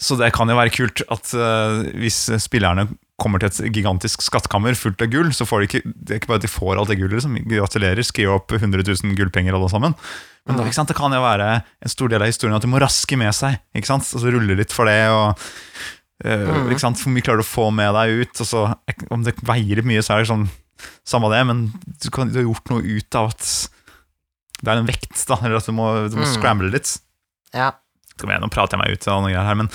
Så 0.00 0.16
det 0.18 0.32
kan 0.32 0.48
jo 0.48 0.56
være 0.56 0.72
kult 0.72 1.02
at 1.12 1.34
uh, 1.36 1.84
hvis 2.00 2.30
spillerne 2.40 2.88
kommer 3.18 3.42
til 3.42 3.50
et 3.50 3.72
gigantisk 3.74 4.22
skattkammer 4.22 4.76
fullt 4.78 5.02
av 5.02 5.10
gull, 5.10 5.32
så 5.34 5.44
får 5.48 5.60
de 5.60 5.66
ikke 5.68 5.80
Det 5.92 6.14
er 6.14 6.20
ikke 6.20 6.30
bare 6.30 6.38
at 6.40 6.46
de 6.46 6.50
får 6.52 6.78
alt 6.78 6.88
det 6.92 6.98
gullet, 7.00 7.16
liksom. 7.18 7.34
gratulerer, 7.50 8.02
skriv 8.06 8.30
opp 8.36 8.52
100 8.54 8.84
000 8.86 9.16
gullpenger 9.18 9.56
alle 9.58 9.68
sammen. 9.72 9.94
Men 10.46 10.56
da, 10.56 10.64
det 10.64 10.96
kan 10.96 11.12
jo 11.12 11.20
være 11.20 11.48
en 11.82 11.92
stor 11.92 12.08
del 12.08 12.22
av 12.22 12.30
historien 12.30 12.56
at 12.56 12.62
de 12.64 12.70
må 12.72 12.78
raske 12.80 13.18
med 13.20 13.34
seg, 13.36 13.58
ikke 13.76 13.90
sant? 13.90 14.06
og 14.14 14.22
så 14.22 14.30
rulle 14.32 14.54
litt 14.56 14.72
for 14.72 14.86
det. 14.86 15.00
og 15.10 15.36
Mhm. 16.24 16.70
ikke 16.72 16.80
sant? 16.82 16.98
Hvor 16.98 17.12
mye 17.14 17.22
klarer 17.22 17.38
du 17.38 17.46
å 17.46 17.46
få 17.46 17.68
med 17.72 17.92
deg 17.94 18.22
ut? 18.26 18.40
Og 18.42 18.46
så, 18.46 18.62
om 19.14 19.22
det 19.22 19.36
veier 19.46 19.82
mye, 19.86 20.02
så 20.02 20.14
er 20.16 20.24
det 20.24 20.30
sånn 20.32 20.48
Samme 21.04 21.26
det, 21.30 21.40
men 21.46 21.72
du, 22.02 22.08
kan, 22.10 22.28
du 22.30 22.38
har 22.38 22.44
gjort 22.46 22.70
noe 22.70 22.82
ut 22.86 23.14
av 23.18 23.30
at 23.32 23.68
det 24.62 24.70
er 24.70 24.78
en 24.78 24.86
vekt, 24.86 25.26
da, 25.26 25.34
eller 25.42 25.56
at 25.58 25.66
du 25.66 25.72
må, 25.74 26.08
du 26.10 26.14
må 26.16 26.22
Mm. 26.26 26.34
scramble 26.36 26.70
litt. 26.70 27.00
Ja. 27.54 27.72
Skal 28.18 28.28
igjen, 28.34 28.42
nå 28.44 28.50
prater 28.52 28.74
jeg 28.76 28.82
meg 28.82 28.92
ut 28.98 29.06
av 29.08 29.20
noen 29.22 29.32
greier 29.32 29.46
her, 29.46 29.58
men, 29.58 29.68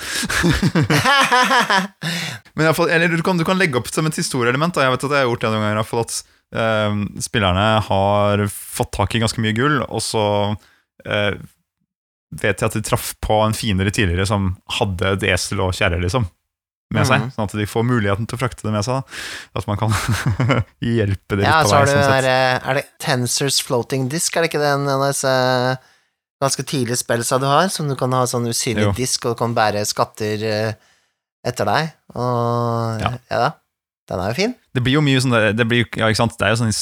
men 2.54 2.68
i 2.68 2.74
fall, 2.76 2.90
eller 2.92 3.08
du, 3.08 3.22
kan, 3.26 3.38
du 3.40 3.44
kan 3.48 3.58
legge 3.60 3.78
opp 3.80 3.88
som 3.92 4.06
et 4.08 4.18
historieelement. 4.20 4.76
Jeg 4.78 4.92
vet 4.94 5.06
at 5.08 5.14
jeg 5.16 5.22
har 5.24 5.28
gjort 5.30 5.44
det 5.46 5.50
noen 5.54 5.64
ganger, 5.66 5.80
i 5.82 5.88
fall 5.88 6.04
at 6.04 6.14
eh, 6.54 6.92
spillerne 7.24 7.66
har 7.88 8.44
fått 8.52 8.92
tak 8.98 9.10
i 9.16 9.22
ganske 9.24 9.40
mye 9.42 9.56
gull, 9.56 9.80
og 9.88 10.00
så 10.04 10.24
eh, 11.08 11.32
vet 12.34 12.60
jeg 12.62 12.68
at 12.70 12.76
de 12.78 12.84
traff 12.86 13.12
på 13.22 13.34
en 13.44 13.56
fiendere 13.56 13.92
tidligere 13.94 14.26
som 14.28 14.52
hadde 14.80 15.04
et 15.16 15.26
esel 15.34 15.58
og 15.64 15.74
kjerre, 15.76 16.00
liksom. 16.02 16.24
Med 16.94 17.06
seg, 17.08 17.18
Mhm. 17.24 17.30
sånn 17.34 17.48
at 17.48 17.54
de 17.58 17.64
får 17.66 17.82
muligheten 17.88 18.26
til 18.28 18.36
å 18.36 18.40
frakte 18.42 18.62
det 18.66 18.72
med 18.74 18.84
seg. 18.86 19.00
Da. 19.00 19.04
At 19.58 19.64
man 19.66 19.78
kan 19.80 19.90
hjelpe 20.84 21.32
det 21.34 21.40
litt 21.40 21.48
ja, 21.48 21.62
på 21.64 21.70
så 21.72 21.78
vei. 21.80 21.88
sånn 21.90 22.12
den 22.12 22.28
eh, 22.28 22.56
Er 22.70 22.74
det 22.78 22.84
Tensors 23.02 23.58
Floating 23.64 24.02
Disk, 24.12 24.30
er 24.36 24.40
det 24.44 24.50
ikke 24.52 24.62
den 24.62 24.82
en 24.92 25.02
disse 25.08 25.32
ganske 26.44 26.64
tidlige 26.68 27.00
spillsa 27.00 27.40
du 27.42 27.48
har, 27.48 27.68
som 27.72 27.88
du 27.90 27.96
kan 27.98 28.12
ha 28.16 28.22
sånn 28.30 28.46
usynlig 28.50 28.86
Jo. 28.90 28.92
disk, 28.96 29.24
og 29.26 29.34
du 29.34 29.40
kan 29.42 29.56
bære 29.56 29.82
skatter 29.88 30.44
eh, 30.46 30.72
etter 31.44 31.68
deg? 31.68 31.90
Og 32.14 33.00
ja. 33.02 33.12
Ja. 33.32 33.42
da. 33.48 33.50
Den 34.08 34.20
er 34.20 34.32
jo 34.32 34.36
fin. 34.36 34.54
Det 34.76 34.82
blir 34.84 34.98
jo 34.98 35.04
mye 35.04 35.20
sånn 35.24 35.32
der, 35.32 35.52
det 35.56 35.64
blir, 35.68 35.86
Ja, 35.96 36.08
ikke 36.12 36.20
sant? 36.22 36.34
Det 36.38 36.44
er 36.46 36.52
jo 36.54 36.62
sånn 36.64 36.74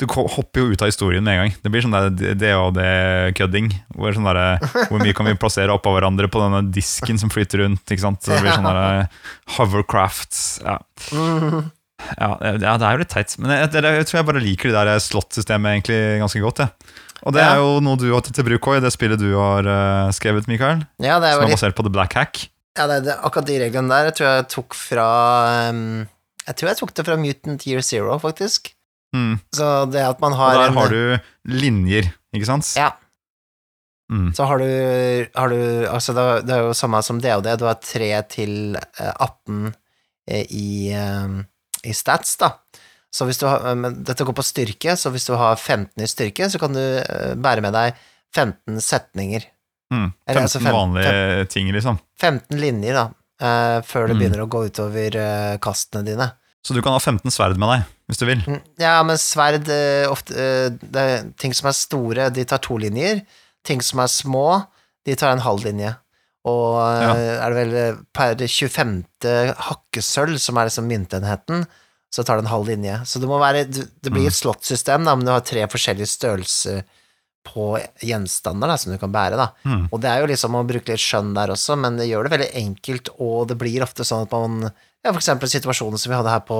Du 0.00 0.04
hopper 0.12 0.60
jo 0.60 0.72
ut 0.76 0.82
av 0.84 0.88
historien 0.90 1.24
med 1.24 1.32
en 1.32 1.38
gang. 1.46 1.52
Det 1.64 1.70
blir 1.72 1.80
sånn 1.84 1.94
der 1.96 2.10
det- 2.12 2.34
det 2.40 2.50
og 2.56 2.74
det-kødding. 2.76 3.70
Hvor, 3.96 4.12
sånn 4.12 4.26
der, 4.28 4.58
hvor 4.90 5.00
mye 5.00 5.14
kan 5.16 5.24
vi 5.24 5.32
plassere 5.40 5.72
oppå 5.72 5.88
hverandre 5.94 6.28
på 6.28 6.40
denne 6.42 6.60
disken 6.72 7.16
som 7.20 7.30
flyter 7.32 7.62
rundt? 7.64 7.84
Ikke 7.88 8.04
sant? 8.04 8.20
Så 8.20 8.34
det 8.36 8.42
blir 8.44 8.52
sånn 8.52 8.68
der 8.68 9.08
hovercraft. 9.56 10.36
Ja. 10.64 10.78
Ja, 12.20 12.36
det- 12.38 12.60
ja, 12.60 12.76
det 12.76 12.84
er 12.86 12.92
jo 12.92 12.98
litt 13.00 13.08
teit. 13.08 13.32
Men 13.40 13.50
jeg, 13.56 13.70
jeg, 13.72 13.82
jeg 13.96 14.06
tror 14.06 14.18
jeg 14.20 14.26
bare 14.28 14.40
liker 14.44 14.68
det 14.68 14.82
der 14.84 14.98
slott-systemet 15.00 15.70
egentlig 15.72 15.96
ganske 16.20 16.42
godt. 16.44 16.58
Ja. 16.60 16.68
Og 17.26 17.34
det 17.34 17.42
er 17.42 17.58
jo 17.58 17.80
noe 17.82 17.98
du 17.98 18.06
har 18.12 18.22
tatt 18.22 18.36
til 18.38 18.46
bruk 18.46 18.68
også 18.70 18.78
i 18.78 18.84
det 18.84 18.92
spillet 18.94 19.18
du 19.18 19.32
har 19.34 19.66
uh, 19.66 20.12
skrevet, 20.14 20.46
Mikael. 20.50 20.84
Ja, 21.02 21.18
det 21.22 21.32
er 21.32 21.40
Som 21.40 21.48
er 21.48 21.56
basert 21.56 21.78
på 21.78 21.86
The 21.86 21.90
Black 21.92 22.14
Hack. 22.14 22.44
Ja, 22.78 22.86
det, 22.90 23.00
det, 23.08 23.16
akkurat 23.24 23.48
de 23.48 23.56
reglene 23.64 23.90
der 23.90 24.10
jeg 24.10 24.18
tror 24.18 24.28
jeg 24.28 24.46
tok 24.52 24.76
fra 24.76 25.06
um, 25.72 26.04
Jeg 26.44 26.58
tror 26.58 26.70
jeg 26.70 26.78
tok 26.82 26.92
det 26.94 27.06
fra 27.08 27.16
Mutant 27.18 27.66
Year 27.66 27.82
Zero, 27.82 28.18
faktisk. 28.22 28.70
Mm. 29.16 29.40
Så 29.56 29.72
det 29.90 30.04
at 30.04 30.22
man 30.22 30.36
har 30.36 30.52
Og 30.52 30.60
har 30.60 30.62
der 30.62 30.74
en 30.74 30.78
har 30.78 30.94
du 30.94 31.58
linjer, 31.64 32.12
ikke 32.36 32.48
sant? 32.48 32.70
Ja. 32.78 32.92
Mm. 34.12 34.30
Så 34.36 34.46
har 34.46 34.62
du, 34.62 34.70
har 35.34 35.50
du 35.50 35.86
Altså, 35.90 36.14
det 36.14 36.46
det 36.46 36.54
er 36.54 36.68
jo 36.68 36.76
samme 36.78 37.02
som 37.02 37.18
det. 37.20 37.34
Du 37.58 37.66
har 37.66 37.80
3 37.82 38.10
til 38.30 38.76
eh, 38.76 39.12
18 39.18 39.72
eh, 40.30 40.46
i, 40.46 40.92
eh, 40.94 41.42
i 41.82 41.94
stats, 41.94 42.36
da. 42.38 42.52
Så 43.16 43.24
hvis 43.28 43.38
du 43.40 43.46
har 43.48 43.64
eh, 43.70 43.76
Men 43.78 44.00
dette 44.04 44.24
går 44.28 44.36
på 44.36 44.44
styrke, 44.44 44.96
så 45.00 45.10
hvis 45.14 45.24
du 45.30 45.34
har 45.40 45.56
15 45.56 46.04
i 46.04 46.08
styrke, 46.10 46.50
så 46.52 46.60
kan 46.60 46.76
du 46.76 46.82
eh, 46.82 47.32
bære 47.40 47.64
med 47.64 47.72
deg 47.76 47.94
15 48.36 48.80
setninger. 48.84 49.46
Mm. 49.94 50.10
15 50.10 50.28
Eller 50.28 50.42
altså 50.42 50.60
fem- 50.60 50.74
vanlige 50.76 51.46
ting, 51.54 51.70
liksom. 51.72 52.00
15 52.20 52.58
linjer, 52.60 52.96
da. 52.98 53.06
uh, 53.40 53.78
før 53.86 54.08
det 54.08 54.16
Mm. 54.16 54.20
begynner 54.20 54.40
å 54.44 54.48
gå 54.50 54.60
utover 54.66 55.16
uh, 55.20 55.56
kastene 55.62 56.04
dine. 56.08 56.26
Så 56.66 56.74
du 56.74 56.80
kan 56.82 56.92
ha 56.96 56.98
15 56.98 57.30
sverd 57.30 57.56
med 57.60 57.68
deg, 57.70 57.82
hvis 58.10 58.18
du 58.18 58.24
vil. 58.26 58.40
Mm, 58.48 58.60
Ja, 58.82 58.94
men 59.06 59.16
sverd 59.22 59.68
uh, 59.70 60.10
ofte 60.10 60.34
det 60.82 61.36
Ting 61.38 61.54
som 61.54 61.68
er 61.70 61.76
store, 61.78 62.30
de 62.34 62.44
tar 62.48 62.58
to 62.64 62.76
linjer. 62.82 63.20
Ting 63.64 63.80
som 63.84 64.00
er 64.02 64.10
små, 64.10 64.66
de 65.06 65.14
tar 65.14 65.32
en 65.36 65.44
halv 65.46 65.62
linje. 65.68 65.94
Og 66.48 66.74
Ja. 66.80 67.14
er 67.46 67.54
det 67.54 67.62
vel 67.62 67.96
per 68.14 68.34
25. 68.42 69.04
hakkesølv, 69.68 70.38
som 70.42 70.58
er 70.58 70.68
liksom 70.68 70.88
myntenheten, 70.90 71.66
så 72.16 72.24
tar 72.24 72.38
det 72.38 72.46
en 72.46 72.54
halv 72.54 72.70
linje. 72.70 72.94
Så 73.04 73.20
det 73.20 73.28
være 73.28 73.66
Det 73.68 74.12
blir 74.12 74.30
et 74.30 74.36
slottsystem, 74.36 75.04
da, 75.04 75.12
men 75.16 75.28
du 75.28 75.34
har 75.34 75.44
tre 75.44 75.66
forskjellige 75.68 76.08
størrelser 76.08 76.86
på 77.46 77.76
gjenstander 78.02 78.72
da, 78.72 78.76
som 78.80 78.94
du 78.94 78.98
kan 78.98 79.12
bære, 79.12 79.38
da. 79.38 79.50
Mm. 79.68 79.86
Og 79.92 80.00
det 80.02 80.10
er 80.10 80.22
jo 80.22 80.30
liksom 80.32 80.56
å 80.58 80.64
bruke 80.66 80.90
litt 80.90 81.02
skjønn 81.02 81.34
der 81.36 81.52
også, 81.54 81.76
men 81.78 82.00
det 82.00 82.08
gjør 82.08 82.26
det 82.26 82.32
veldig 82.34 82.50
enkelt, 82.62 83.12
og 83.22 83.46
det 83.52 83.58
blir 83.60 83.84
ofte 83.86 84.06
sånn 84.06 84.26
at 84.26 84.34
man 84.34 84.66
ja, 84.66 85.12
for 85.12 85.20
eksempel 85.20 85.50
situasjonen 85.50 86.00
som 86.02 86.10
vi 86.10 86.16
hadde 86.18 86.32
her 86.32 86.42
på 86.48 86.58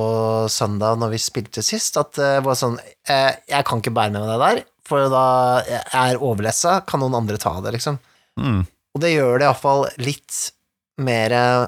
søndag 0.52 1.00
når 1.00 1.16
vi 1.16 1.22
spilte 1.24 1.64
sist, 1.66 1.96
at 1.98 2.12
det 2.14 2.44
var 2.46 2.54
sånn 2.54 2.76
eh, 2.78 3.32
Jeg 3.50 3.66
kan 3.66 3.82
ikke 3.82 3.94
bære 3.96 4.12
med 4.14 4.22
meg 4.22 4.30
det 4.30 4.42
der, 4.44 4.60
for 4.86 5.08
da 5.10 5.26
jeg 5.66 5.82
er 6.04 6.22
overlessa, 6.22 6.76
kan 6.86 7.02
noen 7.02 7.16
andre 7.18 7.40
ta 7.42 7.56
det, 7.64 7.74
liksom. 7.74 7.98
Mm. 8.38 8.60
Og 8.94 9.02
det 9.02 9.16
gjør 9.16 9.40
det 9.40 9.48
iallfall 9.48 9.88
litt 9.98 10.44
mer 11.02 11.34
eh, 11.34 11.64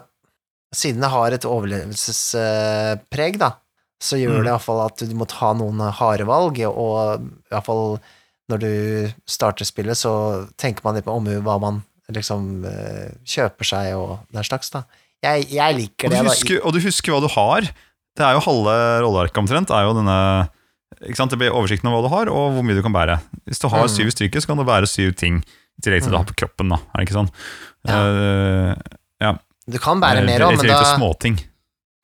Siden 0.76 1.00
det 1.00 1.08
har 1.08 1.32
et 1.32 1.46
overlevelsespreg, 1.48 3.38
da, 3.40 3.54
så 4.00 4.16
gjør 4.20 4.38
Mm. 4.38 4.44
det 4.44 4.52
iallfall 4.52 4.80
at 4.86 4.96
du 5.08 5.14
må 5.18 5.26
ta 5.26 5.52
noen 5.58 5.80
harde 5.92 6.24
valg, 6.26 6.58
og 6.70 7.28
iallfall 7.50 7.98
når 8.48 8.58
du 8.62 9.12
starter 9.28 9.64
spillet, 9.68 9.96
så 9.98 10.48
tenker 10.56 10.84
man 10.84 10.94
litt 10.96 11.04
på 11.04 11.12
omhu 11.12 11.40
hva 11.42 11.58
man 11.60 11.82
liksom 12.10 12.64
eh, 12.64 13.10
kjøper 13.28 13.64
seg 13.68 13.94
og 13.98 14.18
den 14.32 14.42
slags, 14.46 14.70
da. 14.70 14.84
Jeg, 15.22 15.48
jeg 15.52 15.74
liker 15.76 16.08
Og, 16.08 16.14
du 16.14 16.28
husker, 16.30 16.60
og 16.64 16.72
du 16.72 16.80
husker 16.80 17.12
hva 17.12 17.20
du 17.20 17.28
har. 17.34 17.66
Det 18.16 18.24
er 18.24 18.32
jo 18.38 18.40
halve 18.46 18.76
rollearket 19.02 19.36
omtrent. 19.42 19.70
er 19.74 19.82
jo 19.84 19.92
denne 19.98 20.48
ikke 21.04 21.18
sant? 21.18 21.30
Det 21.34 21.38
blir 21.38 21.52
oversikten 21.52 21.90
over 21.90 22.00
hva 22.00 22.08
du 22.08 22.14
har, 22.14 22.30
og 22.32 22.54
hvor 22.56 22.64
mye 22.64 22.78
du 22.78 22.82
kan 22.86 22.94
bære. 22.94 23.18
Hvis 23.46 23.60
du 23.60 23.68
har 23.68 23.84
Mm. 23.84 23.92
syv 23.92 24.08
stykker, 24.14 24.40
så 24.40 24.46
kan 24.46 24.56
du 24.56 24.64
bære 24.64 24.86
syv 24.88 25.12
ting. 25.18 25.42
I 25.78 25.82
tillegg 25.84 26.02
til 26.02 26.08
mm. 26.08 26.14
du 26.14 26.18
har 26.22 26.24
på 26.30 26.38
kroppen, 26.38 26.68
da. 26.72 26.78
Er 26.94 26.98
det 27.02 27.08
ikke 27.08 27.18
sånn? 27.18 27.30
Ja. 27.86 27.98
Eh, 28.08 29.34
Du 29.68 29.76
kan 29.78 30.00
bære 30.00 30.24
mer 30.24 30.40
òg, 30.46 30.56
men 30.56 30.66
da 30.66 30.96
småting. 30.96 31.36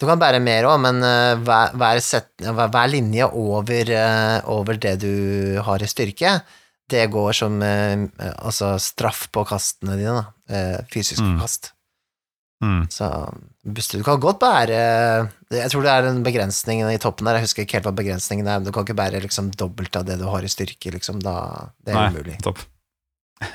Du 0.01 0.07
kan 0.09 0.19
bære 0.19 0.41
mer 0.43 0.67
òg, 0.67 0.81
men 0.83 0.99
eh, 1.07 1.35
hver, 1.47 1.75
hver, 1.79 2.01
set, 2.03 2.33
hver, 2.43 2.89
linje 2.91 3.29
over, 3.31 3.91
eh, 3.95 4.39
over 4.51 4.81
det 4.83 4.97
du 5.05 5.13
har 5.63 5.83
i 5.83 5.89
styrke, 5.91 6.41
det 6.91 7.05
går 7.15 7.33
som 7.39 7.63
eh, 7.65 8.03
altså 8.35 8.75
straff 8.83 9.29
på 9.33 9.45
kastene 9.49 9.97
dine, 10.01 10.19
da. 10.19 10.83
Fysisk 10.93 11.23
Mm. 11.25 11.39
kast. 11.41 11.71
Mm. 12.65 12.83
Så 12.93 13.07
Buster, 13.65 13.99
du 13.99 14.05
kan 14.07 14.21
godt 14.23 14.39
bære 14.41 14.77
Jeg 15.51 15.71
tror 15.73 15.83
det 15.85 15.91
er 15.91 16.07
en 16.09 16.23
begrensning 16.25 16.81
i 16.87 16.99
toppen 17.03 17.27
der, 17.27 17.37
jeg 17.39 17.45
husker 17.49 17.65
ikke 17.65 17.77
helt 17.79 17.89
hva 17.89 17.93
begrensningen 17.97 18.47
er, 18.47 18.61
men 18.61 18.65
du 18.69 18.73
kan 18.73 18.85
ikke 18.87 18.97
bære 18.97 19.21
liksom 19.25 19.51
dobbelt 19.59 19.97
av 19.97 20.05
det 20.09 20.19
du 20.21 20.25
har 20.31 20.45
i 20.45 20.49
styrke, 20.53 20.93
liksom. 20.95 21.21
Da, 21.25 21.35
det 21.85 21.93
er 21.95 21.99
Nei, 21.99 22.11
umulig. 22.15 22.37
topp. 22.45 22.61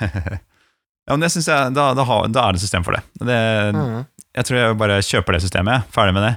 ja, 1.10 1.16
men 1.16 1.24
det 1.26 1.32
synes 1.34 1.48
jeg, 1.50 1.72
da, 1.74 1.88
da, 1.98 2.04
har, 2.06 2.28
da 2.30 2.44
er 2.46 2.54
det 2.54 2.62
system 2.62 2.86
for 2.86 2.94
det. 2.94 3.02
det 3.18 3.40
Mm. 3.74 4.04
Jeg 4.30 4.46
tror 4.46 4.56
jeg 4.60 4.78
bare 4.78 5.00
kjøper 5.02 5.34
det 5.34 5.40
systemet, 5.42 5.88
ferdig 5.90 6.14
med 6.14 6.22
det. 6.22 6.34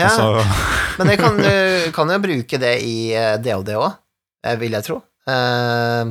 Ja, 0.00 0.10
Men 0.98 1.12
det 1.12 1.16
kan, 1.20 1.38
du 1.38 1.92
kan 1.94 2.10
jo 2.10 2.18
bruke 2.24 2.58
det 2.58 2.72
i 2.82 2.96
eh, 3.14 3.36
DOD 3.38 3.70
òg, 3.78 3.94
vil 4.58 4.74
jeg 4.74 4.86
tro. 4.88 4.98
Uh, 5.30 6.10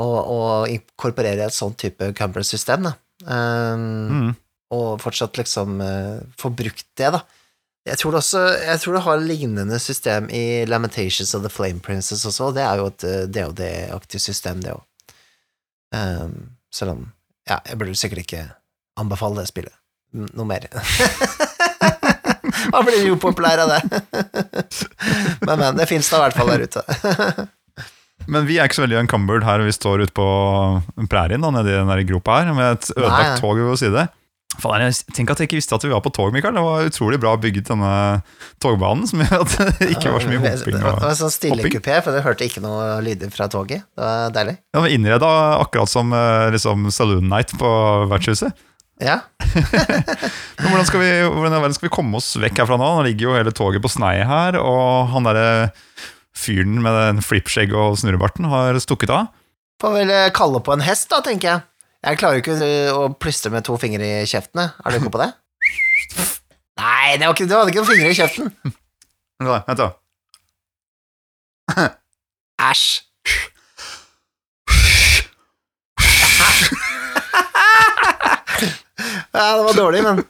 og, 0.00 0.18
og 0.18 0.72
inkorporere 0.72 1.46
et 1.46 1.54
sånn 1.54 1.76
type 1.78 2.10
camper-system, 2.18 2.88
da. 2.88 2.94
Eh, 3.22 3.76
mm. 3.76 4.30
Og 4.74 4.88
fortsatt 5.02 5.38
liksom 5.40 5.80
uh, 5.82 6.18
få 6.40 6.52
brukt 6.54 6.88
det, 6.98 7.12
da. 7.16 7.22
Jeg 7.88 7.96
tror, 7.96 8.12
det 8.12 8.20
også, 8.20 8.44
jeg 8.60 8.80
tror 8.82 8.96
det 8.96 9.04
har 9.06 9.22
lignende 9.24 9.78
system 9.80 10.26
i 10.36 10.66
Lamentations 10.68 11.32
of 11.34 11.42
the 11.46 11.52
Flame 11.52 11.80
Princess 11.80 12.26
også, 12.28 12.50
og 12.50 12.58
det 12.58 12.64
er 12.66 12.80
jo 12.80 12.88
et 12.90 13.04
eh, 13.08 13.22
DOD-aktig 13.32 14.20
system, 14.20 14.60
det 14.60 14.74
òg. 14.74 14.82
Selv 16.74 16.90
om 16.96 17.00
Ja, 17.48 17.56
jeg 17.66 17.78
burde 17.80 17.96
sikkert 17.98 18.24
ikke 18.24 18.42
anbefale 19.00 19.40
det 19.40 19.48
spillet 19.50 19.74
noe 20.12 20.46
mer. 20.46 20.66
Han 22.74 22.84
blir 22.86 23.04
jo 23.06 23.16
populær 23.20 23.58
av 23.62 23.68
det. 23.70 23.80
men, 25.46 25.54
men, 25.54 25.76
det 25.78 25.86
fins 25.90 26.10
da 26.10 26.16
i 26.18 26.22
hvert 26.26 26.38
fall 26.38 26.50
der 26.50 26.62
ute. 26.66 26.82
Men 28.30 28.46
vi 28.46 28.58
er 28.58 28.64
ikke 28.68 28.78
så 28.80 28.84
veldig 28.84 28.98
encumbered 29.00 29.44
her, 29.46 29.58
vi 29.64 29.72
står 29.74 29.96
ute 30.04 30.14
på 30.14 30.26
prærien, 31.10 31.42
da, 31.42 31.48
nede 31.54 31.70
i 31.72 31.78
den 31.78 31.90
der 31.90 32.08
gropa 32.08 32.32
her, 32.42 32.52
med 32.54 32.66
et 32.76 32.84
Nei. 32.90 32.96
ødelagt 33.00 33.40
tog 33.42 33.54
ved 33.56 33.64
vår 33.70 33.78
side. 33.80 34.02
Faen, 34.60 34.84
jeg 34.84 35.16
tenker 35.16 35.34
at 35.34 35.42
jeg 35.42 35.50
ikke 35.50 35.58
visste 35.58 35.76
at 35.76 35.84
vi 35.86 35.92
var 35.92 36.02
på 36.04 36.12
tog, 36.14 36.32
Mikael. 36.34 36.56
Det 36.56 36.64
var 36.64 36.88
utrolig 36.90 37.20
bra 37.22 37.34
bygget, 37.40 37.68
denne 37.70 37.92
togbanen, 38.62 39.06
som 39.08 39.22
gjør 39.24 39.44
at 39.44 39.54
det 39.80 39.90
ikke 39.94 40.14
var 40.14 40.24
så 40.24 40.30
mye 40.32 40.42
hopping. 40.44 40.78
var, 40.80 40.98
det 41.00 41.08
var 41.08 41.18
sånn 41.18 41.34
stille 41.34 41.72
kupé, 41.72 42.00
for 42.04 42.16
du 42.16 42.24
hørte 42.24 42.48
ikke 42.48 42.62
noe 42.64 42.98
lyder 43.04 43.32
fra 43.34 43.48
toget. 43.52 43.86
Det 43.96 44.04
var 44.06 44.34
deilig. 44.36 44.56
Ja, 44.74 44.82
men 44.84 44.96
innreda 44.96 45.30
akkurat 45.60 45.92
som 45.92 46.12
eh, 46.16 46.48
liksom 46.54 46.90
Saloon 46.94 47.30
Night 47.32 47.56
på 47.60 47.70
vertshuset. 48.10 48.66
Ja. 49.00 49.22
Men 50.60 50.66
hvordan 50.68 50.84
skal, 50.84 51.00
vi, 51.00 51.10
hvordan 51.24 51.72
skal 51.72 51.86
vi 51.88 51.92
komme 51.94 52.18
oss 52.20 52.34
vekk 52.36 52.60
herfra 52.60 52.76
nå? 52.76 52.88
Nå 52.98 53.06
ligger 53.06 53.30
jo 53.30 53.36
hele 53.38 53.52
toget 53.56 53.80
på 53.80 53.88
snei 53.88 54.18
her, 54.28 54.58
og 54.60 55.08
han 55.14 55.24
derre 55.24 55.70
fyren 56.36 56.82
med 56.84 56.96
den 56.98 57.24
flippskjegg 57.24 57.72
og 57.72 57.96
snurrebarten 58.00 58.48
har 58.52 58.76
stukket 58.82 59.12
av. 59.14 59.30
Får 59.80 59.96
vel 59.96 60.12
eh, 60.12 60.28
kalle 60.36 60.60
på 60.60 60.76
en 60.76 60.84
hest, 60.84 61.08
da, 61.12 61.22
tenker 61.24 61.48
jeg. 61.54 61.64
Jeg 62.00 62.16
klarer 62.20 62.38
jo 62.38 62.42
ikke 62.44 62.56
eh, 62.64 62.90
å 62.96 63.08
plystre 63.20 63.50
med 63.52 63.64
to 63.66 63.74
fingre 63.80 64.06
i 64.22 64.26
kjeften. 64.28 64.62
Er 64.64 64.94
du 64.94 65.02
god 65.04 65.12
på 65.16 65.20
det? 65.20 65.30
Nei, 66.80 67.16
det 67.20 67.26
var 67.26 67.34
ikke, 67.36 67.48
du 67.50 67.54
hadde 67.58 67.72
ikke 67.74 67.82
noen 67.82 67.90
fingre 67.92 68.12
i 68.12 68.16
kjeften. 68.16 68.52
Vent 69.40 69.50
da, 69.50 69.58
Vent, 69.68 69.82
da. 71.76 71.88
Æsj. 72.70 72.88
Ja, 79.32 79.56
det 79.56 79.64
var 79.64 79.76
dårlig, 79.76 80.02
men 80.04 80.22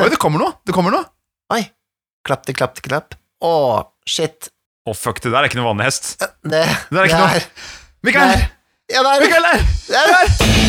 Oi, 0.00 0.08
det 0.08 0.18
kommer 0.20 0.40
noe! 0.40 0.54
Det 0.66 0.72
kommer 0.74 0.94
noe! 0.94 1.04
Oi. 1.52 1.60
Klapp 2.26 2.46
til 2.48 2.56
klapp 2.56 2.74
til 2.78 2.86
klapp. 2.86 3.18
Å, 3.44 3.52
shit. 4.08 4.48
Å, 4.88 4.94
fuck, 4.96 5.20
det 5.22 5.30
der 5.34 5.42
er 5.42 5.50
ikke 5.50 5.60
noe 5.60 5.68
vanlig 5.68 5.90
hest. 5.90 6.14
Det, 6.18 6.62
Det 6.88 7.02
er 7.02 7.10
ikke 7.10 7.20
noe. 7.20 7.44
Mikael! 8.08 8.32
Der. 8.34 8.48
Ja, 8.96 9.04
er 9.12 9.26
Mikael 9.26 9.50
der! 9.50 9.66
Der, 9.92 10.14
der. 10.16 10.61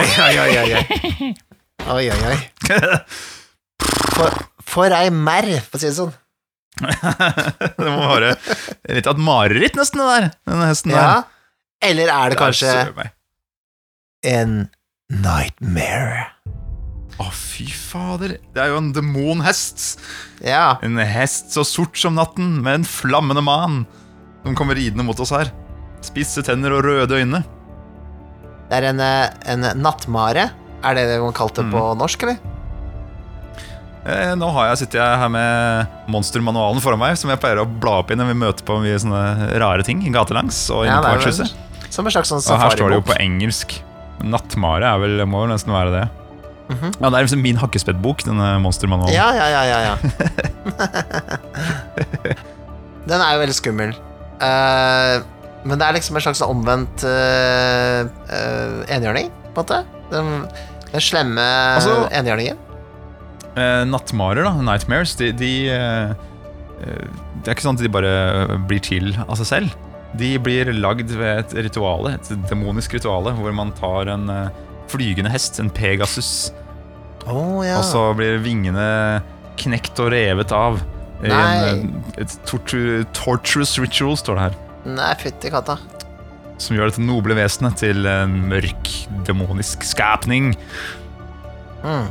Oi, 0.00 0.38
oi, 0.38 0.56
oi, 0.58 0.72
oi. 0.74 1.34
Oi, 1.90 2.04
oi, 2.10 2.20
oi. 2.30 2.38
For, 4.14 4.34
for 4.70 4.94
ei 4.94 5.10
merr, 5.14 5.50
for 5.66 5.78
å 5.78 5.82
si 5.82 5.88
det 5.88 5.96
sånn. 5.96 6.12
det 6.80 7.88
må 7.90 8.06
være 8.08 8.34
litt 8.94 9.08
av 9.10 9.16
et 9.16 9.22
mareritt, 9.26 9.76
nesten, 9.78 10.00
det 10.00 10.08
der. 10.12 10.28
Den 10.48 10.62
hesten 10.64 10.94
Ja. 10.94 11.02
der. 11.02 11.24
Eller 11.90 12.12
er 12.12 12.32
det 12.32 12.38
kanskje 12.40 12.68
Der, 12.68 12.90
søren 12.90 13.10
en 14.30 14.56
nightmare? 15.24 16.26
Å, 17.20 17.26
fy 17.36 17.66
fader. 17.68 18.38
Det 18.54 18.62
er 18.62 18.70
jo 18.72 18.78
en 18.80 18.92
demonhest. 18.96 19.98
Ja. 20.40 20.78
En 20.86 20.96
hest 20.96 21.52
så 21.52 21.64
sort 21.68 21.98
som 22.00 22.14
natten, 22.16 22.62
med 22.64 22.80
en 22.80 22.86
flammende 22.88 23.42
man, 23.44 23.82
som 24.44 24.56
kommer 24.56 24.78
ridende 24.78 25.04
mot 25.04 25.20
oss 25.20 25.34
her. 25.36 25.50
Spisse 26.06 26.40
tenner 26.46 26.72
og 26.78 26.86
røde 26.86 27.18
øyne. 27.20 27.42
Det 28.70 28.78
er 28.78 28.86
en, 28.92 29.00
eh, 29.04 29.28
en 29.52 29.66
nattmare. 29.82 30.48
Er 30.82 30.94
det 30.96 31.08
det 31.10 31.20
man 31.20 31.34
kalte 31.36 31.60
det 31.60 31.72
på 31.74 31.82
Mm. 31.92 31.98
norsk, 32.00 32.22
eller? 32.22 32.38
Eh, 34.06 34.34
nå 34.34 34.48
har 34.54 34.70
jeg 34.70 34.78
sittet 34.86 35.02
her 35.20 35.28
med 35.28 35.86
monstermanualen 36.08 36.80
foran 36.80 36.98
meg, 37.02 37.18
som 37.20 37.28
jeg 37.28 37.38
pleier 37.42 37.60
å 37.60 37.66
bla 37.68 37.98
opp 38.00 38.10
i 38.10 38.14
når 38.16 38.30
vi 38.32 38.38
møter 38.40 38.64
på 38.64 38.78
mye 38.80 38.96
sånne 38.96 39.58
rare 39.60 39.84
ting 39.84 40.00
gatelangs 40.10 40.70
og 40.72 40.86
inne 40.86 40.94
Ja, 40.96 41.02
på 41.02 41.18
vertshuset. 41.18 41.52
Som 41.90 42.06
en 42.06 42.12
slags 42.14 42.30
sånn 42.32 42.40
Og 42.54 42.60
her 42.62 42.70
står 42.70 42.88
det 42.94 42.96
jo 43.04 43.12
på 43.12 43.18
engelsk. 43.20 43.82
Nattmare 44.22 44.84
er 44.88 44.98
vel, 45.02 45.26
må 45.26 45.44
vel 45.44 45.52
nesten 45.52 45.74
være 45.74 45.92
det. 45.92 46.08
Ja, 46.70 47.10
Det 47.10 47.18
er 47.18 47.22
liksom 47.26 47.42
min 47.42 47.56
hakkespettbok, 47.58 48.22
denne 48.26 48.58
monstermanualen. 48.62 49.14
Ja, 49.14 49.32
ja, 49.34 49.46
ja, 49.50 49.62
ja, 49.66 49.80
ja. 49.90 49.96
Den 53.10 53.20
er 53.20 53.32
jo 53.34 53.40
veldig 53.42 53.56
skummel. 53.56 53.90
Uh, 54.40 55.16
men 55.66 55.78
det 55.80 55.86
er 55.86 55.92
liksom 55.98 56.16
en 56.16 56.22
slags 56.24 56.42
omvendt 56.46 56.98
uh, 57.04 58.00
enhjørning, 58.92 59.28
på 59.50 59.50
en 59.50 59.54
måte. 59.64 59.78
Den, 60.12 60.26
den 60.92 61.00
slemme 61.04 61.44
Altså- 61.76 62.08
enhjørningen. 62.16 62.56
Nattmarer, 63.90 64.44
da, 64.46 64.52
nightmares, 64.62 65.16
de, 65.18 65.32
de 65.36 65.48
Det 66.78 67.48
er 67.50 67.54
ikke 67.56 67.64
sånn 67.64 67.76
at 67.76 67.82
de 67.82 67.90
bare 67.92 68.12
blir 68.70 68.78
til 68.80 69.10
av 69.26 69.34
seg 69.40 69.46
selv. 69.48 69.68
De 70.16 70.38
blir 70.40 70.70
lagd 70.78 71.10
ved 71.18 71.38
et 71.42 71.52
rituale, 71.66 72.12
et 72.14 72.30
demonisk 72.48 72.94
rituale, 72.96 73.30
hvor 73.36 73.52
man 73.52 73.72
tar 73.76 74.06
en 74.14 74.24
flygende 74.90 75.32
hest, 75.32 75.60
en 75.62 75.70
Pegasus, 75.72 76.50
Oh, 77.28 77.60
ja. 77.66 77.76
og 77.78 77.84
så 77.84 78.00
blir 78.16 78.38
vingene 78.42 79.20
knekt 79.60 79.98
og 80.02 80.12
revet 80.14 80.52
av. 80.56 80.80
I 81.20 81.28
Nei. 81.28 81.68
en, 81.68 81.82
eh, 82.14 82.22
et 82.22 82.36
tortur, 82.48 83.04
torturous 83.16 83.74
ritual, 83.78 84.16
står 84.16 84.38
det 84.38 84.44
her. 84.46 84.56
Nei, 84.96 85.10
fytti 85.20 85.50
katta. 85.52 85.76
Som 86.60 86.76
gjør 86.78 86.88
dette 86.90 87.04
noble 87.04 87.36
vesenet 87.36 87.76
til 87.80 88.08
en 88.08 88.38
mørk, 88.48 88.88
demonisk 89.28 89.84
skapning. 89.84 90.54
Mm. 91.84 92.08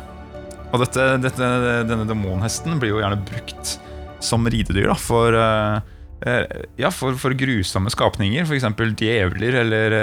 Og 0.69 0.81
dette, 0.83 1.05
dette, 1.25 1.49
denne 1.89 2.05
demonhesten 2.09 2.77
blir 2.81 2.93
jo 2.93 3.01
gjerne 3.01 3.17
brukt 3.25 3.77
som 4.21 4.45
ridedyr 4.45 4.91
da, 4.91 4.97
for, 4.99 5.33
eh, 5.33 5.81
eh, 6.29 6.65
ja, 6.81 6.91
for, 6.93 7.17
for 7.17 7.33
grusomme 7.37 7.89
skapninger. 7.93 8.45
F.eks. 8.45 8.67
djevler 8.99 9.57
eller 9.63 9.97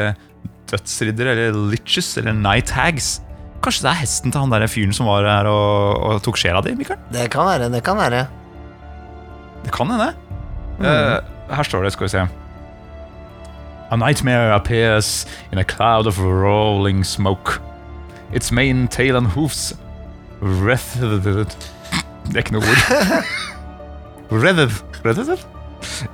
dødsriddere 0.71 1.35
eller 1.37 1.71
liches 1.73 2.17
eller 2.21 2.37
night 2.37 2.73
hags. 2.75 3.17
Kanskje 3.65 3.87
det 3.87 3.93
er 3.93 4.01
hesten 4.03 4.33
til 4.33 4.43
han 4.43 4.53
der 4.53 4.67
fyren 4.71 4.95
som 4.95 5.09
var 5.09 5.27
her 5.27 5.49
og, 5.51 6.03
og 6.07 6.23
tok 6.25 6.39
sjela 6.41 6.61
di, 6.65 6.75
Mikael? 6.79 7.01
Det 7.13 7.29
kan 7.33 7.47
være, 7.49 7.71
det 7.73 7.83
kan 7.87 7.99
være. 7.99 8.27
Det 9.65 9.73
kan 9.75 9.91
hende. 9.91 10.13
Eh, 10.81 11.55
her 11.57 11.67
står 11.67 11.87
det, 11.87 11.93
skal 11.95 12.07
vi 12.07 12.13
se. 12.15 12.27
A 13.91 13.97
nightmare 13.97 14.53
appears 14.55 15.27
in 15.53 15.59
a 15.59 15.65
cloud 15.65 16.07
of 16.07 16.19
rolling 16.19 17.05
smoke. 17.07 17.61
Its 18.33 18.53
main 18.53 18.89
tail 18.89 19.17
and 19.17 19.27
hoofs 19.27 19.73
wreathed 20.43 21.23
Det 22.27 22.35
er 22.35 22.43
ikke 22.43 22.57
noe 22.59 22.63
ord. 22.67 23.25
Wreathed? 24.43 25.47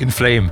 In 0.00 0.10
flame. 0.10 0.50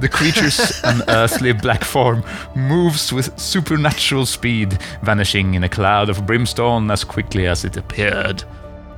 The 0.00 0.08
creature's 0.08 0.60
unearthly 0.84 1.52
black 1.52 1.84
form 1.84 2.22
moves 2.54 3.12
with 3.12 3.30
supernatural 3.40 4.26
speed, 4.26 4.78
vanishing 5.02 5.54
in 5.54 5.64
a 5.64 5.68
cloud 5.68 6.08
of 6.10 6.26
brimstone 6.26 6.90
as 6.90 7.04
quickly 7.04 7.46
as 7.48 7.64
it 7.64 7.76
appeared. 7.76 8.44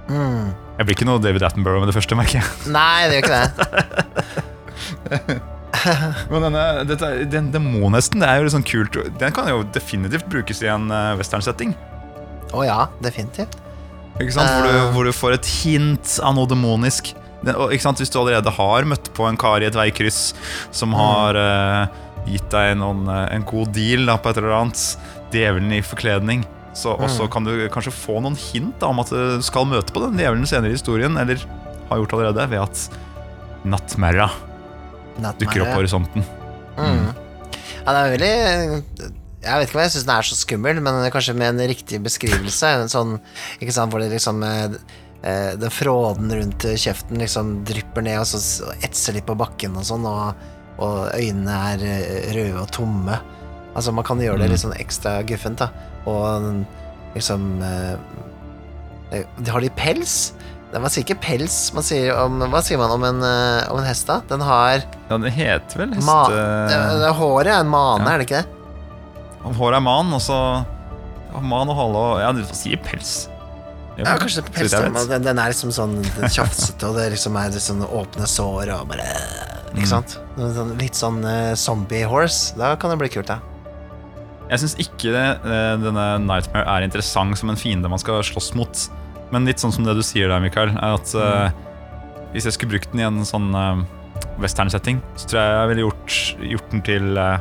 Mm. 0.08 0.52
Jeg 0.78 0.86
blir 0.88 0.94
ikke 0.96 1.04
noe 1.06 1.20
David 1.22 1.42
Attenborough 1.46 1.80
med 1.84 1.88
det 1.92 1.96
første, 1.96 2.16
merker 2.18 2.38
jeg. 2.40 2.46
Nei, 2.74 3.08
det 3.08 3.14
gjør 3.20 3.22
ikke 3.22 3.38
det. 3.38 3.48
Men 6.30 6.42
denne, 6.46 6.62
dette, 6.86 7.08
den 7.32 7.48
demonhesten, 7.54 8.20
det 8.22 8.28
er 8.28 8.38
jo 8.40 8.44
litt 8.46 8.54
sånn 8.54 8.66
kult. 8.66 8.96
Den 9.20 9.32
kan 9.34 9.48
jo 9.50 9.62
definitivt 9.74 10.26
brukes 10.30 10.60
i 10.62 10.68
en 10.70 10.84
uh, 10.92 11.14
westernsetting. 11.18 11.72
Å 12.52 12.64
ja, 12.66 12.78
definitivt. 13.02 13.56
Ikke 14.20 14.34
sant? 14.36 14.50
Hvor, 14.52 14.66
Eh. 14.68 14.72
du, 14.76 14.80
hvor 14.94 15.04
du 15.08 15.12
får 15.16 15.32
et 15.38 15.46
hint 15.62 16.06
av 16.22 16.32
noe 16.36 16.46
demonisk. 16.50 17.04
Hvis 17.42 18.12
du 18.12 18.18
allerede 18.20 18.54
har 18.54 18.88
møtt 18.88 19.10
på 19.16 19.26
en 19.26 19.38
kar 19.40 19.62
i 19.62 19.68
et 19.68 19.76
veikryss 19.76 20.32
som 20.70 20.94
har 20.94 21.38
uh, 21.38 22.02
gitt 22.28 22.48
deg 22.54 22.76
noen, 22.78 23.06
eh, 23.10 23.24
en 23.34 23.46
god 23.48 23.72
deal 23.74 24.06
da, 24.06 24.18
på 24.20 24.30
et 24.30 24.38
eller 24.38 24.54
annet, 24.60 24.82
djevelen 25.32 25.72
i 25.74 25.80
forkledning, 25.82 26.44
så, 26.76 26.94
også 26.94 27.26
kan 27.32 27.44
du 27.44 27.52
kanskje 27.72 27.92
få 27.92 28.20
noen 28.22 28.36
hint 28.38 28.76
da, 28.80 28.92
om 28.92 29.02
at 29.02 29.10
du 29.12 29.42
skal 29.44 29.66
møte 29.68 29.92
på 29.92 30.04
den 30.04 30.20
djevelen 30.20 30.48
senere 30.48 30.72
i 30.72 30.78
historien, 30.78 31.18
eller 31.20 31.42
har 31.90 32.00
gjort 32.00 32.14
allerede, 32.16 32.46
ved 32.52 32.62
at 32.62 32.86
nattmerra 33.68 34.30
dukker 35.40 35.64
opp 35.64 35.74
på 35.74 35.82
horisonten. 35.82 36.24
Mm. 36.78 37.10
Ja, 37.82 37.92
det 37.92 37.98
er 37.98 38.12
veldig 38.14 38.30
Jeg 39.42 39.58
vet 39.58 39.66
ikke 39.66 39.76
om 39.76 39.82
jeg 39.82 39.92
syns 39.92 40.06
den 40.06 40.14
er 40.14 40.26
så 40.26 40.38
skummel, 40.38 40.80
men 40.86 41.00
kanskje 41.12 41.34
med 41.36 41.52
en 41.52 41.68
riktig 41.68 41.98
beskrivelse. 42.04 42.70
En 42.84 42.92
sånn, 42.92 43.16
ikke 43.58 43.74
sant, 43.74 43.92
hvor 43.92 44.00
det 44.00 44.12
liksom 44.14 44.40
eh, 45.22 45.52
Den 45.58 45.70
fråden 45.70 46.32
rundt 46.34 46.66
kjeften 46.78 47.18
liksom 47.22 47.64
drypper 47.68 48.02
ned 48.02 48.18
og 48.20 48.26
så 48.26 48.40
etser 48.82 49.14
litt 49.18 49.26
på 49.26 49.36
bakken 49.38 49.76
og 49.76 49.84
sånn, 49.88 50.06
og, 50.06 50.34
og 50.82 51.10
øynene 51.14 51.58
er 51.72 51.84
eh, 51.86 52.30
røde 52.36 52.60
og 52.62 52.70
tomme. 52.74 53.18
Altså, 53.74 53.92
man 53.96 54.04
kan 54.04 54.18
gjøre 54.20 54.38
det 54.42 54.48
Mm. 54.50 54.52
litt 54.52 54.60
sånn 54.66 54.76
ekstra 54.80 55.22
guffent, 55.24 55.58
da. 55.62 55.70
Og 56.06 56.64
liksom 57.14 57.62
eh, 57.62 57.94
eh, 59.12 59.24
Har 59.48 59.60
de 59.64 59.70
pels? 59.76 60.32
Man 60.72 60.88
sier 60.88 61.04
ikke 61.04 61.20
pels, 61.20 61.56
man 61.76 61.84
sier 61.84 62.14
om, 62.16 62.38
hva 62.48 62.62
sier 62.64 62.78
man 62.80 62.90
om 62.94 63.02
en, 63.04 63.18
om 63.20 63.78
en 63.78 63.84
hest, 63.84 64.06
da? 64.08 64.22
Den 64.28 64.40
har 64.40 64.78
Ja, 64.80 65.18
den 65.18 65.26
heter 65.28 65.82
vel 65.82 65.90
hest... 65.92 66.06
Ma 66.08 66.22
det, 66.32 66.78
det, 67.02 67.10
håret 67.18 67.50
er 67.52 67.58
en 67.60 67.68
mane, 67.68 68.06
Ja. 68.08 68.14
er 68.14 68.22
det 68.22 68.28
ikke 68.30 68.40
det? 68.40 69.56
Håret 69.58 69.76
er 69.76 69.84
man, 69.84 70.12
og 70.16 70.20
så 70.24 70.38
Man 71.42 71.68
og 71.68 71.76
hale 71.76 72.00
og 72.06 72.20
Ja, 72.22 72.30
du 72.32 72.40
sier 72.56 72.80
pels. 72.80 73.28
Jo, 73.98 74.04
Ja, 74.06 74.16
kanskje 74.16 74.42
det 74.48 74.72
er 74.72 74.88
Den, 75.08 75.22
den 75.26 75.38
er 75.38 75.50
liksom 75.52 75.72
sånn 75.74 75.98
tjafsete, 76.32 76.88
og 76.88 76.96
det 76.96 77.10
liksom 77.12 77.36
er 77.36 77.50
litt 77.52 77.60
sånn 77.64 77.82
åpne 77.84 78.26
sår 78.30 78.70
og 78.78 78.88
bare 78.88 79.08
Ikke 79.72 79.82
Mm. 79.84 79.88
sant? 79.88 80.18
Sånn- 80.36 80.78
Litt 80.78 80.94
sånn 80.98 81.20
uh, 81.24 81.54
zombie 81.56 82.02
horse. 82.04 82.54
Da 82.56 82.74
kan 82.76 82.90
det 82.92 82.98
bli 83.00 83.08
kult, 83.08 83.26
da. 83.26 83.38
Jeg 84.50 84.60
syns 84.60 84.74
ikke 84.76 85.12
det, 85.14 85.22
eh, 85.48 85.76
denne 85.80 86.18
Nightmare 86.20 86.66
er 86.68 86.82
interessant 86.84 87.38
som 87.38 87.48
en 87.48 87.56
fiende 87.56 87.88
man 87.88 87.98
skal 87.98 88.20
slåss 88.20 88.50
mot. 88.54 88.82
Men 89.32 89.46
litt 89.48 89.56
sånn 89.62 89.72
som 89.72 89.82
det 89.86 89.94
du 89.96 90.02
sier 90.04 90.28
der, 90.28 90.40
Mikael, 90.44 90.68
er 90.76 90.92
at 90.98 91.14
eh, 91.14 91.50
hvis 92.34 92.44
jeg 92.44 92.52
skulle 92.58 92.72
brukt 92.74 92.92
den 92.92 93.00
i 93.00 93.06
en 93.06 93.22
sånn 93.24 93.48
uh, 93.56 93.80
western-setting, 94.42 95.00
så 95.16 95.24
tror 95.30 95.40
jeg 95.40 95.56
jeg 95.56 95.68
ville 95.72 95.84
gjort, 95.86 96.18
gjort 96.52 96.70
den 96.74 96.82
til 96.82 97.16
uh, 97.16 97.38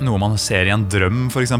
noe 0.00 0.18
man 0.18 0.34
ser 0.36 0.66
i 0.66 0.70
en 0.74 0.88
drøm, 0.90 1.28
f.eks. 1.30 1.52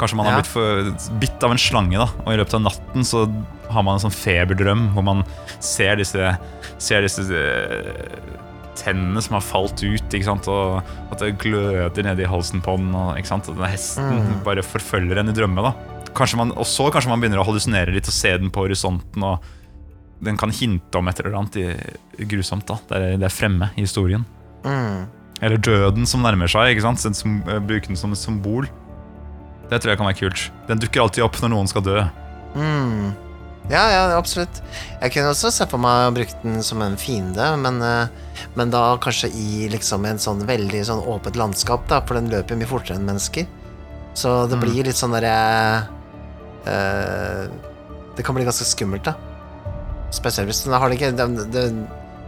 Kanskje 0.00 0.16
man 0.16 0.26
har 0.30 0.40
blitt 0.40 1.08
bitt 1.20 1.44
av 1.44 1.52
en 1.52 1.60
slange, 1.60 1.98
da, 2.00 2.06
og 2.24 2.32
i 2.32 2.38
løpet 2.40 2.56
av 2.56 2.62
natten 2.64 3.04
så 3.04 3.26
har 3.70 3.84
man 3.86 3.98
en 3.98 4.04
sånn 4.06 4.16
feberdrøm 4.16 4.88
hvor 4.94 5.04
man 5.06 5.20
ser 5.60 6.00
disse, 6.00 6.32
ser 6.80 7.04
disse 7.04 7.26
eh, 7.28 8.16
tennene 8.80 9.20
som 9.22 9.36
har 9.36 9.44
falt 9.44 9.84
ut, 9.84 10.16
og 10.48 11.12
at 11.12 11.20
det 11.20 11.34
gløder 11.42 12.06
nede 12.06 12.24
i 12.24 12.30
halsen 12.30 12.64
på 12.64 12.78
den. 12.80 12.94
Og, 12.96 13.20
denne 13.20 13.68
hesten 13.70 14.10
Mm. 14.10 14.44
bare 14.44 14.64
forfølger 14.64 15.20
en 15.20 15.28
i 15.28 15.36
drømme. 15.36 15.62
da 15.62 15.74
kanskje 16.14 16.36
man, 16.36 16.52
Og 16.56 16.66
så 16.66 16.90
kanskje 16.92 17.10
man 17.10 17.20
begynner 17.22 17.40
å 17.42 17.46
hallusinere 17.46 17.94
litt 17.94 18.08
og 18.08 18.14
se 18.16 18.36
den 18.38 18.50
på 18.50 18.66
horisonten. 18.66 19.22
Og 19.22 19.40
den 20.24 20.36
kan 20.40 20.50
hinte 20.50 20.98
om 20.98 21.08
et 21.08 21.20
eller 21.20 21.38
annet 21.38 21.56
i, 21.56 21.68
grusomt. 22.28 22.66
da 22.66 22.78
Det 22.88 22.96
er, 22.96 23.16
det 23.16 23.28
er 23.28 23.34
fremme 23.34 23.70
i 23.76 23.86
historien. 23.86 24.24
Mm. 24.64 25.06
Eller 25.40 25.56
døden 25.56 26.06
som 26.06 26.22
nærmer 26.22 26.50
seg. 26.50 26.74
ikke 26.74 26.84
sant? 26.84 27.16
Som, 27.16 27.40
bruker 27.66 27.88
den 27.88 27.96
som 27.96 28.12
et 28.12 28.20
symbol. 28.20 28.68
Det 29.70 29.78
tror 29.80 29.92
jeg 29.92 29.98
kan 30.00 30.08
være 30.10 30.18
kult. 30.18 30.44
Den 30.68 30.80
dukker 30.82 31.04
alltid 31.04 31.22
opp 31.24 31.36
når 31.42 31.52
noen 31.54 31.68
skal 31.70 31.84
dø. 31.86 31.98
Mm. 32.58 33.12
Ja, 33.70 33.84
ja, 33.92 34.00
absolutt. 34.18 34.56
Jeg 34.98 35.12
kunne 35.14 35.30
også 35.30 35.52
se 35.54 35.66
for 35.70 35.78
meg 35.78 36.08
å 36.08 36.14
bruke 36.16 36.34
den 36.42 36.58
som 36.66 36.80
en 36.82 36.96
fiende, 36.98 37.44
men, 37.62 37.76
eh, 37.86 38.08
men 38.58 38.72
da 38.72 38.96
kanskje 38.98 39.30
i 39.30 39.68
liksom 39.70 40.06
en 40.10 40.18
sånn 40.18 40.42
veldig 40.48 40.80
sånn 40.88 41.04
åpent 41.06 41.38
landskap, 41.38 41.84
da, 41.86 42.00
for 42.02 42.18
den 42.18 42.30
løper 42.32 42.58
mye 42.58 42.66
fortere 42.66 42.98
enn 42.98 43.06
mennesker. 43.06 43.46
Så 44.18 44.48
det 44.50 44.58
Mm. 44.58 44.64
blir 44.64 44.84
litt 44.90 44.98
sånn 44.98 45.12
derre 45.14 45.86
eh, 46.66 47.46
Det 48.16 48.24
kan 48.26 48.34
bli 48.34 48.44
ganske 48.44 48.66
skummelt, 48.66 49.04
da. 49.06 49.14
Spesielt 50.10 50.48
hvis 50.50 50.64
den 50.66 50.74
har 50.74 50.88
det 50.90 50.98
ikke 50.98 51.12
det, 51.16 51.52
det, 51.54 51.64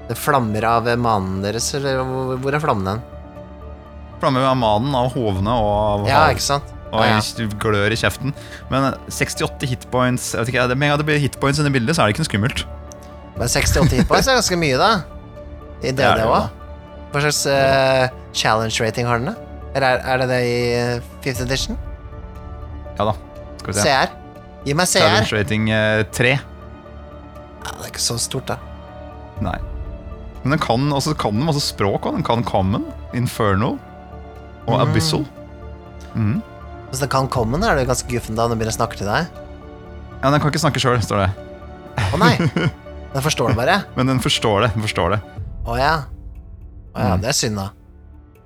det 0.09 0.17
flammer 0.17 0.63
av 0.65 0.87
manen 0.97 1.43
deres, 1.43 1.67
eller 1.75 1.99
hvor, 2.07 2.37
hvor 2.39 2.55
er 2.55 2.63
flammen 2.63 2.87
hen? 2.87 3.03
Flammer 4.23 4.47
av 4.47 4.57
manen, 4.57 4.95
av 4.95 5.11
hovene 5.17 5.51
og 5.59 5.73
av 5.75 6.07
Ja, 6.09 6.23
ikke 6.31 6.47
sant? 6.47 6.71
Og 6.93 7.03
jeg 7.09 7.49
glør 7.63 7.95
i 7.95 7.97
kjeften. 7.97 8.35
Men 8.69 8.91
eh, 8.91 8.97
68 9.09 9.69
hitpoints 9.71 10.31
jeg 10.35 10.43
vet 10.43 10.51
ikke, 10.53 10.67
Med 10.77 10.87
en 10.87 10.93
gang 10.93 11.01
det 11.01 11.07
blir 11.09 11.23
hitpoints 11.23 11.61
i 11.61 11.65
det 11.65 11.73
bildet, 11.73 11.97
så 11.97 12.03
er 12.05 12.11
det 12.11 12.17
ikke 12.17 12.25
noe 12.27 12.31
skummelt. 12.31 12.65
Men 13.39 13.49
68 13.49 13.97
hitpoints 14.03 14.29
er 14.29 14.37
ganske 14.37 14.59
mye, 14.61 14.77
da. 14.81 14.91
I 15.83 15.91
DD 15.97 16.05
òg. 16.05 16.21
Ja. 16.21 16.43
Hva 17.13 17.23
slags 17.25 17.41
uh, 17.49 18.05
challenge 18.37 18.77
rating 18.85 19.09
har 19.09 19.19
den, 19.21 19.33
da? 19.33 19.57
Eller 19.73 19.89
er, 19.97 20.05
er 20.13 20.21
det 20.23 20.29
det 20.31 20.41
i 20.45 20.59
eh, 20.77 21.07
fifth 21.25 21.43
edition? 21.47 21.79
Ja 22.99 23.07
da. 23.09 23.15
Skal 23.63 23.73
vi 23.73 23.79
se. 23.79 23.89
CR? 23.89 24.13
Gi 24.67 24.77
meg 24.79 24.89
CR. 24.93 25.01
Challenge 25.01 25.33
rating 25.39 25.69
uh, 25.73 26.03
3. 26.13 26.35
Ja, 26.37 27.73
det 27.73 27.87
er 27.87 27.91
ikke 27.93 28.05
så 28.05 28.19
stort, 28.21 28.53
da. 28.53 28.59
Nei. 29.43 29.57
Men 30.43 30.57
den 30.57 30.61
kan, 30.63 30.85
også, 30.93 31.15
kan 31.17 31.37
den 31.39 31.47
masse 31.49 31.63
språk 31.65 32.05
òg. 32.11 32.17
Den 32.21 32.25
kan 32.27 32.45
common, 32.45 32.85
infernal 33.17 33.79
og 34.67 34.75
Mm. 34.77 34.81
abyssal. 34.85 35.25
Mhm. 36.15 36.37
Hvis 36.93 37.01
den 37.01 37.09
kan 37.13 37.27
komme, 37.33 37.57
er 37.65 37.79
det 37.81 37.87
ganske 37.89 38.09
guffen 38.11 38.37
da 38.37 38.45
den 38.51 38.59
begynner 38.61 38.75
å 38.75 38.77
snakke 38.77 38.99
til 39.01 39.09
deg. 39.09 39.31
Ja, 40.23 40.31
Den 40.31 40.39
kan 40.43 40.53
ikke 40.53 40.61
snakke 40.63 40.81
sjøl, 40.83 41.01
står 41.03 41.25
det. 41.25 41.31
Å 42.13 42.19
nei! 42.21 42.35
Den 43.13 43.21
forstår 43.25 43.51
det 43.53 43.57
bare. 43.59 43.75
Men 43.97 44.09
den 44.09 44.21
forstår 44.25 44.63
det. 44.65 44.69
den 44.73 44.81
forstår 44.87 45.11
det 45.13 45.19
Å 45.69 45.75
ja. 45.77 45.91
Å 46.97 47.03
ja, 47.03 47.11
Mm. 47.13 47.21
det 47.21 47.29
er 47.29 47.37
synd, 47.37 47.59
da. 47.61 47.67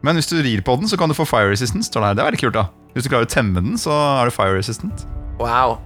Men 0.02 0.18
hvis 0.18 0.26
du 0.26 0.40
rir 0.42 0.62
på 0.66 0.74
den, 0.80 0.88
så 0.90 0.98
kan 0.98 1.06
du 1.10 1.14
få 1.14 1.22
fire 1.26 1.52
resistance. 1.52 1.86
Står 1.86 2.02
det 2.02 2.08
her. 2.08 2.14
Det 2.18 2.22
er 2.24 2.26
veldig 2.32 2.40
kult 2.40 2.56
da 2.56 2.64
Hvis 2.96 3.06
du 3.06 3.10
klarer 3.12 3.28
å 3.28 3.30
temme 3.30 3.62
den, 3.62 3.76
så 3.78 3.94
er 3.94 4.26
du 4.26 4.34
fire 4.34 4.56
resistant. 4.58 5.04
Wow. 5.38 5.76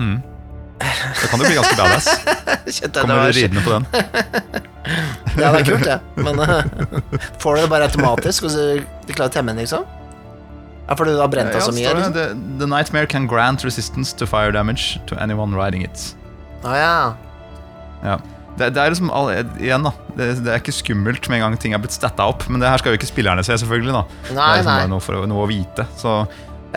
Mm. 0.00 0.22
Da 0.80 1.28
kan 1.28 1.42
du 1.42 1.44
bli 1.44 1.58
ganske 1.58 1.76
badass. 1.76 2.08
Kjente 2.80 3.04
Kommer 3.04 3.28
du 3.28 3.36
ridende 3.36 3.64
på 3.66 3.76
den. 3.76 3.84
Ja, 5.36 5.52
det 5.52 5.60
er 5.60 5.66
kult, 5.68 5.84
det. 5.86 5.98
Men 6.24 6.40
uh, 6.40 6.64
får 7.38 7.54
du 7.56 7.60
det 7.60 7.68
bare 7.70 7.86
automatisk 7.86 8.46
hvis 8.46 8.54
så 8.56 8.64
du 8.80 9.12
klarer 9.12 9.28
å 9.28 9.34
temme 9.34 9.52
den, 9.52 9.60
liksom? 9.62 9.84
Ja, 10.90 10.96
for 10.98 11.06
du 11.06 11.14
har 11.20 11.30
brent 11.30 11.52
deg 11.54 11.60
Ja, 11.60 11.66
så 11.68 11.72
mye? 11.72 11.92
Liksom? 11.94 12.12
the, 12.16 12.24
the 12.58 12.66
nightmare 12.66 13.06
can 13.06 13.28
grant 13.30 13.62
resistance 13.64 14.10
to 14.18 14.26
fire 14.26 14.50
damage 14.52 14.98
to 15.06 15.14
anyone 15.22 15.54
riding 15.54 15.84
it. 15.86 16.14
Ah, 16.66 16.74
ja. 16.76 16.94
Ja. 18.02 18.16
Det, 18.58 18.72
det 18.74 18.82
er 18.82 18.90
liksom 18.92 19.08
all, 19.14 19.30
Igjen, 19.62 19.86
da. 19.86 19.92
Det, 20.18 20.26
det 20.44 20.50
er 20.52 20.58
ikke 20.60 20.74
skummelt 20.74 21.28
med 21.30 21.38
en 21.38 21.44
gang 21.46 21.56
ting 21.62 21.72
er 21.76 21.80
blitt 21.80 21.94
statta 21.94 22.26
opp. 22.28 22.42
Men 22.50 22.60
det 22.60 22.68
her 22.68 22.82
skal 22.82 22.92
jo 22.92 22.98
ikke 22.98 23.08
spillerne 23.08 23.44
se, 23.46 23.54
selvfølgelig. 23.62 23.94
da 23.94 24.02
Det 24.10 24.34
er 24.34 24.58
liksom 24.58 24.72
nei. 24.72 24.78
bare 24.82 24.90
noe, 24.90 25.04
for, 25.04 25.26
noe 25.30 25.44
å 25.46 25.48
vite. 25.48 25.86
Så, 26.00 26.16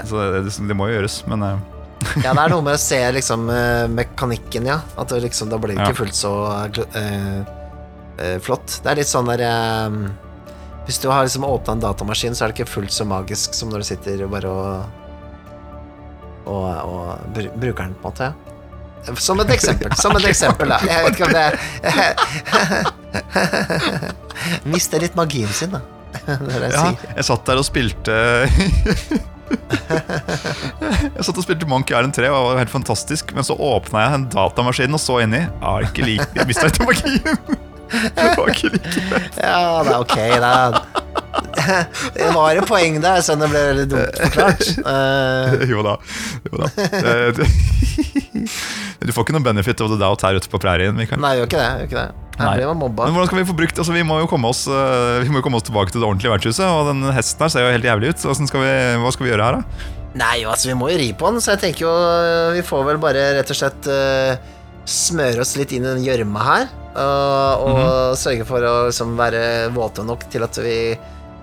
så 0.05 0.27
det, 0.37 0.53
det 0.69 0.77
må 0.77 0.87
jo 0.91 0.99
gjøres. 0.99 1.17
Men 1.33 1.43
uh. 1.49 1.55
Ja, 2.21 2.31
det 2.35 2.45
er 2.45 2.53
noe 2.53 2.63
med 2.69 2.77
å 2.77 2.83
se 2.91 3.01
liksom 3.17 3.49
eh, 3.49 3.87
mekanikken, 3.97 4.69
ja. 4.69 4.77
At 4.99 5.09
det 5.11 5.23
liksom, 5.25 5.49
da 5.51 5.57
blir 5.59 5.73
det 5.73 5.81
Ja. 5.81 5.89
ikke 5.89 6.03
fullt 6.03 6.19
så 6.21 6.35
uh, 6.53 7.41
uh, 8.21 8.37
flott. 8.45 8.77
Det 8.85 8.93
er 8.93 9.01
litt 9.01 9.09
sånn 9.09 9.33
der 9.33 9.43
Hvis 10.87 10.99
du 10.99 11.07
har 11.09 11.23
liksom 11.23 11.43
åpna 11.47 11.73
en 11.77 11.83
datamaskin, 11.83 12.35
så 12.35 12.43
er 12.43 12.47
det 12.51 12.57
ikke 12.59 12.71
fullt 12.73 12.91
så 12.91 13.05
magisk 13.07 13.53
som 13.55 13.69
når 13.71 13.77
du 13.83 13.87
sitter 13.93 14.25
bare 14.31 14.49
og 14.51 14.83
og, 16.43 16.65
og 16.83 17.19
br 17.31 17.45
bruker 17.55 17.83
den, 17.87 17.93
på 18.03 18.09
en 18.09 18.11
måte. 18.11 18.33
Som 19.19 19.39
et 19.39 19.49
eksempel. 19.55 19.93
Som 19.99 20.15
et 20.19 20.25
eksempel, 20.27 20.67
da. 20.73 20.77
Jeg 20.83 21.03
vet 21.05 21.13
ikke 21.15 21.27
om 21.27 21.33
det 21.35 21.47
Mister 24.73 24.99
litt 25.03 25.15
magien 25.15 25.47
sin, 25.55 25.71
da. 25.75 25.79
Det 26.13 26.37
det 26.43 26.67
jeg 26.67 26.73
Ja, 26.75 26.83
sier. 26.91 27.15
jeg 27.17 27.25
satt 27.29 27.45
der 27.47 27.57
og 27.61 27.65
spilte 27.67 28.13
Jeg 31.13 31.23
satt 31.25 31.37
og 31.37 31.43
spilte 31.45 31.67
Monkey 31.69 31.93
Island 31.95 32.15
3, 32.15 32.27
og 32.31 32.35
det 32.35 32.53
var 32.55 32.61
helt 32.63 32.73
fantastisk. 32.73 33.31
Men 33.37 33.43
så 33.47 33.55
åpna 33.55 34.03
jeg 34.05 34.13
en 34.19 34.27
datamaskin 34.33 34.95
og 34.97 35.01
så 35.03 35.19
inni. 35.23 35.41
Ah, 35.61 35.79
ikke 35.85 36.03
like, 36.07 36.45
mista 36.49 36.67
litt 36.69 36.79
magien. 36.83 37.21
Det 38.15 38.27
var 38.37 38.49
ikke 38.53 38.69
like 38.73 38.93
greit. 39.09 39.37
Ja, 39.43 39.83
det 39.85 39.93
er 39.93 39.99
ok, 40.01 40.17
da. 40.43 40.53
Det 42.17 42.29
var 42.37 42.57
et 42.59 42.67
poeng 42.69 42.97
der, 43.03 43.21
så 43.25 43.35
det 43.39 43.49
ble 43.51 43.61
veldig 43.69 43.85
dumt 43.93 44.19
forklart. 44.25 44.65
Eh, 44.93 45.67
Jo 45.73 45.83
da. 45.85 45.95
Jo 46.49 46.63
da. 46.63 46.71
Det- 46.73 47.49
Du 49.03 49.11
får 49.11 49.25
ikke 49.25 49.35
noen 49.35 49.45
benefit 49.45 49.81
of 49.83 49.91
the 49.91 49.99
doubt 49.99 50.23
her 50.25 50.37
ute 50.39 50.49
på 50.49 50.59
prærien. 50.63 50.95
Mikael. 50.97 51.19
nei, 51.21 51.35
gjør 51.39 51.49
ikke 51.49 51.59
det. 51.59 51.71
Gjør 51.73 51.87
ikke 51.89 52.01
det. 52.01 52.19
Her 52.39 52.63
man 52.71 52.79
mobba. 52.81 53.05
Men 53.05 53.13
hvordan 53.13 53.29
skal 53.29 53.37
vi 53.43 53.45
få 53.45 53.53
brukt 53.53 53.77
altså, 53.77 53.93
Vi 53.93 54.01
må 54.09 54.15
jo 54.23 54.25
komme 54.31 54.49
oss 54.49 54.63
eh, 54.65 55.27
jo 55.29 55.41
komme 55.45 55.59
oss 55.59 55.67
tilbake 55.67 55.93
til 55.93 56.01
det 56.01 56.07
ordentlige 56.07 56.31
vertshuset. 56.33 56.65
Og 56.65 56.87
den 56.89 57.03
hesten 57.13 57.45
her 57.45 57.51
ser 57.53 57.67
jo 57.67 57.73
helt 57.75 57.85
jævlig 57.91 58.13
ut. 58.15 58.23
Skal 58.23 58.63
vi, 58.63 58.71
hva 59.03 59.11
skal 59.13 59.27
vi 59.27 59.33
gjøre 59.33 59.49
her, 59.51 59.59
da? 59.59 59.91
Nei, 60.23 60.39
altså, 60.45 60.69
vi 60.71 60.77
må 60.77 60.89
jo 60.93 60.97
ri 61.01 61.11
på 61.17 61.29
den, 61.33 61.41
så 61.41 61.53
jeg 61.55 61.61
tenker 61.63 61.85
jo 61.87 61.91
øh, 61.93 62.51
vi 62.57 62.61
får 62.65 62.83
vel 62.91 62.99
bare 63.01 63.21
rett 63.39 63.49
og 63.53 63.57
slett 63.57 63.87
øh, 63.89 64.35
smøre 64.89 65.41
oss 65.43 65.55
litt 65.59 65.71
inn 65.71 65.85
i 65.85 65.91
den 65.93 66.03
gjørma 66.05 66.43
her. 66.47 66.67
øh, 66.93 67.63
og 67.63 68.17
sørge 68.19 68.45
for 68.45 68.61
å 68.61 68.73
liksom 68.89 69.15
være 69.17 69.69
våte 69.73 70.03
nok 70.05 70.27
til 70.29 70.43
at 70.45 70.57
vi 70.61 70.75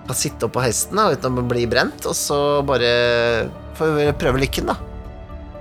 kan 0.07 0.15
sitte 0.17 0.45
opp 0.47 0.53
på 0.55 0.63
hesten 0.63 0.97
da, 0.97 1.09
uten 1.11 1.37
å 1.39 1.43
bli 1.47 1.65
brent. 1.69 2.05
Og 2.09 2.15
så 2.15 2.37
bare 2.67 3.49
får 3.77 3.93
vi 3.97 4.07
prøve 4.21 4.39
lykken, 4.43 4.71
da. 4.71 4.75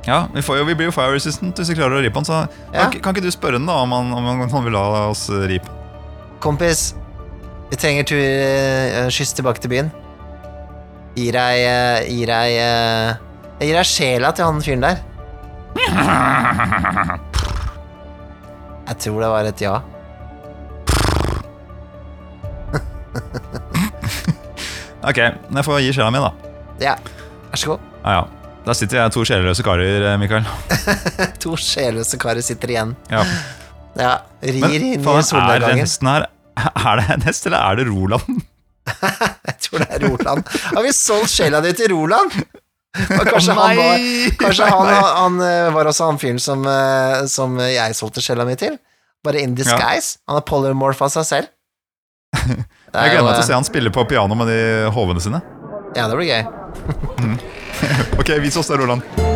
Ja, 0.06 0.22
vi, 0.32 0.40
får 0.42 0.58
jo, 0.60 0.64
vi 0.64 0.74
blir 0.78 0.88
jo 0.88 0.94
fire 0.96 1.12
resistant 1.12 1.58
hvis 1.60 1.68
vi 1.72 1.76
klarer 1.76 1.98
å 1.98 2.00
ri 2.04 2.08
på 2.08 2.22
den. 2.22 2.28
Så 2.30 2.38
Ja. 2.72 2.88
kan, 2.88 3.00
kan 3.00 3.14
ikke 3.14 3.26
du 3.26 3.30
spørre 3.34 3.58
den 3.58 3.66
da 3.68 3.80
om 3.84 3.92
han, 3.92 4.12
om 4.16 4.48
han, 4.48 4.64
vil 4.64 4.72
la 4.72 5.08
oss 5.10 5.26
ri 5.28 5.58
på? 5.60 5.74
Kompis, 6.40 6.94
vi 7.70 7.76
trenger 7.76 8.06
tur 8.08 8.16
uh, 8.16 9.10
skyss 9.12 9.34
tilbake 9.36 9.60
til 9.60 9.70
byen. 9.74 9.90
Gir 11.18 11.34
deg 11.36 11.64
uh, 11.66 12.00
Gir 12.06 12.30
deg 12.30 12.52
uh, 12.62 13.18
Jeg 13.60 13.68
gir 13.68 13.76
deg 13.76 13.88
sjela 13.90 14.30
til 14.32 14.46
han 14.48 14.62
fyren 14.64 14.86
der. 14.86 14.96
Jeg 18.90 18.98
tror 19.04 19.22
det 19.22 19.30
var 19.30 19.46
et 19.46 19.60
ja. 19.62 19.74
Ok, 25.10 25.16
jeg 25.16 25.64
får 25.64 25.78
gi 25.80 25.92
sjela 25.96 26.10
mi, 26.12 26.20
da. 26.20 26.30
Ja, 26.82 26.94
vær 27.48 27.58
så 27.62 27.66
god. 27.72 27.80
Ja, 28.02 28.10
ja. 28.18 28.24
Da 28.66 28.74
sitter 28.76 28.98
jeg 29.00 29.12
to 29.14 29.22
sjeleløse 29.24 29.64
karer, 29.64 30.02
eh, 30.10 30.18
Mikael. 30.20 30.44
To 31.42 31.54
sjelløse 31.56 32.18
karer 32.20 32.44
sitter 32.44 32.68
igjen. 32.74 32.90
Ja. 33.08 33.22
Ja, 33.96 34.10
rir 34.44 34.60
Men 34.60 34.74
inn 34.76 34.84
i 34.90 34.96
er 34.98 35.22
solnedgangen. 35.26 35.86
her 35.86 36.26
Er 36.60 37.00
det 37.00 37.16
Nest, 37.24 37.46
eller 37.48 37.58
er 37.62 37.80
det 37.80 37.86
Roland? 37.88 38.42
Jeg 39.48 39.56
tror 39.64 39.78
det 39.80 39.88
er 39.96 40.04
Roland. 40.04 40.44
Har 40.74 40.82
vi 40.84 40.92
solgt 40.94 41.32
sjela 41.32 41.62
di 41.64 41.72
til 41.78 41.94
Roland? 41.94 42.36
Og 42.98 43.28
kanskje 43.28 43.54
han 43.54 43.78
var! 43.78 44.04
Kanskje 44.40 44.68
han, 44.72 44.88
han 44.90 45.40
eh, 45.46 45.68
var 45.74 45.90
også 45.90 46.10
han 46.10 46.18
fyren 46.18 46.40
som, 46.42 46.64
eh, 46.66 47.22
som 47.30 47.54
jeg 47.62 47.96
solgte 47.98 48.24
sjela 48.24 48.46
mi 48.48 48.56
til? 48.58 48.78
Bare 49.24 49.42
in 49.44 49.54
disguise? 49.54 50.18
Han 50.30 50.40
er 50.40 50.46
polymorph 50.48 51.02
av 51.06 51.12
seg 51.14 51.28
selv? 51.28 51.54
Jeg 52.90 53.12
gleder 53.12 53.22
meg 53.22 53.36
til 53.36 53.42
å 53.42 53.44
eh, 53.44 53.46
se 53.46 53.54
han 53.54 53.66
spille 53.66 53.92
på 53.94 54.02
piano 54.10 54.34
med 54.38 54.50
de 54.50 54.60
hovene 54.94 55.22
sine. 55.22 55.42
Ja, 55.94 56.08
det 56.10 56.18
blir 56.18 56.30
gøy. 56.30 56.42
Ok, 58.20 58.34
vis 58.42 58.58
oss 58.58 58.70
det, 58.70 58.80
Roland. 58.82 59.29